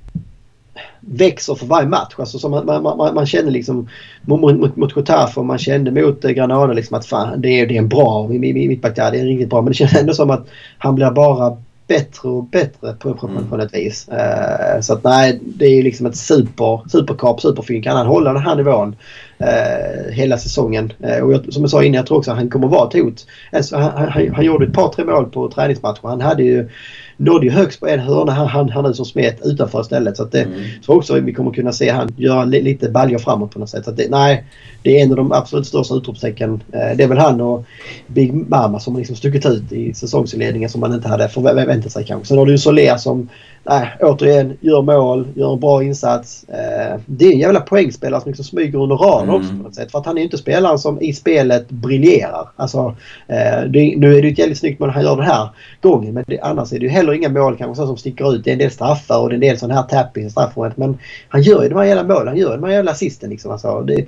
växer 0.99 1.55
för 1.55 1.65
varje 1.65 1.87
match. 1.87 2.13
Alltså, 2.17 2.39
som 2.39 2.51
man, 2.51 2.65
man, 2.65 2.83
man, 2.83 3.15
man 3.15 3.25
känner 3.25 3.51
liksom 3.51 3.89
mot, 4.21 4.41
mot, 4.41 4.75
mot 4.75 4.95
Getafe 4.95 5.41
man 5.41 5.57
kände 5.57 5.91
mot 5.91 6.25
eh, 6.25 6.31
Granada 6.31 6.73
liksom 6.73 6.97
att 6.97 7.05
fan, 7.05 7.41
det 7.41 7.49
är, 7.49 7.67
det 7.67 7.75
är 7.75 7.79
en 7.79 7.89
bra 7.89 8.27
mittback 8.27 8.95
där. 8.95 9.11
Det 9.11 9.19
är 9.19 9.25
riktigt 9.25 9.49
bra. 9.49 9.61
Men 9.61 9.71
det 9.71 9.77
känns 9.77 9.95
ändå 9.95 10.13
som 10.13 10.29
att 10.29 10.47
han 10.77 10.95
blir 10.95 11.11
bara 11.11 11.57
bättre 11.87 12.29
och 12.29 12.43
bättre 12.43 12.93
på, 12.93 13.13
på, 13.13 13.27
Mm. 13.27 13.47
på 13.49 13.57
något 13.57 13.73
vis. 13.73 14.07
Eh, 14.07 14.81
så 14.81 14.93
att 14.93 15.03
nej, 15.03 15.39
det 15.43 15.65
är 15.65 15.75
ju 15.75 15.83
liksom 15.83 16.05
ett 16.05 16.15
super, 16.15 16.89
superkap, 16.89 17.41
superfint. 17.41 17.83
Kan 17.83 17.97
han 17.97 18.07
hålla 18.07 18.33
den 18.33 18.41
här 18.41 18.55
nivån 18.55 18.95
eh, 19.37 20.11
hela 20.11 20.37
säsongen? 20.37 20.93
Eh, 20.99 21.17
och 21.17 21.33
jag, 21.33 21.53
som 21.53 21.63
jag 21.63 21.69
sa 21.69 21.83
innan, 21.83 21.95
jag 21.95 22.05
tror 22.07 22.17
också 22.17 22.31
att 22.31 22.37
han 22.37 22.49
kommer 22.49 22.67
vara 22.67 22.87
ett 22.87 22.93
hot. 23.03 23.25
Alltså, 23.51 23.77
han, 23.77 23.91
han, 24.09 24.33
han 24.35 24.45
gjorde 24.45 24.65
ett 24.65 24.73
par, 24.73 24.89
tre 24.89 25.05
mål 25.05 25.25
på 25.25 25.51
träningsmatcher. 25.51 26.07
Han 26.07 26.21
hade 26.21 26.43
ju 26.43 26.69
nådde 27.17 27.45
ju 27.45 27.51
högst 27.51 27.79
på 27.79 27.87
en 27.87 27.99
hörna 27.99 28.31
han, 28.31 28.47
han, 28.47 28.69
han 28.69 28.93
som 28.93 29.05
smet 29.05 29.39
utanför 29.43 29.81
istället. 29.81 30.17
Så 30.17 30.23
att 30.23 30.31
det, 30.31 30.43
Mm. 30.43 30.59
tror 30.85 30.97
också 30.97 31.17
att 31.17 31.23
vi 31.23 31.33
kommer 31.33 31.51
kunna 31.51 31.71
se 31.71 31.89
han 31.89 32.13
göra 32.17 32.45
li, 32.45 32.61
lite 32.61 32.89
baljor 32.89 33.19
framåt 33.19 33.51
på 33.51 33.59
något 33.59 33.69
sätt. 33.69 33.85
Så 33.85 33.91
det, 33.91 34.09
nej, 34.09 34.43
det 34.81 34.99
är 34.99 35.03
en 35.03 35.11
av 35.11 35.17
de 35.17 35.31
absolut 35.31 35.67
största 35.67 35.95
utropstecken. 35.95 36.53
Eh, 36.71 36.97
det 36.97 37.03
är 37.03 37.07
väl 37.07 37.17
han 37.17 37.41
och 37.41 37.65
Big 38.07 38.33
Mama 38.33 38.79
som 38.79 38.93
har 38.93 38.99
liksom 38.99 39.15
stuckit 39.15 39.45
ut 39.45 39.71
i 39.71 39.93
säsongsinledningen 39.93 40.69
som 40.69 40.81
man 40.81 40.93
inte 40.93 41.07
hade 41.07 41.29
förväntat 41.29 41.91
sig 41.91 42.05
kanske. 42.05 42.27
Sen 42.27 42.37
har 42.37 42.45
du 42.45 42.51
ju 42.51 42.57
Soler 42.57 42.97
som 42.97 43.29
nej, 43.63 43.89
återigen 44.01 44.57
gör 44.61 44.81
mål, 44.81 45.27
gör 45.35 45.53
en 45.53 45.59
bra 45.59 45.83
insats. 45.83 46.45
Eh, 46.49 46.99
det 47.05 47.25
är 47.25 47.31
en 47.31 47.39
jävla 47.39 47.61
poängspelare 47.61 48.21
som 48.21 48.29
liksom 48.31 48.45
smyger 48.45 48.79
under 48.79 48.95
radarn 48.95 49.29
Mm. 49.29 49.35
också 49.41 49.49
på 49.49 49.63
något 49.63 49.75
sätt. 49.75 49.91
För 49.91 49.99
att 49.99 50.05
han 50.05 50.17
är 50.17 50.21
inte 50.21 50.37
spelaren 50.37 50.79
som 50.79 51.01
i 51.01 51.13
spelet 51.13 51.69
briljerar. 51.69 52.49
Alltså, 52.55 52.95
eh, 53.27 53.63
det, 53.69 53.93
nu 53.97 54.15
är 54.17 54.21
det 54.21 54.27
ju 54.27 54.31
ett 54.31 54.39
jävligt 54.39 54.57
snyggt 54.59 54.79
mål 54.79 54.89
han 54.89 55.03
gör 55.03 55.15
den 55.15 55.25
här 55.25 55.49
gången. 55.81 56.13
Men 56.13 56.23
det, 56.27 56.39
annars 56.39 56.73
är 56.73 56.79
det 56.79 56.85
ju 56.85 56.91
heller 56.91 57.13
inga 57.13 57.29
mål 57.29 57.57
kanske 57.57 57.81
så 57.81 57.87
som 57.87 57.97
sticker 57.97 58.35
ut. 58.35 58.43
Det 58.43 58.49
är 58.49 58.53
en 58.53 58.59
del 58.59 58.71
straffar 58.71 59.19
och 59.19 59.29
det 59.29 59.33
är 59.33 59.35
en 59.35 59.41
del 59.41 59.57
sån 59.57 59.71
här 59.71 59.83
tapping 59.83 60.25
i 60.25 60.29
straffområdet. 60.29 60.77
Men 60.77 60.97
han 61.29 61.41
gör 61.41 61.63
ju 61.63 61.69
de 61.69 61.75
här 61.75 61.85
jävla 61.85 62.03
målen. 62.03 62.27
Han 62.27 62.37
gör 62.37 62.57
de 62.57 62.63
här 62.63 62.71
jävla 62.71 62.91
assisten 62.91 63.29
liksom. 63.29 63.51
Alltså, 63.51 63.81
det, 63.81 64.05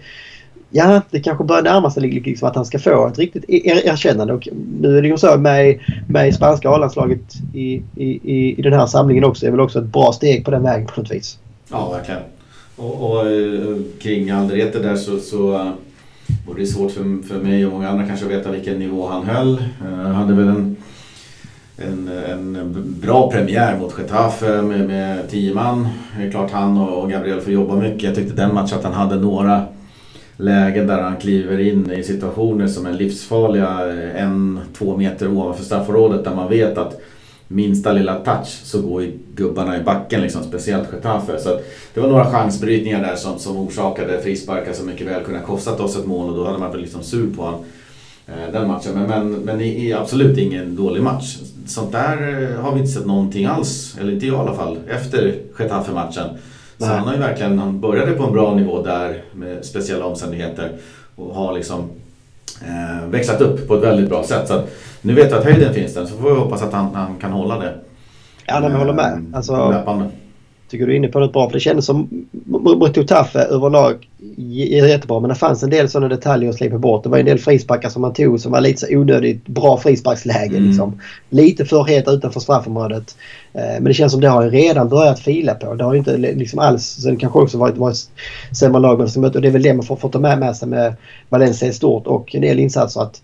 ja, 0.70 1.02
det 1.12 1.20
kanske 1.20 1.44
börjar 1.44 1.64
närma 1.64 1.92
sig 1.92 2.04
liksom, 2.04 2.24
liksom 2.24 2.48
att 2.48 2.56
han 2.56 2.66
ska 2.66 2.80
få 2.80 3.08
ett 3.08 3.20
riktigt 3.20 3.46
er, 3.48 3.88
erkännande. 3.88 4.34
Och 4.34 4.48
nu 4.82 4.98
är 4.98 5.02
det 5.02 5.08
ju 5.08 5.18
så 5.18 5.38
med, 5.38 5.80
med 6.08 6.36
spanska 6.36 6.70
A-landslaget 6.70 7.34
i, 7.54 7.82
i, 7.96 8.56
i, 8.58 8.62
den 8.62 8.74
här 8.74 8.86
samlingen 8.86 9.24
också. 9.24 9.46
Det 9.46 9.50
är 9.50 9.52
väl 9.52 9.62
också 9.62 9.80
ett 9.80 9.86
bra 9.86 10.14
steg 10.14 10.46
på 10.46 10.52
den 10.52 10.64
vägen 10.64 10.88
på 10.88 11.02
något 11.02 11.12
vis. 11.12 11.40
Ja, 11.72 11.92
verkligen. 11.92 12.22
Och, 12.76 13.12
och 13.12 13.28
eh, 13.32 13.78
kring 14.02 14.30
Alderete 14.30 14.80
där 14.80 14.96
så, 14.96 15.20
så 15.20 15.54
eh, 15.54 15.72
var 16.48 16.56
det 16.56 16.66
svårt 16.66 16.92
för, 16.92 17.28
för 17.28 17.40
mig 17.40 17.66
och 17.66 17.74
många 17.74 17.90
andra 17.90 18.08
kanske 18.08 18.26
att 18.26 18.32
veta 18.32 18.52
vilken 18.52 18.80
nivå 18.80 19.08
han 19.08 19.26
höll. 19.26 19.54
Eh, 19.58 19.98
han 19.98 20.16
hade 20.16 20.34
väl 20.34 20.48
en, 20.48 20.76
en, 21.78 22.08
en 22.08 22.74
bra 23.02 23.32
premiär 23.32 23.80
mot 23.80 23.98
Getafe 23.98 24.62
med, 24.62 24.88
med 24.88 25.30
tio 25.30 25.54
man. 25.54 25.88
Det 26.18 26.26
är 26.26 26.32
klart 26.32 26.52
han 26.52 26.78
och 26.78 27.12
Gabriel 27.12 27.42
får 27.42 27.54
jobba 27.54 27.76
mycket. 27.76 28.04
Jag 28.04 28.16
tyckte 28.16 28.36
den 28.36 28.54
matchen 28.54 28.78
att 28.78 28.84
han 28.84 28.94
hade 28.94 29.16
några 29.16 29.66
lägen 30.38 30.88
där 30.88 31.02
han 31.02 31.18
kliver 31.18 31.60
in 31.60 31.92
i 31.92 32.04
situationer 32.04 32.68
som 32.68 32.86
är 32.86 32.94
livsfarliga 32.94 33.88
eh, 33.90 34.24
en, 34.24 34.60
två 34.78 34.98
meter 34.98 35.28
ovanför 35.28 35.64
straffområdet 35.64 36.24
där 36.24 36.36
man 36.36 36.50
vet 36.50 36.78
att 36.78 37.02
minsta 37.48 37.92
lilla 37.92 38.16
touch 38.16 38.48
så 38.64 38.82
går 38.82 39.04
ju 39.04 39.12
gubbarna 39.36 39.78
i 39.78 39.84
backen 39.84 40.22
liksom, 40.22 40.44
speciellt 40.44 40.94
Getafe. 40.94 41.40
Så 41.40 41.50
att 41.50 41.64
det 41.94 42.00
var 42.00 42.08
några 42.08 42.32
chansbrytningar 42.32 43.02
där 43.02 43.16
som, 43.16 43.40
som 43.40 43.58
orsakade 43.58 44.22
frisparkar 44.22 44.74
som 44.74 44.86
mycket 44.86 45.08
väl 45.08 45.24
kunde 45.24 45.40
ha 45.40 45.48
kostat 45.48 45.80
oss 45.80 45.98
ett 45.98 46.06
mål 46.06 46.30
och 46.30 46.36
då 46.36 46.46
hade 46.46 46.58
man 46.60 46.70
varit 46.70 46.82
liksom 46.82 47.04
sur 47.04 47.36
på 47.36 47.42
honom. 47.42 47.60
eh, 48.28 48.52
Den 48.54 48.68
matchen. 48.68 48.92
Men, 48.94 49.08
men, 49.08 49.32
men 49.32 49.62
i, 49.62 49.88
i 49.88 49.94
absolut 49.94 50.38
ingen 50.38 50.76
dålig 50.76 51.04
match. 51.04 51.38
Sånt 51.68 51.92
där 51.92 52.44
eh, 52.44 52.62
har 52.62 52.74
vi 52.74 52.80
inte 52.80 52.92
sett 52.92 53.06
någonting 53.06 53.46
alls, 53.46 53.98
eller 54.02 54.12
inte 54.14 54.26
jag 54.26 54.36
i 54.36 54.40
alla 54.40 54.56
fall, 54.56 54.78
efter 54.88 55.36
Getafe-matchen. 55.60 56.30
Så 56.78 56.86
han 56.86 57.08
har 57.08 57.14
ju 57.14 57.20
verkligen, 57.20 57.60
han 57.60 57.80
började 57.80 58.12
på 58.12 58.24
en 58.24 58.34
bra 58.34 58.56
nivå 58.56 58.82
där 58.82 59.22
med 59.34 59.66
speciella 59.66 60.06
omständigheter 60.06 60.72
och 61.16 61.36
har 61.36 61.54
liksom 61.54 61.90
eh, 62.62 63.08
växlat 63.10 63.42
upp 63.42 63.68
på 63.68 63.76
ett 63.76 63.84
väldigt 63.84 64.10
bra 64.10 64.24
sätt. 64.24 64.48
Så 64.48 64.54
att, 64.54 64.70
nu 65.02 65.14
vet 65.14 65.32
jag 65.32 65.40
att 65.40 65.46
höjden 65.46 65.74
finns 65.74 65.94
där 65.94 66.06
så 66.06 66.18
får 66.18 66.30
vi 66.34 66.40
hoppas 66.40 66.62
att 66.62 66.74
han, 66.74 66.96
han 66.96 67.16
kan 67.16 67.32
hålla 67.32 67.60
det. 67.60 67.74
Ja, 68.46 68.60
men 68.60 68.72
jag 68.72 68.80
håller 68.80 68.94
med. 68.94 69.12
Eh, 69.14 69.20
Alltså, 69.38 69.72
löpande. 69.72 70.10
tycker 70.70 70.86
du 70.88 70.92
är 70.94 70.98
inne 70.98 71.08
på 71.08 71.20
något 71.20 71.34
bra. 71.34 71.48
För 71.50 71.54
det 71.54 71.60
kändes 71.60 71.86
som 71.86 72.26
Mututafe 72.80 73.40
överlag 73.40 74.10
jättebra. 74.38 75.20
Men 75.20 75.30
det 75.30 75.36
fanns 75.36 75.64
en 75.64 75.70
del 75.70 75.90
sådana 75.90 76.08
detaljer 76.08 76.50
att 76.50 76.56
slipa 76.56 76.78
bort. 76.78 77.04
Det 77.04 77.10
var 77.10 77.18
en 77.18 77.26
del 77.26 77.40
frisparkar 77.40 77.90
som 77.90 78.02
man 78.02 78.14
tog 78.14 78.40
som 78.40 78.52
var 78.52 78.62
lite 78.62 78.80
så 78.80 78.98
onödigt 78.98 79.48
bra 79.48 79.78
frisparkslägen. 79.78 80.56
Mm. 80.56 80.68
Liksom. 80.68 81.02
Lite 81.30 81.66
för 81.66 81.84
het 81.84 82.08
utanför 82.08 82.40
straffområdet. 82.40 83.16
Eh, 83.54 83.62
men 83.62 83.84
det 83.84 83.94
känns 83.94 84.12
som 84.12 84.22
det 84.22 84.28
har 84.28 84.44
ju 84.44 84.50
redan 84.50 84.90
börjat 84.90 85.20
fila 85.20 85.54
på. 85.54 85.74
Det 85.74 85.84
har 85.84 85.94
ju 85.94 86.00
inte 86.00 86.18
liksom 86.18 86.60
alls... 86.60 86.84
Sen 86.84 87.18
kanske 87.18 87.40
också 87.40 87.58
varit, 87.58 87.78
varit 87.78 88.10
sämre 88.52 88.82
lag. 88.82 89.00
Och 89.00 89.42
det 89.42 89.48
är 89.48 89.52
väl 89.52 89.64
det 89.64 89.74
man 89.74 89.86
får, 89.86 89.96
får 89.96 90.10
ta 90.10 90.20
med, 90.20 90.40
med 90.40 90.56
sig 90.56 90.68
med 90.68 90.96
Valencia 91.30 91.68
i 91.68 91.74
stort 91.74 92.08
och 92.08 92.36
en 92.36 92.42
del 92.42 92.60
insatser. 92.60 93.02
att 93.02 93.22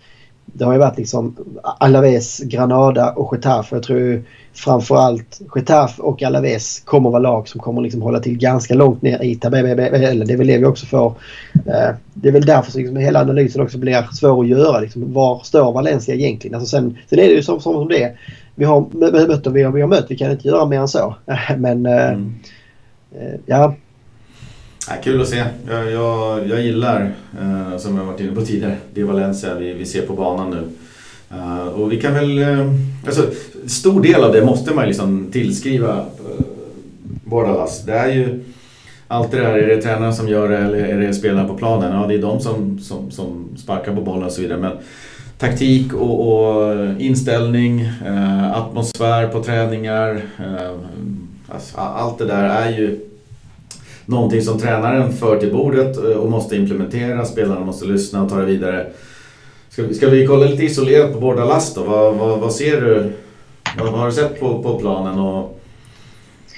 det 0.54 0.66
har 0.66 0.74
ju 0.74 0.80
varit 0.80 0.98
liksom 0.98 1.36
Alaves, 1.64 2.40
Granada 2.40 3.12
och 3.12 3.36
Getafe. 3.36 3.76
Jag 3.76 3.84
tror 3.84 4.24
framförallt 4.54 5.42
Getafe 5.56 6.02
och 6.02 6.24
Alaves 6.24 6.80
kommer 6.80 7.10
vara 7.10 7.22
lag 7.22 7.48
som 7.48 7.62
kommer 7.62 7.82
liksom 7.82 8.02
hålla 8.02 8.20
till 8.20 8.38
ganska 8.38 8.74
långt 8.74 9.02
ner 9.02 9.24
i 9.24 9.36
tabellen. 9.36 9.78
Det 10.28 10.34
är 10.34 10.38
väl 10.38 10.48
det 10.48 10.58
vi 10.58 10.66
också 10.66 10.86
får. 10.86 11.14
Eh, 11.54 11.96
det 12.14 12.28
är 12.28 12.32
väl 12.32 12.46
därför 12.46 12.78
liksom 12.78 12.98
hela 12.98 13.22
analysen 13.22 13.62
också 13.62 13.78
blir 13.78 14.08
svår 14.14 14.44
att 14.44 14.50
göra. 14.50 14.80
Liksom, 14.80 15.14
var 15.14 15.40
står 15.44 15.74
Valencia 15.74 16.16
egentligen? 16.16 16.56
Alltså 16.56 16.78
sen, 16.78 16.98
sen 17.10 17.20
är 17.20 17.24
det 17.24 17.34
ju 17.34 17.44
som, 17.44 17.60
som 17.60 17.88
det 17.88 18.04
är. 18.04 18.20
Vi 18.56 18.66
har 18.66 18.86
mött 19.28 19.48
och 19.48 19.56
vi 19.56 19.64
har, 19.64 19.72
vi 19.72 19.82
har 19.82 19.88
mött. 19.88 20.06
Vi 20.10 20.18
kan 20.18 20.32
inte 20.32 20.48
göra 20.48 20.66
mer 20.66 20.80
än 20.80 20.88
så. 20.88 21.16
Men 21.58 21.86
eh, 21.86 22.10
mm. 22.10 22.34
ja, 23.46 23.76
Ja, 24.88 24.94
kul 25.04 25.22
att 25.22 25.28
se. 25.28 25.44
Jag, 25.68 25.92
jag, 25.92 26.48
jag 26.48 26.62
gillar, 26.62 27.12
eh, 27.42 27.78
som 27.78 27.98
jag 27.98 28.06
varit 28.06 28.20
inne 28.20 28.36
på 28.36 28.42
tidigare, 28.42 28.76
det 28.94 29.04
Valencia 29.04 29.56
vi, 29.56 29.74
vi 29.74 29.86
ser 29.86 30.02
på 30.02 30.14
banan 30.14 30.50
nu. 30.50 30.68
Uh, 31.38 31.68
och 31.68 31.92
vi 31.92 32.02
kan 32.02 32.14
väl... 32.14 32.40
Uh, 32.40 32.74
alltså, 33.06 33.22
stor 33.68 34.02
del 34.02 34.24
av 34.24 34.34
det 34.34 34.46
måste 34.46 34.74
man 34.74 34.88
liksom 34.88 35.30
tillskriva 35.32 35.96
uh, 35.98 36.46
Bordalas. 37.24 37.86
Det 37.86 37.94
är 37.94 38.12
ju 38.12 38.44
allt 39.08 39.32
det 39.32 39.38
där. 39.38 39.58
Är 39.58 39.68
det 39.68 39.82
tränaren 39.82 40.14
som 40.14 40.28
gör 40.28 40.50
det 40.50 40.58
eller 40.58 40.78
är 40.78 41.00
det 41.00 41.14
spelarna 41.14 41.48
på 41.48 41.58
planen? 41.58 42.02
Ja, 42.02 42.08
det 42.08 42.14
är 42.14 42.22
de 42.22 42.40
som, 42.40 42.80
som, 42.80 43.12
som 43.12 43.50
sparkar 43.58 43.96
på 43.96 44.02
bollen 44.02 44.24
och 44.24 44.32
så 44.32 44.42
vidare. 44.42 44.60
Men 44.60 44.72
taktik 45.38 45.94
och, 45.94 46.32
och 46.32 46.76
inställning, 47.02 47.82
uh, 48.08 48.58
atmosfär 48.58 49.28
på 49.28 49.44
träningar. 49.44 50.22
Alltså, 51.50 51.78
allt 51.78 52.18
det 52.18 52.26
där 52.26 52.44
är 52.44 52.70
ju 52.70 53.00
någonting 54.12 54.42
som 54.42 54.60
tränaren 54.60 55.14
för 55.14 55.40
till 55.40 55.52
bordet 55.52 55.98
eh, 55.98 56.04
och 56.04 56.30
måste 56.30 56.56
implementera. 56.56 57.26
Spelarna 57.26 57.66
måste 57.66 57.86
lyssna 57.86 58.24
och 58.24 58.30
ta 58.30 58.36
det 58.36 58.46
vidare. 58.46 58.88
Ska 59.70 59.84
vi, 59.84 59.94
ska 59.94 60.10
vi 60.10 60.28
kolla 60.28 60.46
lite 60.46 60.64
isolerat 60.64 61.14
på 61.14 61.20
båda 61.20 61.46
last 61.46 61.76
då? 61.76 61.84
Vad, 61.84 62.16
vad, 62.16 62.40
vad 62.40 62.54
ser 62.54 62.82
du? 62.82 63.12
Vad, 63.78 63.92
vad, 63.92 64.00
har 64.00 64.06
du 64.06 64.14
sett 64.14 64.40
på, 64.40 64.64
på 64.64 64.80
planen? 64.80 65.20
Och 65.20 65.60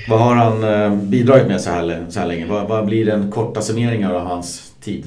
vad 0.10 0.20
har 0.20 0.36
han 0.36 0.64
eh, 0.64 0.96
bidragit 0.96 1.48
med 1.48 1.62
så 1.62 1.70
här, 1.70 2.06
så 2.10 2.20
här 2.20 2.28
länge? 2.28 2.46
Vad, 2.46 2.68
vad 2.68 2.86
blir 2.86 3.06
den 3.06 3.32
korta 3.32 3.62
summeringen 3.62 4.12
av 4.12 4.28
hans 4.28 4.72
tid? 4.82 5.06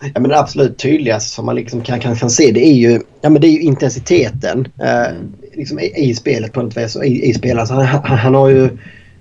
Ja, 0.00 0.20
men 0.20 0.28
det 0.28 0.38
absolut 0.38 0.78
tydligaste 0.78 1.34
som 1.34 1.46
man 1.46 1.54
liksom 1.54 1.80
kan, 1.80 2.00
kan, 2.00 2.16
kan 2.16 2.30
se 2.30 2.52
det 2.52 2.66
är 2.66 2.74
ju, 2.74 3.00
ja, 3.20 3.30
men 3.30 3.42
det 3.42 3.46
är 3.46 3.58
intensiteten 3.58 4.68
eh, 4.80 5.06
mm. 5.06 5.32
liksom 5.52 5.78
i, 5.78 5.92
i, 5.96 6.14
spelet 6.14 6.52
på 6.52 6.62
något 6.62 6.76
vis. 6.76 6.96
I, 6.96 7.30
i 7.30 7.34
spelet. 7.34 7.58
Alltså, 7.58 7.74
han, 7.74 7.86
han, 8.04 8.18
han 8.18 8.34
har 8.34 8.48
ju 8.48 8.68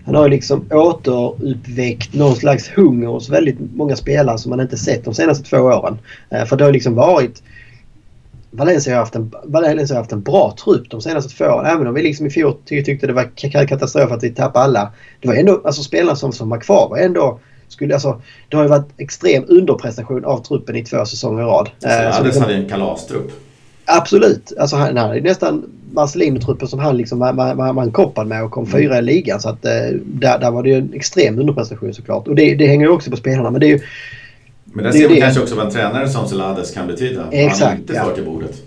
han 0.05 0.15
har 0.15 0.29
liksom 0.29 0.65
återuppväckt 0.71 2.13
någon 2.13 2.35
slags 2.35 2.69
hunger 2.69 3.07
hos 3.07 3.29
väldigt 3.29 3.57
många 3.75 3.95
spelare 3.95 4.37
som 4.37 4.49
man 4.49 4.61
inte 4.61 4.77
sett 4.77 5.05
de 5.05 5.13
senaste 5.13 5.49
två 5.49 5.57
åren. 5.57 5.97
Eh, 6.29 6.45
för 6.45 6.55
det 6.55 6.63
har 6.63 6.71
liksom 6.71 6.95
varit... 6.95 7.43
Valencia 8.53 8.93
har 8.93 8.99
haft 8.99 9.15
en, 9.15 9.31
Valencia 9.43 9.95
har 9.95 10.01
haft 10.01 10.11
en 10.11 10.21
bra 10.21 10.55
trupp 10.63 10.89
de 10.89 11.01
senaste 11.01 11.37
två 11.37 11.45
åren. 11.45 11.65
Även 11.65 11.87
om 11.87 11.93
vi 11.93 12.03
liksom 12.03 12.25
i 12.25 12.29
fjol 12.29 12.53
tyckte 12.65 13.07
det 13.07 13.13
var 13.13 13.67
katastrof 13.67 14.11
att 14.11 14.23
vi 14.23 14.29
tappade 14.29 14.65
alla. 14.65 14.91
Det 15.21 15.27
var 15.27 15.35
ändå, 15.35 15.61
alltså 15.65 15.83
spelarna 15.83 16.15
som, 16.15 16.31
som 16.31 16.49
var 16.49 16.59
kvar 16.59 16.89
var 16.89 16.97
ändå 16.97 17.39
skulle, 17.67 17.93
alltså, 17.93 18.21
det 18.49 18.57
har 18.57 18.63
ju 18.63 18.69
varit 18.69 18.89
extrem 18.97 19.45
underprestation 19.47 20.25
av 20.25 20.43
truppen 20.43 20.75
i 20.75 20.83
två 20.83 21.05
säsonger 21.05 21.43
i 21.43 21.45
rad. 21.45 21.69
Så 21.79 21.87
eh, 21.87 22.07
Ades 22.07 22.23
liksom, 22.23 22.41
hade 22.43 22.55
en 22.55 22.69
kalastrupp. 22.69 23.31
Absolut. 23.97 24.53
Alltså 24.59 24.75
han, 24.75 24.97
han 24.97 25.09
hade 25.09 25.21
nästan 25.21 25.63
Marcelino-truppen 25.93 26.67
som 26.67 26.79
han 26.79 26.97
liksom 26.97 27.19
man, 27.19 27.35
man, 27.35 27.75
man 27.75 27.91
koppade 27.91 28.29
med 28.29 28.43
och 28.43 28.51
kom 28.51 28.65
mm. 28.65 28.81
fyra 28.81 28.99
i 28.99 29.01
ligan. 29.01 29.41
Så 29.41 29.49
att, 29.49 29.65
eh, 29.65 29.71
där, 30.05 30.39
där 30.39 30.51
var 30.51 30.63
det 30.63 30.69
ju 30.69 30.75
en 30.75 30.93
extrem 30.93 31.39
underprestation 31.39 31.93
såklart. 31.93 32.27
Och 32.27 32.35
det, 32.35 32.55
det 32.55 32.67
hänger 32.67 32.85
ju 32.85 32.91
också 32.91 33.11
på 33.11 33.17
spelarna. 33.17 33.51
Men 33.51 33.61
det 33.61 33.67
är 33.67 33.69
ju... 33.69 33.79
Men 34.63 34.83
där 34.83 34.91
ser 34.91 35.09
man 35.09 35.17
kanske 35.17 35.41
också 35.41 35.55
vad 35.55 35.65
en 35.65 35.71
tränare 35.71 36.09
som 36.09 36.27
Celades 36.27 36.71
kan 36.71 36.87
betyda. 36.87 37.25
Exakt, 37.31 37.61
han 37.61 37.77
inte 37.77 37.93
för 37.93 38.15
till 38.15 38.25
bordet. 38.25 38.61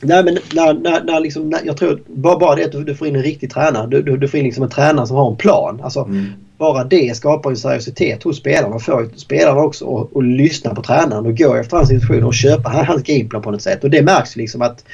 Nej 0.00 0.24
men 0.24 0.38
när, 0.54 0.74
när, 0.74 1.04
när 1.04 1.20
liksom, 1.20 1.50
när, 1.50 1.60
jag 1.64 1.76
tror 1.76 2.00
bara, 2.06 2.38
bara 2.38 2.54
det 2.54 2.64
att 2.64 2.72
du, 2.72 2.84
du 2.84 2.94
får 2.94 3.08
in 3.08 3.16
en 3.16 3.22
riktig 3.22 3.52
tränare. 3.52 3.86
Du, 3.86 4.02
du, 4.02 4.16
du 4.16 4.28
får 4.28 4.38
in 4.38 4.44
liksom 4.44 4.64
en 4.64 4.70
tränare 4.70 5.06
som 5.06 5.16
har 5.16 5.30
en 5.30 5.36
plan. 5.36 5.80
Alltså, 5.82 6.00
mm. 6.00 6.26
Bara 6.58 6.84
det 6.84 7.16
skapar 7.16 7.50
en 7.50 7.56
seriositet 7.56 8.22
hos 8.22 8.36
spelarna. 8.36 8.74
och 8.74 8.82
Får 8.82 9.10
spelarna 9.16 9.60
också 9.60 10.08
att, 10.14 10.24
lyssna 10.24 10.74
på 10.74 10.82
tränaren 10.82 11.26
och 11.26 11.38
gå 11.38 11.54
efter 11.54 11.76
hans 11.76 11.90
instruktioner 11.90 12.26
och 12.26 12.34
köpa 12.34 12.70
hans 12.70 13.02
gameplan 13.02 13.42
på 13.42 13.50
något 13.50 13.62
sätt. 13.62 13.84
Och 13.84 13.90
det 13.90 14.02
märks 14.02 14.36
liksom 14.36 14.62
att 14.62 14.84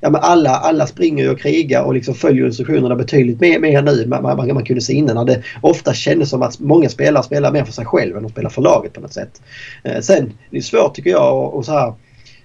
ja, 0.00 0.10
men 0.10 0.20
alla, 0.20 0.50
alla 0.50 0.86
springer 0.86 1.30
och 1.30 1.40
krigar 1.40 1.82
och 1.82 1.94
liksom 1.94 2.14
följer 2.14 2.46
instruktionerna 2.46 2.96
betydligt 2.96 3.40
mer, 3.40 3.58
mer 3.58 3.82
nu 3.82 4.02
än 4.02 4.08
man, 4.08 4.22
man, 4.22 4.36
man 4.36 4.64
kunde 4.64 4.80
se 4.80 4.92
innan. 4.92 5.16
När 5.16 5.24
det 5.24 5.42
ofta 5.60 5.94
kändes 5.94 6.30
som 6.30 6.42
att 6.42 6.60
många 6.60 6.88
spelare 6.88 7.22
spelar 7.22 7.52
mer 7.52 7.64
för 7.64 7.72
sig 7.72 7.84
själva 7.84 8.16
än 8.16 8.22
de 8.22 8.32
spelar 8.32 8.50
för 8.50 8.62
laget 8.62 8.92
på 8.92 9.00
något 9.00 9.12
sätt. 9.12 9.42
Eh, 9.84 10.00
sen, 10.00 10.32
det 10.50 10.56
är 10.56 10.60
svårt 10.60 10.94
tycker 10.94 11.10
jag 11.10 11.36
och, 11.36 11.54
och 11.54 11.64
så 11.64 11.72
här. 11.72 11.94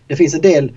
Det 0.08 0.16
finns 0.16 0.34
en 0.34 0.42
del 0.42 0.72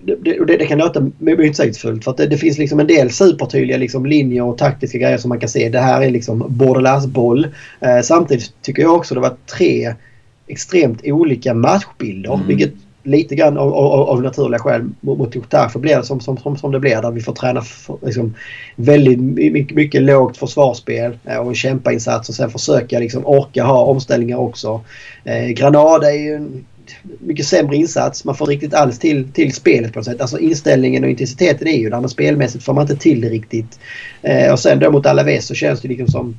det, 0.00 0.16
det, 0.46 0.56
det, 0.56 0.66
kan 0.66 0.78
låta 0.78 1.10
motsägelsefullt 1.18 2.04
för 2.04 2.10
att 2.10 2.16
det, 2.16 2.26
det, 2.26 2.36
finns 2.36 2.58
liksom 2.58 2.80
en 2.80 2.86
del 2.86 3.10
supertydliga 3.10 3.78
liksom 3.78 4.06
linjer 4.06 4.44
och 4.44 4.58
taktiska 4.58 4.98
grejer 4.98 5.18
som 5.18 5.28
man 5.28 5.40
kan 5.40 5.48
se. 5.48 5.68
Det 5.68 5.78
här 5.78 6.02
är 6.02 6.10
liksom 6.10 6.44
borderlandsboll. 6.48 7.46
Eh, 7.80 8.00
samtidigt 8.02 8.62
tycker 8.62 8.82
jag 8.82 8.94
också 8.94 9.14
det 9.14 9.20
var 9.20 9.36
tre 9.56 9.94
extremt 10.46 11.00
olika 11.04 11.54
matchbilder. 11.54 12.34
Mm. 12.34 12.46
Vilket 12.46 12.72
lite 13.02 13.34
grann 13.34 13.58
av, 13.58 13.74
av, 13.74 14.08
av 14.08 14.22
naturliga 14.22 14.58
skäl 14.58 14.90
mot 15.00 15.34
Getafe 15.34 15.78
blir 15.78 15.96
det 15.96 16.02
som, 16.02 16.20
som, 16.20 16.36
som, 16.36 16.56
som 16.56 16.72
det 16.72 16.80
blir 16.80 17.02
där 17.02 17.10
vi 17.10 17.20
får 17.20 17.32
träna 17.32 17.62
för, 17.62 17.98
liksom, 18.02 18.34
väldigt 18.76 19.18
mycket, 19.20 19.76
mycket 19.76 20.02
lågt 20.02 20.36
försvarsspel 20.36 21.18
eh, 21.24 21.36
och 21.36 21.48
en 21.48 21.54
kämpainsats 21.54 22.28
och 22.28 22.34
sen 22.34 22.50
försöka 22.50 22.98
liksom, 22.98 23.26
orka 23.26 23.64
ha 23.64 23.84
omställningar 23.84 24.36
också. 24.36 24.80
Eh, 25.24 25.46
Granada 25.46 26.12
är 26.12 26.18
ju 26.18 26.34
en 26.34 26.64
mycket 27.20 27.46
sämre 27.46 27.76
insats. 27.76 28.24
Man 28.24 28.36
får 28.36 28.46
riktigt 28.46 28.74
alls 28.74 28.98
till, 28.98 29.32
till 29.32 29.52
spelet 29.52 29.92
på 29.92 29.98
något 29.98 30.06
sätt. 30.06 30.20
Alltså 30.20 30.38
inställningen 30.38 31.04
och 31.04 31.10
intensiteten 31.10 31.68
är 31.68 31.78
ju 31.78 31.90
där 31.90 32.00
men 32.00 32.10
spelmässigt 32.10 32.64
får 32.64 32.74
man 32.74 32.82
inte 32.82 32.96
till 32.96 33.20
det 33.20 33.28
riktigt. 33.28 33.78
Eh, 34.22 34.52
och 34.52 34.58
sen 34.58 34.78
då 34.78 34.90
mot 34.90 35.06
Alaves 35.06 35.46
så 35.46 35.54
känns 35.54 35.80
det 35.80 35.88
liksom 35.88 36.08
som 36.08 36.38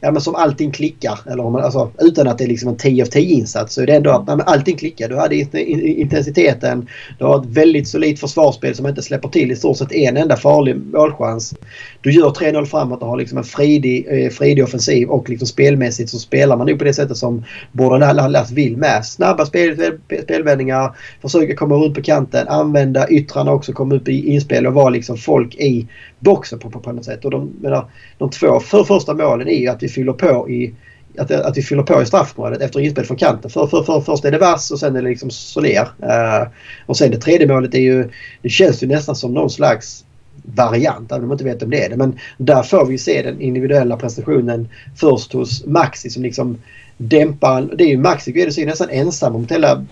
ja, 0.00 0.10
men 0.10 0.22
som 0.22 0.34
allting 0.34 0.70
klickar. 0.70 1.18
Eller 1.26 1.44
om 1.44 1.52
man, 1.52 1.62
alltså, 1.62 1.90
utan 1.98 2.28
att 2.28 2.38
det 2.38 2.44
är 2.44 2.48
liksom 2.48 2.68
en 2.68 2.76
10 2.76 3.02
av 3.02 3.06
10 3.06 3.34
insats 3.34 3.74
så 3.74 3.82
är 3.82 3.86
det 3.86 3.94
ändå 3.94 4.10
att 4.10 4.24
ja, 4.26 4.40
allting 4.46 4.76
klickar. 4.76 5.08
Du 5.08 5.16
hade 5.16 5.36
intensiteten, 5.36 6.88
du 7.18 7.24
har 7.24 7.40
ett 7.40 7.46
väldigt 7.46 7.88
solidt 7.88 8.20
försvarsspel 8.20 8.74
som 8.74 8.86
inte 8.86 9.02
släpper 9.02 9.28
till 9.28 9.52
i 9.52 9.56
stort 9.56 9.76
sett 9.76 9.92
en 9.92 10.16
enda 10.16 10.36
farlig 10.36 10.76
målchans. 10.76 11.54
Du 12.00 12.12
gör 12.12 12.30
3-0 12.30 12.64
framåt 12.64 13.02
och 13.02 13.08
har 13.08 13.16
liksom 13.16 13.38
en 13.38 13.44
fridig, 13.44 14.06
eh, 14.10 14.30
fridig 14.30 14.64
offensiv 14.64 15.08
och 15.08 15.30
liksom 15.30 15.48
spelmässigt 15.48 16.10
så 16.10 16.18
spelar 16.18 16.56
man 16.56 16.66
nog 16.66 16.78
på 16.78 16.84
det 16.84 16.94
sättet 16.94 17.16
som 17.16 17.44
Bordalas 17.72 18.50
vill 18.50 18.76
med. 18.76 19.06
Snabba 19.06 19.46
spel, 19.46 19.98
spelvändningar, 20.22 20.96
försöka 21.22 21.56
komma 21.56 21.74
runt 21.74 21.94
på 21.94 22.02
kanten, 22.02 22.48
använda 22.48 23.08
yttrarna 23.08 23.52
också, 23.52 23.72
komma 23.72 23.94
upp 23.94 24.08
i 24.08 24.34
inspel 24.34 24.66
och 24.66 24.74
vara 24.74 24.90
liksom 24.90 25.16
folk 25.16 25.54
i 25.54 25.88
boxen 26.18 26.58
på, 26.58 26.70
på, 26.70 26.80
på 26.80 26.92
något 26.92 27.04
sätt. 27.04 27.24
Och 27.24 27.30
de, 27.30 27.52
menar, 27.60 27.90
de 28.18 28.30
två 28.30 28.60
för 28.60 28.84
första 28.84 29.14
målen 29.14 29.48
är 29.48 29.58
ju 29.58 29.68
att 29.68 29.82
vi 29.82 29.88
fyller 29.94 30.12
på 30.12 30.50
i 30.50 30.74
att, 31.18 31.30
att 31.30 31.56
vi 31.56 31.62
fyller 31.62 31.82
på 31.82 32.02
i 32.02 32.06
straffområdet 32.06 32.62
efter 32.62 32.80
inspel 32.80 33.04
från 33.04 33.16
kanten. 33.16 33.50
För, 33.50 33.66
för, 33.66 33.82
för, 33.82 34.00
först 34.00 34.24
är 34.24 34.30
det 34.30 34.38
Vass 34.38 34.70
och 34.70 34.78
sen 34.80 34.96
är 34.96 35.02
det 35.02 35.08
liksom 35.08 35.30
Soler. 35.30 35.88
Uh, 36.02 36.48
och 36.86 36.96
sen 36.96 37.10
det 37.10 37.18
tredje 37.18 37.46
målet 37.46 37.74
är 37.74 37.78
ju... 37.78 38.10
Det 38.42 38.48
känns 38.48 38.82
ju 38.82 38.86
nästan 38.86 39.16
som 39.16 39.34
någon 39.34 39.50
slags 39.50 40.04
variant, 40.42 41.12
även 41.12 41.22
om 41.22 41.28
man 41.28 41.34
inte 41.34 41.44
vet 41.44 41.62
om 41.62 41.70
det 41.70 41.84
är 41.84 41.90
det. 41.90 41.96
Men 41.96 42.18
där 42.38 42.62
får 42.62 42.86
vi 42.86 42.98
se 42.98 43.22
den 43.22 43.40
individuella 43.40 43.96
prestationen 43.96 44.68
först 44.96 45.32
hos 45.32 45.66
Maxi 45.66 46.10
som 46.10 46.22
liksom 46.22 46.58
dämpar... 46.96 47.70
Det 47.76 47.84
är 47.84 47.88
ju 47.88 47.98
Maxi 47.98 48.32
Guedes 48.32 48.58
är 48.58 48.66
nästan 48.66 48.90
ensam 48.90 49.36
om 49.36 49.46
hela 49.50 49.84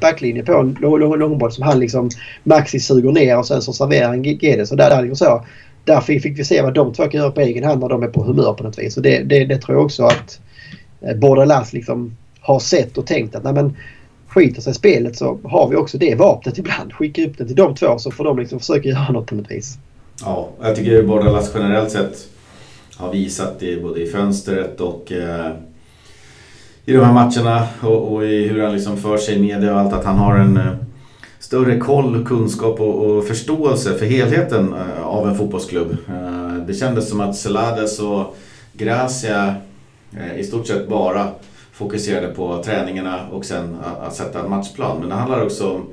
backlinjen 0.00 0.44
på 0.44 0.52
en 0.52 0.76
långboll 0.80 1.52
som 1.52 1.64
han 1.64 1.80
liksom... 1.80 2.10
Maxi 2.44 2.80
suger 2.80 3.12
ner 3.12 3.38
och 3.38 3.46
sen 3.46 3.62
så 3.62 3.72
serverar 3.72 4.08
han 4.08 4.22
Guedes. 4.22 4.70
Och 4.70 4.76
där, 4.76 4.90
där 4.90 5.02
liksom 5.02 5.26
så 5.26 5.44
där 5.88 6.00
fick 6.00 6.38
vi 6.38 6.44
se 6.44 6.62
vad 6.62 6.74
de 6.74 6.92
två 6.92 7.02
kan 7.02 7.20
göra 7.20 7.30
på 7.30 7.40
egen 7.40 7.64
hand 7.64 7.80
när 7.80 7.88
de 7.88 8.02
är 8.02 8.08
på 8.08 8.22
humör 8.22 8.52
på 8.52 8.64
något 8.64 8.78
vis. 8.78 8.96
Och 8.96 9.02
det, 9.02 9.22
det, 9.22 9.44
det 9.44 9.58
tror 9.58 9.76
jag 9.76 9.84
också 9.84 10.04
att 10.04 10.40
eh, 11.00 11.16
Bordalas 11.16 11.72
liksom 11.72 12.16
har 12.40 12.58
sett 12.58 12.98
och 12.98 13.06
tänkt 13.06 13.34
att 13.34 13.44
nej 13.44 13.52
men 13.52 13.76
skiter 14.28 14.60
sig 14.60 14.74
spelet 14.74 15.16
så 15.16 15.38
har 15.44 15.68
vi 15.68 15.76
också 15.76 15.98
det 15.98 16.14
vapnet 16.14 16.58
ibland. 16.58 16.92
Skicka 16.92 17.24
upp 17.24 17.38
det 17.38 17.46
till 17.46 17.56
de 17.56 17.74
två 17.74 17.98
så 17.98 18.10
får 18.10 18.24
de 18.24 18.38
liksom 18.38 18.58
försöka 18.58 18.88
göra 18.88 19.12
något 19.12 19.26
på 19.26 19.34
något 19.34 19.50
vis. 19.50 19.78
Ja, 20.24 20.48
jag 20.60 20.76
tycker 20.76 21.02
Bordalas 21.02 21.50
generellt 21.54 21.90
sett 21.90 22.28
har 22.96 23.12
visat 23.12 23.60
det 23.60 23.82
både 23.82 24.00
i 24.00 24.06
fönstret 24.06 24.80
och 24.80 25.12
eh, 25.12 25.52
i 26.84 26.92
de 26.92 27.04
här 27.04 27.12
matcherna 27.12 27.66
och, 27.82 28.12
och, 28.12 28.24
i 28.24 28.48
hur 28.48 28.62
han 28.62 28.72
liksom 28.72 28.96
för 28.96 29.18
sig 29.18 29.34
i 29.34 29.40
media 29.40 29.74
och 29.74 29.80
allt 29.80 29.92
att 29.92 30.04
han 30.04 30.16
har 30.16 30.36
en 30.36 30.56
eh, 30.56 30.72
större 31.48 31.78
koll, 31.78 32.24
kunskap 32.26 32.80
och, 32.80 33.06
och 33.06 33.24
förståelse 33.24 33.94
för 33.94 34.06
helheten 34.06 34.74
eh, 34.74 35.06
av 35.06 35.28
en 35.28 35.36
fotbollsklubb. 35.36 35.96
Eh, 36.08 36.66
det 36.66 36.74
kändes 36.74 37.08
som 37.08 37.20
att 37.20 37.36
Celades 37.36 38.00
och 38.00 38.36
Gracia 38.72 39.54
i 40.36 40.44
stort 40.44 40.66
sett 40.66 40.88
bara 40.88 41.28
fokuserade 41.72 42.28
på 42.28 42.62
träningarna 42.64 43.28
och 43.32 43.44
sen 43.44 43.76
att 44.00 44.14
sätta 44.14 44.40
en 44.40 44.50
matchplan. 44.50 45.00
Men 45.00 45.08
det 45.08 45.14
handlar 45.14 45.44
också 45.44 45.70
om 45.70 45.86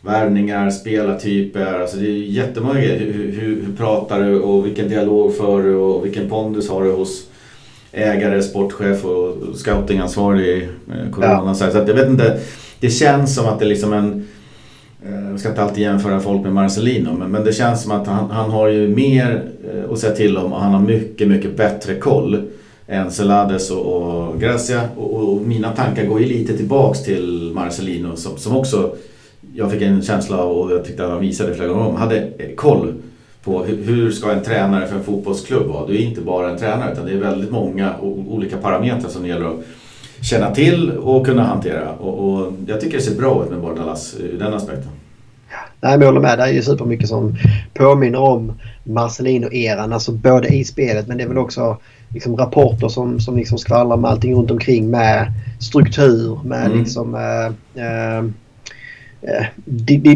värvningar, 0.00 0.70
spelartyper. 0.70 1.80
Alltså 1.80 1.96
det 1.96 2.06
är 2.06 2.12
jättemånga. 2.12 2.80
Hur, 2.80 3.12
hur, 3.12 3.62
hur 3.66 3.76
pratar 3.76 4.22
du 4.22 4.40
och 4.40 4.66
vilken 4.66 4.88
dialog 4.88 5.36
för 5.36 5.62
du 5.62 5.74
och 5.74 6.04
vilken 6.04 6.30
pondus 6.30 6.70
har 6.70 6.84
du 6.84 6.92
hos 6.92 7.26
ägare, 7.92 8.42
sportchef 8.42 9.04
och 9.04 9.36
scoutingansvarig 9.54 10.62
eh, 10.62 11.10
Corona. 11.12 11.42
Ja. 11.46 11.54
Så 11.54 11.64
jag 11.64 11.94
vet 11.94 12.08
inte, 12.08 12.40
det 12.80 12.90
känns 12.90 13.34
som 13.34 13.46
att 13.46 13.58
det 13.58 13.64
är 13.64 13.68
liksom 13.68 13.92
en... 13.92 14.27
Eh, 15.08 15.30
jag 15.30 15.40
ska 15.40 15.48
inte 15.48 15.62
alltid 15.62 15.82
jämföra 15.82 16.20
folk 16.20 16.42
med 16.42 16.52
Marcelino 16.52 17.12
men, 17.18 17.30
men 17.30 17.44
det 17.44 17.52
känns 17.52 17.82
som 17.82 17.92
att 17.92 18.06
han, 18.06 18.30
han 18.30 18.50
har 18.50 18.68
ju 18.68 18.88
mer 18.88 19.42
eh, 19.74 19.92
att 19.92 19.98
säga 19.98 20.14
till 20.14 20.36
om 20.36 20.52
och 20.52 20.60
han 20.60 20.72
har 20.72 20.80
mycket, 20.80 21.28
mycket 21.28 21.56
bättre 21.56 21.94
koll 21.94 22.42
än 22.86 23.10
Celades 23.10 23.70
och, 23.70 23.86
och 23.86 24.40
Gracia. 24.40 24.80
Och, 24.96 25.14
och, 25.14 25.46
mina 25.46 25.72
tankar 25.72 26.04
går 26.06 26.20
ju 26.20 26.26
lite 26.26 26.56
tillbaks 26.56 27.02
till 27.02 27.50
Marcelino 27.54 28.16
som, 28.16 28.36
som 28.36 28.56
också 28.56 28.94
jag 29.54 29.72
fick 29.72 29.82
en 29.82 30.02
känsla 30.02 30.38
av, 30.38 30.58
och 30.58 30.72
jag 30.72 30.84
tyckte 30.84 31.02
han 31.02 31.20
visade 31.20 31.54
flera 31.54 31.68
gånger 31.68 31.86
om, 31.86 31.96
hade 31.96 32.16
eh, 32.38 32.54
koll 32.56 32.94
på 33.44 33.64
hur 33.64 34.10
ska 34.10 34.32
en 34.32 34.42
tränare 34.42 34.86
för 34.86 34.96
en 34.96 35.04
fotbollsklubb 35.04 35.66
vara. 35.66 35.86
Du 35.86 35.94
är 35.94 36.00
inte 36.00 36.20
bara 36.20 36.50
en 36.50 36.58
tränare 36.58 36.92
utan 36.92 37.06
det 37.06 37.12
är 37.12 37.16
väldigt 37.16 37.50
många 37.50 37.94
olika 38.28 38.56
parametrar 38.56 39.10
som 39.10 39.22
det 39.22 39.28
gäller 39.28 39.46
att 39.46 39.64
känna 40.22 40.54
till 40.54 40.90
och 40.90 41.26
kunna 41.26 41.42
hantera. 41.42 41.92
Och, 41.92 42.32
och 42.32 42.52
jag 42.66 42.80
tycker 42.80 42.96
det 42.96 43.02
ser 43.02 43.16
bra 43.16 43.44
ut 43.44 43.50
med 43.50 43.60
Bordalas 43.60 44.16
ur 44.20 44.38
den 44.38 44.54
aspekten. 44.54 44.97
Nej, 45.80 45.92
men 45.92 46.00
jag 46.00 46.06
håller 46.06 46.20
med. 46.20 46.38
Det 46.38 46.44
är 46.44 46.52
ju 46.52 46.62
supermycket 46.62 47.08
som 47.08 47.36
påminner 47.74 48.18
om 48.18 48.52
Marcelino-eran. 48.84 49.92
Alltså 49.92 50.12
både 50.12 50.48
i 50.48 50.64
spelet 50.64 51.08
men 51.08 51.16
det 51.16 51.24
är 51.24 51.28
väl 51.28 51.38
också 51.38 51.78
liksom 52.08 52.36
rapporter 52.36 52.88
som, 52.88 53.20
som 53.20 53.36
liksom 53.36 53.58
skvallrar 53.58 53.96
med 53.96 54.10
allting 54.10 54.34
runt 54.34 54.50
omkring 54.50 54.90
med 54.90 55.32
struktur, 55.60 56.38
med 56.44 56.66
mm. 56.66 56.78
liksom 56.78 57.14
äh, 57.14 57.84
äh, 57.84 58.24
Eh, 59.22 59.46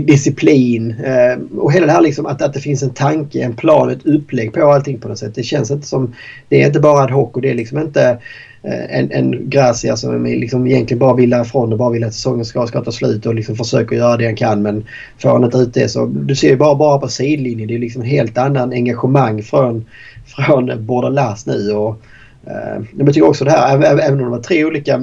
disciplin 0.00 0.94
eh, 1.05 1.59
och 1.59 1.72
hela 1.72 1.86
det 1.86 1.92
här 1.92 2.00
liksom 2.00 2.26
att, 2.26 2.42
att 2.42 2.55
det 2.55 2.61
finns 2.61 2.82
en 2.82 2.90
tanke, 2.90 3.42
en 3.42 3.57
plan, 3.57 3.90
ett 3.90 4.07
upplägg 4.07 4.53
på 4.53 4.72
allting 4.72 4.98
på 4.98 5.09
något 5.09 5.18
sätt. 5.18 5.34
Det 5.34 5.42
känns 5.42 5.70
inte 5.70 5.86
som... 5.86 6.14
Det 6.48 6.62
är 6.62 6.66
inte 6.66 6.80
bara 6.80 7.03
ad 7.03 7.12
hoc 7.12 7.30
och 7.32 7.42
det 7.42 7.50
är 7.50 7.55
liksom 7.55 7.78
inte 7.78 8.18
eh, 8.62 8.98
en, 8.98 9.12
en 9.12 9.50
Gracia 9.50 9.90
alltså, 9.90 10.07
som 10.07 10.24
liksom 10.24 10.66
egentligen 10.66 10.98
bara 10.98 11.14
vill 11.14 11.30
därifrån 11.30 11.72
och 11.72 11.78
bara 11.78 11.90
vill 11.90 12.05
att 12.05 12.14
säsongen 12.14 12.44
ska, 12.44 12.66
ska 12.66 12.80
ta 12.80 12.92
slut 12.92 13.26
och 13.26 13.34
liksom 13.34 13.57
försöker 13.57 13.96
göra 13.96 14.16
det 14.16 14.24
han 14.24 14.36
kan 14.36 14.62
men 14.62 14.84
får 15.18 15.28
han 15.28 15.44
inte 15.44 15.59
ut 15.59 15.74
det 15.74 15.88
så... 15.88 16.07
Du 16.07 16.36
ser 16.36 16.48
ju 16.48 16.57
bara, 16.57 16.74
bara 16.74 16.98
på 16.98 17.09
sidlinjen. 17.09 17.68
Det 17.68 17.74
är 17.74 17.78
liksom 17.78 18.03
en 18.03 18.09
helt 18.09 18.38
annan 18.38 18.72
engagemang 18.72 19.42
från, 19.42 19.84
från 20.26 20.86
Bordalas 20.86 21.46
nu. 21.46 21.72
Och, 21.72 22.03
eh, 22.46 22.82
jag 22.98 23.07
tycker 23.07 23.28
också 23.28 23.44
det 23.44 23.50
här, 23.50 23.82
även 23.84 24.12
om 24.12 24.24
det 24.24 24.30
var 24.30 24.38
tre 24.38 24.64
olika 24.64 25.00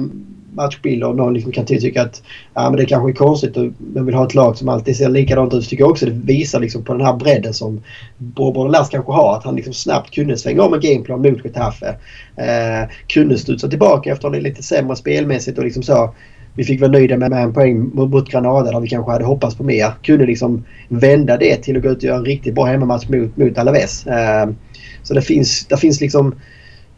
matchbilder 0.54 1.08
och 1.08 1.16
någon 1.16 1.34
liksom 1.34 1.52
kan 1.52 1.66
tycka 1.66 2.02
att 2.02 2.22
ja, 2.54 2.70
men 2.70 2.76
det 2.76 2.86
kanske 2.86 3.10
är 3.10 3.14
konstigt 3.14 3.56
och 3.56 3.66
man 3.94 4.06
vill 4.06 4.14
ha 4.14 4.26
ett 4.26 4.34
lag 4.34 4.56
som 4.56 4.68
alltid 4.68 4.96
ser 4.96 5.08
likadant 5.08 5.54
ut. 5.54 5.64
Så 5.64 5.70
tycker 5.70 5.82
jag 5.82 5.90
också 5.90 6.06
det 6.06 6.12
visar 6.12 6.60
liksom 6.60 6.84
på 6.84 6.92
den 6.92 7.06
här 7.06 7.16
bredden 7.16 7.54
som 7.54 7.80
Bordelas 8.18 8.88
kanske 8.88 9.12
har. 9.12 9.36
Att 9.36 9.44
han 9.44 9.56
liksom 9.56 9.72
snabbt 9.74 10.14
kunde 10.14 10.36
svänga 10.36 10.62
om 10.62 10.74
en 10.74 10.80
gameplan 10.80 11.22
mot 11.22 11.44
Getafe. 11.44 11.96
Eh, 12.36 12.88
kunde 13.06 13.38
studsa 13.38 13.68
tillbaka 13.68 14.12
efter 14.12 14.30
det 14.30 14.40
lite 14.40 14.62
sämre 14.62 14.96
spelmässigt 14.96 15.58
och 15.58 15.64
liksom 15.64 15.82
så. 15.82 16.14
Vi 16.54 16.64
fick 16.64 16.80
vara 16.80 16.90
nöjda 16.90 17.16
med, 17.16 17.30
med 17.30 17.42
en 17.42 17.52
poäng 17.52 17.90
mot 17.94 18.30
Granada 18.30 18.70
där 18.70 18.80
vi 18.80 18.88
kanske 18.88 19.12
hade 19.12 19.24
hoppats 19.24 19.56
på 19.56 19.62
mer. 19.62 19.92
Kunde 20.02 20.26
liksom 20.26 20.64
vända 20.88 21.36
det 21.36 21.56
till 21.56 21.76
att 21.76 21.82
gå 21.82 21.88
ut 21.88 21.98
och 21.98 22.04
göra 22.04 22.16
en 22.16 22.24
riktigt 22.24 22.54
bra 22.54 22.64
hemmamatch 22.64 23.08
mot, 23.08 23.36
mot 23.36 23.58
Alaves. 23.58 24.06
Eh, 24.06 24.48
så 25.02 25.14
det 25.14 25.22
finns, 25.22 25.66
det 25.66 25.76
finns 25.76 26.00
liksom 26.00 26.34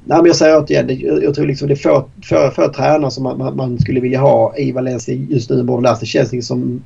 Nej, 0.05 0.19
men 0.19 0.27
jag 0.27 0.37
säger 0.37 0.59
återigen, 0.59 1.23
jag, 1.23 1.35
tror 1.35 1.47
liksom 1.47 1.69
det 1.69 1.75
är 1.75 1.77
få, 1.77 2.05
få, 2.25 2.51
få 2.51 2.69
tränare 2.69 3.11
som 3.11 3.23
man, 3.23 3.57
man, 3.57 3.79
skulle 3.79 4.01
vilja 4.01 4.21
ha 4.21 4.57
i 4.57 4.73
Valencia 4.73 5.15
just 5.15 5.51
nu 5.51 5.59
i 5.59 5.63
där. 5.63 5.75
Alltså, 5.75 6.01
det 6.01 6.07
känns 6.07 6.33
liksom 6.33 6.59
som 6.59 6.85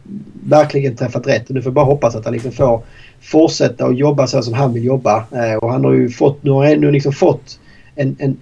verkligen 0.48 0.96
träffat 0.96 1.26
rätt. 1.26 1.48
Nu 1.48 1.62
får 1.62 1.70
bara 1.70 1.84
hoppas 1.84 2.16
att 2.16 2.24
han 2.24 2.34
liksom 2.34 2.52
får 2.52 2.82
fortsätta 3.20 3.86
att 3.86 3.98
jobba 3.98 4.26
så 4.26 4.42
som 4.42 4.54
han 4.54 4.72
vill 4.72 4.84
jobba. 4.84 5.24
Eh, 5.32 5.54
och 5.54 5.72
han 5.72 5.84
har 5.84 5.92
ju 5.92 6.08
fått, 6.08 6.44
nu 6.44 6.50
har 6.50 6.64
han 6.64 6.72
ändå 6.72 6.90
liksom 6.90 7.12
fått 7.12 7.58
en, 7.94 8.16
en 8.18 8.36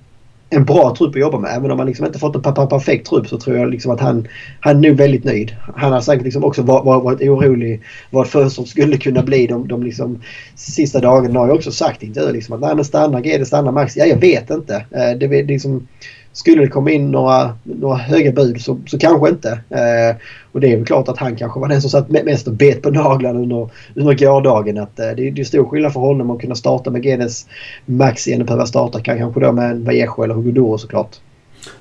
en 0.54 0.64
bra 0.64 0.94
trupp 0.98 1.14
att 1.14 1.20
jobba 1.20 1.38
med. 1.38 1.56
Även 1.56 1.70
om 1.70 1.78
han 1.78 1.86
liksom 1.86 2.06
inte 2.06 2.18
fått 2.18 2.46
en 2.46 2.68
perfekt 2.68 3.06
trupp 3.06 3.28
så 3.28 3.38
tror 3.38 3.56
jag 3.56 3.70
liksom 3.70 3.90
att 3.90 4.00
han, 4.00 4.28
han 4.60 4.84
är 4.84 4.88
nog 4.88 4.98
väldigt 4.98 5.24
nöjd. 5.24 5.56
Han 5.76 5.92
har 5.92 6.00
säkert 6.00 6.24
liksom 6.24 6.44
också 6.44 6.62
varit, 6.62 7.04
varit 7.04 7.20
orolig 7.20 7.82
vad 8.10 8.28
för 8.28 8.48
som 8.48 8.66
skulle 8.66 8.98
kunna 8.98 9.22
bli 9.22 9.46
de, 9.46 9.68
de 9.68 9.82
liksom 9.82 10.22
sista 10.54 11.00
dagarna. 11.00 11.40
har 11.40 11.46
jag 11.46 11.56
också 11.56 11.72
sagt 11.72 12.02
i 12.02 12.06
intervjuer 12.06 12.32
liksom 12.32 12.54
att 12.54 12.60
nej 12.60 12.74
men 12.74 12.84
stannar 12.84 13.20
GD, 13.20 13.46
stannar 13.46 13.72
Max. 13.72 13.96
Ja 13.96 14.04
jag 14.04 14.20
vet 14.20 14.50
inte. 14.50 14.74
Eh, 14.74 15.18
det, 15.18 15.26
det 15.26 15.42
liksom, 15.42 15.86
skulle 16.34 16.62
det 16.62 16.68
komma 16.68 16.90
in 16.90 17.10
några, 17.10 17.54
några 17.62 17.96
höga 17.96 18.32
bud 18.32 18.60
så, 18.60 18.78
så 18.86 18.98
kanske 18.98 19.28
inte. 19.28 19.50
Eh, 19.50 20.16
och 20.52 20.60
det 20.60 20.72
är 20.72 20.76
väl 20.76 20.86
klart 20.86 21.08
att 21.08 21.18
han 21.18 21.36
kanske 21.36 21.60
var 21.60 21.68
den 21.68 21.80
som 21.80 21.90
satt 21.90 22.08
mest 22.08 22.46
och 22.46 22.52
bet 22.52 22.82
på 22.82 22.90
naglarna 22.90 23.38
under, 23.38 23.70
under 23.94 24.14
gårdagen. 24.14 24.78
Att, 24.78 24.98
eh, 24.98 25.06
det, 25.16 25.30
det 25.30 25.40
är 25.40 25.44
stor 25.44 25.64
skillnad 25.64 25.92
för 25.92 26.00
honom 26.00 26.30
att 26.30 26.40
kunna 26.40 26.54
starta 26.54 26.90
med 26.90 27.04
Genes 27.04 27.46
Max 27.86 28.28
än 28.28 28.40
att 28.40 28.46
behöva 28.46 28.66
starta 28.66 29.00
kanske 29.00 29.40
då 29.40 29.52
med 29.52 29.70
en 29.70 29.84
Vallejo 29.84 30.22
eller 30.22 30.34
Hugo 30.34 30.78
såklart. 30.78 31.16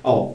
Ja. 0.02 0.34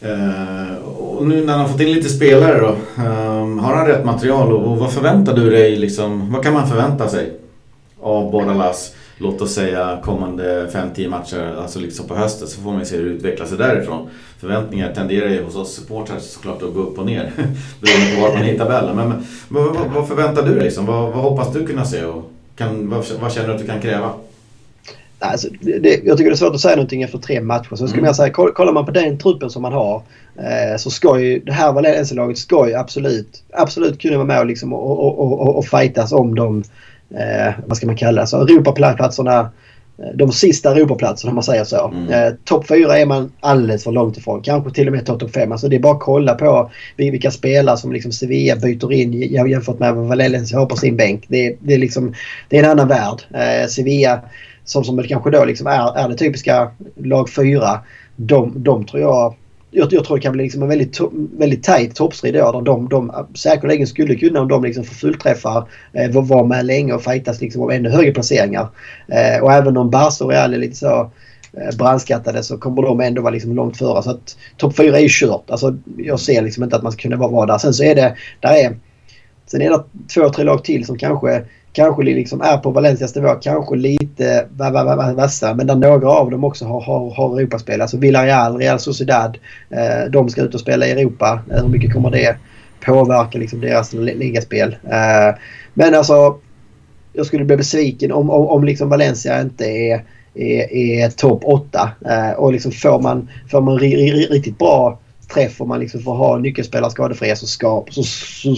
Eh, 0.00 0.86
och 0.86 1.26
nu 1.26 1.44
när 1.44 1.52
han 1.52 1.62
har 1.62 1.68
fått 1.68 1.80
in 1.80 1.92
lite 1.92 2.08
spelare 2.08 2.60
då. 2.60 2.68
Eh, 3.02 3.58
har 3.60 3.74
han 3.74 3.86
rätt 3.86 4.04
material 4.04 4.52
och, 4.52 4.72
och, 4.72 4.78
vad 4.78 4.92
förväntar 4.92 5.36
du 5.36 5.50
dig 5.50 5.76
liksom? 5.76 6.32
Vad 6.32 6.42
kan 6.42 6.52
man 6.52 6.68
förvänta 6.68 7.08
sig 7.08 7.32
av 8.00 8.30
Bordalas? 8.30 8.94
Låt 9.20 9.40
oss 9.40 9.54
säga 9.54 9.98
kommande 10.04 10.66
5-10 10.72 11.08
matcher, 11.08 11.56
alltså 11.58 11.78
liksom 11.78 12.06
på 12.08 12.14
hösten, 12.14 12.48
så 12.48 12.60
får 12.60 12.70
man 12.70 12.78
ju 12.78 12.84
se 12.84 12.96
hur 12.96 13.04
det 13.04 13.10
utvecklar 13.10 13.46
sig 13.46 13.58
därifrån. 13.58 14.08
Förväntningar 14.38 14.94
tenderar 14.94 15.28
ju 15.28 15.44
hos 15.44 15.56
oss 15.56 15.74
supportrar 15.74 16.18
såklart 16.18 16.62
att 16.62 16.74
gå 16.74 16.80
upp 16.80 16.98
och 16.98 17.06
ner 17.06 17.32
beroende 17.80 18.14
på 18.14 18.20
var 18.20 18.34
man 18.34 18.42
hittar 18.42 18.64
tabellen. 18.64 18.96
Men, 18.96 19.08
men 19.48 19.64
vad, 19.64 19.76
vad, 19.94 20.08
förväntar 20.08 20.42
du 20.42 20.54
dig? 20.54 20.64
Liksom? 20.64 20.86
Vad, 20.86 21.12
vad, 21.12 21.22
hoppas 21.22 21.52
du 21.52 21.66
kunna 21.66 21.84
se 21.84 22.04
och 22.04 22.32
kan, 22.56 22.90
vad, 22.90 23.04
vad 23.20 23.32
känner 23.32 23.48
du 23.48 23.54
att 23.54 23.60
du 23.60 23.66
kan 23.66 23.80
kräva? 23.80 24.12
Alltså, 25.18 25.48
det, 25.60 26.00
jag 26.04 26.16
tycker 26.18 26.30
det 26.30 26.34
är 26.34 26.36
svårt 26.36 26.54
att 26.54 26.60
säga 26.60 26.76
någonting 26.76 27.02
efter 27.02 27.18
tre 27.18 27.40
matcher. 27.40 27.76
Så 27.76 27.88
ska 27.88 27.98
mm. 27.98 28.14
säga, 28.14 28.32
kollar 28.32 28.72
man 28.72 28.86
på 28.86 28.92
den 28.92 29.18
truppen 29.18 29.50
som 29.50 29.62
man 29.62 29.72
har 29.72 30.02
eh, 30.36 30.76
så 30.78 30.90
ska 30.90 31.20
ju 31.20 31.38
det 31.38 31.52
här 31.52 31.72
Valencia-laget 31.72 32.38
ska 32.38 32.68
ju 32.68 32.74
absolut, 32.74 33.42
absolut 33.52 34.00
kunna 34.00 34.16
vara 34.16 34.26
med 34.26 34.40
och, 34.40 34.46
liksom, 34.46 34.72
och, 34.72 34.98
och, 34.98 35.40
och, 35.40 35.56
och 35.56 35.66
fightas 35.66 36.12
om 36.12 36.34
de 36.34 36.62
eh, 37.18 37.54
vad 37.66 37.76
ska 37.76 37.86
man 37.86 37.96
kalla 37.96 38.20
det, 38.20 38.26
så 38.26 38.42
Europaplatserna 38.42 39.40
eh, 39.98 40.06
de 40.14 40.32
sista 40.32 40.70
Europaplatserna 40.70 41.30
om 41.30 41.34
man 41.34 41.44
säger 41.44 41.64
så. 41.64 41.88
Mm. 41.88 42.12
Eh, 42.12 42.34
topp 42.44 42.68
4 42.68 42.98
är 42.98 43.06
man 43.06 43.32
alldeles 43.40 43.84
för 43.84 43.92
långt 43.92 44.16
ifrån. 44.16 44.42
Kanske 44.42 44.70
till 44.70 44.86
och 44.86 44.92
med 44.92 45.06
topp 45.06 45.30
5. 45.34 45.52
Alltså 45.52 45.68
det 45.68 45.76
är 45.76 45.80
bara 45.80 45.92
att 45.92 46.00
kolla 46.00 46.34
på 46.34 46.70
vilka 46.96 47.30
spelare 47.30 47.76
som 47.76 47.92
liksom 47.92 48.12
Sevilla 48.12 48.56
byter 48.56 48.92
in 48.92 49.12
jämfört 49.12 49.78
med 49.78 49.94
vad 49.94 50.08
Valencia 50.08 50.58
har 50.58 50.66
på 50.66 50.76
sin 50.76 50.96
bänk. 50.96 51.24
Det, 51.28 51.56
det, 51.60 51.74
är, 51.74 51.78
liksom, 51.78 52.14
det 52.48 52.58
är 52.58 52.64
en 52.64 52.70
annan 52.70 52.88
värld. 52.88 53.22
Eh, 53.34 53.68
Sevilla 53.68 54.20
som, 54.64 54.84
som 54.84 55.02
kanske 55.02 55.30
då 55.30 55.44
liksom 55.44 55.66
är, 55.66 55.98
är 55.98 56.08
det 56.08 56.14
typiska 56.14 56.70
lag 56.96 57.30
4. 57.30 57.80
De, 58.16 58.52
de 58.56 58.86
tror 58.86 59.02
jag 59.02 59.34
jag, 59.70 59.92
jag, 59.92 60.04
tror 60.04 60.16
det 60.16 60.22
kan 60.22 60.32
bli 60.32 60.42
liksom 60.42 60.62
en 60.62 60.68
väldigt, 60.68 61.00
väldigt 61.38 61.62
tajt 61.62 61.94
toppstrid 61.94 62.34
då. 62.34 62.52
Där 62.52 62.60
de, 62.60 62.88
de 62.88 63.26
säkerligen 63.34 63.86
skulle 63.86 64.14
kunna 64.14 64.40
om 64.40 64.48
de 64.48 64.64
liksom 64.64 64.84
får 64.84 64.94
fullträffar 64.94 65.68
eh, 65.92 66.10
vara 66.10 66.46
med 66.46 66.66
länge 66.66 66.92
och 66.92 67.02
fightas 67.02 67.40
liksom 67.40 67.62
om 67.62 67.70
ännu 67.70 67.88
högre 67.88 68.12
placeringar. 68.12 68.68
Eh, 69.08 69.42
och 69.42 69.52
även 69.52 69.76
om 69.76 69.90
Barca 69.90 70.24
och 70.24 70.30
Real 70.30 70.54
är 70.54 70.58
lite 70.58 70.76
så 70.76 71.10
eh, 71.52 71.76
brandskattade 71.78 72.42
så 72.42 72.58
kommer 72.58 72.82
de 72.82 73.00
ändå 73.00 73.22
vara 73.22 73.32
liksom 73.32 73.54
långt 73.54 73.76
före. 73.76 74.02
Så 74.02 74.10
att 74.10 74.36
topp 74.56 74.76
4 74.76 74.96
är 74.96 75.02
ju 75.02 75.08
kört. 75.10 75.50
Alltså, 75.50 75.78
jag 75.96 76.20
ser 76.20 76.42
liksom 76.42 76.64
inte 76.64 76.76
att 76.76 76.82
man 76.82 76.92
ska 76.92 77.02
kunna 77.02 77.16
vara 77.16 77.46
där. 77.46 77.58
Sen 77.58 77.74
så 77.74 77.84
är 77.84 77.94
det, 77.94 78.16
där 78.40 78.54
är, 78.54 78.76
sen 79.46 79.62
är 79.62 79.70
det 79.70 79.84
två, 80.14 80.28
tre 80.28 80.44
lag 80.44 80.64
till 80.64 80.86
som 80.86 80.98
kanske 80.98 81.44
kanske 81.72 82.02
liksom 82.02 82.40
är 82.40 82.56
på 82.56 82.70
Valencias 82.70 83.14
nivå, 83.14 83.34
kanske 83.34 83.76
lite 83.76 84.46
vassa. 85.16 85.54
Men 85.54 85.66
där 85.66 85.74
några 85.74 86.08
av 86.08 86.30
dem 86.30 86.44
också 86.44 86.64
har, 86.64 86.80
har, 86.80 87.10
har 87.10 87.38
Europaspel. 87.38 87.80
Alltså 87.80 87.96
Villarreal, 87.96 88.56
Real 88.58 88.78
Sociedad. 88.78 89.38
Eh, 89.70 90.10
de 90.10 90.28
ska 90.28 90.42
ut 90.42 90.54
och 90.54 90.60
spela 90.60 90.86
i 90.86 90.90
Europa. 90.90 91.42
Eh, 91.50 91.62
hur 91.62 91.68
mycket 91.68 91.92
kommer 91.92 92.10
det 92.10 92.36
påverka 92.84 93.38
liksom 93.38 93.60
deras 93.60 93.92
ligaspel? 93.92 94.76
Eh, 94.84 95.38
men 95.74 95.94
alltså, 95.94 96.38
jag 97.12 97.26
skulle 97.26 97.44
bli 97.44 97.56
besviken 97.56 98.12
om, 98.12 98.30
om, 98.30 98.46
om 98.46 98.64
liksom 98.64 98.88
Valencia 98.88 99.40
inte 99.40 99.64
är, 99.64 100.04
är, 100.34 100.72
är 100.72 101.10
topp 101.10 101.40
8. 101.44 101.90
Eh, 102.06 102.30
och 102.30 102.52
liksom 102.52 102.72
får 102.72 103.00
man, 103.02 103.28
får 103.50 103.60
man 103.60 103.78
riktigt 103.78 104.58
bra 104.58 104.98
träff 105.34 105.60
och 105.60 105.68
man 105.68 105.80
liksom 105.80 106.00
får 106.00 106.14
ha 106.14 106.38
nyckelspelare 106.38 106.90
skadefria 106.90 107.36
så, 107.36 107.46
ska, 107.46 107.84
så, 107.90 108.02
så 108.02 108.54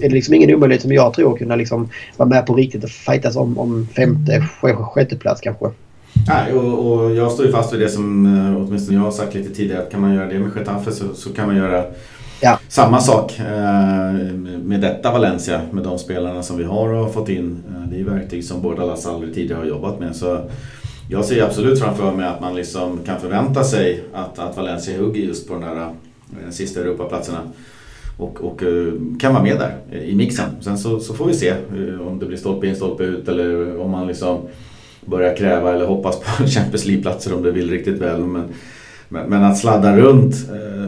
är 0.00 0.08
det 0.08 0.14
liksom 0.14 0.34
ingen 0.34 0.54
omöjlighet 0.54 0.82
som 0.82 0.92
jag 0.92 1.14
tror 1.14 1.32
att 1.32 1.38
kunna 1.38 1.56
liksom 1.56 1.88
vara 2.16 2.28
med 2.28 2.46
på 2.46 2.54
riktigt 2.54 2.84
och 2.84 2.90
fightas 2.90 3.36
om, 3.36 3.58
om 3.58 3.88
femte, 3.96 4.40
sjätte 4.94 5.16
plats 5.16 5.40
kanske. 5.40 5.70
Nej, 6.28 6.52
och, 6.52 6.92
och, 6.92 7.14
jag 7.14 7.32
står 7.32 7.46
ju 7.46 7.52
fast 7.52 7.72
vid 7.72 7.80
det 7.80 7.88
som 7.88 8.26
eh, 8.26 8.56
åtminstone 8.56 8.98
jag 8.98 9.04
har 9.04 9.10
sagt 9.10 9.34
lite 9.34 9.54
tidigare. 9.54 9.82
Att 9.82 9.90
kan 9.90 10.00
man 10.00 10.14
göra 10.14 10.26
det 10.26 10.38
med 10.38 10.50
Getafe 10.56 10.92
så, 10.92 11.14
så 11.14 11.32
kan 11.32 11.46
man 11.46 11.56
göra 11.56 11.84
ja. 12.40 12.58
samma 12.68 13.00
sak 13.00 13.38
eh, 13.38 14.12
med 14.62 14.80
detta 14.80 15.12
Valencia. 15.12 15.60
Med 15.70 15.84
de 15.84 15.98
spelarna 15.98 16.42
som 16.42 16.58
vi 16.58 16.64
har 16.64 16.88
och 16.88 17.14
fått 17.14 17.28
in. 17.28 17.62
Eh, 17.68 17.88
det 17.88 17.96
är 17.96 17.98
ju 17.98 18.04
verktyg 18.04 18.44
som 18.44 18.62
Bordalas 18.62 19.06
aldrig 19.06 19.34
tidigare 19.34 19.58
har 19.58 19.66
jobbat 19.66 20.00
med. 20.00 20.16
Så 20.16 20.38
jag 21.10 21.24
ser 21.24 21.42
absolut 21.42 21.80
framför 21.80 22.12
mig 22.12 22.26
att 22.26 22.40
man 22.40 22.54
liksom 22.54 22.98
kan 23.06 23.20
förvänta 23.20 23.64
sig 23.64 24.04
att, 24.12 24.38
att 24.38 24.56
Valencia 24.56 24.98
hugger 24.98 25.22
just 25.22 25.48
på 25.48 25.54
den 25.54 25.62
där 25.62 25.88
sista 26.50 26.80
Europaplatserna. 26.80 27.38
Och, 28.16 28.40
och 28.40 28.62
eh, 28.62 28.92
kan 29.20 29.32
vara 29.32 29.42
med 29.42 29.58
där 29.58 29.96
i 29.96 30.14
mixen. 30.14 30.50
Sen 30.60 30.78
så, 30.78 31.00
så 31.00 31.14
får 31.14 31.26
vi 31.26 31.34
se 31.34 31.48
eh, 31.48 32.06
om 32.06 32.18
det 32.18 32.26
blir 32.26 32.36
stolpe 32.36 32.66
in, 32.66 32.76
stolpe 32.76 33.04
ut 33.04 33.28
eller 33.28 33.80
om 33.80 33.90
man 33.90 34.06
liksom 34.06 34.40
börjar 35.04 35.36
kräva 35.36 35.74
eller 35.74 35.86
hoppas 35.86 36.20
på 36.20 36.46
Champions 36.46 36.86
League-platser 36.86 37.34
om 37.34 37.42
det 37.42 37.50
vill 37.50 37.70
riktigt 37.70 37.98
väl. 37.98 38.20
Men, 38.20 38.44
men, 39.08 39.30
men, 39.30 39.44
att 39.44 39.58
sladda 39.58 39.96
runt, 39.96 40.34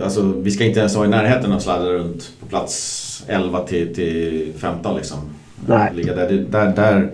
alltså 0.03 0.33
vi 0.43 0.51
ska 0.51 0.65
inte 0.65 0.81
ens 0.81 0.97
vara 0.97 1.07
i 1.07 1.11
närheten 1.11 1.51
av 1.51 1.57
att 1.57 1.63
sladda 1.63 1.93
runt 1.93 2.33
på 2.41 2.47
plats 2.47 3.25
11 3.27 3.61
till, 3.61 3.95
till 3.95 4.53
15 4.57 4.97
liksom. 4.97 5.19
Nej. 5.67 5.91
Ligga 5.95 6.15
där, 6.15 6.47
där, 6.51 6.73
där 6.77 7.11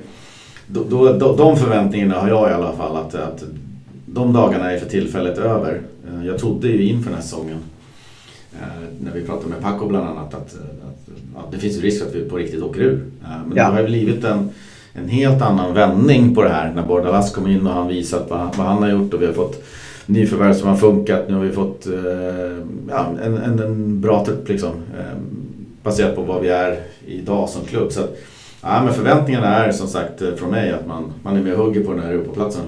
då, 0.73 1.13
då, 1.19 1.37
de 1.37 1.57
förväntningarna 1.57 2.15
har 2.15 2.29
jag 2.29 2.51
i 2.51 2.55
alla 2.55 2.73
fall 2.73 2.97
att, 2.97 3.15
att 3.15 3.45
de 4.07 4.33
dagarna 4.33 4.73
är 4.73 4.79
för 4.79 4.87
tillfället 4.87 5.39
över. 5.39 5.81
Eh, 6.09 6.27
jag 6.27 6.39
trodde 6.39 6.69
ju 6.69 6.83
inför 6.83 7.05
den 7.05 7.15
här 7.15 7.23
säsongen 7.23 7.57
eh, 7.57 7.70
när 9.01 9.13
vi 9.15 9.23
pratade 9.23 9.49
med 9.49 9.63
Paco 9.63 9.87
bland 9.87 10.09
annat 10.09 10.35
att, 10.35 10.55
att, 10.55 11.45
att 11.45 11.53
det 11.53 11.59
finns 11.59 11.81
risk 11.81 12.03
att 12.03 12.15
vi 12.15 12.29
på 12.29 12.37
riktigt 12.37 12.63
åker 12.63 12.81
ur. 12.81 13.03
Eh, 13.23 13.29
men 13.47 13.57
ja. 13.57 13.65
det 13.65 13.73
har 13.73 13.81
ju 13.81 13.87
blivit 13.87 14.25
en, 14.25 14.51
en 14.93 15.09
helt 15.09 15.43
annan 15.43 15.75
vändning 15.75 16.35
på 16.35 16.43
det 16.43 16.49
här 16.49 16.73
när 16.73 16.83
Bordalas 16.83 17.35
kom 17.35 17.47
in 17.47 17.67
och 17.67 17.73
han 17.73 17.89
visat 17.89 18.31
vad, 18.31 18.57
vad 18.57 18.67
han 18.67 18.83
har 18.83 18.91
gjort 18.91 19.15
och 19.15 19.23
vi 19.23 19.27
har 19.27 19.33
fått 19.33 19.65
nyförvärv 20.07 20.55
som 20.55 20.69
har 20.69 20.77
funkat. 20.77 21.29
Nu 21.29 21.35
har 21.35 21.43
vi 21.43 21.53
fått 21.53 21.87
ja, 22.89 23.07
en, 23.23 23.37
en, 23.37 23.59
en 23.59 24.01
bra 24.01 24.25
trupp 24.25 24.49
liksom. 24.49 24.71
Baserat 25.83 26.17
på 26.17 26.23
vad 26.23 26.43
vi 26.43 26.49
är 26.49 26.81
idag 27.07 27.49
som 27.49 27.65
klubb. 27.65 27.93
Så 27.93 28.01
att, 28.01 28.17
Ja, 28.63 28.83
men 28.85 28.95
förväntningarna 28.95 29.65
är 29.65 29.73
som 29.73 29.89
sagt 29.89 30.23
eh, 30.23 30.35
från 30.35 30.51
mig 30.51 30.73
att 30.73 30.87
man, 30.87 31.13
man 31.23 31.37
är 31.37 31.43
med 31.43 31.53
och 31.55 31.65
hugger 31.65 31.85
på 31.85 31.93
den 31.93 32.03
här 32.03 32.11
Europaplatsen. 32.11 32.63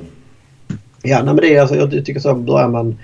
Ja, 1.02 1.16
nej, 1.16 1.24
men 1.24 1.36
det 1.36 1.56
är 1.56 1.60
alltså, 1.60 1.76
jag 1.76 1.90
tycker 1.90 2.20
så 2.20 2.34
börjar 2.34 2.68
man 2.68 2.98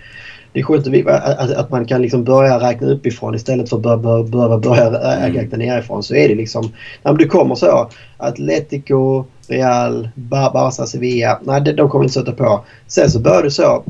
det 0.52 0.60
är 0.60 0.64
skönt 0.64 1.08
att, 1.08 1.50
att 1.50 1.70
man 1.70 1.84
kan 1.84 2.02
liksom 2.02 2.24
börja 2.24 2.60
räkna 2.60 2.86
uppifrån 2.86 3.34
istället 3.34 3.68
för 3.68 3.76
att 3.76 3.82
behöva 3.82 4.22
börja, 4.22 4.58
börja 4.58 4.86
mm. 4.86 5.34
räkna 5.34 5.58
nerifrån. 5.58 6.02
Så 6.02 6.14
är 6.14 6.28
det 6.28 6.34
liksom. 6.34 6.72
När 7.02 7.12
du 7.12 7.28
kommer 7.28 7.54
så. 7.54 7.90
Atletico, 8.16 9.24
Real, 9.48 10.08
Barca, 10.14 10.86
Sevilla. 10.86 11.40
Nej, 11.44 11.60
de 11.60 11.88
kommer 11.88 12.04
inte 12.04 12.14
sätta 12.14 12.32
på. 12.32 12.64
Sen 12.86 13.10
så 13.10 13.20
börjar 13.20 13.42
du 13.42 13.50
så. 13.50 13.84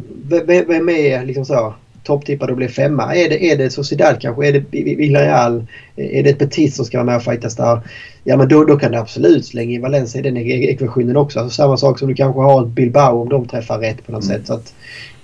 Vem 0.46 0.88
är 0.88 1.24
liksom 1.24 1.44
så 1.44 1.74
topptippad 2.08 2.50
och 2.50 2.56
blir 2.56 2.68
femma. 2.68 3.14
Är 3.14 3.28
det, 3.28 3.52
är 3.52 3.56
det 3.56 3.70
Sociedad 3.70 4.20
kanske? 4.20 4.48
Är 4.48 4.52
det 4.52 4.64
Villarreal? 4.94 5.66
Är 5.96 6.22
det 6.22 6.30
ett 6.30 6.38
Betis 6.38 6.76
som 6.76 6.84
ska 6.84 6.98
vara 6.98 7.06
med 7.06 7.16
och 7.16 7.22
fightas 7.22 7.56
där? 7.56 7.80
Ja 8.24 8.36
men 8.36 8.48
då, 8.48 8.64
då 8.64 8.76
kan 8.76 8.92
du 8.92 8.98
absolut 8.98 9.46
slänga 9.46 9.72
in 9.72 9.82
Valencia 9.82 10.20
i 10.20 10.24
den 10.24 10.36
ekvationen 10.36 11.16
också. 11.16 11.40
Alltså 11.40 11.54
samma 11.54 11.76
sak 11.76 11.98
som 11.98 12.08
du 12.08 12.14
kanske 12.14 12.40
har 12.40 12.62
ett 12.62 12.68
Bilbao 12.68 13.22
om 13.22 13.28
de 13.28 13.48
träffar 13.48 13.78
rätt 13.78 14.06
på 14.06 14.12
något 14.12 14.24
mm. 14.24 14.36
sätt. 14.36 14.46
Så 14.46 14.54
att 14.54 14.74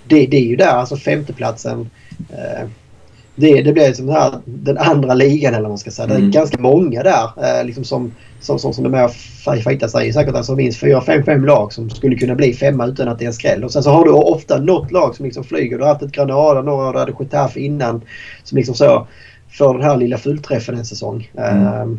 det, 0.07 0.27
det 0.27 0.37
är 0.37 0.45
ju 0.49 0.57
där, 0.57 0.67
alltså 0.67 0.97
femteplatsen. 0.97 1.91
Eh, 2.31 2.69
det, 3.37 3.63
det 3.63 3.73
blir 3.73 3.93
som 3.93 4.09
här, 4.09 4.41
den 4.45 4.79
andra 4.79 5.15
ligan 5.15 5.55
eller 5.55 5.63
vad 5.63 5.71
man 5.71 5.79
ska 5.79 5.91
säga. 5.91 6.05
Mm. 6.05 6.17
Det 6.17 6.21
är 6.21 6.25
mm. 6.25 6.31
ganska 6.31 6.61
många 6.61 7.03
där 7.03 7.31
eh, 7.43 7.65
liksom 7.65 7.85
som, 7.85 8.13
som, 8.41 8.59
som, 8.59 8.75
som 8.75 8.85
är 8.85 8.89
med 8.89 9.05
och. 9.05 9.13
Det 9.45 10.09
är 10.09 10.13
säkert 10.13 10.35
alltså 10.35 10.55
minst 10.55 10.81
fyra, 10.81 11.01
fem, 11.01 11.25
fem 11.25 11.45
lag 11.45 11.73
som 11.73 11.91
skulle 11.91 12.17
kunna 12.17 12.35
bli 12.35 12.55
femma 12.55 12.87
utan 12.87 13.09
att 13.09 13.19
det 13.19 13.25
är 13.25 13.27
en 13.27 13.35
skräll. 13.35 13.65
Och 13.65 13.73
sen 13.73 13.83
så 13.83 13.91
har 13.91 14.05
du 14.05 14.11
ofta 14.11 14.59
något 14.59 14.93
lag 14.93 15.17
som 15.17 15.25
liksom 15.25 15.45
flyger. 15.45 15.79
Du 15.79 15.85
har 15.85 15.91
haft 15.91 16.03
ett 16.03 16.13
Granada, 16.13 16.63
några 16.63 16.93
du 16.93 16.99
hade 16.99 17.13
Getafe 17.21 17.61
innan. 17.61 18.03
Som 18.45 18.57
liksom 18.57 18.75
så 18.75 19.07
får 19.51 19.75
den 19.75 19.83
här 19.83 19.97
lilla 19.97 20.19
fullträffen 20.19 20.75
en 20.75 20.85
säsong. 20.85 21.31
Mm. 21.37 21.63
Uh, 21.63 21.97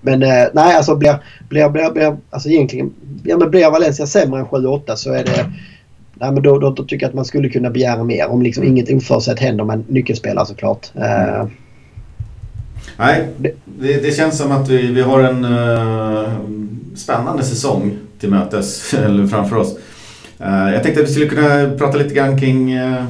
men 0.00 0.22
eh, 0.22 0.46
nej, 0.52 0.76
alltså 0.76 0.96
blir, 0.96 1.16
blir, 1.48 1.68
blir, 1.68 1.90
blir, 1.90 2.16
alltså 2.30 2.48
egentligen, 2.48 2.94
ja, 3.24 3.36
men 3.36 3.50
blir 3.50 3.70
Valencia 3.70 4.06
sämre 4.06 4.40
än 4.40 4.46
7-8 4.46 4.94
så 4.94 5.12
är 5.12 5.24
det 5.24 5.52
nej, 6.20 6.32
men 6.32 6.42
då, 6.42 6.58
då, 6.58 6.70
då, 6.70 6.84
tycker 6.84 7.04
jag 7.04 7.08
att 7.08 7.14
man 7.14 7.24
skulle 7.24 7.48
kunna 7.48 7.70
begära 7.70 8.04
mer 8.04 8.28
om 8.28 8.42
liksom 8.42 8.64
inget 8.64 8.90
oförutsett 8.90 9.38
händer 9.38 9.64
med 9.64 9.90
nyckelspelare 9.90 10.46
såklart. 10.46 10.90
Uh, 10.96 11.46
nej, 12.96 13.28
det, 13.36 13.54
det, 14.02 14.16
känns 14.16 14.38
som 14.38 14.52
att 14.52 14.68
vi, 14.68 14.86
vi 14.86 15.00
har 15.00 15.20
en 15.20 15.44
uh, 15.44 16.28
spännande 16.96 17.42
säsong 17.42 17.98
till 18.20 18.30
mötes 18.30 18.94
eller 19.04 19.26
framför 19.26 19.56
oss. 19.56 19.76
Uh, 20.40 20.72
jag 20.72 20.82
tänkte 20.82 21.02
att 21.02 21.08
vi 21.08 21.12
skulle 21.12 21.28
kunna 21.28 21.78
prata 21.78 21.98
lite 21.98 22.14
grann 22.14 22.40
kring 22.40 22.78
uh, 22.78 23.04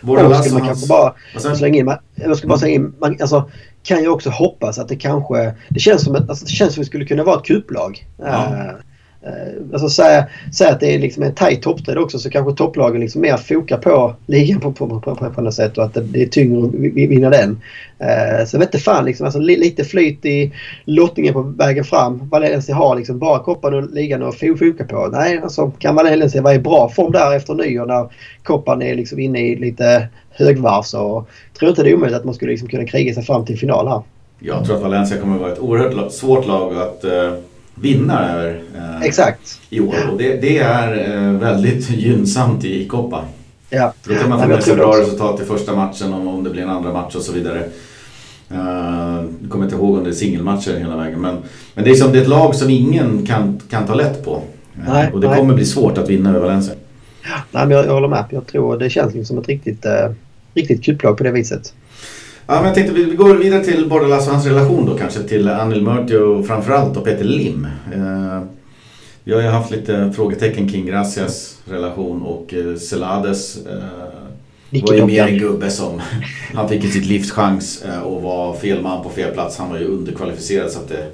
våra 0.00 0.28
lass 0.28 0.52
man 0.52 0.66
kanske 0.66 0.86
bara 0.88 1.14
slänga 1.56 1.78
in, 1.78 1.92
jag 2.14 2.36
ska 2.36 2.48
bara 2.48 2.58
slänga 2.58 2.74
in, 2.74 2.94
man, 3.00 3.16
alltså, 3.20 3.50
kan 3.82 4.02
ju 4.02 4.08
också 4.08 4.30
hoppas 4.30 4.78
att 4.78 4.88
det 4.88 4.96
kanske, 4.96 5.54
det 5.68 5.80
känns 5.80 6.04
som, 6.04 6.16
ett, 6.16 6.28
alltså, 6.28 6.44
det 6.44 6.50
känns 6.50 6.74
som 6.74 6.80
att 6.80 6.84
det 6.84 6.88
skulle 6.88 7.04
kunna 7.04 7.24
vara 7.24 7.36
ett 7.36 7.46
kupplag. 7.46 8.06
Ja. 8.18 8.26
Uh, 8.26 8.70
Eh, 8.70 8.74
Eh, 9.22 9.72
alltså 9.72 9.88
säga, 9.88 10.26
säga 10.54 10.70
att 10.70 10.80
det 10.80 10.94
är 10.94 10.98
liksom 10.98 11.22
en 11.22 11.34
tajt 11.34 11.62
toppstrid 11.62 11.98
också 11.98 12.18
så 12.18 12.30
kanske 12.30 12.54
topplagen 12.54 13.00
liksom 13.00 13.20
mer 13.20 13.36
fokar 13.36 13.76
på 13.76 14.14
ligan 14.26 14.60
på, 14.60 14.72
på, 14.72 15.00
på, 15.00 15.14
på, 15.14 15.40
något 15.40 15.54
sätt 15.54 15.78
och 15.78 15.84
att 15.84 15.94
det, 15.94 16.00
det 16.00 16.22
är 16.22 16.26
tyngre 16.26 16.66
att 16.66 16.74
vinna 16.94 17.30
den. 17.30 17.60
Eh, 17.98 18.46
så 18.46 18.56
jag 18.56 18.60
vet 18.60 18.74
inte 18.74 18.84
fan 18.84 19.04
liksom, 19.04 19.26
alltså, 19.26 19.40
lite 19.40 19.84
flyt 19.84 20.24
i 20.24 20.52
lottningen 20.84 21.34
på 21.34 21.42
vägen 21.42 21.84
fram. 21.84 22.28
Valencia 22.28 22.74
har 22.74 22.96
liksom 22.96 23.18
bara 23.18 23.38
koppan 23.38 23.74
och 23.74 23.90
ligan 23.90 24.22
att 24.22 24.38
foka 24.38 24.84
på. 24.84 25.08
Nej, 25.12 25.40
alltså 25.42 25.70
kan 25.70 25.94
Valencia 25.94 26.42
vara 26.42 26.54
i 26.54 26.58
bra 26.58 26.88
form 26.88 27.12
där 27.12 27.36
efter 27.36 27.54
nyår 27.54 27.86
när 27.86 28.08
koppan 28.42 28.82
är 28.82 28.94
liksom 28.94 29.18
inne 29.18 29.40
i 29.40 29.56
lite 29.56 30.08
högvarv 30.30 30.82
så 30.82 31.26
tror 31.58 31.68
inte 31.68 31.82
det 31.82 31.90
är 31.90 31.94
omöjligt 31.94 32.18
att 32.18 32.24
man 32.24 32.34
skulle 32.34 32.50
liksom 32.50 32.68
kunna 32.68 32.84
kriga 32.84 33.14
sig 33.14 33.22
fram 33.22 33.44
till 33.44 33.58
final 33.58 33.88
här. 33.88 34.02
Jag 34.38 34.64
tror 34.64 34.76
att 34.76 34.82
Valencia 34.82 35.20
kommer 35.20 35.34
att 35.34 35.40
vara 35.40 35.52
ett 35.52 35.58
oerhört 35.58 36.12
svårt 36.12 36.46
lag 36.46 36.74
att 36.74 37.04
eh 37.04 37.32
vinna 37.80 38.32
över 38.32 38.62
eh, 38.76 39.02
Exakt. 39.02 39.60
i 39.70 39.80
år. 39.80 39.94
Och 40.12 40.18
det, 40.18 40.40
det 40.40 40.58
är 40.58 41.16
eh, 41.16 41.32
väldigt 41.32 41.90
gynnsamt 41.96 42.64
i 42.64 42.88
Copa. 42.88 43.24
Ja. 43.70 43.92
Då 44.04 44.14
kan 44.14 44.28
man 44.28 44.40
få 44.40 44.48
med 44.48 44.62
sig 44.62 44.76
bra 44.76 45.00
resultat 45.00 45.40
i 45.40 45.44
första 45.44 45.76
matchen 45.76 46.12
om, 46.12 46.28
om 46.28 46.44
det 46.44 46.50
blir 46.50 46.62
en 46.62 46.70
andra 46.70 46.92
match 46.92 47.14
och 47.14 47.22
så 47.22 47.32
vidare. 47.32 47.64
Uh, 48.52 49.24
jag 49.42 49.50
kommer 49.50 49.64
inte 49.64 49.76
ihåg 49.76 49.96
om 49.98 50.04
det 50.04 50.10
är 50.10 50.14
singelmatcher 50.14 50.78
hela 50.78 50.96
vägen. 50.96 51.20
Men, 51.20 51.36
men 51.74 51.84
det, 51.84 51.90
är 51.90 51.94
som, 51.94 52.12
det 52.12 52.18
är 52.18 52.22
ett 52.22 52.28
lag 52.28 52.54
som 52.54 52.70
ingen 52.70 53.26
kan, 53.26 53.60
kan 53.70 53.86
ta 53.86 53.94
lätt 53.94 54.24
på. 54.24 54.34
Uh, 54.34 54.42
nej, 54.88 55.10
och 55.12 55.20
det 55.20 55.28
nej. 55.28 55.38
kommer 55.38 55.54
bli 55.54 55.64
svårt 55.64 55.98
att 55.98 56.08
vinna 56.08 56.30
över 56.30 56.40
Valencia. 56.40 56.74
Nej, 57.24 57.66
men 57.66 57.70
jag, 57.70 57.86
jag 57.86 57.92
håller 57.92 58.08
med. 58.08 58.24
Jag 58.30 58.46
tror 58.46 58.78
det 58.78 58.90
känns 58.90 59.28
som 59.28 59.38
ett 59.38 59.48
riktigt, 59.48 59.86
uh, 59.86 60.14
riktigt 60.54 60.84
kupplag 60.84 61.18
på 61.18 61.24
det 61.24 61.30
viset. 61.30 61.74
Ja, 62.50 62.54
men 62.54 62.64
jag 62.64 62.74
tänkte 62.74 62.94
vi 62.94 63.16
går 63.16 63.34
vidare 63.34 63.64
till 63.64 63.88
Bordalas 63.88 64.26
och 64.26 64.32
hans 64.32 64.46
relation 64.46 64.86
då 64.86 64.98
kanske 64.98 65.22
till 65.22 65.48
Anil 65.48 65.82
Murti 65.82 66.16
och 66.16 66.46
framförallt 66.46 66.94
då 66.94 67.00
Peter 67.00 67.24
Lim. 67.24 67.64
Eh, 67.94 68.42
vi 69.24 69.32
har 69.34 69.40
ju 69.40 69.48
haft 69.48 69.70
lite 69.70 70.12
frågetecken 70.16 70.68
kring 70.68 70.86
Gracias 70.86 71.58
relation 71.64 72.22
och 72.22 72.54
eh, 72.54 72.76
Celades 72.76 73.66
eh, 73.66 74.82
var 74.82 74.94
ju 74.94 75.06
mer 75.06 75.26
en 75.26 75.38
gubbe 75.38 75.70
som 75.70 76.00
han 76.54 76.68
fick 76.68 76.92
sitt 76.92 77.06
livs 77.06 77.30
chans 77.30 77.82
eh, 77.82 78.00
och 78.00 78.22
var 78.22 78.54
fel 78.54 78.82
man 78.82 79.02
på 79.02 79.10
fel 79.10 79.32
plats. 79.32 79.58
Han 79.58 79.70
var 79.70 79.78
ju 79.78 79.84
underkvalificerad 79.84 80.70
så 80.70 80.78
att 80.78 80.88
det 80.88 81.06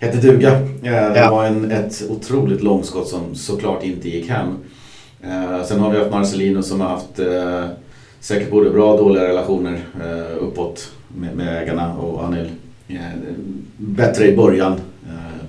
hette 0.00 0.18
duga. 0.18 0.52
Eh, 0.82 1.12
det 1.12 1.18
ja. 1.18 1.30
var 1.30 1.44
en, 1.44 1.70
ett 1.70 2.02
otroligt 2.08 2.62
långskott 2.62 3.08
som 3.08 3.34
såklart 3.34 3.84
inte 3.84 4.08
gick 4.08 4.30
hem. 4.30 4.48
Eh, 5.22 5.64
sen 5.64 5.80
har 5.80 5.90
vi 5.90 5.98
haft 5.98 6.10
Marcelino 6.10 6.62
som 6.62 6.80
har 6.80 6.88
haft 6.88 7.18
eh, 7.18 7.64
säkert 8.20 8.50
både 8.50 8.70
bra 8.70 8.92
och 8.92 8.98
dåliga 8.98 9.24
relationer 9.24 9.80
eh, 10.00 10.44
uppåt 10.44 10.92
med, 11.08 11.36
med 11.36 11.62
ägarna 11.62 11.94
och 11.96 12.24
Anil. 12.24 12.50
är 12.88 13.12
bättre 13.76 14.26
i 14.26 14.36
början. 14.36 14.72
Eh, 15.06 15.46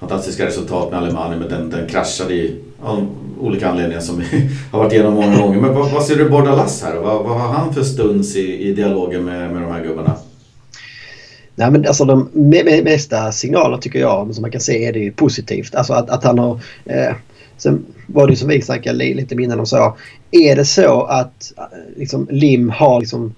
fantastiska 0.00 0.46
resultat 0.46 0.90
med 0.90 0.98
Alemani 1.00 1.36
men 1.36 1.48
den, 1.48 1.70
den 1.70 1.88
kraschade 1.88 2.34
i 2.34 2.60
av 2.82 3.06
olika 3.40 3.68
anledningar 3.68 4.00
som 4.00 4.18
vi 4.30 4.50
har 4.70 4.78
varit 4.78 4.92
igenom 4.92 5.14
många 5.14 5.40
gånger. 5.40 5.60
Men 5.60 5.74
vad, 5.74 5.90
vad 5.90 6.04
ser 6.04 6.16
du 6.16 6.28
Bordalas 6.28 6.82
här? 6.82 6.96
Vad, 6.96 7.24
vad 7.24 7.40
har 7.40 7.48
han 7.48 7.74
för 7.74 7.82
stuns 7.82 8.36
i, 8.36 8.68
i 8.68 8.72
dialogen 8.72 9.24
med, 9.24 9.52
med 9.52 9.62
de 9.62 9.72
här 9.72 9.82
gubbarna? 9.82 10.12
Nej, 11.54 11.70
men 11.70 11.86
alltså 11.86 12.04
de 12.04 12.28
mesta 12.84 13.32
signaler 13.32 13.78
tycker 13.78 13.98
jag 13.98 14.34
som 14.34 14.42
man 14.42 14.50
kan 14.50 14.60
se 14.60 14.84
är 14.84 14.92
det 14.92 15.10
positivt. 15.10 15.74
Alltså 15.74 15.92
att, 15.92 16.10
att 16.10 16.24
han 16.24 16.38
har 16.38 16.60
eh, 16.84 17.14
Sen 17.56 17.86
var 18.06 18.28
det 18.28 18.36
som 18.36 18.48
vi 18.48 18.62
snackade 18.62 18.98
lite 18.98 19.34
innan 19.34 19.60
om 19.60 19.66
så, 19.66 19.96
Är 20.30 20.56
det 20.56 20.64
så 20.64 21.02
att 21.02 21.52
eh, 21.56 21.64
liksom, 21.96 22.28
Lim 22.30 22.70
har 22.70 23.00
liksom 23.00 23.34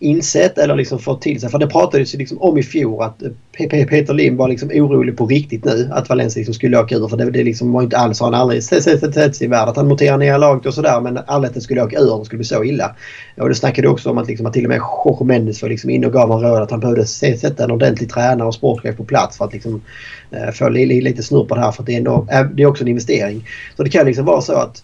insett 0.00 0.58
eller 0.58 0.74
liksom 0.74 0.98
fått 0.98 1.22
till 1.22 1.40
sig. 1.40 1.50
För 1.50 1.58
det 1.58 1.66
pratades 1.66 2.14
ju 2.14 2.18
liksom 2.18 2.38
om 2.38 2.58
i 2.58 2.62
fjol 2.62 3.02
att 3.02 3.22
eh, 3.22 3.30
Peter 3.68 4.14
Lim 4.14 4.36
var 4.36 4.48
liksom 4.48 4.70
orolig 4.74 5.16
på 5.16 5.26
riktigt 5.26 5.64
nu 5.64 5.90
att 5.92 6.08
Valencia 6.08 6.40
liksom 6.40 6.54
skulle 6.54 6.78
åka 6.78 6.94
ur. 6.94 7.08
För 7.08 7.16
det, 7.16 7.30
det 7.30 7.44
liksom 7.44 7.72
var 7.72 7.82
inte 7.82 7.96
alls, 7.96 8.20
han 8.20 8.34
aldrig 8.34 8.64
sett 8.64 8.82
sig 8.82 9.32
i 9.40 9.46
världen. 9.46 9.68
Att 9.68 9.76
han 9.76 9.88
monterade 9.88 10.18
ner 10.18 10.38
laget 10.38 10.66
och 10.66 10.74
sådär 10.74 11.00
men 11.00 11.18
aldrig 11.26 11.48
att 11.48 11.54
det 11.54 11.60
skulle 11.60 11.82
åka 11.82 11.98
ur 11.98 12.12
om 12.12 12.18
det 12.18 12.24
skulle 12.24 12.38
bli 12.38 12.46
så 12.46 12.64
illa. 12.64 12.94
Och 13.36 13.48
det 13.48 13.54
snackade 13.54 13.88
också 13.88 14.10
om 14.10 14.18
att, 14.18 14.28
liksom, 14.28 14.46
att 14.46 14.52
till 14.52 14.64
och 14.64 14.68
med 14.68 14.80
Jorge 15.04 15.24
Mendes 15.24 15.62
var 15.62 15.68
liksom 15.68 15.90
inne 15.90 16.06
och 16.06 16.12
gav 16.12 16.28
honom 16.28 16.50
råd 16.50 16.62
att 16.62 16.70
han 16.70 16.80
behövde 16.80 17.06
sätta 17.06 17.64
en 17.64 17.70
ordentlig 17.70 18.10
tränare 18.10 18.48
och 18.48 18.54
sportchef 18.54 18.96
på 18.96 19.04
plats 19.04 19.38
för 19.38 19.44
att 19.44 19.52
liksom, 19.52 19.82
eh, 20.30 20.50
få 20.52 20.68
lite 20.68 21.22
snurr 21.22 21.44
på 21.44 21.54
det 21.54 21.60
här. 21.60 21.72
För 21.72 21.82
att 21.82 21.86
det 21.86 21.92
är, 21.92 21.98
ändå, 21.98 22.26
eh, 22.30 22.44
det 22.44 22.62
är 22.62 22.66
också 22.66 22.84
en 22.84 22.88
investering. 22.88 23.48
Så 23.76 23.82
det 23.82 23.90
kan 23.90 24.06
liksom 24.06 24.24
vara 24.24 24.40
så 24.40 24.52
att 24.52 24.82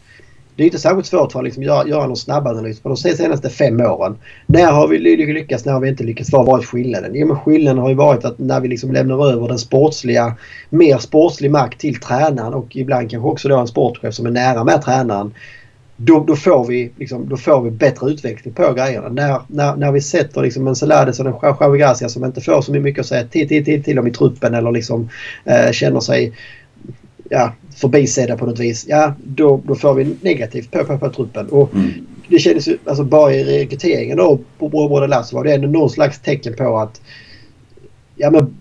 det 0.57 0.63
är 0.63 0.65
inte 0.65 0.79
särskilt 0.79 1.07
svårt 1.07 1.33
för 1.33 1.39
att 1.39 1.45
liksom 1.45 1.63
göra, 1.63 1.89
göra 1.89 2.07
någon 2.07 2.17
snabbanalys 2.17 2.81
på 2.81 2.89
de 2.89 2.97
senaste 2.97 3.51
fem 3.51 3.81
åren. 3.81 4.17
När 4.47 4.73
har 4.73 4.89
vi 4.89 4.99
lyckats, 4.99 5.65
när 5.65 5.73
har 5.73 5.81
vi 5.81 5.89
inte 5.89 6.05
lyckats? 6.05 6.33
Vad 6.33 6.47
har 6.47 6.53
varit 6.53 6.67
skillnaden? 6.67 7.11
Jo 7.15 7.27
men 7.27 7.37
skillnaden 7.37 7.79
har 7.79 7.89
ju 7.89 7.95
varit 7.95 8.25
att 8.25 8.39
när 8.39 8.61
vi 8.61 8.69
liksom 8.69 8.93
lämnar 8.93 9.33
över 9.33 9.49
den 9.49 9.59
sportsliga, 9.59 10.35
mer 10.71 10.99
sportslig 10.99 11.51
makt 11.51 11.81
till 11.81 12.01
tränaren 12.01 12.55
och 12.55 12.77
ibland 12.77 13.11
kanske 13.11 13.29
också 13.29 13.49
då 13.49 13.59
en 13.59 13.67
sportchef 13.67 14.15
som 14.15 14.27
är 14.27 14.31
nära 14.31 14.65
med 14.65 14.83
tränaren. 14.83 15.35
Då, 15.97 16.25
då, 16.27 16.37
får 16.37 16.67
vi, 16.67 16.93
liksom, 16.97 17.29
då 17.29 17.37
får 17.37 17.63
vi 17.63 17.71
bättre 17.71 18.11
utveckling 18.11 18.55
på 18.55 18.73
grejerna. 18.73 19.09
När, 19.09 19.41
när, 19.47 19.77
när 19.77 19.93
vi 19.93 20.01
sätter 20.01 20.43
liksom 20.43 20.67
en 20.69 20.77
Celades 20.77 21.21
och 21.21 21.27
en 21.27 21.57
Javi 21.61 21.79
Gracia 21.79 22.09
som 22.09 22.25
inte 22.25 22.41
får 22.41 22.63
så 22.63 22.73
mycket 22.73 23.01
att 23.01 23.07
säga 23.07 23.27
till, 23.27 23.49
till, 23.49 23.65
till, 23.65 23.83
till 23.83 23.99
om 23.99 24.07
i 24.07 24.11
truppen 24.11 24.55
eller 24.55 24.73
liksom 24.73 25.09
eh, 25.45 25.71
känner 25.73 26.01
sig 26.01 26.33
ja, 27.31 27.53
förbisedda 27.75 28.37
på 28.37 28.47
något 28.47 28.59
vis. 28.61 28.87
Ja, 28.89 29.15
då, 29.25 29.61
då 29.65 29.75
får 29.75 29.95
vi 29.95 30.17
negativt 30.21 30.71
på, 30.71 30.85
på, 30.85 30.99
på 30.99 31.11
truppen. 31.11 31.49
Och 31.49 31.75
mm. 31.75 31.91
Det 32.29 32.39
kändes 32.39 32.69
ju, 32.69 32.79
alltså 32.85 33.05
bara 33.05 33.35
i 33.35 33.45
rekryteringen 33.45 34.17
då 34.17 34.39
på 34.59 34.69
Båda 34.69 35.07
Lass 35.07 35.33
var 35.33 35.45
det 35.45 35.55
ändå 35.55 35.69
någon 35.69 35.91
slags 35.91 36.21
tecken 36.21 36.55
på 36.55 36.79
att 36.79 37.01
ja 38.17 38.31
men 38.31 38.57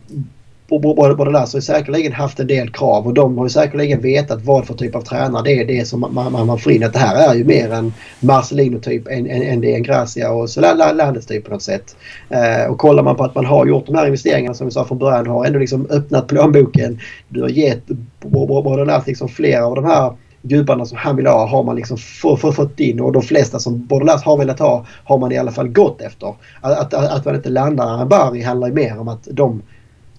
och 0.74 0.82
både 0.82 1.32
Lasse 1.32 1.58
har 1.58 1.62
säkerligen 1.62 2.14
haft 2.14 2.40
en 2.40 2.48
del 2.48 2.70
krav 2.70 3.08
och 3.08 3.14
de 3.14 3.38
har 3.38 3.46
ju 3.46 3.50
säkerligen 3.50 4.02
vetat 4.02 4.42
vad 4.42 4.66
för 4.66 4.74
typ 4.74 4.96
av 4.96 5.02
tränare 5.02 5.44
det 5.44 5.60
är 5.60 5.66
det 5.66 5.88
som 5.88 6.00
man, 6.00 6.14
man, 6.14 6.48
man 6.48 6.60
får 6.60 6.72
in. 6.72 6.84
Att 6.84 6.94
det 6.94 7.00
här 7.00 7.30
är 7.30 7.36
ju 7.36 7.44
mer 7.44 7.72
en 7.72 7.94
Marcelino-typ 8.20 9.08
än, 9.08 9.30
än, 9.30 9.42
än 9.42 9.62
det 9.62 9.72
är 9.72 9.76
en 9.76 9.84
Gracia 9.84 10.32
och 10.32 10.48
landets 10.96 11.26
typ 11.26 11.46
på 11.46 11.52
något 11.52 11.62
sätt. 11.62 11.96
Eh, 12.30 12.72
och 12.72 12.78
kollar 12.78 13.04
man 13.04 13.16
på 13.16 13.24
att 13.24 13.36
man 13.36 13.46
har 13.46 13.66
gjort 13.66 13.86
de 13.86 13.96
här 13.96 14.06
investeringarna 14.06 14.54
som 14.54 14.68
vi 14.68 14.72
sa 14.72 14.86
från 14.86 14.98
början 14.98 15.28
har 15.28 15.46
ändå 15.46 15.60
liksom 15.60 15.88
öppnat 15.90 16.28
plånboken. 16.28 17.00
Du 17.30 17.42
har 17.42 17.50
gett 17.50 17.84
både 18.22 18.86
Lasse 18.86 19.10
liksom 19.10 19.28
flera 19.28 19.66
av 19.66 19.76
de 19.76 19.86
här 19.86 20.14
gubbarna 20.44 20.86
som 20.86 20.98
han 20.98 21.16
vill 21.16 21.28
ha 21.28 21.48
har 21.48 21.64
man 21.64 21.76
liksom 21.76 21.98
fått 22.38 22.80
in 22.80 23.00
och 23.00 23.12
de 23.12 23.22
flesta 23.22 23.60
som 23.60 23.86
Bordelas 23.86 24.24
har 24.24 24.38
velat 24.38 24.60
ha 24.60 24.86
har 25.04 25.18
man 25.18 25.32
i 25.32 25.38
alla 25.38 25.52
fall 25.52 25.68
gått 25.68 26.02
efter. 26.02 26.36
Att, 26.62 26.94
att, 26.94 26.94
att 26.94 27.26
man 27.26 27.36
inte 27.36 27.50
landar 27.50 27.86
Arambari 27.86 28.42
handlar 28.42 28.68
ju 28.68 28.74
mer 28.74 29.00
om 29.00 29.08
att 29.08 29.28
de 29.32 29.62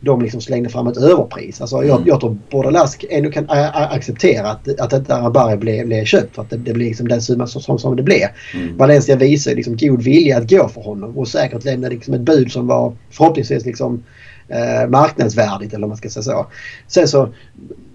de 0.05 0.23
liksom 0.23 0.41
slängde 0.41 0.69
fram 0.69 0.87
ett 0.87 0.97
överpris. 0.97 1.61
Alltså 1.61 1.77
jag, 1.77 1.97
mm. 1.97 2.09
jag 2.09 2.21
tror 2.21 2.37
Bordelask 2.51 3.05
ändå 3.11 3.31
kan 3.31 3.47
acceptera 3.49 4.51
att, 4.51 4.81
att 4.81 4.91
detta 4.91 5.15
Arabari 5.15 5.57
blev, 5.57 5.87
blev 5.87 6.05
köpt 6.05 6.35
för 6.35 6.43
att 6.43 6.51
det, 6.51 6.57
det 6.57 6.73
blev 6.73 6.89
liksom 6.89 7.09
den 7.09 7.23
summa 7.23 7.47
som, 7.47 7.79
som, 7.79 7.97
det 7.97 8.03
blev. 8.03 8.29
Mm. 8.55 8.77
Valencia 8.77 9.17
visade 9.17 9.57
liksom 9.57 9.77
god 9.77 10.03
vilja 10.03 10.39
att 10.39 10.51
gå 10.51 10.69
för 10.69 10.81
honom 10.81 11.19
och 11.19 11.29
säkert 11.29 11.65
lämnade 11.65 11.95
liksom 11.95 12.15
ett 12.15 12.21
bud 12.21 12.53
som 12.53 12.67
var 12.67 12.93
förhoppningsvis 13.11 13.67
liksom 13.67 14.05
eh, 14.49 14.91
marknadsvärdigt 14.91 15.75
eller 15.75 15.87
man 15.87 15.97
ska 15.97 16.09
säga 16.11 16.23
så. 16.23 16.47
Sen 16.89 17.09
så, 17.09 17.29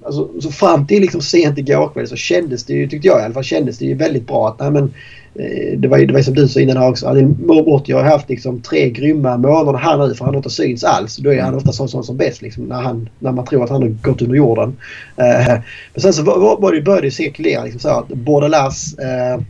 alltså, 0.03 0.41
så 0.41 0.51
fram 0.51 0.87
till 0.87 1.01
liksom 1.01 1.21
sent 1.21 1.57
igår 1.57 1.89
kväll 1.93 2.07
så 2.07 2.15
kändes 2.15 2.65
det 2.65 2.73
ju, 2.73 2.87
tyckte 2.87 3.07
jag 3.07 3.19
i 3.19 3.23
alla 3.23 3.33
fall, 3.33 3.43
kändes 3.43 3.77
det 3.77 3.85
ju 3.85 3.95
väldigt 3.95 4.27
bra 4.27 4.47
att 4.47 4.59
nej, 4.59 4.71
men, 4.71 4.93
det 5.77 5.87
var 5.87 5.97
ju 5.97 6.05
det 6.05 6.13
var 6.13 6.21
som 6.21 6.33
du 6.33 6.47
sa 6.47 6.59
innan 6.59 6.77
också. 6.77 7.07
Adil 7.07 7.25
Morti 7.25 7.93
har 7.93 8.03
haft 8.03 8.29
liksom 8.29 8.61
tre 8.61 8.89
grymma 8.89 9.37
månader 9.37 9.79
här 9.79 9.97
nu 9.97 10.15
för 10.15 10.25
han 10.25 10.33
har 10.33 10.39
inte 10.39 10.49
syns 10.49 10.83
alls. 10.83 11.17
Då 11.17 11.33
är 11.33 11.41
han 11.41 11.55
ofta 11.55 11.71
sån, 11.71 11.89
sån 11.89 12.03
som 12.03 12.17
bäst 12.17 12.41
liksom, 12.41 12.63
när, 12.63 12.81
han, 12.81 13.09
när 13.19 13.31
man 13.31 13.45
tror 13.45 13.63
att 13.63 13.69
han 13.69 13.81
har 13.81 13.89
gått 13.89 14.21
under 14.21 14.35
jorden. 14.35 14.69
Uh, 14.69 15.59
men 15.93 16.01
sen 16.01 16.13
så 16.13 16.23
var, 16.23 16.61
var 16.61 16.71
det, 16.71 16.81
började 16.81 17.07
det 17.07 17.11
cirkulera 17.11 17.63
liksom 17.63 17.79
så 17.79 17.89
att 17.89 18.07
Bordelas 18.07 18.95
uh, 18.99 19.43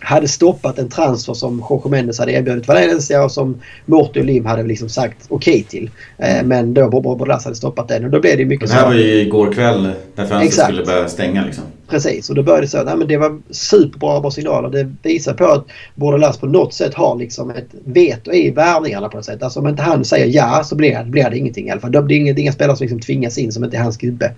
hade 0.00 0.28
stoppat 0.28 0.78
en 0.78 0.88
transfer 0.88 1.34
som 1.34 1.64
Jorge 1.70 1.90
Mendes 1.90 2.18
hade 2.18 2.32
erbjudit 2.32 2.68
Valencia 2.68 3.24
och 3.24 3.32
som 3.32 3.60
Morty 3.86 4.20
och 4.20 4.24
Lim 4.24 4.46
hade 4.46 4.62
liksom 4.62 4.88
sagt 4.88 5.16
okej 5.28 5.52
okay 5.52 5.62
till. 5.62 5.90
Eh, 6.18 6.44
men 6.44 6.74
då 6.74 6.88
Bordelas 6.88 7.44
hade 7.44 7.56
stoppat 7.56 7.88
den 7.88 8.04
och 8.04 8.10
då 8.10 8.20
blev 8.20 8.36
det 8.36 8.44
mycket 8.44 8.68
så. 8.68 8.74
Det 8.74 8.80
här 8.80 8.86
var 8.86 8.94
ju 8.94 9.20
igår 9.20 9.52
kväll 9.52 9.92
när 10.14 10.26
fönstret 10.26 10.64
skulle 10.66 10.84
börja 10.84 11.08
stänga 11.08 11.44
liksom. 11.44 11.64
Precis 11.88 12.30
och 12.30 12.34
då 12.36 12.42
började 12.42 12.64
det 12.64 12.68
så. 12.68 12.78
att 12.78 13.08
det 13.08 13.16
var 13.16 13.40
superbra 13.50 14.20
bra 14.20 14.30
signaler. 14.30 14.68
Det 14.68 15.08
visar 15.08 15.34
på 15.34 15.44
att 15.44 15.66
Bordelas 15.94 16.38
på 16.38 16.46
något 16.46 16.74
sätt 16.74 16.94
har 16.94 17.16
liksom 17.16 17.50
ett 17.50 17.68
veto 17.84 18.32
i 18.32 18.50
värvningarna 18.50 19.08
på 19.08 19.16
något 19.16 19.26
sätt. 19.26 19.42
Alltså 19.42 19.60
om 19.60 19.68
inte 19.68 19.82
han 19.82 20.04
säger 20.04 20.26
ja 20.26 20.64
så 20.64 20.76
blir, 20.76 21.04
blir 21.04 21.30
det 21.30 21.38
ingenting 21.38 21.68
i 21.68 21.70
alla 21.70 21.80
fall. 21.80 21.92
Det 21.92 21.98
är 21.98 22.12
inga, 22.12 22.32
inga 22.32 22.52
spelare 22.52 22.76
som 22.76 22.84
liksom 22.84 23.00
tvingas 23.00 23.38
in 23.38 23.52
som 23.52 23.64
inte 23.64 23.76
är 23.76 23.80
hans 23.80 23.96
gubbe. 23.96 24.32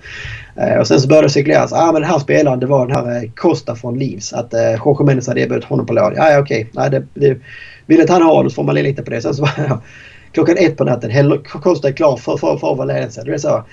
Eh, 0.56 0.78
och 0.78 0.86
sen 0.86 1.00
så 1.00 1.08
började 1.08 1.26
det 1.26 1.32
cirkuleras. 1.32 1.72
Ah, 1.72 1.92
men 1.92 2.02
den 2.02 2.10
här 2.10 2.18
spelaren 2.18 2.60
det 2.60 2.66
var 2.66 2.86
den 2.86 2.96
här 2.96 3.16
eh, 3.16 3.30
Costa 3.34 3.76
från 3.76 3.98
Leeds. 3.98 4.32
Att 4.32 4.54
eh, 4.54 4.72
Jorge 4.84 5.06
Mendes 5.06 5.28
hade 5.28 5.40
erbjudit 5.40 5.64
honom 5.64 5.86
på 5.86 5.92
lån. 5.92 6.12
Ja, 6.16 6.30
ja 6.30 6.38
okej. 6.38 6.70
Nej, 6.72 6.90
det, 6.90 7.06
det, 7.14 7.38
vill 7.86 8.00
inte 8.00 8.12
han 8.12 8.22
ha 8.22 8.42
det 8.42 8.50
så 8.50 8.54
får 8.54 8.64
man 8.64 8.74
lita 8.74 9.02
på 9.02 9.10
det. 9.10 9.22
Sen 9.22 9.34
så 9.34 9.42
var 9.42 9.78
klockan 10.32 10.56
ett 10.58 10.76
på 10.76 10.84
natten. 10.84 11.42
Costa 11.44 11.88
är 11.88 11.92
klar 11.92 12.16
för, 12.16 12.36
för, 12.36 12.56
för 12.56 12.74
Valencia. 12.74 13.24
Det 13.24 13.34
är 13.34 13.38
så 13.38 13.64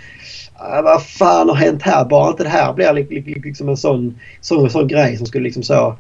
äh, 0.59 0.81
vad 0.83 1.03
fan 1.03 1.49
har 1.49 1.55
hänt 1.55 1.83
här? 1.83 2.05
Bara 2.05 2.29
inte 2.29 2.43
det 2.43 2.49
här 2.49 2.73
blir 2.73 3.43
liksom 3.43 3.69
en 3.69 3.77
sån, 3.77 4.19
sån, 4.41 4.69
sån 4.69 4.87
grej 4.87 5.17
som 5.17 5.25
skulle 5.25 5.43
liksom 5.43 5.63
så... 5.63 5.95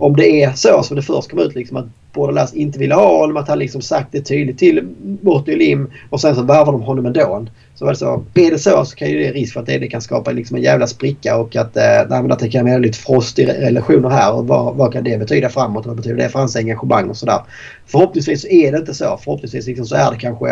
Om 0.00 0.16
det 0.16 0.42
är 0.42 0.52
så 0.52 0.82
som 0.82 0.96
det 0.96 1.02
först 1.02 1.30
kom 1.30 1.38
ut 1.38 1.54
liksom 1.54 1.76
att 1.76 1.86
Bordelas 2.12 2.54
inte 2.54 2.78
ville 2.78 2.94
ha 2.94 3.18
honom, 3.18 3.36
att 3.36 3.48
han 3.48 3.58
liksom 3.58 3.80
sagt 3.82 4.08
det 4.12 4.20
tydligt 4.20 4.58
till 4.58 4.88
Morty 5.22 5.56
Lim 5.56 5.90
och 6.10 6.20
sen 6.20 6.34
så 6.34 6.42
värvar 6.42 6.72
de 6.72 6.82
honom 6.82 7.06
ändå. 7.06 7.46
Så 7.74 7.84
var 7.84 7.92
det 7.92 7.98
så. 7.98 8.24
Är 8.34 8.50
det 8.50 8.58
så 8.58 8.84
så 8.84 8.96
kan 8.96 9.10
ju 9.10 9.18
det 9.18 9.32
risk 9.32 9.52
för 9.52 9.60
att 9.60 9.66
det, 9.66 9.78
det 9.78 9.88
kan 9.88 10.00
skapa 10.00 10.30
liksom 10.30 10.56
en 10.56 10.62
jävla 10.62 10.86
spricka 10.86 11.36
och 11.36 11.56
att, 11.56 11.76
eh, 11.76 12.00
att 12.30 12.38
det 12.38 12.48
kan 12.48 12.64
bli 12.64 12.78
lite 12.78 12.98
frost 12.98 13.38
i 13.38 13.46
relationer 13.46 14.08
här 14.08 14.32
och 14.32 14.46
vad, 14.46 14.76
vad 14.76 14.92
kan 14.92 15.04
det 15.04 15.18
betyda 15.18 15.48
framåt? 15.48 15.86
Vad 15.86 15.96
betyder 15.96 16.16
det 16.16 16.28
för 16.28 16.38
hans 16.38 16.56
engagemang 16.56 17.10
och 17.10 17.16
sådär. 17.16 17.40
Förhoppningsvis 17.86 18.42
så 18.42 18.48
är 18.48 18.72
det 18.72 18.78
inte 18.78 18.94
så. 18.94 19.18
Förhoppningsvis 19.24 19.66
liksom 19.66 19.86
så 19.86 19.94
är 19.94 20.10
det 20.10 20.18
kanske 20.18 20.50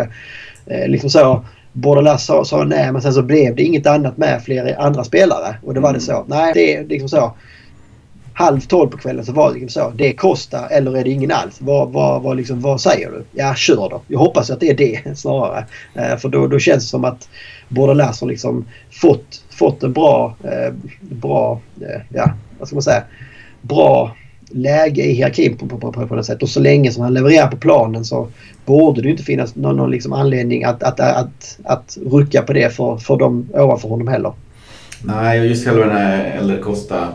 eh, 0.65 0.87
liksom 0.87 1.09
så 1.09 1.45
Bordelas 1.73 2.25
sa, 2.25 2.45
sa 2.45 2.63
nej 2.63 2.91
men 2.91 3.01
sen 3.01 3.13
så 3.13 3.21
blev 3.21 3.55
det 3.55 3.63
inget 3.63 3.87
annat 3.87 4.17
med 4.17 4.43
fler 4.43 4.79
andra 4.79 5.03
spelare. 5.03 5.55
Och 5.63 5.73
då 5.73 5.81
var 5.81 5.93
det 5.93 5.99
så. 5.99 6.25
Nej, 6.27 6.51
det 6.53 6.75
är 6.75 6.85
liksom 6.85 7.09
så. 7.09 7.33
Halv 8.33 8.59
tolv 8.59 8.89
på 8.89 8.97
kvällen 8.97 9.25
så 9.25 9.31
var 9.31 9.53
det 9.53 9.59
liksom 9.59 9.83
så. 9.83 9.89
Det 9.97 10.13
kostar 10.13 10.67
eller 10.71 10.97
är 10.97 11.03
det 11.03 11.09
ingen 11.09 11.31
alls? 11.31 11.57
Vad, 11.59 11.91
vad, 11.91 12.21
vad, 12.21 12.37
liksom, 12.37 12.61
vad 12.61 12.81
säger 12.81 13.11
du? 13.11 13.23
Ja, 13.31 13.55
kör 13.55 13.89
då. 13.89 14.01
Jag 14.07 14.19
hoppas 14.19 14.49
att 14.49 14.59
det 14.59 14.69
är 14.69 14.73
det 14.73 15.17
snarare. 15.17 15.65
Eh, 15.93 16.17
för 16.17 16.29
då, 16.29 16.47
då 16.47 16.59
känns 16.59 16.83
det 16.83 16.89
som 16.89 17.05
att 17.05 17.29
Bordelas 17.69 18.21
har 18.21 18.27
liksom 18.27 18.65
fått, 18.91 19.43
fått 19.49 19.83
en 19.83 19.93
bra, 19.93 20.35
eh, 20.43 20.73
bra, 21.01 21.61
eh, 21.81 22.01
ja 22.09 22.31
vad 22.59 22.67
ska 22.67 22.75
man 22.75 22.83
säga, 22.83 23.03
bra 23.61 24.15
läge 24.49 25.03
i 25.03 25.13
hierarkin 25.13 25.57
på, 25.57 25.67
på, 25.67 25.91
på, 25.91 26.07
på 26.07 26.15
något 26.15 26.25
sätt. 26.25 26.43
Och 26.43 26.49
så 26.49 26.59
länge 26.59 26.91
som 26.91 27.03
han 27.03 27.13
levererar 27.13 27.47
på 27.47 27.57
planen 27.57 28.05
så 28.05 28.27
borde 28.65 29.01
det 29.01 29.09
inte 29.09 29.23
finnas 29.23 29.55
någon, 29.55 29.77
någon 29.77 29.91
liksom 29.91 30.13
anledning 30.13 30.63
att, 30.63 30.83
att, 30.83 30.99
att, 30.99 31.59
att 31.63 31.97
rucka 32.05 32.41
på 32.41 32.53
det 32.53 32.75
för, 32.75 32.97
för 32.97 33.17
dem 33.17 33.49
ovanför 33.53 33.89
honom 33.89 34.07
heller. 34.07 34.33
Nej, 35.01 35.39
och 35.39 35.45
just 35.45 35.65
själva 35.65 35.85
den 35.85 35.97
här 35.97 36.37
Eller 36.39 36.57
Costa 36.57 37.07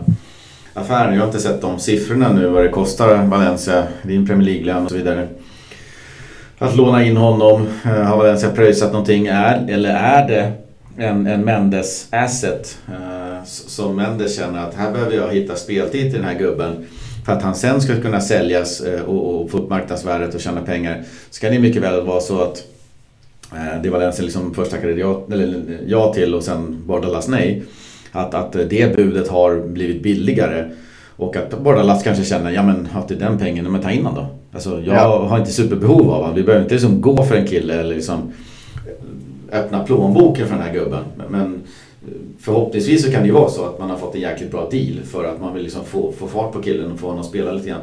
affären. 0.75 1.15
Jag 1.15 1.21
har 1.21 1.27
inte 1.27 1.41
sett 1.41 1.61
de 1.61 1.79
siffrorna 1.79 2.33
nu 2.33 2.49
vad 2.49 2.63
det 2.65 2.69
kostar 2.69 3.27
Valencia. 3.27 3.85
Det 4.03 4.13
är 4.13 4.17
en 4.17 4.27
Premier 4.27 4.47
League-lön 4.47 4.85
och 4.85 4.91
så 4.91 4.97
vidare. 4.97 5.29
Att 6.59 6.77
låna 6.77 7.05
in 7.05 7.17
honom. 7.17 7.69
Eh, 7.85 7.91
har 7.91 8.17
Valencia 8.17 8.51
pröjsat 8.51 8.93
någonting? 8.93 9.27
Är, 9.27 9.69
eller 9.69 9.95
är 9.95 10.29
det 10.29 10.53
en, 10.97 11.27
en 11.27 11.41
Mendes 11.41 12.07
asset? 12.11 12.79
Eh, 12.89 13.45
som 13.45 13.97
Mendes 13.97 14.37
känner 14.37 14.59
att 14.59 14.75
här 14.75 14.93
behöver 14.93 15.17
jag 15.17 15.33
hitta 15.33 15.57
speltid 15.57 16.11
till 16.11 16.21
den 16.21 16.29
här 16.29 16.39
gubben. 16.39 16.87
För 17.25 17.33
att 17.33 17.43
han 17.43 17.55
sen 17.55 17.81
ska 17.81 18.01
kunna 18.01 18.21
säljas 18.21 18.81
eh, 18.81 19.01
och, 19.01 19.43
och 19.43 19.51
få 19.51 19.59
upp 19.59 19.71
marknadsvärdet 19.71 20.35
och 20.35 20.41
tjäna 20.41 20.63
pengar. 20.63 21.03
Så 21.31 21.41
kan 21.41 21.53
det 21.53 21.59
mycket 21.59 21.83
väl 21.83 22.07
vara 22.07 22.21
så 22.21 22.43
att 22.43 22.65
eh, 23.53 23.83
det 23.83 23.91
Valencia 23.91 24.25
liksom 24.25 24.55
först 24.55 24.71
tackade 24.71 24.93
ja, 24.93 25.23
eller, 25.33 25.79
ja 25.87 26.15
till 26.15 26.35
och 26.35 26.43
sen 26.43 26.83
Bordalas 26.87 27.29
nej. 27.29 27.63
Att, 28.13 28.35
att 28.35 28.53
det 28.53 28.97
budet 28.97 29.29
har 29.29 29.61
blivit 29.61 30.03
billigare. 30.03 30.71
Och 31.17 31.37
att 31.37 31.59
Bordalas 31.59 32.03
kanske 32.03 32.25
känner, 32.25 32.51
ja 32.51 32.63
men 32.63 32.89
att 32.95 33.09
det 33.09 33.15
är 33.15 33.19
den 33.19 33.39
pengen, 33.39 33.73
men 33.73 33.83
ta 33.83 33.91
in 33.91 34.07
honom 34.07 34.25
då. 34.25 34.39
Alltså 34.55 34.71
jag 34.71 34.97
ja. 34.97 35.27
har 35.27 35.39
inte 35.39 35.51
superbehov 35.51 36.11
av 36.11 36.21
honom. 36.21 36.35
Vi 36.35 36.43
behöver 36.43 36.65
inte 36.65 36.75
liksom 36.75 37.01
gå 37.01 37.25
för 37.25 37.37
en 37.37 37.47
kille 37.47 37.75
eller 37.81 37.95
liksom 37.95 38.33
öppna 39.53 39.85
plånboken 39.85 40.49
för 40.49 40.55
den 40.55 40.65
här 40.65 40.75
gubben. 40.75 41.05
Men 41.31 41.63
förhoppningsvis 42.41 43.05
så 43.05 43.13
kan 43.13 43.21
det 43.21 43.27
ju 43.27 43.33
vara 43.33 43.51
så 43.51 43.65
att 43.65 43.79
man 43.79 43.91
har 43.91 43.97
fått 43.97 44.15
en 44.15 44.21
jäkligt 44.21 44.51
bra 44.51 44.69
deal 44.71 45.03
för 45.05 45.25
att 45.25 45.41
man 45.41 45.55
vill 45.55 45.63
liksom 45.63 45.85
få, 45.85 46.13
få 46.19 46.29
fart 46.29 46.53
på 46.53 46.63
killen 46.63 46.93
och 46.93 46.99
få 46.99 47.07
honom 47.07 47.21
att 47.21 47.27
spela 47.27 47.53
lite 47.53 47.69
grann. 47.69 47.81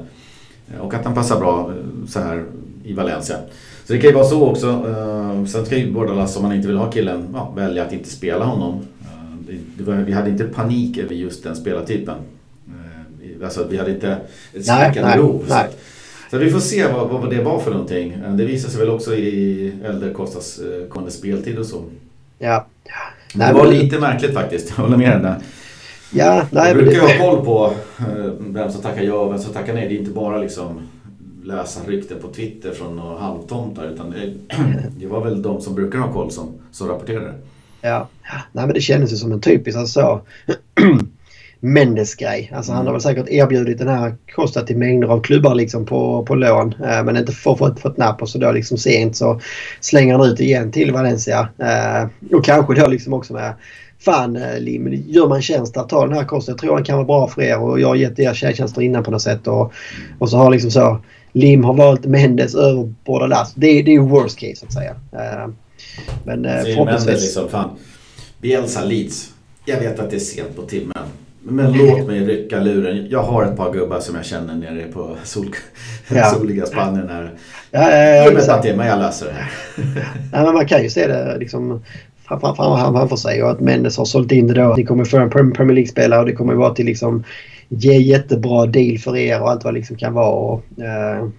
Eh, 0.73 0.79
och 0.79 0.93
att 0.93 1.05
han 1.05 1.13
passar 1.13 1.39
bra 1.39 1.71
eh, 1.71 2.07
så 2.07 2.19
här 2.19 2.45
i 2.83 2.93
Valencia. 2.93 3.37
Så 3.85 3.93
det 3.93 3.99
kan 3.99 4.09
ju 4.09 4.15
vara 4.15 4.25
så 4.25 4.47
också. 4.47 4.67
Eh, 4.67 5.45
sen 5.45 5.65
ska 5.65 5.77
ju 5.77 5.91
Bordalas, 5.91 6.37
om 6.37 6.43
man 6.43 6.53
inte 6.53 6.67
vill 6.67 6.77
ha 6.77 6.91
killen, 6.91 7.27
ja, 7.33 7.53
välja 7.55 7.85
att 7.85 7.93
inte 7.93 8.09
spela 8.09 8.45
honom. 8.45 8.79
Var, 9.79 9.95
vi 9.95 10.11
hade 10.11 10.29
inte 10.29 10.43
panik 10.43 10.97
över 10.97 11.15
just 11.15 11.43
den 11.43 11.55
spelartypen. 11.55 12.15
Alltså 13.43 13.67
vi 13.69 13.77
hade 13.77 13.91
inte 13.91 14.17
ett 14.53 14.65
skrikande 14.65 15.15
behov. 15.15 15.45
Så, 15.47 15.55
så, 16.31 16.37
vi 16.37 16.51
får 16.51 16.59
se 16.59 16.87
vad, 16.87 17.09
vad 17.09 17.29
det 17.29 17.43
var 17.43 17.59
för 17.59 17.71
någonting. 17.71 18.17
Det 18.29 18.45
visar 18.45 18.69
sig 18.69 18.79
väl 18.79 18.89
också 18.89 19.15
i 19.15 19.73
Elder 19.83 20.13
Kostas 20.13 20.59
kommande 20.89 21.11
speltid 21.11 21.59
och 21.59 21.65
så. 21.65 21.83
Ja. 22.37 22.65
Men 23.33 23.47
det 23.47 23.61
var 23.61 23.71
lite 23.71 23.99
märkligt 23.99 24.33
faktiskt, 24.33 24.73
jag 24.77 24.83
håller 24.83 24.97
med 24.97 25.21
dig. 25.21 25.33
Ja, 26.11 26.45
nej, 26.51 26.67
jag 26.67 26.77
brukar 26.77 26.91
ju 26.91 26.99
ha 26.99 27.31
koll 27.31 27.45
på 27.45 27.73
eh, 27.99 28.31
vem 28.39 28.71
som 28.71 28.81
tackar 28.81 29.01
ja 29.01 29.13
och 29.13 29.31
vem 29.31 29.39
som 29.39 29.53
tackar 29.53 29.73
nej. 29.73 29.87
Det 29.87 29.95
är 29.95 29.99
inte 29.99 30.11
bara 30.11 30.37
liksom 30.37 30.81
läsa 31.43 31.79
rykten 31.87 32.17
på 32.21 32.27
Twitter 32.27 32.71
från 32.71 32.95
några 32.95 33.19
halvtomtar 33.19 33.85
utan 33.93 34.09
det, 34.09 34.33
det, 34.99 35.07
var 35.07 35.23
väl 35.23 35.41
de 35.41 35.61
som 35.61 35.75
brukar 35.75 35.99
ha 35.99 36.13
koll 36.13 36.31
som, 36.31 36.53
som 36.71 36.87
rapporterade. 36.87 37.33
Ja, 37.81 38.07
nej 38.51 38.65
men 38.65 38.73
det 38.73 38.81
kändes 38.81 39.11
ju 39.13 39.15
som 39.15 39.31
en 39.31 39.41
typisk 39.41 39.77
alltså 39.77 40.21
Mendes-grej. 41.59 42.51
Alltså 42.55 42.71
han 42.71 42.85
har 42.85 42.93
väl 42.93 43.01
säkert 43.01 43.29
erbjudit 43.29 43.77
den 43.77 43.87
här 43.87 44.15
Costa 44.35 44.61
till 44.61 44.77
mängder 44.77 45.07
av 45.07 45.21
klubbar 45.21 45.55
liksom 45.55 45.85
på, 45.85 46.25
på 46.25 46.35
lån. 46.35 46.73
Eh, 46.83 47.03
men 47.03 47.17
inte 47.17 47.31
fått, 47.31 47.57
fått, 47.57 47.79
fått 47.79 47.97
napp 47.97 48.21
och 48.21 48.29
så 48.29 48.37
då 48.37 48.51
liksom 48.51 48.77
sent 48.77 49.15
så 49.15 49.41
slänger 49.79 50.17
han 50.17 50.29
ut 50.29 50.39
igen 50.39 50.71
till 50.71 50.91
Valencia. 50.91 51.49
Eh, 51.57 52.35
och 52.37 52.45
kanske 52.45 52.75
då 52.75 52.87
liksom 52.87 53.13
också 53.13 53.33
med 53.33 53.53
Fan 53.99 54.35
eh, 54.35 54.59
Lim, 54.59 55.03
gör 55.07 55.27
man 55.27 55.41
tjänst 55.41 55.77
att 55.77 55.89
ta 55.89 56.05
den 56.07 56.17
här 56.17 56.25
Costa. 56.25 56.51
Jag 56.51 56.59
tror 56.59 56.73
han 56.73 56.83
kan 56.83 56.95
vara 56.95 57.05
bra 57.05 57.27
för 57.27 57.41
er 57.41 57.59
och 57.59 57.79
jag 57.79 57.87
har 57.87 57.95
gett 57.95 58.19
er 58.19 58.33
tjänster 58.33 58.81
innan 58.81 59.03
på 59.03 59.11
något 59.11 59.21
sätt. 59.21 59.47
Och, 59.47 59.73
och 60.19 60.29
så 60.29 60.37
har 60.37 60.51
liksom 60.51 60.71
så 60.71 60.99
Lim 61.31 61.63
har 61.63 61.73
valt 61.73 62.05
Mendes 62.05 62.55
över 62.55 62.93
Bordalas. 63.05 63.53
Det, 63.53 63.81
det 63.81 63.95
är 63.95 63.99
worst 63.99 64.39
case 64.39 64.55
så 64.55 64.65
att 64.65 64.73
säga. 64.73 64.95
Eh, 65.11 65.49
men 66.23 66.45
eh, 66.45 66.63
förhoppningsvis... 66.63 67.21
Liksom, 67.21 67.49
fan. 67.49 67.69
Bielsa 68.41 68.85
Leeds. 68.85 69.33
Jag 69.65 69.79
vet 69.79 69.99
att 69.99 70.09
det 70.09 70.15
är 70.15 70.19
sent 70.19 70.55
på 70.55 70.61
timmen. 70.61 70.93
Men 71.43 71.73
låt 71.73 72.07
mig 72.07 72.25
rycka 72.25 72.59
luren. 72.59 73.07
Jag 73.09 73.23
har 73.23 73.45
ett 73.45 73.57
par 73.57 73.73
gubbar 73.73 73.99
som 73.99 74.15
jag 74.15 74.25
känner 74.25 74.55
nere 74.55 74.87
på 74.93 75.17
sol, 75.23 75.45
ja. 76.09 76.23
soliga 76.23 76.65
Spanien 76.65 77.09
här. 77.09 77.31
Ja, 77.71 77.91
ja, 77.91 78.23
Ge 78.23 78.33
mig 78.33 78.41
ett 78.41 78.47
par 78.47 78.61
timmar, 78.61 78.87
jag 78.87 78.99
löser 78.99 79.25
det 79.25 79.31
här. 79.31 79.51
ja, 80.33 80.43
men 80.43 80.53
man 80.53 80.67
kan 80.67 80.83
ju 80.83 80.89
se 80.89 81.07
det 81.07 81.37
liksom 81.39 81.81
framför 82.27 83.15
sig 83.15 83.43
och 83.43 83.51
att 83.51 83.59
Mendes 83.59 83.97
har 83.97 84.05
sålt 84.05 84.31
in 84.31 84.47
det 84.47 84.53
då. 84.53 84.73
Ni 84.77 84.85
kommer 84.85 85.05
få 85.05 85.17
en 85.17 85.29
Premier 85.29 85.75
League-spelare 85.75 86.19
och 86.19 86.25
det 86.25 86.33
kommer 86.33 86.53
vara 86.53 86.73
till 86.73 86.85
liksom 86.85 87.23
ge 87.69 87.97
jättebra 87.97 88.65
deal 88.65 88.97
för 88.97 89.17
er 89.17 89.41
och 89.41 89.49
allt 89.49 89.63
vad 89.63 89.73
det 89.73 89.77
liksom 89.77 89.97
kan 89.97 90.13
vara. 90.13 90.29
Och, 90.29 90.63
uh, 90.79 91.29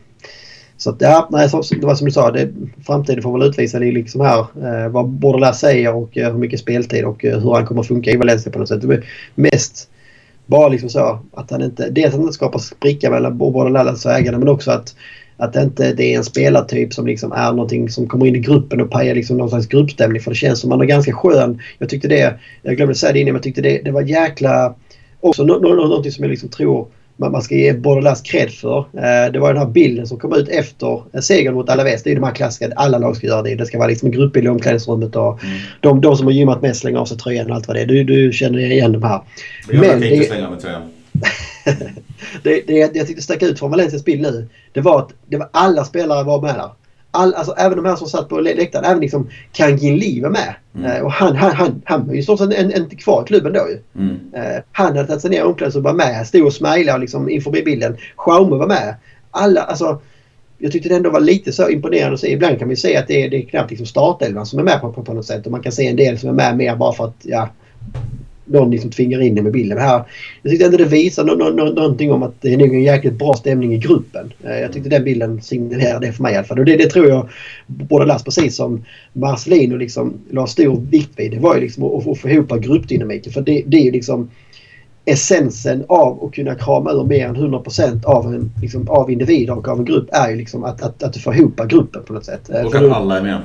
så 0.80 0.90
att, 0.90 1.00
ja, 1.00 1.28
nej, 1.30 1.48
så, 1.48 1.62
det 1.70 1.86
var 1.86 1.94
som 1.94 2.04
du 2.04 2.12
sa, 2.12 2.30
det, 2.30 2.48
framtiden 2.86 3.22
får 3.22 3.38
väl 3.38 3.48
utvisa 3.48 3.78
det 3.78 3.92
liksom 3.92 4.20
här 4.20 4.38
eh, 4.38 4.88
vad 4.88 5.08
Bordelais 5.08 5.58
säger 5.58 5.94
och 5.94 6.18
eh, 6.18 6.32
hur 6.32 6.38
mycket 6.38 6.60
speltid 6.60 7.04
och 7.04 7.24
eh, 7.24 7.40
hur 7.40 7.54
han 7.54 7.66
kommer 7.66 7.82
funka 7.82 8.10
i 8.10 8.16
Valencia 8.16 8.52
på 8.52 8.58
något 8.58 8.68
sätt. 8.68 8.80
Det 8.82 8.94
är 8.94 9.04
mest 9.34 9.88
bara 10.46 10.68
liksom 10.68 10.88
så 10.88 11.20
att 11.32 11.50
han 11.50 11.62
inte, 11.62 11.90
dels 11.90 12.06
att 12.06 12.12
han 12.12 12.20
inte 12.20 12.32
skapar 12.32 12.58
spricka 12.58 13.10
mellan 13.10 13.38
Bordelais 13.38 14.06
och 14.06 14.12
ägarna 14.12 14.38
men 14.38 14.48
också 14.48 14.70
att, 14.70 14.94
att 15.36 15.52
det 15.52 15.62
inte 15.62 15.92
det 15.92 16.14
är 16.14 16.18
en 16.18 16.24
spelartyp 16.24 16.94
som 16.94 17.06
liksom 17.06 17.32
är 17.32 17.52
någonting 17.52 17.88
som 17.88 18.08
kommer 18.08 18.26
in 18.26 18.36
i 18.36 18.40
gruppen 18.40 18.80
och 18.80 18.90
pajar 18.90 19.14
liksom 19.14 19.36
någon 19.36 19.50
slags 19.50 19.66
gruppstämning. 19.66 20.22
För 20.22 20.30
det 20.30 20.36
känns 20.36 20.60
som 20.60 20.72
att 20.72 20.78
han 20.78 20.82
är 20.82 20.88
ganska 20.88 21.12
skön. 21.12 21.60
Jag 21.78 21.88
tyckte 21.88 22.08
det, 22.08 22.38
jag 22.62 22.76
glömde 22.76 22.94
säga 22.94 23.12
det 23.12 23.18
innan, 23.18 23.32
men 23.32 23.36
jag 23.36 23.42
tyckte 23.42 23.62
det, 23.62 23.82
det 23.84 23.90
var 23.90 24.02
jäkla... 24.02 24.74
Också 25.20 25.44
någonting 25.44 26.12
som 26.12 26.24
jag 26.24 26.30
liksom 26.30 26.48
tror 26.48 26.86
man 27.28 27.42
ska 27.42 27.54
ge 27.54 27.72
Bordelas 27.72 28.20
cred 28.20 28.50
för. 28.50 28.78
Eh, 28.78 29.32
det 29.32 29.38
var 29.38 29.48
den 29.48 29.62
här 29.62 29.70
bilden 29.70 30.06
som 30.06 30.18
kom 30.18 30.34
ut 30.34 30.48
efter 30.48 31.20
segern 31.20 31.54
mot 31.54 31.68
Alaves. 31.68 32.02
Det 32.02 32.10
är 32.10 32.14
de 32.14 32.24
här 32.24 32.34
klassiska, 32.34 32.72
alla 32.76 32.98
lag 32.98 33.16
ska 33.16 33.26
göra 33.26 33.42
det. 33.42 33.54
Det 33.54 33.66
ska 33.66 33.78
vara 33.78 33.88
liksom 33.88 34.06
en 34.06 34.12
gruppbild 34.12 34.46
i 34.46 34.48
omklädningsrummet 34.48 35.16
och 35.16 35.44
mm. 35.44 35.58
de, 35.80 36.00
de 36.00 36.16
som 36.16 36.26
har 36.26 36.32
gymmat 36.32 36.62
mest 36.62 36.80
slänger 36.80 36.98
av 36.98 37.04
sig 37.04 37.18
tröjan 37.18 37.50
och 37.50 37.56
allt 37.56 37.68
vad 37.68 37.76
det 37.76 37.82
är. 37.82 37.86
Du, 37.86 38.04
du 38.04 38.32
känner 38.32 38.58
igen 38.58 38.92
de 38.92 39.02
här. 39.02 39.20
Jag 39.70 39.80
Men 39.80 40.02
inte 40.02 40.26
slänga 40.26 40.44
av 40.44 40.52
mig 40.52 40.60
tröjan. 40.60 40.82
det, 42.42 42.66
det 42.66 42.72
jag 42.72 43.06
tyckte 43.06 43.22
stack 43.22 43.42
ut 43.42 43.58
från 43.58 43.70
Valencias 43.70 44.04
bild 44.04 44.22
nu, 44.22 44.48
det 44.72 44.80
var 44.80 44.98
att 44.98 45.10
det 45.26 45.36
var 45.36 45.48
alla 45.52 45.84
spelare 45.84 46.24
var 46.24 46.42
med 46.42 46.54
där 46.54 46.70
all, 47.10 47.34
alltså, 47.34 47.54
även 47.56 47.76
de 47.76 47.84
här 47.84 47.96
som 47.96 48.08
satt 48.08 48.28
på 48.28 48.40
läktaren, 48.40 48.84
även 48.84 49.00
liksom 49.00 49.28
Kangin 49.52 49.96
Lee 49.96 50.22
var 50.22 50.30
med. 50.30 50.54
Mm. 50.74 50.90
Uh, 50.90 51.02
och 51.02 51.12
han, 51.12 51.36
han, 51.36 51.52
han, 51.52 51.82
han 51.84 52.06
var 52.06 52.14
ju 52.14 52.22
stort 52.22 52.38
sett 52.38 52.54
en, 52.54 52.72
en 52.72 52.88
kvar 52.88 53.22
i 53.22 53.26
klubben 53.26 53.52
då 53.52 53.66
ju. 53.68 54.02
Mm. 54.02 54.10
Uh, 54.10 54.62
han 54.72 54.86
hade 54.86 55.06
tagit 55.06 55.22
sig 55.22 55.30
ner 55.30 55.38
i 55.38 55.42
omklädningsrummet 55.42 55.90
och 55.90 55.98
var 55.98 56.06
med. 56.06 56.26
Stod 56.26 56.46
och 56.46 56.52
smilade 56.52 56.98
liksom 56.98 57.28
inför 57.28 57.50
bilden. 57.50 57.96
Schaume 58.16 58.56
var 58.56 58.66
med. 58.66 58.94
Alla, 59.30 59.62
alltså. 59.62 60.00
Jag 60.62 60.72
tyckte 60.72 60.88
det 60.88 60.96
ändå 60.96 61.10
var 61.10 61.20
lite 61.20 61.52
så 61.52 61.68
imponerande 61.68 62.14
att 62.14 62.20
se. 62.20 62.32
Ibland 62.32 62.58
kan 62.58 62.68
vi 62.68 62.76
se 62.76 62.96
att 62.96 63.06
det 63.06 63.24
är, 63.24 63.30
det 63.30 63.36
är 63.36 63.42
knappt 63.42 63.70
liksom 63.70 63.86
startelvan 63.86 64.46
som 64.46 64.58
är 64.58 64.62
med 64.62 64.80
på, 64.80 64.92
på, 64.92 65.02
på 65.02 65.14
något 65.14 65.26
sätt. 65.26 65.46
Och 65.46 65.52
man 65.52 65.62
kan 65.62 65.72
se 65.72 65.86
en 65.86 65.96
del 65.96 66.18
som 66.18 66.28
är 66.28 66.32
med 66.32 66.56
mer 66.56 66.76
bara 66.76 66.92
för 66.92 67.04
att 67.04 67.16
ja, 67.22 67.48
någon 68.50 68.70
liksom 68.70 68.90
tvingar 68.90 69.20
in 69.20 69.34
det 69.34 69.42
med 69.42 69.52
bilden. 69.52 69.78
Här, 69.78 70.04
jag 70.42 70.50
tyckte 70.50 70.66
ändå 70.66 70.76
det 70.76 70.84
visar 70.84 71.24
no, 71.24 71.30
no, 71.30 71.50
no, 71.50 71.72
någonting 71.72 72.12
om 72.12 72.22
att 72.22 72.34
det 72.40 72.54
är 72.54 72.56
nog 72.56 72.74
en 72.74 72.82
jäkligt 72.82 73.18
bra 73.18 73.34
stämning 73.34 73.74
i 73.74 73.78
gruppen. 73.78 74.32
Eh, 74.44 74.58
jag 74.58 74.72
tyckte 74.72 74.88
den 74.88 75.04
bilden 75.04 75.42
signalerade 75.42 76.06
det 76.06 76.12
för 76.12 76.22
mig 76.22 76.34
i 76.34 76.36
alla 76.36 76.46
fall. 76.46 76.58
Och 76.58 76.64
det, 76.64 76.76
det 76.76 76.90
tror 76.90 77.08
jag 77.08 77.28
både 77.66 78.06
Lass 78.06 78.24
precis 78.24 78.56
som 78.56 78.84
Marcelino 79.12 79.76
liksom 79.76 80.14
la 80.30 80.46
stor 80.46 80.80
vikt 80.90 81.10
vid. 81.16 81.30
Det 81.30 81.38
var 81.38 81.54
ju 81.54 81.60
liksom 81.60 81.84
att, 81.84 82.06
att 82.06 82.18
få 82.18 82.28
ihop 82.28 82.50
gruppdynamiken. 82.60 83.32
För 83.32 83.40
det, 83.40 83.62
det 83.66 83.76
är 83.76 83.84
ju 83.84 83.90
liksom 83.90 84.30
essensen 85.04 85.84
av 85.88 86.24
att 86.24 86.32
kunna 86.32 86.54
krama 86.54 86.92
ur 86.92 87.04
mer 87.04 87.26
än 87.26 87.36
100% 87.36 88.04
av, 88.04 88.34
en, 88.34 88.50
liksom, 88.62 88.88
av 88.88 89.10
individer 89.10 89.58
och 89.58 89.68
av 89.68 89.78
en 89.78 89.84
grupp 89.84 90.08
är 90.12 90.30
ju 90.30 90.36
liksom 90.36 90.64
att, 90.64 90.82
att, 90.82 91.02
att 91.02 91.12
du 91.12 91.20
får 91.20 91.34
ihop 91.34 91.60
gruppen 91.68 92.02
på 92.06 92.12
något 92.12 92.24
sätt. 92.24 92.50
Eh, 92.50 92.66
och 92.66 92.74
att 92.74 92.92
alla 92.92 93.18
är 93.18 93.22
med. 93.22 93.38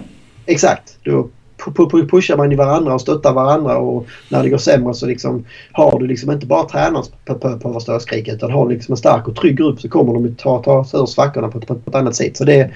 Exakt. 0.45 0.97
Då 1.03 1.29
pushar 1.71 2.37
man 2.37 2.51
ju 2.51 2.57
varandra 2.57 2.93
och 2.93 3.01
stöttar 3.01 3.33
varandra 3.33 3.77
och 3.77 4.07
när 4.29 4.43
det 4.43 4.49
går 4.49 4.57
sämre 4.57 4.93
så 4.93 5.05
liksom 5.05 5.45
har 5.71 5.99
du 5.99 6.07
liksom 6.07 6.31
inte 6.31 6.45
bara 6.45 6.63
tränarens 6.63 7.11
på, 7.25 7.35
på, 7.35 7.81
utan 8.27 8.51
har 8.51 8.67
du 8.67 8.73
liksom 8.73 8.93
en 8.93 8.97
stark 8.97 9.27
och 9.27 9.35
trygg 9.35 9.57
grupp 9.57 9.81
så 9.81 9.89
kommer 9.89 10.13
de 10.13 10.35
ta, 10.35 10.63
ta 10.63 10.85
sig 10.85 10.99
ur 10.99 11.05
svackorna 11.05 11.47
på, 11.47 11.59
på, 11.59 11.75
på 11.75 11.89
ett 11.89 11.95
annat 11.95 12.15
sätt. 12.15 12.37
Så 12.37 12.43
det, 12.43 12.71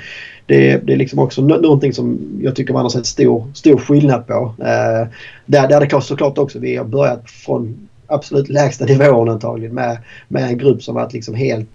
det, 0.45 0.77
det 0.87 0.93
är 0.93 0.97
liksom 0.97 1.19
också 1.19 1.41
någonting 1.41 1.93
som 1.93 2.19
jag 2.41 2.55
tycker 2.55 2.73
man 2.73 2.81
har 2.81 2.89
sett 2.89 3.05
stor, 3.05 3.47
stor 3.53 3.77
skillnad 3.77 4.27
på. 4.27 4.53
Eh, 4.59 5.07
där, 5.45 5.67
där 5.67 5.79
det 5.79 6.01
såklart 6.01 6.37
också 6.37 6.59
vi 6.59 6.75
har 6.75 6.85
börjat 6.85 7.31
från 7.31 7.89
absolut 8.09 8.49
lägsta 8.49 8.85
nivån 8.85 9.29
antagligen 9.29 9.75
med, 9.75 9.97
med 10.27 10.43
en 10.43 10.57
grupp 10.57 10.83
som 10.83 10.95
varit 10.95 11.13
liksom 11.13 11.35
helt 11.35 11.69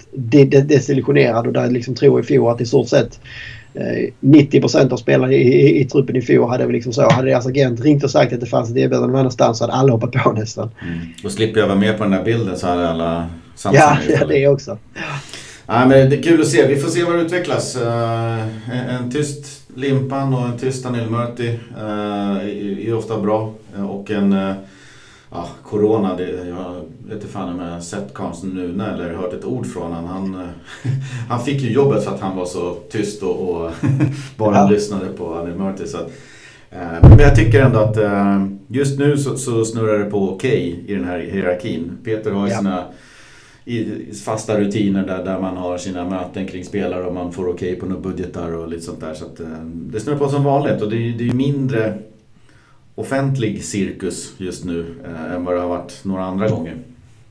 desillusionerad 0.68 1.46
och 1.46 1.52
där 1.52 1.70
liksom 1.70 1.94
tror 1.94 2.20
i 2.20 2.22
fjol 2.22 2.50
att 2.50 2.60
i 2.60 2.66
stort 2.66 2.88
sett 2.88 3.20
90 4.20 4.60
procent 4.60 4.92
av 4.92 4.96
spelarna 4.96 5.32
i, 5.32 5.36
i, 5.36 5.80
i, 5.80 5.84
truppen 5.84 6.16
i 6.16 6.22
fjol 6.22 6.48
hade 6.48 6.66
liksom 6.66 6.92
så. 6.92 7.10
Hade 7.10 7.28
deras 7.28 7.46
agent 7.46 7.80
ringt 7.80 8.04
och 8.04 8.10
sagt 8.10 8.32
att 8.32 8.40
det 8.40 8.46
fanns 8.46 8.70
ett 8.70 8.76
erbjudande 8.76 9.06
någon 9.06 9.16
annanstans 9.16 9.58
så 9.58 9.64
hade 9.64 9.72
alla 9.72 9.92
hoppat 9.92 10.12
på 10.12 10.32
nästan. 10.32 10.70
Mm. 10.82 10.98
Och 11.24 11.32
slipper 11.32 11.60
jag 11.60 11.66
vara 11.66 11.78
med 11.78 11.98
på 11.98 12.04
den 12.04 12.12
där 12.12 12.24
bilden 12.24 12.58
så 12.58 12.66
hade 12.66 12.88
alla 12.88 13.28
Ja, 13.64 13.98
ja 14.08 14.26
det 14.26 14.48
också. 14.48 14.78
Ja, 15.66 15.86
men 15.86 16.10
det 16.10 16.16
är 16.16 16.22
kul 16.22 16.40
att 16.40 16.48
se. 16.48 16.66
Vi 16.66 16.76
får 16.76 16.90
se 16.90 17.04
vad 17.04 17.14
det 17.14 17.22
utvecklas. 17.22 17.76
Uh, 17.76 18.94
en, 18.94 19.10
tyst 19.10 19.62
Limpan 19.76 20.34
och 20.34 20.46
en 20.46 20.58
tyst 20.58 20.86
Anil 20.86 21.10
Murti 21.10 21.58
uh, 21.78 22.88
är 22.88 22.94
ofta 22.94 23.20
bra. 23.20 23.54
Och 23.88 24.10
en 24.10 24.32
ja, 25.34 25.48
Corona, 25.62 26.16
det, 26.16 26.48
jag 26.48 26.84
vet 27.08 27.24
fan 27.24 27.54
om 27.54 27.60
jag 27.60 27.70
har 27.70 27.80
sett 27.80 28.14
Karlsson 28.14 28.50
nu 28.50 28.84
eller 28.84 29.14
hört 29.14 29.32
ett 29.32 29.44
ord 29.44 29.66
från 29.66 29.92
honom. 29.92 30.04
Han, 30.04 30.48
han 31.28 31.44
fick 31.44 31.62
ju 31.62 31.72
jobbet 31.72 32.04
för 32.04 32.14
att 32.14 32.20
han 32.20 32.36
var 32.36 32.46
så 32.46 32.74
tyst 32.90 33.22
och, 33.22 33.50
och 33.50 33.70
bara 34.36 34.56
ja. 34.56 34.70
lyssnade 34.70 35.06
på 35.06 35.34
Anil 35.34 35.54
Murti. 35.54 35.86
Så 35.86 35.96
att, 35.98 36.10
eh, 36.70 37.08
men 37.08 37.18
jag 37.18 37.36
tycker 37.36 37.62
ändå 37.62 37.78
att 37.78 37.96
eh, 37.96 38.46
just 38.68 38.98
nu 38.98 39.18
så, 39.18 39.36
så 39.36 39.64
snurrar 39.64 39.98
det 39.98 40.10
på 40.10 40.30
okej 40.30 40.80
okay 40.82 40.94
i 40.94 40.98
den 40.98 41.04
här 41.04 41.18
hierarkin. 41.18 41.98
Peter 42.04 42.30
har 42.30 42.46
ju 42.46 42.52
ja. 42.52 42.58
sina 42.58 42.84
fasta 44.24 44.60
rutiner 44.60 45.06
där, 45.06 45.24
där 45.24 45.40
man 45.40 45.56
har 45.56 45.78
sina 45.78 46.04
möten 46.04 46.46
kring 46.46 46.64
spelare 46.64 47.04
och 47.04 47.14
man 47.14 47.32
får 47.32 47.48
okej 47.48 47.68
okay 47.68 47.80
på 47.80 47.86
några 47.86 48.00
budgetar 48.00 48.52
och 48.52 48.68
lite 48.68 48.82
sånt 48.82 49.00
där. 49.00 49.14
Så 49.14 49.24
att, 49.24 49.40
eh, 49.40 49.64
det 49.64 50.00
snurrar 50.00 50.18
på 50.18 50.28
som 50.28 50.44
vanligt 50.44 50.82
och 50.82 50.90
det, 50.90 50.96
det 50.96 51.24
är 51.24 51.28
ju 51.28 51.32
mindre 51.32 51.98
offentlig 52.94 53.64
cirkus 53.64 54.32
just 54.38 54.64
nu 54.64 54.94
eh, 55.04 55.34
än 55.34 55.44
vad 55.44 55.54
det 55.54 55.60
har 55.60 55.68
varit 55.68 56.00
några 56.04 56.24
andra 56.24 56.48
gånger. 56.48 56.76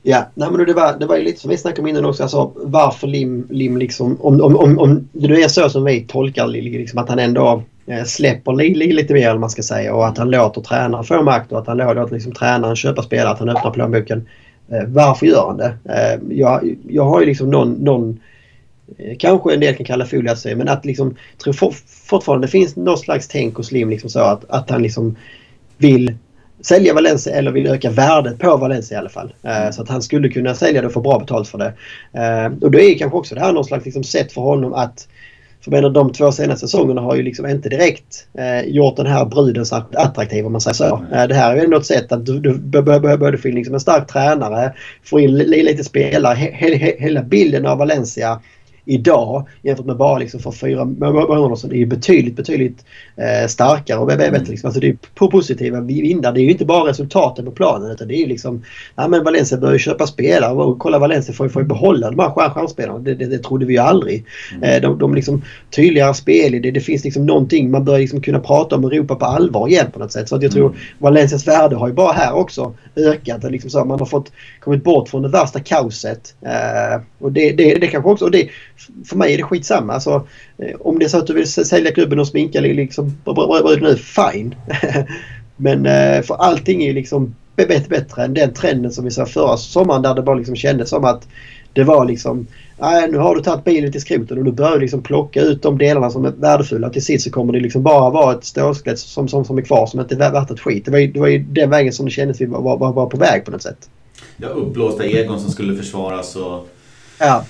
Ja, 0.06 0.26
nej, 0.34 0.48
men 0.50 0.66
det 0.66 0.72
var, 0.72 0.98
det 0.98 1.06
var 1.06 1.18
lite 1.18 1.40
som 1.40 1.50
vi 1.50 1.56
snackade 1.56 1.82
om 1.82 1.88
innan 1.88 2.04
också. 2.04 2.22
Alltså, 2.22 2.52
varför 2.56 3.06
Lim, 3.06 3.46
Lim 3.50 3.76
liksom, 3.76 4.16
om, 4.20 4.40
om, 4.40 4.56
om, 4.56 4.78
om 4.78 5.08
det 5.12 5.42
är 5.42 5.48
så 5.48 5.68
som 5.68 5.84
vi 5.84 6.00
tolkar 6.00 6.46
liksom, 6.46 6.98
att 6.98 7.08
han 7.08 7.18
ändå 7.18 7.62
eh, 7.86 8.04
släpper 8.04 8.52
li, 8.52 8.92
lite 8.92 9.14
mer, 9.14 9.28
eller 9.28 9.38
man 9.38 9.50
ska 9.50 9.62
säga, 9.62 9.94
och 9.94 10.06
att 10.06 10.18
han 10.18 10.30
låter 10.30 10.60
tränaren 10.60 11.04
få 11.04 11.22
makt 11.22 11.52
och 11.52 11.58
att 11.58 11.66
han 11.66 11.76
låter 11.76 12.14
liksom, 12.14 12.32
tränaren 12.32 12.76
köpa 12.76 13.02
spelare, 13.02 13.30
att 13.30 13.38
han 13.38 13.48
öppnar 13.48 13.70
plånboken. 13.70 14.28
Eh, 14.68 14.84
varför 14.86 15.26
gör 15.26 15.46
han 15.46 15.56
det? 15.56 15.74
Eh, 15.84 16.36
jag, 16.38 16.76
jag 16.88 17.04
har 17.04 17.20
ju 17.20 17.26
liksom 17.26 17.50
någon, 17.50 17.72
någon 17.72 18.20
Kanske 19.18 19.54
en 19.54 19.60
del 19.60 19.74
kan 19.74 19.86
kalla 19.86 20.06
folie 20.06 20.36
sig 20.36 20.54
men 20.54 20.68
att 20.68 20.84
liksom 20.84 21.16
tror 21.38 21.52
for, 21.52 21.74
fortfarande 21.86 22.46
det 22.46 22.50
finns 22.50 22.76
något 22.76 23.00
slags 23.00 23.28
tänk 23.28 23.54
hos 23.54 23.72
Lim 23.72 23.90
liksom 23.90 24.10
så 24.10 24.20
att, 24.20 24.44
att 24.48 24.70
han 24.70 24.82
liksom 24.82 25.16
vill 25.78 26.14
sälja 26.60 26.94
Valencia 26.94 27.34
eller 27.34 27.50
vill 27.50 27.66
öka 27.66 27.90
värdet 27.90 28.38
på 28.38 28.56
Valencia 28.56 28.96
i 28.96 28.98
alla 28.98 29.08
fall. 29.08 29.34
Mm. 29.42 29.72
Så 29.72 29.82
att 29.82 29.88
han 29.88 30.02
skulle 30.02 30.28
kunna 30.28 30.54
sälja 30.54 30.80
det 30.80 30.86
och 30.86 30.92
få 30.92 31.00
bra 31.00 31.18
betalt 31.18 31.48
för 31.48 31.58
det. 31.58 31.72
Eh, 32.12 32.52
och 32.60 32.70
då 32.70 32.80
är 32.80 32.98
kanske 32.98 33.18
också 33.18 33.34
det 33.34 33.40
här 33.40 33.52
någon 33.52 33.64
slags 33.64 33.84
liksom 33.84 34.04
sätt 34.04 34.32
för 34.32 34.40
honom 34.40 34.74
att 34.74 35.08
för 35.64 35.70
menar, 35.70 35.90
de 35.90 36.12
två 36.12 36.32
senaste 36.32 36.66
säsongerna 36.66 37.00
har 37.00 37.16
ju 37.16 37.22
liksom 37.22 37.46
inte 37.46 37.68
direkt 37.68 38.26
eh, 38.38 38.68
gjort 38.68 38.96
den 38.96 39.06
här 39.06 39.24
bruden 39.24 39.66
så 39.66 39.84
attraktiv 39.92 40.46
om 40.46 40.52
man 40.52 40.60
säger 40.60 40.74
så. 40.74 41.04
Eh, 41.12 41.26
det 41.28 41.34
här 41.34 41.56
är 41.56 41.64
ändå 41.64 41.76
ett 41.76 41.86
sätt 41.86 42.12
att 42.12 42.26
du, 42.26 42.40
du 42.40 42.58
behöver 42.82 43.36
få 43.36 43.48
in 43.48 43.54
liksom 43.54 43.74
en 43.74 43.80
stark 43.80 44.06
tränare, 44.06 44.72
få 45.04 45.20
in 45.20 45.36
lite 45.36 45.84
spelare. 45.84 46.34
He, 46.34 46.50
he, 46.50 46.96
hela 46.98 47.22
bilden 47.22 47.66
av 47.66 47.78
Valencia 47.78 48.40
idag 48.84 49.48
jämfört 49.62 49.86
med 49.86 49.96
bara 49.96 50.18
liksom 50.18 50.40
för 50.40 50.50
fyra 50.50 50.84
månader 50.84 51.56
sedan 51.56 51.72
är 51.72 51.76
ju 51.76 51.86
betydligt, 51.86 52.36
betydligt 52.36 52.84
eh, 53.16 53.48
starkare. 53.48 53.98
Och 53.98 54.10
vet, 54.10 54.20
mm. 54.20 54.44
liksom, 54.44 54.68
alltså 54.68 54.80
det 54.80 54.88
är 54.88 54.96
på 55.14 55.30
positiva 55.30 55.80
vindar. 55.80 56.32
Det 56.32 56.40
är 56.40 56.44
ju 56.44 56.50
inte 56.50 56.64
bara 56.64 56.90
resultaten 56.90 57.44
på 57.44 57.50
planen 57.50 57.90
utan 57.90 58.08
det 58.08 58.14
är 58.14 58.18
ju 58.18 58.26
liksom... 58.26 58.62
Ja 58.96 59.08
men 59.08 59.24
Valencia 59.24 59.58
börjar 59.58 59.78
köpa 59.78 60.06
spelare 60.06 60.52
och 60.52 60.78
kolla 60.78 60.98
Valencia 60.98 61.34
får, 61.34 61.48
får 61.48 61.62
ju 61.62 61.68
behålla 61.68 62.10
de 62.10 62.18
här 62.18 62.30
stjärnspelarna. 62.30 62.98
Det, 62.98 63.14
det, 63.14 63.26
det 63.26 63.38
trodde 63.38 63.66
vi 63.66 63.72
ju 63.72 63.80
aldrig. 63.80 64.24
Mm. 64.54 64.62
Eh, 64.62 64.82
de, 64.82 64.98
de 64.98 65.14
liksom 65.14 65.42
tydligare 65.70 66.14
spel 66.14 66.54
i 66.54 66.58
det. 66.58 66.70
Det 66.70 66.80
finns 66.80 67.04
liksom 67.04 67.26
någonting 67.26 67.70
man 67.70 67.84
börjar 67.84 68.00
liksom 68.00 68.20
kunna 68.20 68.40
prata 68.40 68.76
om 68.76 68.84
Europa 68.84 69.14
på 69.14 69.24
allvar 69.24 69.68
igen 69.68 69.86
på 69.92 69.98
något 69.98 70.12
sätt. 70.12 70.28
Så 70.28 70.36
att 70.36 70.42
jag 70.42 70.52
tror 70.52 70.66
mm. 70.66 70.78
Valencias 70.98 71.48
värde 71.48 71.76
har 71.76 71.88
ju 71.88 71.94
bara 71.94 72.12
här 72.12 72.32
också 72.32 72.74
ökat. 72.96 73.50
Liksom 73.50 73.70
så 73.70 73.84
man 73.84 73.98
har 73.98 74.06
fått 74.06 74.32
kommit 74.60 74.84
bort 74.84 75.08
från 75.08 75.22
det 75.22 75.28
värsta 75.28 75.60
kaoset. 75.60 76.34
Eh, 76.42 77.00
och 77.18 77.32
det, 77.32 77.52
det, 77.52 77.74
det 77.74 77.86
kanske 77.86 78.10
också... 78.10 78.24
Och 78.24 78.30
det, 78.30 78.48
för 79.04 79.16
mig 79.16 79.34
är 79.34 79.36
det 79.36 79.42
skitsamma. 79.42 79.92
Alltså, 79.92 80.26
eh, 80.58 80.76
om 80.80 80.98
det 80.98 81.04
är 81.04 81.08
så 81.08 81.18
att 81.18 81.26
du 81.26 81.34
vill 81.34 81.48
sälja 81.48 81.92
klubben 81.92 82.18
och 82.18 82.28
sminka 82.28 82.60
liksom, 82.60 83.18
nu, 83.80 83.96
fine. 83.96 84.54
Men 85.56 85.86
eh, 85.86 86.22
för 86.22 86.34
allting 86.34 86.82
är 86.82 86.86
ju 86.86 86.92
liksom 86.92 87.34
bättre, 87.56 87.88
bättre 87.88 88.24
än 88.24 88.34
den 88.34 88.52
trenden 88.52 88.92
som 88.92 89.04
vi 89.04 89.10
såg 89.10 89.28
förra 89.28 89.56
sommaren 89.56 90.02
där 90.02 90.14
det 90.14 90.22
bara 90.22 90.36
liksom 90.36 90.56
kändes 90.56 90.88
som 90.88 91.04
att 91.04 91.28
det 91.72 91.84
var 91.84 92.04
liksom 92.04 92.46
Nej, 92.78 93.10
nu 93.10 93.18
har 93.18 93.34
du 93.34 93.42
tagit 93.42 93.64
bilen 93.64 93.92
till 93.92 94.00
skroten 94.00 94.38
och 94.38 94.44
du 94.44 94.52
börjar 94.52 94.78
liksom 94.78 95.02
plocka 95.02 95.40
ut 95.40 95.62
de 95.62 95.78
delarna 95.78 96.10
som 96.10 96.24
är 96.24 96.30
värdefulla. 96.30 96.90
Till 96.90 97.04
sist 97.04 97.24
så 97.24 97.30
kommer 97.30 97.52
det 97.52 97.60
liksom 97.60 97.82
bara 97.82 98.10
vara 98.10 98.34
ett 98.34 98.44
stålskelett 98.44 98.98
som, 98.98 99.28
som, 99.28 99.44
som 99.44 99.58
är 99.58 99.62
kvar 99.62 99.86
som 99.86 100.00
inte 100.00 100.14
är 100.14 100.32
värt 100.32 100.50
ett 100.50 100.60
skit. 100.60 100.84
Det 100.84 100.90
var 100.90 100.98
ju, 100.98 101.12
det 101.12 101.20
var 101.20 101.26
ju 101.26 101.38
den 101.38 101.70
vägen 101.70 101.92
som 101.92 102.06
det 102.06 102.12
kändes 102.12 102.40
vi 102.40 102.46
var, 102.46 102.78
var, 102.78 102.92
var 102.92 103.06
på 103.06 103.16
väg 103.16 103.44
på 103.44 103.50
något 103.50 103.62
sätt. 103.62 103.88
Ja, 104.36 104.48
uppblåsta 104.48 105.04
egon 105.04 105.40
som 105.40 105.50
skulle 105.50 105.76
försvaras 105.76 106.36
och 106.36 106.68
ja. 107.18 107.44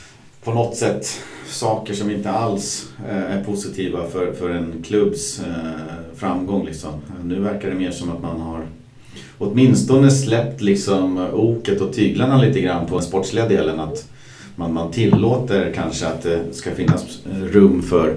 På 0.44 0.52
något 0.52 0.76
sätt 0.76 1.20
saker 1.46 1.94
som 1.94 2.10
inte 2.10 2.30
alls 2.30 2.88
eh, 3.08 3.36
är 3.36 3.44
positiva 3.44 4.06
för, 4.12 4.32
för 4.32 4.50
en 4.50 4.82
klubbs 4.86 5.40
eh, 5.40 6.16
framgång. 6.16 6.66
Liksom. 6.66 6.92
Nu 7.24 7.40
verkar 7.40 7.68
det 7.68 7.74
mer 7.74 7.90
som 7.90 8.10
att 8.10 8.22
man 8.22 8.40
har 8.40 8.66
åtminstone 9.38 10.10
släppt 10.10 10.60
liksom 10.60 11.28
oket 11.32 11.80
och 11.80 11.92
tyglarna 11.92 12.38
lite 12.38 12.60
grann 12.60 12.86
på 12.86 12.94
den 12.94 13.04
sportsliga 13.04 13.48
delen. 13.48 13.80
Att 13.80 14.08
man, 14.56 14.72
man 14.72 14.90
tillåter 14.90 15.72
kanske 15.74 16.06
att 16.06 16.22
det 16.22 16.40
ska 16.52 16.70
finnas 16.70 17.04
rum 17.52 17.82
för 17.82 18.16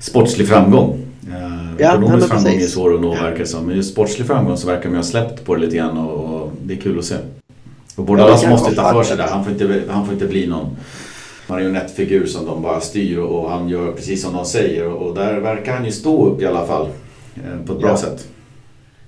sportslig 0.00 0.48
framgång. 0.48 1.00
Eh, 1.28 1.74
ja, 1.78 1.98
Ekonomisk 1.98 2.28
framgång 2.28 2.54
är 2.54 2.66
svår 2.66 2.94
att 2.94 3.00
nå 3.00 3.10
verkar 3.10 3.38
det 3.38 3.46
som. 3.46 3.66
Men 3.66 3.76
just 3.76 3.92
sportslig 3.92 4.26
framgång 4.26 4.56
så 4.56 4.66
verkar 4.66 4.88
man 4.88 4.96
ha 4.96 5.04
släppt 5.04 5.44
på 5.44 5.54
det 5.54 5.60
lite 5.60 5.76
grann 5.76 5.98
och, 5.98 6.42
och 6.42 6.52
det 6.62 6.74
är 6.74 6.78
kul 6.78 6.98
att 6.98 7.04
se. 7.04 7.16
Och 7.96 8.04
Bordalas 8.04 8.42
ja, 8.42 8.50
måste 8.50 8.74
ta 8.74 8.92
för 8.92 9.02
sig 9.02 9.16
där. 9.16 9.26
Han 9.26 9.44
får, 9.44 9.52
inte, 9.52 9.82
han 9.88 10.04
får 10.04 10.14
inte 10.14 10.26
bli 10.26 10.46
någon 10.46 10.76
marionettfigur 11.52 12.26
som 12.26 12.46
de 12.46 12.62
bara 12.62 12.80
styr 12.80 13.18
och 13.18 13.50
han 13.50 13.68
gör 13.68 13.92
precis 13.92 14.22
som 14.22 14.32
de 14.32 14.44
säger. 14.44 14.86
Och 14.86 15.14
där 15.14 15.40
verkar 15.40 15.74
han 15.74 15.84
ju 15.84 15.92
stå 15.92 16.26
upp 16.26 16.42
i 16.42 16.46
alla 16.46 16.66
fall. 16.66 16.88
Eh, 17.36 17.66
på 17.66 17.72
ett 17.72 17.80
bra 17.80 17.88
ja. 17.88 17.96
sätt. 17.96 18.28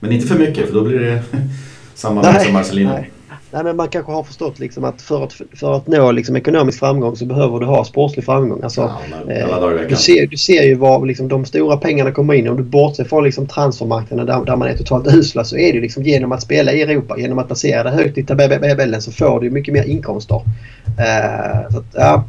Men 0.00 0.12
inte 0.12 0.26
för 0.26 0.38
mycket 0.38 0.66
för 0.66 0.74
då 0.74 0.84
blir 0.84 0.98
det 0.98 1.22
samma 1.94 2.22
nej, 2.22 2.44
som 2.44 2.52
Marcelino. 2.52 2.88
Nej. 2.88 3.10
Nej, 3.54 3.64
men 3.64 3.76
man 3.76 3.88
kanske 3.88 4.12
har 4.12 4.22
förstått 4.22 4.58
liksom 4.58 4.84
att 4.84 5.02
för 5.02 5.24
att, 5.24 5.32
för 5.32 5.76
att 5.76 5.86
nå 5.86 6.12
liksom 6.12 6.36
ekonomisk 6.36 6.78
framgång 6.78 7.16
så 7.16 7.26
behöver 7.26 7.60
du 7.60 7.66
ha 7.66 7.84
sportslig 7.84 8.24
framgång. 8.24 8.62
Alltså, 8.62 8.92
ja, 9.26 9.32
eh, 9.32 9.88
du, 9.88 9.96
ser, 9.96 10.26
du 10.26 10.36
ser 10.36 10.62
ju 10.62 10.74
var 10.74 11.06
liksom, 11.06 11.28
de 11.28 11.44
stora 11.44 11.76
pengarna 11.76 12.12
kommer 12.12 12.34
in. 12.34 12.48
Om 12.48 12.56
du 12.56 12.62
bortser 12.62 13.04
från 13.04 13.24
liksom, 13.24 13.46
transfermarknaden 13.46 14.26
där, 14.26 14.44
där 14.44 14.56
man 14.56 14.68
är 14.68 14.76
totalt 14.76 15.14
usla 15.14 15.44
så 15.44 15.56
är 15.56 15.72
det 15.72 15.80
liksom 15.80 16.02
genom 16.02 16.32
att 16.32 16.42
spela 16.42 16.72
i 16.72 16.82
Europa, 16.82 17.18
genom 17.18 17.38
att 17.38 17.46
placera 17.46 17.82
dig 17.82 17.92
högt 17.92 18.18
i 18.18 18.24
tabellen 18.24 19.02
så 19.02 19.12
får 19.12 19.40
du 19.40 19.50
mycket 19.50 19.74
mer 19.74 19.84
inkomster. 19.84 20.40
Eh, 20.98 21.58
att, 21.76 21.84
ja. 21.92 22.24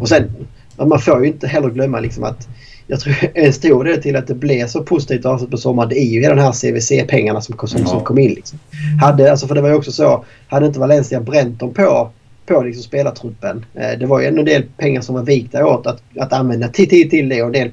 Och 0.00 0.08
sen, 0.08 0.46
man 0.76 0.98
får 0.98 1.20
ju 1.20 1.26
inte 1.28 1.46
heller 1.46 1.70
glömma 1.70 2.00
liksom 2.00 2.24
att 2.24 2.48
jag 2.86 3.00
tror 3.00 3.14
en 3.34 3.52
stor 3.52 3.84
del 3.84 4.02
till 4.02 4.16
att 4.16 4.26
det 4.26 4.34
blev 4.34 4.66
så 4.66 4.82
positivt 4.82 5.26
avslut 5.26 5.50
på 5.50 5.56
sommaren 5.56 5.88
det 5.88 5.98
är 5.98 6.04
ju 6.04 6.20
de 6.20 6.38
här 6.38 6.52
CVC-pengarna 6.52 7.40
som, 7.40 7.68
som, 7.68 7.86
som 7.86 8.04
kom 8.04 8.18
in. 8.18 8.30
Liksom. 8.30 8.58
Hade, 9.00 9.30
alltså 9.30 9.46
för 9.46 9.54
det 9.54 9.60
var 9.60 9.68
ju 9.68 9.74
också 9.74 9.92
så, 9.92 10.24
hade 10.48 10.66
inte 10.66 10.80
Valencia 10.80 11.20
bränt 11.20 11.60
dem 11.60 11.74
på, 11.74 12.10
på 12.46 12.62
liksom 12.62 12.82
spelartruppen. 12.82 13.64
Eh, 13.74 13.98
det 13.98 14.06
var 14.06 14.20
ju 14.20 14.26
en 14.26 14.44
del 14.44 14.62
pengar 14.76 15.00
som 15.00 15.14
var 15.14 15.22
vikta 15.22 15.66
åt 15.66 15.86
att, 15.86 16.02
att 16.18 16.32
använda 16.32 16.68
till, 16.68 16.88
till, 16.88 17.10
till 17.10 17.28
det 17.28 17.42
och 17.42 17.46
en 17.46 17.52
del 17.52 17.70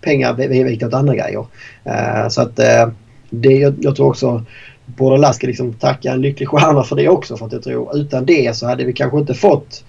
pengar 0.00 0.64
vikta 0.64 0.86
åt 0.86 0.94
andra 0.94 1.14
grejer. 1.14 1.46
Eh, 1.84 2.28
så 2.28 2.42
att 2.42 2.58
eh, 2.58 2.88
det, 3.30 3.52
jag, 3.52 3.74
jag 3.80 3.96
tror 3.96 4.08
också 4.08 4.44
Bordelas 4.86 5.36
ska 5.36 5.46
liksom 5.46 5.72
tacka 5.72 6.12
en 6.12 6.20
lycklig 6.20 6.48
stjärna 6.48 6.82
för 6.82 6.96
det 6.96 7.08
också. 7.08 7.36
För 7.36 7.46
att 7.46 7.52
jag 7.52 7.62
tror 7.62 7.96
utan 7.96 8.26
det 8.26 8.56
så 8.56 8.66
hade 8.66 8.84
vi 8.84 8.92
kanske 8.92 9.18
inte 9.18 9.34
fått 9.34 9.84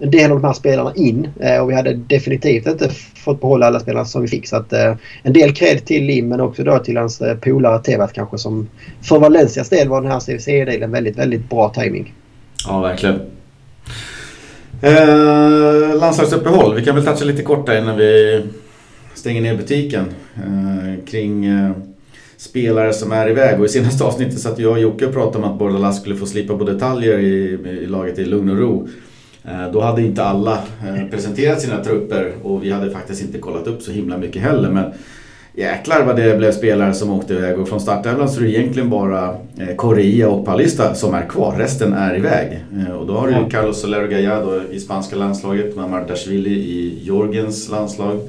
en 0.00 0.10
del 0.10 0.30
av 0.30 0.40
de 0.40 0.46
här 0.46 0.54
spelarna 0.54 0.92
in 0.94 1.28
eh, 1.40 1.62
och 1.62 1.70
vi 1.70 1.74
hade 1.74 1.94
definitivt 1.94 2.66
inte 2.66 2.88
fått 3.24 3.40
behålla 3.40 3.66
alla 3.66 3.80
spelarna 3.80 4.04
som 4.04 4.22
vi 4.22 4.28
fick. 4.28 4.46
Så 4.46 4.56
att, 4.56 4.72
eh, 4.72 4.94
en 5.22 5.32
del 5.32 5.54
cred 5.54 5.84
till 5.84 6.04
Lim 6.04 6.28
men 6.28 6.40
också 6.40 6.64
då 6.64 6.78
till 6.78 6.96
hans 6.96 7.20
eh, 7.20 7.36
polare 7.36 7.82
Tevat 7.82 8.12
kanske 8.12 8.38
som 8.38 8.68
för 9.02 9.18
Valencias 9.18 9.68
del 9.68 9.88
var 9.88 10.02
den 10.02 10.10
här 10.10 10.20
CVC-delen 10.20 10.90
väldigt, 10.90 11.18
väldigt 11.18 11.50
bra 11.50 11.68
timing. 11.68 12.14
Ja, 12.66 12.80
verkligen. 12.80 13.20
Eh, 14.82 15.98
landslagsuppehåll. 16.00 16.74
Vi 16.74 16.84
kan 16.84 16.94
väl 16.94 17.04
toucha 17.04 17.24
lite 17.24 17.42
kort 17.42 17.66
där 17.66 17.78
innan 17.78 17.96
vi 17.96 18.42
stänger 19.14 19.40
ner 19.40 19.56
butiken. 19.56 20.04
Eh, 20.36 21.04
kring 21.04 21.46
eh, 21.46 21.70
spelare 22.36 22.92
som 22.92 23.12
är 23.12 23.30
iväg. 23.30 23.60
Och 23.60 23.66
i 23.66 23.68
senaste 23.68 24.04
avsnittet 24.04 24.40
satt 24.40 24.58
jag 24.58 24.72
och 24.72 24.80
Jocke 24.80 25.06
och 25.06 25.12
pratade 25.12 25.44
om 25.44 25.52
att 25.52 25.58
Bordalas 25.58 26.00
skulle 26.00 26.16
få 26.16 26.26
slipa 26.26 26.58
på 26.58 26.64
detaljer 26.64 27.18
i, 27.18 27.58
i 27.82 27.86
laget 27.86 28.18
i 28.18 28.24
lugn 28.24 28.50
och 28.50 28.58
ro. 28.58 28.88
Eh, 29.44 29.72
då 29.72 29.80
hade 29.80 30.02
inte 30.02 30.24
alla 30.24 30.52
eh, 30.86 31.10
presenterat 31.10 31.60
sina 31.60 31.84
trupper 31.84 32.32
och 32.42 32.64
vi 32.64 32.70
hade 32.70 32.90
faktiskt 32.90 33.22
inte 33.22 33.38
kollat 33.38 33.66
upp 33.66 33.82
så 33.82 33.92
himla 33.92 34.18
mycket 34.18 34.42
heller. 34.42 34.70
Men 34.70 34.92
jäklar 35.54 36.04
vad 36.04 36.16
det 36.16 36.38
blev 36.38 36.52
spelare 36.52 36.94
som 36.94 37.10
åkte 37.10 37.34
iväg 37.34 37.58
och 37.58 37.68
från 37.68 37.80
startelvan 37.80 38.28
så 38.28 38.40
är 38.40 38.44
det 38.44 38.50
egentligen 38.50 38.90
bara 38.90 39.36
eh, 39.58 39.76
Correa 39.76 40.28
och 40.28 40.46
Paulista 40.46 40.94
som 40.94 41.14
är 41.14 41.26
kvar. 41.26 41.56
Resten 41.58 41.92
är 41.92 42.16
iväg. 42.16 42.64
Och 43.00 43.06
då 43.06 43.14
har 43.14 43.26
du 43.26 43.32
ju 43.32 43.50
Carlos 43.50 43.80
Soler 43.80 44.06
Gallardo 44.06 44.72
i 44.72 44.80
spanska 44.80 45.16
landslaget, 45.16 45.76
Mamardashvili 45.76 46.50
i 46.50 46.98
Georgiens 47.02 47.70
landslag. 47.70 48.20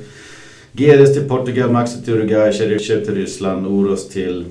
Gedes 0.72 1.14
till 1.14 1.30
Portugal, 1.30 1.72
Maxi 1.72 2.02
till 2.02 2.14
Uruguay, 2.14 2.52
Cheryshev 2.52 3.06
till 3.06 3.16
Ryssland, 3.16 3.68
Oros 3.68 4.10
till 4.10 4.46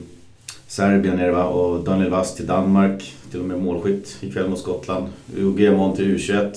Serbien 0.70 1.18
är 1.18 1.26
det 1.26 1.32
va? 1.32 1.44
och 1.44 1.84
Daniel 1.84 2.10
Vass 2.10 2.34
till 2.34 2.46
Danmark 2.46 3.14
till 3.30 3.40
och 3.40 3.46
med 3.46 3.58
målskytt 3.58 4.16
ikväll 4.20 4.48
mot 4.48 4.58
Skottland. 4.58 5.06
Ugemon 5.36 5.96
till 5.96 6.16
U21. 6.16 6.50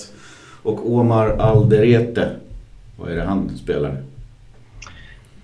Och 0.62 0.92
Omar 0.92 1.28
Alderete. 1.28 2.30
Vad 2.96 3.10
är 3.10 3.16
det 3.16 3.22
han 3.22 3.56
spelar? 3.56 4.02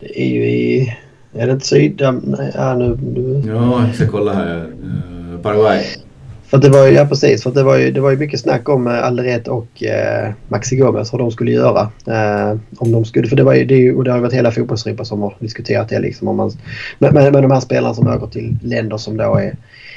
Det 0.01 0.23
är 0.23 0.27
ju 0.27 0.45
i... 0.45 0.97
Är 1.33 1.47
det 1.47 1.53
inte 1.53 1.67
Sydam... 1.67 2.17
Nej, 2.17 2.53
ja, 2.55 2.75
nu. 2.75 2.99
Ja, 3.47 3.87
jag 3.87 3.95
ska 3.95 4.09
kolla 4.09 4.33
här. 4.33 4.57
Uh, 4.57 5.41
Paraguay. 5.43 5.85
För 6.51 6.59
det 6.59 6.69
var 6.69 6.87
ju, 6.87 6.93
ja 6.93 7.07
precis, 7.07 7.43
för 7.43 7.51
det 7.51 7.63
var 7.63 7.77
ju, 7.77 7.91
det 7.91 8.01
var 8.01 8.11
ju 8.11 8.17
mycket 8.17 8.41
snack 8.41 8.69
om 8.69 8.87
eh, 8.87 9.05
Alderet 9.05 9.49
och 9.49 9.83
eh, 9.83 10.31
Maxi 10.49 10.77
Gomez 10.77 11.13
vad 11.13 11.21
de 11.21 11.31
skulle 11.31 11.51
göra. 11.51 11.81
Eh, 12.07 12.59
om 12.77 12.93
de 12.93 13.05
skulle, 13.05 13.29
för 13.29 13.37
det, 13.37 13.43
var 13.43 13.55
ju, 13.55 13.65
det, 13.65 13.93
och 13.93 14.05
det 14.05 14.11
har 14.11 14.19
ju 14.19 14.23
varit 14.23 14.35
hela 14.35 14.51
fotbollsripa 14.51 15.05
som 15.05 15.23
har 15.23 15.35
diskuterat 15.39 15.89
det. 15.89 15.99
Liksom, 15.99 16.29
om 16.29 16.37
man, 16.37 16.53
med, 16.99 17.13
med, 17.15 17.33
med 17.33 17.43
de 17.43 17.51
här 17.51 17.61
spelarna 17.61 17.95
som 17.95 18.07
åker 18.07 18.27
till 18.27 18.59
länder 18.63 18.97
som 18.97 19.17
då 19.17 19.37
är 19.37 19.57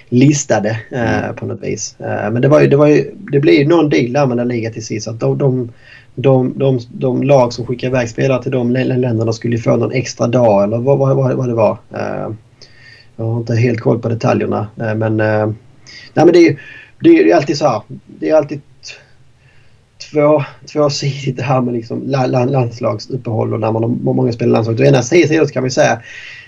listade 0.10 0.70
eh, 0.92 1.24
mm. 1.24 1.36
på 1.36 1.46
något 1.46 1.64
vis. 1.64 1.96
Eh, 2.00 2.32
men 2.32 2.42
det, 2.42 2.48
var 2.48 2.62
ju, 2.62 2.68
det, 2.68 2.76
var 2.76 2.88
ju, 2.88 3.12
det 3.32 3.40
blev 3.40 3.56
ju 3.56 3.68
någon 3.68 3.90
deal 3.90 4.14
där 4.14 4.26
med 4.26 4.38
den 4.38 4.48
liga 4.48 4.70
till 4.70 4.86
sist. 4.86 5.08
Att 5.08 5.20
de, 5.20 5.38
de, 5.38 5.72
de, 6.16 6.54
de, 6.58 6.80
de 6.92 7.24
lag 7.24 7.54
som 7.54 7.66
skickar 7.66 7.88
iväg 7.88 8.10
spelare 8.10 8.44
till 8.44 8.52
de 8.52 8.72
länderna 8.72 9.34
skulle 9.34 9.58
få 9.58 9.76
någon 9.76 9.92
extra 9.92 10.28
dag 10.28 10.64
eller 10.64 10.78
vad, 10.78 10.98
vad, 10.98 11.16
vad, 11.16 11.34
vad 11.34 11.48
det 11.48 11.56
var. 11.56 11.78
Eh, 11.94 12.30
jag 13.16 13.26
har 13.26 13.38
inte 13.38 13.56
helt 13.56 13.80
koll 13.80 14.00
på 14.00 14.10
detaljerna. 14.10 14.68
Eh, 14.80 14.96
men, 14.96 15.20
eh, 15.20 15.50
nej, 16.14 16.26
men 16.26 16.34
det, 16.34 16.48
är, 16.48 16.60
det 17.00 17.32
är 17.32 17.36
alltid 17.36 17.58
så 17.58 17.68
här. 17.68 17.82
Det 18.06 18.30
är 18.30 18.36
alltid 18.36 18.62
två, 20.12 20.44
tvåsidigt 20.74 21.38
det 21.38 21.44
här 21.44 21.62
med 21.62 21.74
liksom 21.74 22.08
landslagsuppehåll 22.50 23.54
och 23.54 23.60
när 23.60 23.72
man 23.72 23.84
har 23.84 23.90
många 23.90 24.32
spelare 24.32 24.52
i 24.52 24.54
landslaget. 24.54 24.82
Å 24.82 24.84
ena 24.84 25.02
sidan 25.02 25.48
kan 25.48 25.64
vi 25.64 25.70
säga 25.70 26.02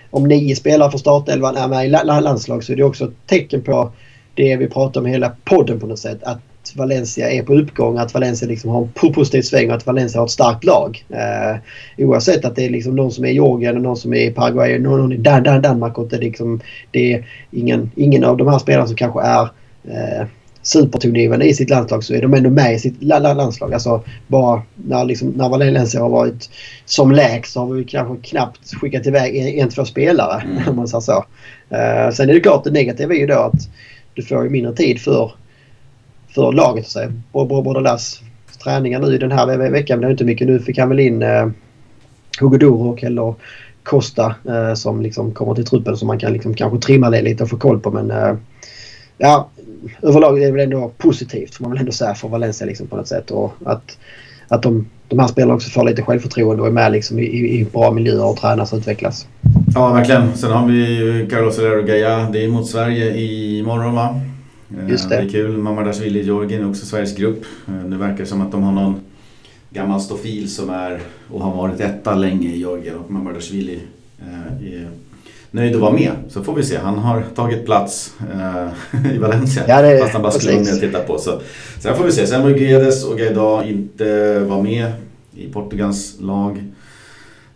om 0.09 0.23
nio 0.23 0.55
spelare 0.55 0.91
från 0.91 0.99
startelvan 0.99 1.57
är 1.57 1.67
med 1.67 1.85
i 1.85 1.89
landslag 1.89 2.63
så 2.63 2.73
är 2.73 2.77
det 2.77 2.83
också 2.83 3.03
ett 3.05 3.27
tecken 3.27 3.61
på 3.61 3.91
det 4.33 4.55
vi 4.55 4.67
pratar 4.67 5.01
om 5.01 5.05
hela 5.05 5.31
podden 5.43 5.79
på 5.79 5.87
något 5.87 5.99
sätt. 5.99 6.23
Att 6.23 6.39
Valencia 6.75 7.31
är 7.31 7.43
på 7.43 7.53
uppgång, 7.53 7.97
att 7.97 8.13
Valencia 8.13 8.47
liksom 8.47 8.69
har 8.69 8.81
en 8.81 9.11
positiv 9.13 9.41
sväng 9.41 9.69
och 9.69 9.75
att 9.75 9.85
Valencia 9.85 10.21
har 10.21 10.25
ett 10.25 10.31
starkt 10.31 10.63
lag. 10.63 11.05
Eh, 11.09 11.57
oavsett 12.05 12.45
att 12.45 12.55
det 12.55 12.65
är 12.65 12.69
liksom 12.69 12.95
någon 12.95 13.11
som 13.11 13.25
är 13.25 13.29
i 13.29 13.33
Georgien 13.33 13.75
och 13.75 13.81
någon 13.81 13.97
som 13.97 14.13
är 14.13 14.21
i 14.21 14.31
Paraguay 14.31 14.75
och 14.75 14.81
någon 14.81 15.13
i 15.13 15.17
Dan 15.17 15.43
Dan 15.43 15.61
Danmark. 15.61 15.97
Och 15.97 16.07
det, 16.07 16.15
är 16.15 16.21
liksom, 16.21 16.59
det 16.91 17.13
är 17.13 17.27
ingen, 17.51 17.91
ingen 17.95 18.23
av 18.23 18.37
de 18.37 18.47
här 18.47 18.59
spelarna 18.59 18.87
som 18.87 18.95
kanske 18.95 19.21
är 19.21 19.41
eh, 19.87 20.27
supertongivande 20.65 21.45
i 21.45 21.53
sitt 21.53 21.69
landslag 21.69 22.03
så 22.03 22.13
är 22.13 22.21
de 22.21 22.33
ändå 22.33 22.49
med 22.49 22.73
i 22.73 22.79
sitt 22.79 23.03
landslag. 23.03 23.73
Alltså 23.73 24.03
bara 24.27 24.61
när, 24.75 25.05
liksom, 25.05 25.29
när 25.29 25.49
Valencia 25.49 26.01
har 26.01 26.09
varit 26.09 26.49
som 26.85 27.11
lägst 27.11 27.53
så 27.53 27.59
har 27.59 27.73
vi 27.73 27.83
kanske 27.83 28.29
knappt 28.29 28.73
skickat 28.81 29.07
iväg 29.07 29.35
en, 29.35 29.47
en 29.47 29.69
två 29.69 29.85
spelare. 29.85 30.41
Mm. 30.41 30.69
Om 30.69 30.75
man 30.75 30.87
säger 30.87 31.01
så. 31.01 31.25
Uh, 31.71 32.13
sen 32.13 32.29
är 32.29 32.33
det 32.33 32.39
klart 32.39 32.63
det 32.63 32.71
negativa 32.71 33.13
är 33.13 33.19
ju 33.19 33.27
då 33.27 33.39
att 33.39 33.69
du 34.13 34.23
får 34.23 34.43
ju 34.43 34.49
mindre 34.49 34.73
tid 34.73 35.01
för, 35.01 35.31
för 36.35 36.51
laget. 36.51 36.87
Sig. 36.87 37.09
Både 37.31 37.79
Lass 37.79 38.21
träningar 38.63 38.99
nu 38.99 39.15
i 39.15 39.17
den 39.17 39.31
här 39.31 39.69
veckan. 39.69 40.01
Det 40.01 40.07
är 40.07 40.11
inte 40.11 40.23
mycket. 40.23 40.47
Nu 40.47 40.59
fick 40.59 40.77
han 40.77 40.89
väl 40.89 40.99
in 40.99 41.23
eh, 41.23 41.47
Hugo 42.39 42.57
Duro 42.57 42.97
eller 43.01 43.35
Costa 43.83 44.35
eh, 44.47 44.73
som 44.73 45.01
liksom 45.01 45.31
kommer 45.31 45.55
till 45.55 45.65
truppen 45.65 45.97
som 45.97 46.07
man 46.07 46.19
kan 46.19 46.33
liksom 46.33 46.53
kanske 46.53 46.79
trimma 46.79 47.09
det 47.09 47.21
lite 47.21 47.43
och 47.43 47.49
få 47.49 47.57
koll 47.57 47.79
på. 47.79 47.91
Men 47.91 48.11
eh, 48.11 48.35
ja, 49.17 49.49
överlag 50.01 50.41
är 50.41 50.45
det 50.45 50.51
väl 50.51 50.61
ändå 50.61 50.91
positivt 50.97 51.55
får 51.55 51.63
man 51.63 51.71
väl 51.71 51.79
ändå 51.79 51.91
säga 51.91 52.15
för 52.15 52.27
Valencia 52.27 52.67
liksom 52.67 52.87
på 52.87 52.95
något 52.95 53.07
sätt. 53.07 53.31
Och 53.31 53.53
att, 53.65 53.97
att 54.47 54.63
de, 54.63 54.89
de 55.07 55.19
här 55.19 55.27
spelarna 55.27 55.53
också 55.53 55.69
får 55.69 55.83
lite 55.83 56.01
självförtroende 56.01 56.61
och 56.61 56.67
är 56.67 56.71
med 56.71 56.91
liksom 56.91 57.19
i, 57.19 57.59
i 57.59 57.67
bra 57.73 57.91
miljöer 57.91 58.25
och 58.25 58.37
tränas 58.37 58.73
och 58.73 58.77
utvecklas. 58.77 59.27
Ja, 59.75 59.93
verkligen. 59.93 60.37
Sen 60.37 60.51
har 60.51 60.67
vi 60.67 61.27
Carlos 61.31 61.57
Herrero 61.57 61.83
Gaya. 61.83 62.29
Det 62.33 62.43
är 62.43 62.47
mot 62.47 62.67
Sverige 62.67 63.17
imorgon 63.17 63.95
va? 63.95 64.21
Eh, 64.79 64.89
Just 64.89 65.09
det. 65.09 65.15
Det 65.15 65.21
är 65.21 65.29
kul. 65.29 65.57
Mamadashvili 65.57 66.23
Georgien 66.23 66.61
är 66.61 66.69
också 66.69 66.85
Sveriges 66.85 67.15
grupp. 67.15 67.43
Eh, 67.67 67.73
nu 67.73 67.97
verkar 67.97 68.17
det 68.17 68.25
som 68.25 68.41
att 68.41 68.51
de 68.51 68.63
har 68.63 68.71
någon 68.71 69.01
gammal 69.69 70.01
stofil 70.01 70.51
som 70.51 70.69
är 70.69 70.99
och 71.31 71.41
har 71.41 71.55
varit 71.55 71.79
etta 71.79 72.15
länge 72.15 72.49
i 72.49 72.57
Georgien 72.57 72.95
och 72.95 73.11
Mamadashvili 73.11 73.79
eh, 74.19 74.73
är 74.73 74.89
nöjd 75.51 75.75
att 75.75 75.81
vara 75.81 75.93
med. 75.93 76.11
Så 76.29 76.43
får 76.43 76.55
vi 76.55 76.63
se. 76.63 76.77
Han 76.77 76.97
har 76.97 77.23
tagit 77.35 77.65
plats 77.65 78.13
i 79.13 79.17
Valencia. 79.17 79.63
Ja, 79.67 79.81
det, 79.81 79.99
fast 79.99 80.13
han 80.13 80.21
bara 80.21 80.31
skulle 80.31 80.59
ner 80.59 80.73
och 80.73 80.79
titta 80.79 80.99
på. 80.99 81.17
Så, 81.17 81.41
sen 81.79 81.95
får 81.95 82.03
vi 82.03 82.11
se. 82.11 82.27
Sen 82.27 82.43
var 82.43 82.49
Guedes 82.49 83.05
och 83.05 83.17
Gaida 83.17 83.65
inte 83.65 84.39
var 84.39 84.61
med 84.61 84.91
i 85.35 85.49
Portugals 85.49 86.15
lag. 86.19 86.63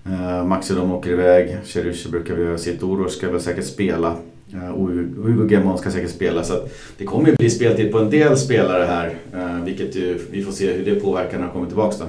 Uh, 0.07 0.45
Maxidon 0.45 0.91
åker 0.91 1.11
iväg. 1.11 1.57
Cherusha 1.65 2.09
brukar 2.09 2.33
vi 2.35 2.43
göra 2.43 2.57
sitt. 2.57 2.83
Oro 2.83 3.09
ska 3.09 3.29
väl 3.31 3.41
säkert 3.41 3.65
spela. 3.65 4.15
Uh, 4.53 4.69
och 4.69 4.89
Hugo 4.89 5.51
Gemon 5.51 5.77
ska 5.77 5.91
säkert 5.91 6.11
spela. 6.11 6.43
Så 6.43 6.53
det 6.97 7.05
kommer 7.05 7.29
ju 7.29 7.35
bli 7.35 7.49
speltid 7.49 7.91
på 7.91 7.99
en 7.99 8.09
del 8.09 8.37
spelare 8.37 8.83
här. 8.83 9.15
Uh, 9.35 9.63
vilket 9.65 9.95
ju, 9.95 10.19
vi 10.31 10.43
får 10.43 10.51
se 10.51 10.73
hur 10.73 10.85
det 10.85 10.95
påverkar 10.95 11.37
när 11.37 11.43
han 11.43 11.53
kommer 11.53 11.67
tillbaka 11.67 11.95
då. 11.99 12.05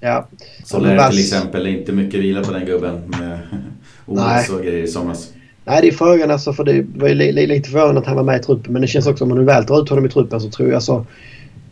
Ja. 0.00 0.28
Soler 0.64 1.10
till 1.10 1.18
exempel, 1.18 1.66
är 1.66 1.70
inte 1.70 1.92
mycket 1.92 2.20
vila 2.20 2.42
på 2.42 2.52
den 2.52 2.66
gubben 2.66 3.02
med 3.06 3.38
OS 4.06 4.50
och 4.50 4.62
grejer 4.62 4.84
i 4.84 4.88
somras. 4.88 5.32
Nej, 5.64 5.82
det 5.82 5.88
är 5.88 5.92
frågan 5.92 6.30
alltså. 6.30 6.52
För 6.52 6.64
det 6.64 6.86
var 6.94 7.08
ju 7.08 7.14
lite 7.46 7.70
förvånande 7.70 8.00
att 8.00 8.06
han 8.06 8.16
var 8.16 8.22
med 8.22 8.40
i 8.40 8.42
truppen. 8.42 8.72
Men 8.72 8.82
det 8.82 8.88
känns 8.88 9.06
också 9.06 9.24
om 9.24 9.28
man 9.28 9.38
nu 9.38 9.44
väl 9.44 9.64
tar 9.64 9.82
ut 9.82 9.88
honom 9.88 10.06
i 10.06 10.08
truppen 10.08 10.40
så 10.40 10.50
tror 10.50 10.70
jag 10.70 10.82
så... 10.82 11.06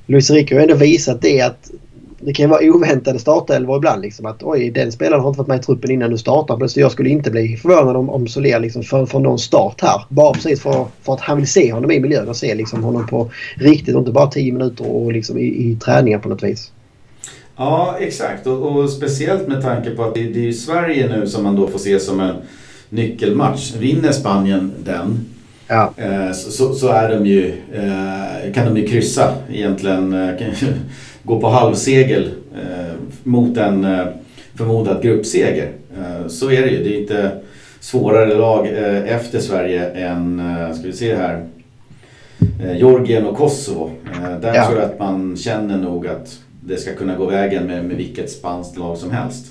Luis 0.07 0.31
Enrique 0.31 0.57
har 0.57 0.63
ändå 0.63 0.75
visat 0.75 1.23
det 1.23 1.41
att 1.41 1.71
det 2.21 2.33
kan 2.33 2.45
ju 2.45 2.51
vara 2.51 2.71
oväntade 2.71 3.19
startelvor 3.19 3.77
ibland. 3.77 4.03
Liksom, 4.03 4.27
att 4.27 4.43
oj, 4.43 4.71
den 4.71 4.93
spelaren 4.93 5.23
har 5.23 5.29
inte 5.29 5.39
varit 5.39 5.49
med 5.49 5.59
i 5.59 5.63
truppen 5.63 5.91
innan 5.91 6.11
du 6.11 6.19
startar. 6.19 6.67
Så 6.67 6.81
jag 6.81 6.93
skulle 6.93 7.11
inte 7.11 7.31
bli 7.31 7.57
förvånad 7.57 7.97
om, 7.97 8.11
om 8.11 8.29
Soler 8.29 8.61
liksom 8.61 8.83
får, 8.83 9.07
får 9.07 9.21
någon 9.21 9.39
start 9.39 9.81
här. 9.81 10.03
Bara 10.09 10.35
precis 10.35 10.63
för, 10.63 10.87
för 11.03 11.13
att 11.13 11.21
han 11.21 11.37
vill 11.37 11.47
se 11.47 11.73
honom 11.73 11.91
i 11.91 12.01
miljön 12.01 12.29
och 12.29 12.37
se 12.37 12.55
liksom 12.55 12.85
honom 12.85 13.07
på 13.07 13.31
riktigt 13.57 13.95
och 13.95 14.01
inte 14.01 14.13
bara 14.13 14.31
10 14.31 14.53
minuter 14.53 14.91
och 14.91 15.13
liksom 15.13 15.39
i, 15.39 15.45
i 15.45 15.77
träningar 15.85 16.19
på 16.19 16.29
något 16.29 16.43
vis. 16.43 16.73
Ja, 17.57 17.97
exakt. 18.01 18.47
Och, 18.47 18.77
och, 18.77 18.91
speciellt 18.91 19.49
med 19.49 19.63
tanke 19.63 19.91
på 19.91 20.05
att 20.05 20.15
det, 20.15 20.23
det 20.23 20.49
är 20.49 20.53
Sverige 20.53 21.19
nu 21.19 21.27
som 21.27 21.45
man 21.45 21.57
då 21.57 21.69
får 21.69 21.79
se 21.79 22.01
som 22.01 22.21
en 22.21 22.37
nyckelmatch. 22.89 23.75
Vinner 23.75 24.13
Spanien 24.13 24.73
den 24.85 25.27
ja. 25.69 25.93
eh, 25.97 26.33
så, 26.33 26.75
så, 26.75 26.89
är 26.89 27.09
de 27.09 27.27
ju, 27.27 27.53
eh, 27.73 28.53
kan 28.55 28.75
de 28.75 28.81
ju 28.81 28.89
kryssa 28.89 29.35
egentligen. 29.53 30.15
Gå 31.29 31.41
på 31.41 31.49
halvsegel 31.49 32.31
eh, 32.55 32.95
mot 33.23 33.57
en 33.57 33.85
eh, 33.85 34.07
förmodad 34.55 35.03
gruppseger. 35.03 35.73
Eh, 35.99 36.29
så 36.29 36.51
är 36.51 36.63
det 36.63 36.69
ju. 36.69 36.85
Det 36.85 36.97
är 36.97 37.01
inte 37.01 37.31
svårare 37.81 38.35
lag 38.35 38.69
efter 39.07 39.41
Sverige 39.41 39.91
än, 39.91 40.43
ska 40.75 40.87
vi 40.87 40.93
se 40.93 41.17
här, 41.17 41.47
Georgien 42.75 43.27
och 43.27 43.37
Kosovo. 43.37 43.91
där 44.41 44.55
ja. 44.55 44.67
tror 44.67 44.79
jag 44.79 44.91
att 44.91 44.99
man 44.99 45.37
känner 45.37 45.77
nog 45.77 46.07
att 46.07 46.39
det 46.61 46.77
ska 46.77 46.95
kunna 46.95 47.17
gå 47.17 47.27
vägen 47.27 47.67
med, 47.67 47.85
med 47.85 47.97
vilket 47.97 48.31
spanskt 48.31 48.79
lag 48.79 48.99
som 48.99 49.11
helst. 49.11 49.47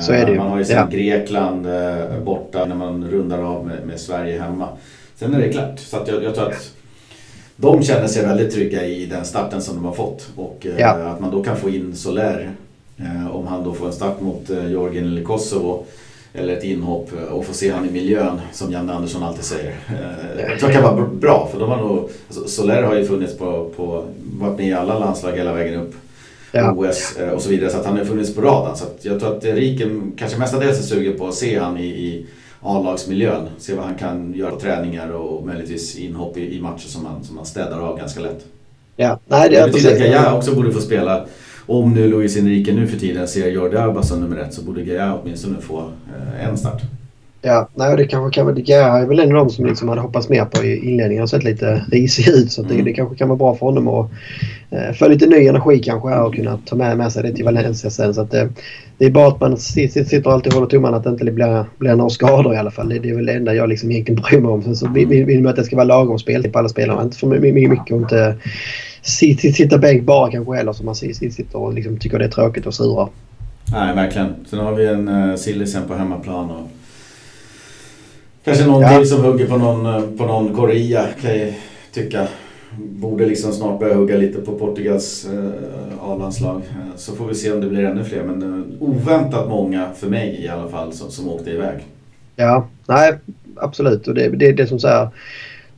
Så 0.00 0.12
är 0.12 0.26
det 0.26 0.32
ju. 0.32 0.38
Man 0.38 0.50
har 0.50 0.58
ju 0.58 0.64
sen 0.64 0.76
ja. 0.76 0.86
Grekland 0.96 1.66
borta 2.24 2.64
när 2.64 2.74
man 2.74 3.10
rundar 3.10 3.38
av 3.38 3.66
med, 3.66 3.86
med, 3.86 4.00
Sverige 4.00 4.40
hemma. 4.40 4.68
Sen 5.16 5.34
är 5.34 5.40
det 5.40 5.48
klart. 5.48 5.78
Så 5.78 6.04
jag, 6.06 6.24
jag 6.24 6.34
tror 6.34 6.46
att 6.46 6.72
de 7.60 7.82
känner 7.82 8.06
sig 8.06 8.24
väldigt 8.24 8.54
trygga 8.54 8.86
i 8.86 9.06
den 9.06 9.24
starten 9.24 9.62
som 9.62 9.74
de 9.74 9.84
har 9.84 9.92
fått. 9.92 10.28
Och 10.36 10.66
eh, 10.66 10.78
ja. 10.78 10.90
att 10.90 11.20
man 11.20 11.30
då 11.30 11.42
kan 11.44 11.56
få 11.56 11.70
in 11.70 11.96
Soler 11.96 12.50
eh, 12.96 13.36
om 13.36 13.46
han 13.46 13.64
då 13.64 13.72
får 13.72 13.86
en 13.86 13.92
start 13.92 14.20
mot 14.20 14.50
eh, 14.50 14.70
Georgien 14.70 15.06
eller 15.06 15.22
Kosovo 15.22 15.84
eller 16.32 16.56
ett 16.56 16.64
inhopp 16.64 17.10
och 17.30 17.44
få 17.44 17.52
se 17.52 17.70
han 17.70 17.88
i 17.88 17.90
miljön 17.90 18.40
som 18.52 18.72
Janne 18.72 18.92
Andersson 18.92 19.22
alltid 19.22 19.44
säger. 19.44 19.74
Jag 20.48 20.58
tror 20.58 20.68
det 20.68 20.74
kan 20.74 20.82
vara 20.82 21.06
bra 21.06 21.48
för 21.52 21.60
de 21.60 21.70
har 21.70 21.76
nog, 21.76 22.10
alltså 22.28 22.48
Soler 22.48 22.82
har 22.82 22.94
ju 22.94 23.06
funnits 23.06 23.38
på, 23.38 23.70
på, 23.76 24.04
varit 24.40 24.58
med 24.58 24.68
i 24.68 24.72
alla 24.72 24.98
landslag 24.98 25.32
hela 25.32 25.52
vägen 25.52 25.80
upp. 25.80 25.94
Ja. 26.52 26.72
OS 26.72 27.18
och 27.34 27.42
så 27.42 27.50
vidare 27.50 27.70
så 27.70 27.76
att 27.76 27.86
han 27.86 27.98
har 27.98 28.04
funnits 28.04 28.34
på 28.34 28.40
radarn. 28.40 28.76
Så 28.76 28.84
jag 29.02 29.20
tror 29.20 29.36
att 29.36 29.44
Riken 29.44 30.12
kanske 30.18 30.38
mestadels 30.38 30.78
är 30.78 30.82
sugen 30.82 31.18
på 31.18 31.28
att 31.28 31.34
se 31.34 31.58
han 31.58 31.78
i, 31.78 31.86
i 31.86 32.26
A-lagsmiljön. 32.62 33.48
Se 33.58 33.74
vad 33.74 33.84
han 33.84 33.94
kan 33.94 34.34
göra 34.34 34.50
på 34.50 34.60
träningar 34.60 35.10
och 35.10 35.46
möjligtvis 35.46 35.96
inhopp 35.96 36.36
i, 36.36 36.56
i 36.56 36.60
matcher 36.60 36.88
som 36.88 37.06
han, 37.06 37.24
som 37.24 37.36
han 37.36 37.46
städar 37.46 37.80
av 37.80 37.98
ganska 37.98 38.20
lätt. 38.20 38.44
Ja, 38.96 39.18
nej 39.26 39.50
det, 39.50 39.60
det 39.60 39.72
betyder 39.72 39.92
att 39.92 39.98
Gaia 39.98 40.34
också 40.34 40.54
borde 40.54 40.72
få 40.72 40.80
spela. 40.80 41.26
Om 41.66 41.94
nu 41.94 42.08
Luis 42.08 42.36
Enrique 42.36 42.74
nu 42.74 42.86
för 42.86 42.98
tiden 42.98 43.28
ser 43.28 43.50
Jordi 43.50 43.76
Alba 43.76 44.02
som 44.02 44.20
nummer 44.20 44.36
ett 44.36 44.54
så 44.54 44.62
borde 44.62 44.82
Gaia 44.84 45.18
åtminstone 45.22 45.60
få 45.60 45.78
eh, 45.80 46.48
en 46.48 46.58
start. 46.58 46.82
Ja, 47.42 47.68
nej, 47.74 47.96
det 47.96 48.06
kanske 48.06 48.34
kan 48.34 48.46
vara... 48.46 48.54
Gaia 48.54 48.98
är 48.98 49.06
väl 49.06 49.18
en 49.18 49.36
av 49.36 49.46
de 49.46 49.50
som 49.50 49.66
liksom 49.66 49.88
hade 49.88 50.00
hoppats 50.00 50.28
mer 50.28 50.44
på 50.44 50.64
i 50.64 50.90
inledningen 50.90 51.22
och 51.22 51.30
sett 51.30 51.44
lite 51.44 51.84
risig 51.90 52.28
ut. 52.28 52.52
Så 52.52 52.62
det, 52.62 52.74
mm. 52.74 52.84
det 52.84 52.92
kanske 52.92 53.16
kan 53.16 53.28
vara 53.28 53.38
bra 53.38 53.54
för 53.54 53.66
honom 53.66 53.88
att 53.88 54.10
eh, 54.70 54.92
få 54.94 55.08
lite 55.08 55.26
ny 55.26 55.46
energi 55.46 55.78
kanske 55.78 56.14
och 56.14 56.34
kunna 56.34 56.58
ta 56.64 56.76
med, 56.76 56.98
med 56.98 57.12
sig 57.12 57.22
det 57.22 57.32
till 57.32 57.44
Valencia 57.44 57.90
sen. 57.90 58.14
Så 58.14 58.20
att, 58.20 58.34
eh, 58.34 58.44
det 58.98 59.04
är 59.04 59.10
bara 59.10 59.28
att 59.28 59.40
man 59.40 59.56
sitter 59.56 60.26
och 60.26 60.32
alltid 60.32 60.52
håller 60.52 60.66
tummarna 60.66 60.96
att 60.96 61.04
det 61.04 61.10
inte 61.10 61.24
blir, 61.24 61.64
blir 61.78 61.94
några 61.94 62.10
skador 62.10 62.54
i 62.54 62.56
alla 62.56 62.70
fall. 62.70 62.88
Det, 62.88 62.98
det 62.98 63.10
är 63.10 63.14
väl 63.14 63.26
det 63.26 63.32
enda 63.32 63.54
jag 63.54 63.68
liksom 63.68 63.90
egentligen 63.90 64.22
bryr 64.22 64.40
mig 64.40 64.50
om. 64.50 64.62
Sen 64.62 64.76
så 64.76 64.88
vill 64.88 65.08
vi 65.08 65.46
att 65.46 65.56
det 65.56 65.64
ska 65.64 65.76
vara 65.76 65.86
lagom 65.86 66.18
speltid 66.18 66.52
på 66.52 66.58
alla 66.58 66.68
spelarna. 66.68 67.02
Inte 67.02 67.16
för 67.16 67.26
mycket 67.26 67.92
och 67.92 68.00
inte 68.00 68.36
sitta 69.52 69.78
bänk 69.78 70.02
bara 70.02 70.30
kanske 70.30 70.54
heller 70.54 70.72
som 70.72 70.86
man 70.86 70.94
sitter 70.94 71.56
och 71.56 71.74
liksom 71.74 71.98
tycker 71.98 72.18
det 72.18 72.24
är 72.24 72.28
tråkigt 72.28 72.66
och 72.66 72.74
sura. 72.74 73.08
Nej, 73.72 73.94
verkligen. 73.94 74.34
Sen 74.50 74.58
har 74.58 74.72
vi 74.72 74.86
en 74.86 75.08
uh, 75.08 75.36
Sillisen 75.36 75.82
på 75.88 75.94
hemmaplan 75.94 76.50
och 76.50 76.70
kanske 78.48 78.66
någon 78.66 78.82
ja. 78.82 78.98
till 78.98 79.08
som 79.08 79.24
hugger 79.24 79.46
på 79.46 79.56
någon, 79.56 79.86
eh, 79.86 80.02
på 80.18 80.26
någon 80.26 80.54
Korea 80.54 81.06
kan 81.22 81.38
jag 81.38 81.54
tycka 81.92 82.28
borde 82.78 83.26
liksom 83.26 83.52
snart 83.52 83.80
börja 83.80 83.94
hugga 83.94 84.16
lite 84.16 84.40
på 84.40 84.58
Portugals 84.58 85.26
eh, 85.26 86.10
A-landslag. 86.10 86.56
Eh, 86.56 86.96
så 86.96 87.14
får 87.14 87.26
vi 87.26 87.34
se 87.34 87.52
om 87.52 87.60
det 87.60 87.66
blir 87.66 87.84
ännu 87.84 88.04
fler. 88.04 88.22
Men 88.22 88.42
eh, 88.42 88.82
oväntat 88.82 89.48
många, 89.48 89.88
för 89.96 90.08
mig 90.08 90.44
i 90.44 90.48
alla 90.48 90.68
fall, 90.68 90.92
som, 90.92 91.10
som 91.10 91.28
åkte 91.28 91.50
iväg. 91.50 91.78
Ja, 92.36 92.68
nej 92.86 93.18
absolut. 93.56 94.08
Och 94.08 94.14
det 94.14 94.24
är 94.24 94.30
det, 94.30 94.52
det 94.52 94.66
som 94.66 94.78
så 94.78 95.08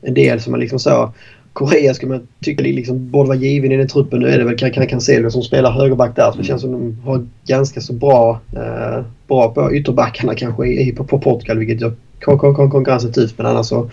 en 0.02 0.14
del 0.14 0.40
som 0.40 0.50
man 0.50 0.60
liksom 0.60 0.78
så 0.78 1.12
Korea 1.52 1.94
skulle 1.94 2.12
man 2.12 2.28
tycka 2.44 2.62
liksom 2.62 3.10
borde 3.10 3.28
vara 3.28 3.38
given 3.38 3.72
i 3.72 3.76
den 3.76 3.88
truppen. 3.88 4.20
Nu 4.20 4.28
är 4.28 4.38
det 4.38 4.44
väl 4.44 4.58
kan, 4.58 4.86
Cancelo 4.86 5.30
som 5.30 5.42
spelar 5.42 5.72
högerback 5.72 6.16
där. 6.16 6.32
Så 6.32 6.38
det 6.38 6.44
känns 6.44 6.62
som 6.62 6.72
de 6.72 7.00
har 7.04 7.26
ganska 7.46 7.80
så 7.80 7.92
bra, 7.92 8.40
eh, 8.56 9.04
bra 9.28 9.50
på 9.54 9.74
ytterbackarna 9.74 10.34
kanske 10.34 10.66
i, 10.66 10.92
på, 10.92 11.04
på 11.04 11.18
Portugal. 11.18 11.58
Vilket 11.58 11.80
gör 11.80 11.94
konkurrensen 12.20 13.12
tufft. 13.12 13.38
Men 13.38 13.46
annars 13.46 13.66
så 13.66 13.90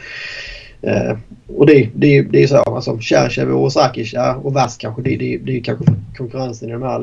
Eh, 0.81 1.17
och 1.57 1.65
det, 1.65 1.89
det, 1.93 2.21
det 2.21 2.43
är 2.43 2.47
så. 2.47 2.57
Alltså, 2.57 2.97
Cherchev 2.99 3.51
och 3.51 3.63
Osakic 3.63 4.13
ja, 4.13 4.35
och 4.35 4.53
Vass 4.53 4.77
kanske. 4.77 5.01
Det, 5.01 5.17
det, 5.17 5.37
det 5.37 5.57
är 5.57 5.63
kanske 5.63 5.85
konkurrensen 6.17 6.69
i 6.69 6.71
de 6.71 6.81
här 6.81 6.99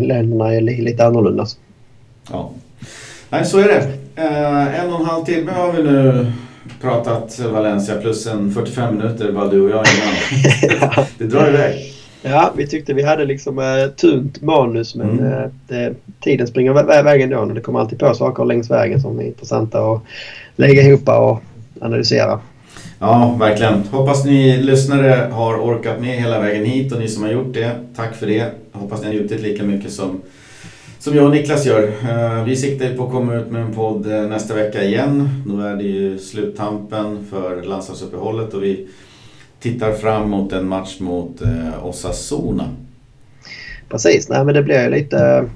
länderna 0.00 0.54
är 0.54 0.60
lite 0.60 1.06
annorlunda. 1.06 1.46
Ja. 2.30 2.50
Nej, 3.30 3.44
så 3.44 3.58
är 3.58 3.64
det. 3.64 3.92
Eh, 4.22 4.84
en 4.84 4.92
och 4.92 5.00
en 5.00 5.06
halv 5.06 5.24
timme 5.24 5.52
har 5.52 5.72
vi 5.72 5.82
nu 5.82 6.32
pratat 6.80 7.38
Valencia 7.38 7.94
plus 8.00 8.26
en 8.26 8.50
45 8.50 8.96
minuter 8.96 9.32
bara 9.32 9.48
du 9.48 9.60
och 9.60 9.70
jag 9.70 9.84
innan. 9.86 11.04
det 11.18 11.24
drar 11.24 11.48
iväg. 11.48 11.94
Ja, 12.22 12.52
vi 12.56 12.66
tyckte 12.66 12.94
vi 12.94 13.02
hade 13.02 13.24
liksom 13.24 13.58
eh, 13.58 13.90
tunt 13.96 14.42
manus 14.42 14.94
men 14.94 15.10
mm. 15.10 15.32
eh, 15.32 15.50
det, 15.68 15.94
tiden 16.20 16.46
springer 16.46 16.72
vä 16.72 17.02
vägen 17.02 17.30
då 17.30 17.38
och 17.38 17.54
det 17.54 17.60
kommer 17.60 17.80
alltid 17.80 17.98
på 17.98 18.14
saker 18.14 18.44
längs 18.44 18.70
vägen 18.70 19.00
som 19.00 19.18
är 19.18 19.24
intressanta 19.24 19.92
att 19.92 20.02
lägga 20.56 20.82
ihop 20.82 21.08
och 21.08 21.42
analysera. 21.80 22.40
Ja, 22.98 23.36
verkligen. 23.40 23.82
Hoppas 23.90 24.24
ni 24.24 24.56
lyssnare 24.56 25.28
har 25.32 25.58
orkat 25.58 26.00
med 26.00 26.20
hela 26.20 26.40
vägen 26.40 26.64
hit 26.64 26.92
och 26.92 26.98
ni 26.98 27.08
som 27.08 27.22
har 27.22 27.30
gjort 27.30 27.54
det, 27.54 27.70
tack 27.96 28.14
för 28.14 28.26
det. 28.26 28.50
Hoppas 28.72 29.00
ni 29.00 29.06
har 29.06 29.14
njutit 29.14 29.40
lika 29.40 29.62
mycket 29.62 29.92
som, 29.92 30.20
som 31.04 31.16
jag 31.16 31.24
och 31.24 31.30
Niklas 31.30 31.66
gör. 31.66 31.82
Eh, 31.82 32.44
vi 32.44 32.56
siktar 32.56 32.96
på 32.96 33.04
att 33.04 33.10
komma 33.10 33.34
ut 33.34 33.50
med 33.50 33.62
en 33.62 33.74
podd 33.74 34.12
eh, 34.12 34.22
nästa 34.22 34.54
vecka 34.54 34.82
igen. 34.82 35.28
Då 35.46 35.60
är 35.60 35.76
det 35.76 35.82
ju 35.82 36.18
sluttampen 36.18 37.26
för 37.30 37.62
landslagsuppehållet 37.62 38.54
och 38.54 38.62
vi 38.62 38.88
tittar 39.60 39.92
fram 39.92 40.30
mot 40.30 40.52
en 40.52 40.68
match 40.68 41.00
mot 41.00 41.42
eh, 41.42 41.86
Osasuna. 41.86 42.68
Precis, 43.88 44.28
nej 44.28 44.44
men 44.44 44.54
det 44.54 44.62
blir 44.62 44.84
ju 44.84 44.90
lite... 44.90 45.48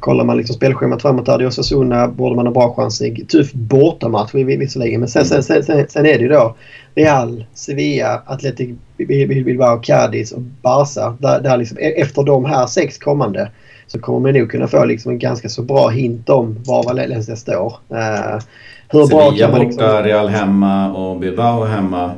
kollar 0.00 0.24
man 0.24 0.36
liksom 0.36 0.56
spelschemat 0.56 1.02
framåt 1.02 1.26
där. 1.26 1.38
Det 1.38 1.44
är 1.44 1.48
Osasuna 1.48 2.08
borde 2.08 2.36
man 2.36 2.46
ha 2.46 2.52
bra 2.52 2.74
chans 2.74 3.02
i. 3.02 3.24
Tuff 3.24 3.52
bortamatch 3.52 4.34
visserligen. 4.34 5.00
Men 5.00 5.08
sen, 5.08 5.24
sen, 5.24 5.42
sen, 5.42 5.86
sen, 5.88 6.06
är 6.06 6.18
det 6.18 6.22
ju 6.22 6.28
då 6.28 6.56
Real, 6.94 7.44
Sevilla, 7.54 8.22
Atletic, 8.26 8.70
Bilbao, 8.96 9.80
Cadiz 9.82 10.32
och 10.32 10.42
Barca. 10.42 11.16
Där, 11.18 11.40
där 11.40 11.56
liksom, 11.56 11.78
e-, 11.78 12.00
efter 12.00 12.22
de 12.22 12.44
här 12.44 12.66
sex 12.66 12.98
kommande 12.98 13.50
så 13.88 13.98
kommer 13.98 14.20
man 14.20 14.40
nog 14.40 14.50
kunna 14.50 14.68
få 14.68 14.84
liksom 14.84 15.12
en 15.12 15.18
ganska 15.18 15.48
så 15.48 15.62
bra 15.62 15.88
hint 15.88 16.28
om 16.28 16.56
var 16.66 16.84
Valencia 16.84 17.36
står. 17.36 17.76
Uh, 17.92 18.40
hur 18.88 19.06
Sevilla 19.06 19.30
bra 19.30 19.36
kan 19.38 19.50
man 19.50 19.60
liksom... 19.60 19.84
borta, 19.84 20.02
Real 20.02 20.28
hemma 20.28 20.92
och 20.92 21.20
Bilbao 21.20 21.64
hemma. 21.64 22.14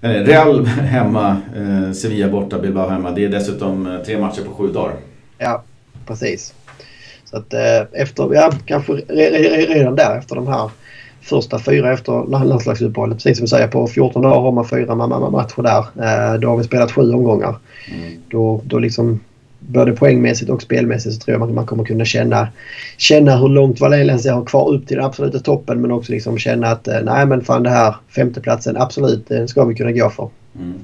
Real 0.00 0.66
hemma, 0.66 1.36
eh, 1.56 1.92
Sevilla 1.92 2.28
borta, 2.28 2.58
Bilbao 2.58 2.88
hemma. 2.88 3.10
Det 3.10 3.24
är 3.24 3.28
dessutom 3.28 3.86
eh, 3.86 4.02
tre 4.02 4.18
matcher 4.18 4.42
på 4.42 4.50
sju 4.50 4.72
dagar. 4.72 4.94
Ja, 5.38 5.62
precis. 6.06 6.54
Så 7.24 7.36
att 7.36 7.54
eh, 7.54 8.00
efter, 8.02 8.34
ja, 8.34 8.52
kanske 8.66 8.92
redan 8.92 9.96
där 9.96 10.18
efter 10.18 10.34
de 10.34 10.48
här 10.48 10.70
första 11.20 11.58
fyra 11.58 11.92
efter 11.92 12.44
landslagsuppehållet. 12.44 13.18
Precis 13.18 13.38
som 13.38 13.44
du 13.44 13.48
säger, 13.48 13.68
på 13.68 13.86
14 13.86 14.22
dagar 14.22 14.40
har 14.40 14.52
man 14.52 14.68
fyra 14.68 14.94
matcher 14.94 15.62
där. 15.62 15.78
Eh, 15.78 16.40
då 16.40 16.48
har 16.48 16.56
vi 16.56 16.64
spelat 16.64 16.92
sju 16.92 17.12
omgångar. 17.12 17.56
Mm. 17.94 18.12
Då, 18.28 18.60
då 18.64 18.78
liksom 18.78 19.20
både 19.66 19.92
poängmässigt 19.92 20.50
och 20.50 20.62
spelmässigt 20.62 21.14
så 21.14 21.20
tror 21.20 21.38
jag 21.38 21.48
att 21.48 21.54
man 21.54 21.66
kommer 21.66 21.84
kunna 21.84 22.04
känna, 22.04 22.48
känna 22.96 23.36
hur 23.36 23.48
långt 23.48 23.80
Valencia 23.80 24.34
har 24.34 24.44
kvar 24.44 24.68
upp 24.74 24.86
till 24.86 24.96
den 24.96 25.06
absoluta 25.06 25.38
toppen 25.38 25.80
men 25.80 25.90
också 25.90 26.12
liksom 26.12 26.38
känna 26.38 26.66
att 26.66 26.88
eh, 26.88 27.00
nej 27.04 27.26
men 27.26 27.44
fan 27.44 27.62
det 27.62 27.70
här 27.70 27.96
femteplatsen 28.08 28.76
absolut 28.76 29.28
den 29.28 29.48
ska 29.48 29.64
vi 29.64 29.74
kunna 29.74 29.92
gå 29.92 30.10
för. 30.10 30.28
Mm. 30.58 30.74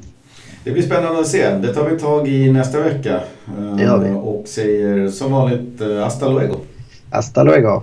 Det 0.64 0.70
blir 0.70 0.82
spännande 0.82 1.20
att 1.20 1.26
se. 1.26 1.50
Det 1.50 1.74
tar 1.74 1.88
vi 1.88 1.98
tag 1.98 2.28
i 2.28 2.52
nästa 2.52 2.80
vecka. 2.80 3.20
Det 3.76 3.82
gör 3.82 3.98
vi. 3.98 4.10
Och 4.10 4.48
säger 4.48 5.08
som 5.08 5.32
vanligt 5.32 5.80
hasta 6.02 6.28
luego. 6.28 6.56
Hasta 7.10 7.42
luego. 7.42 7.82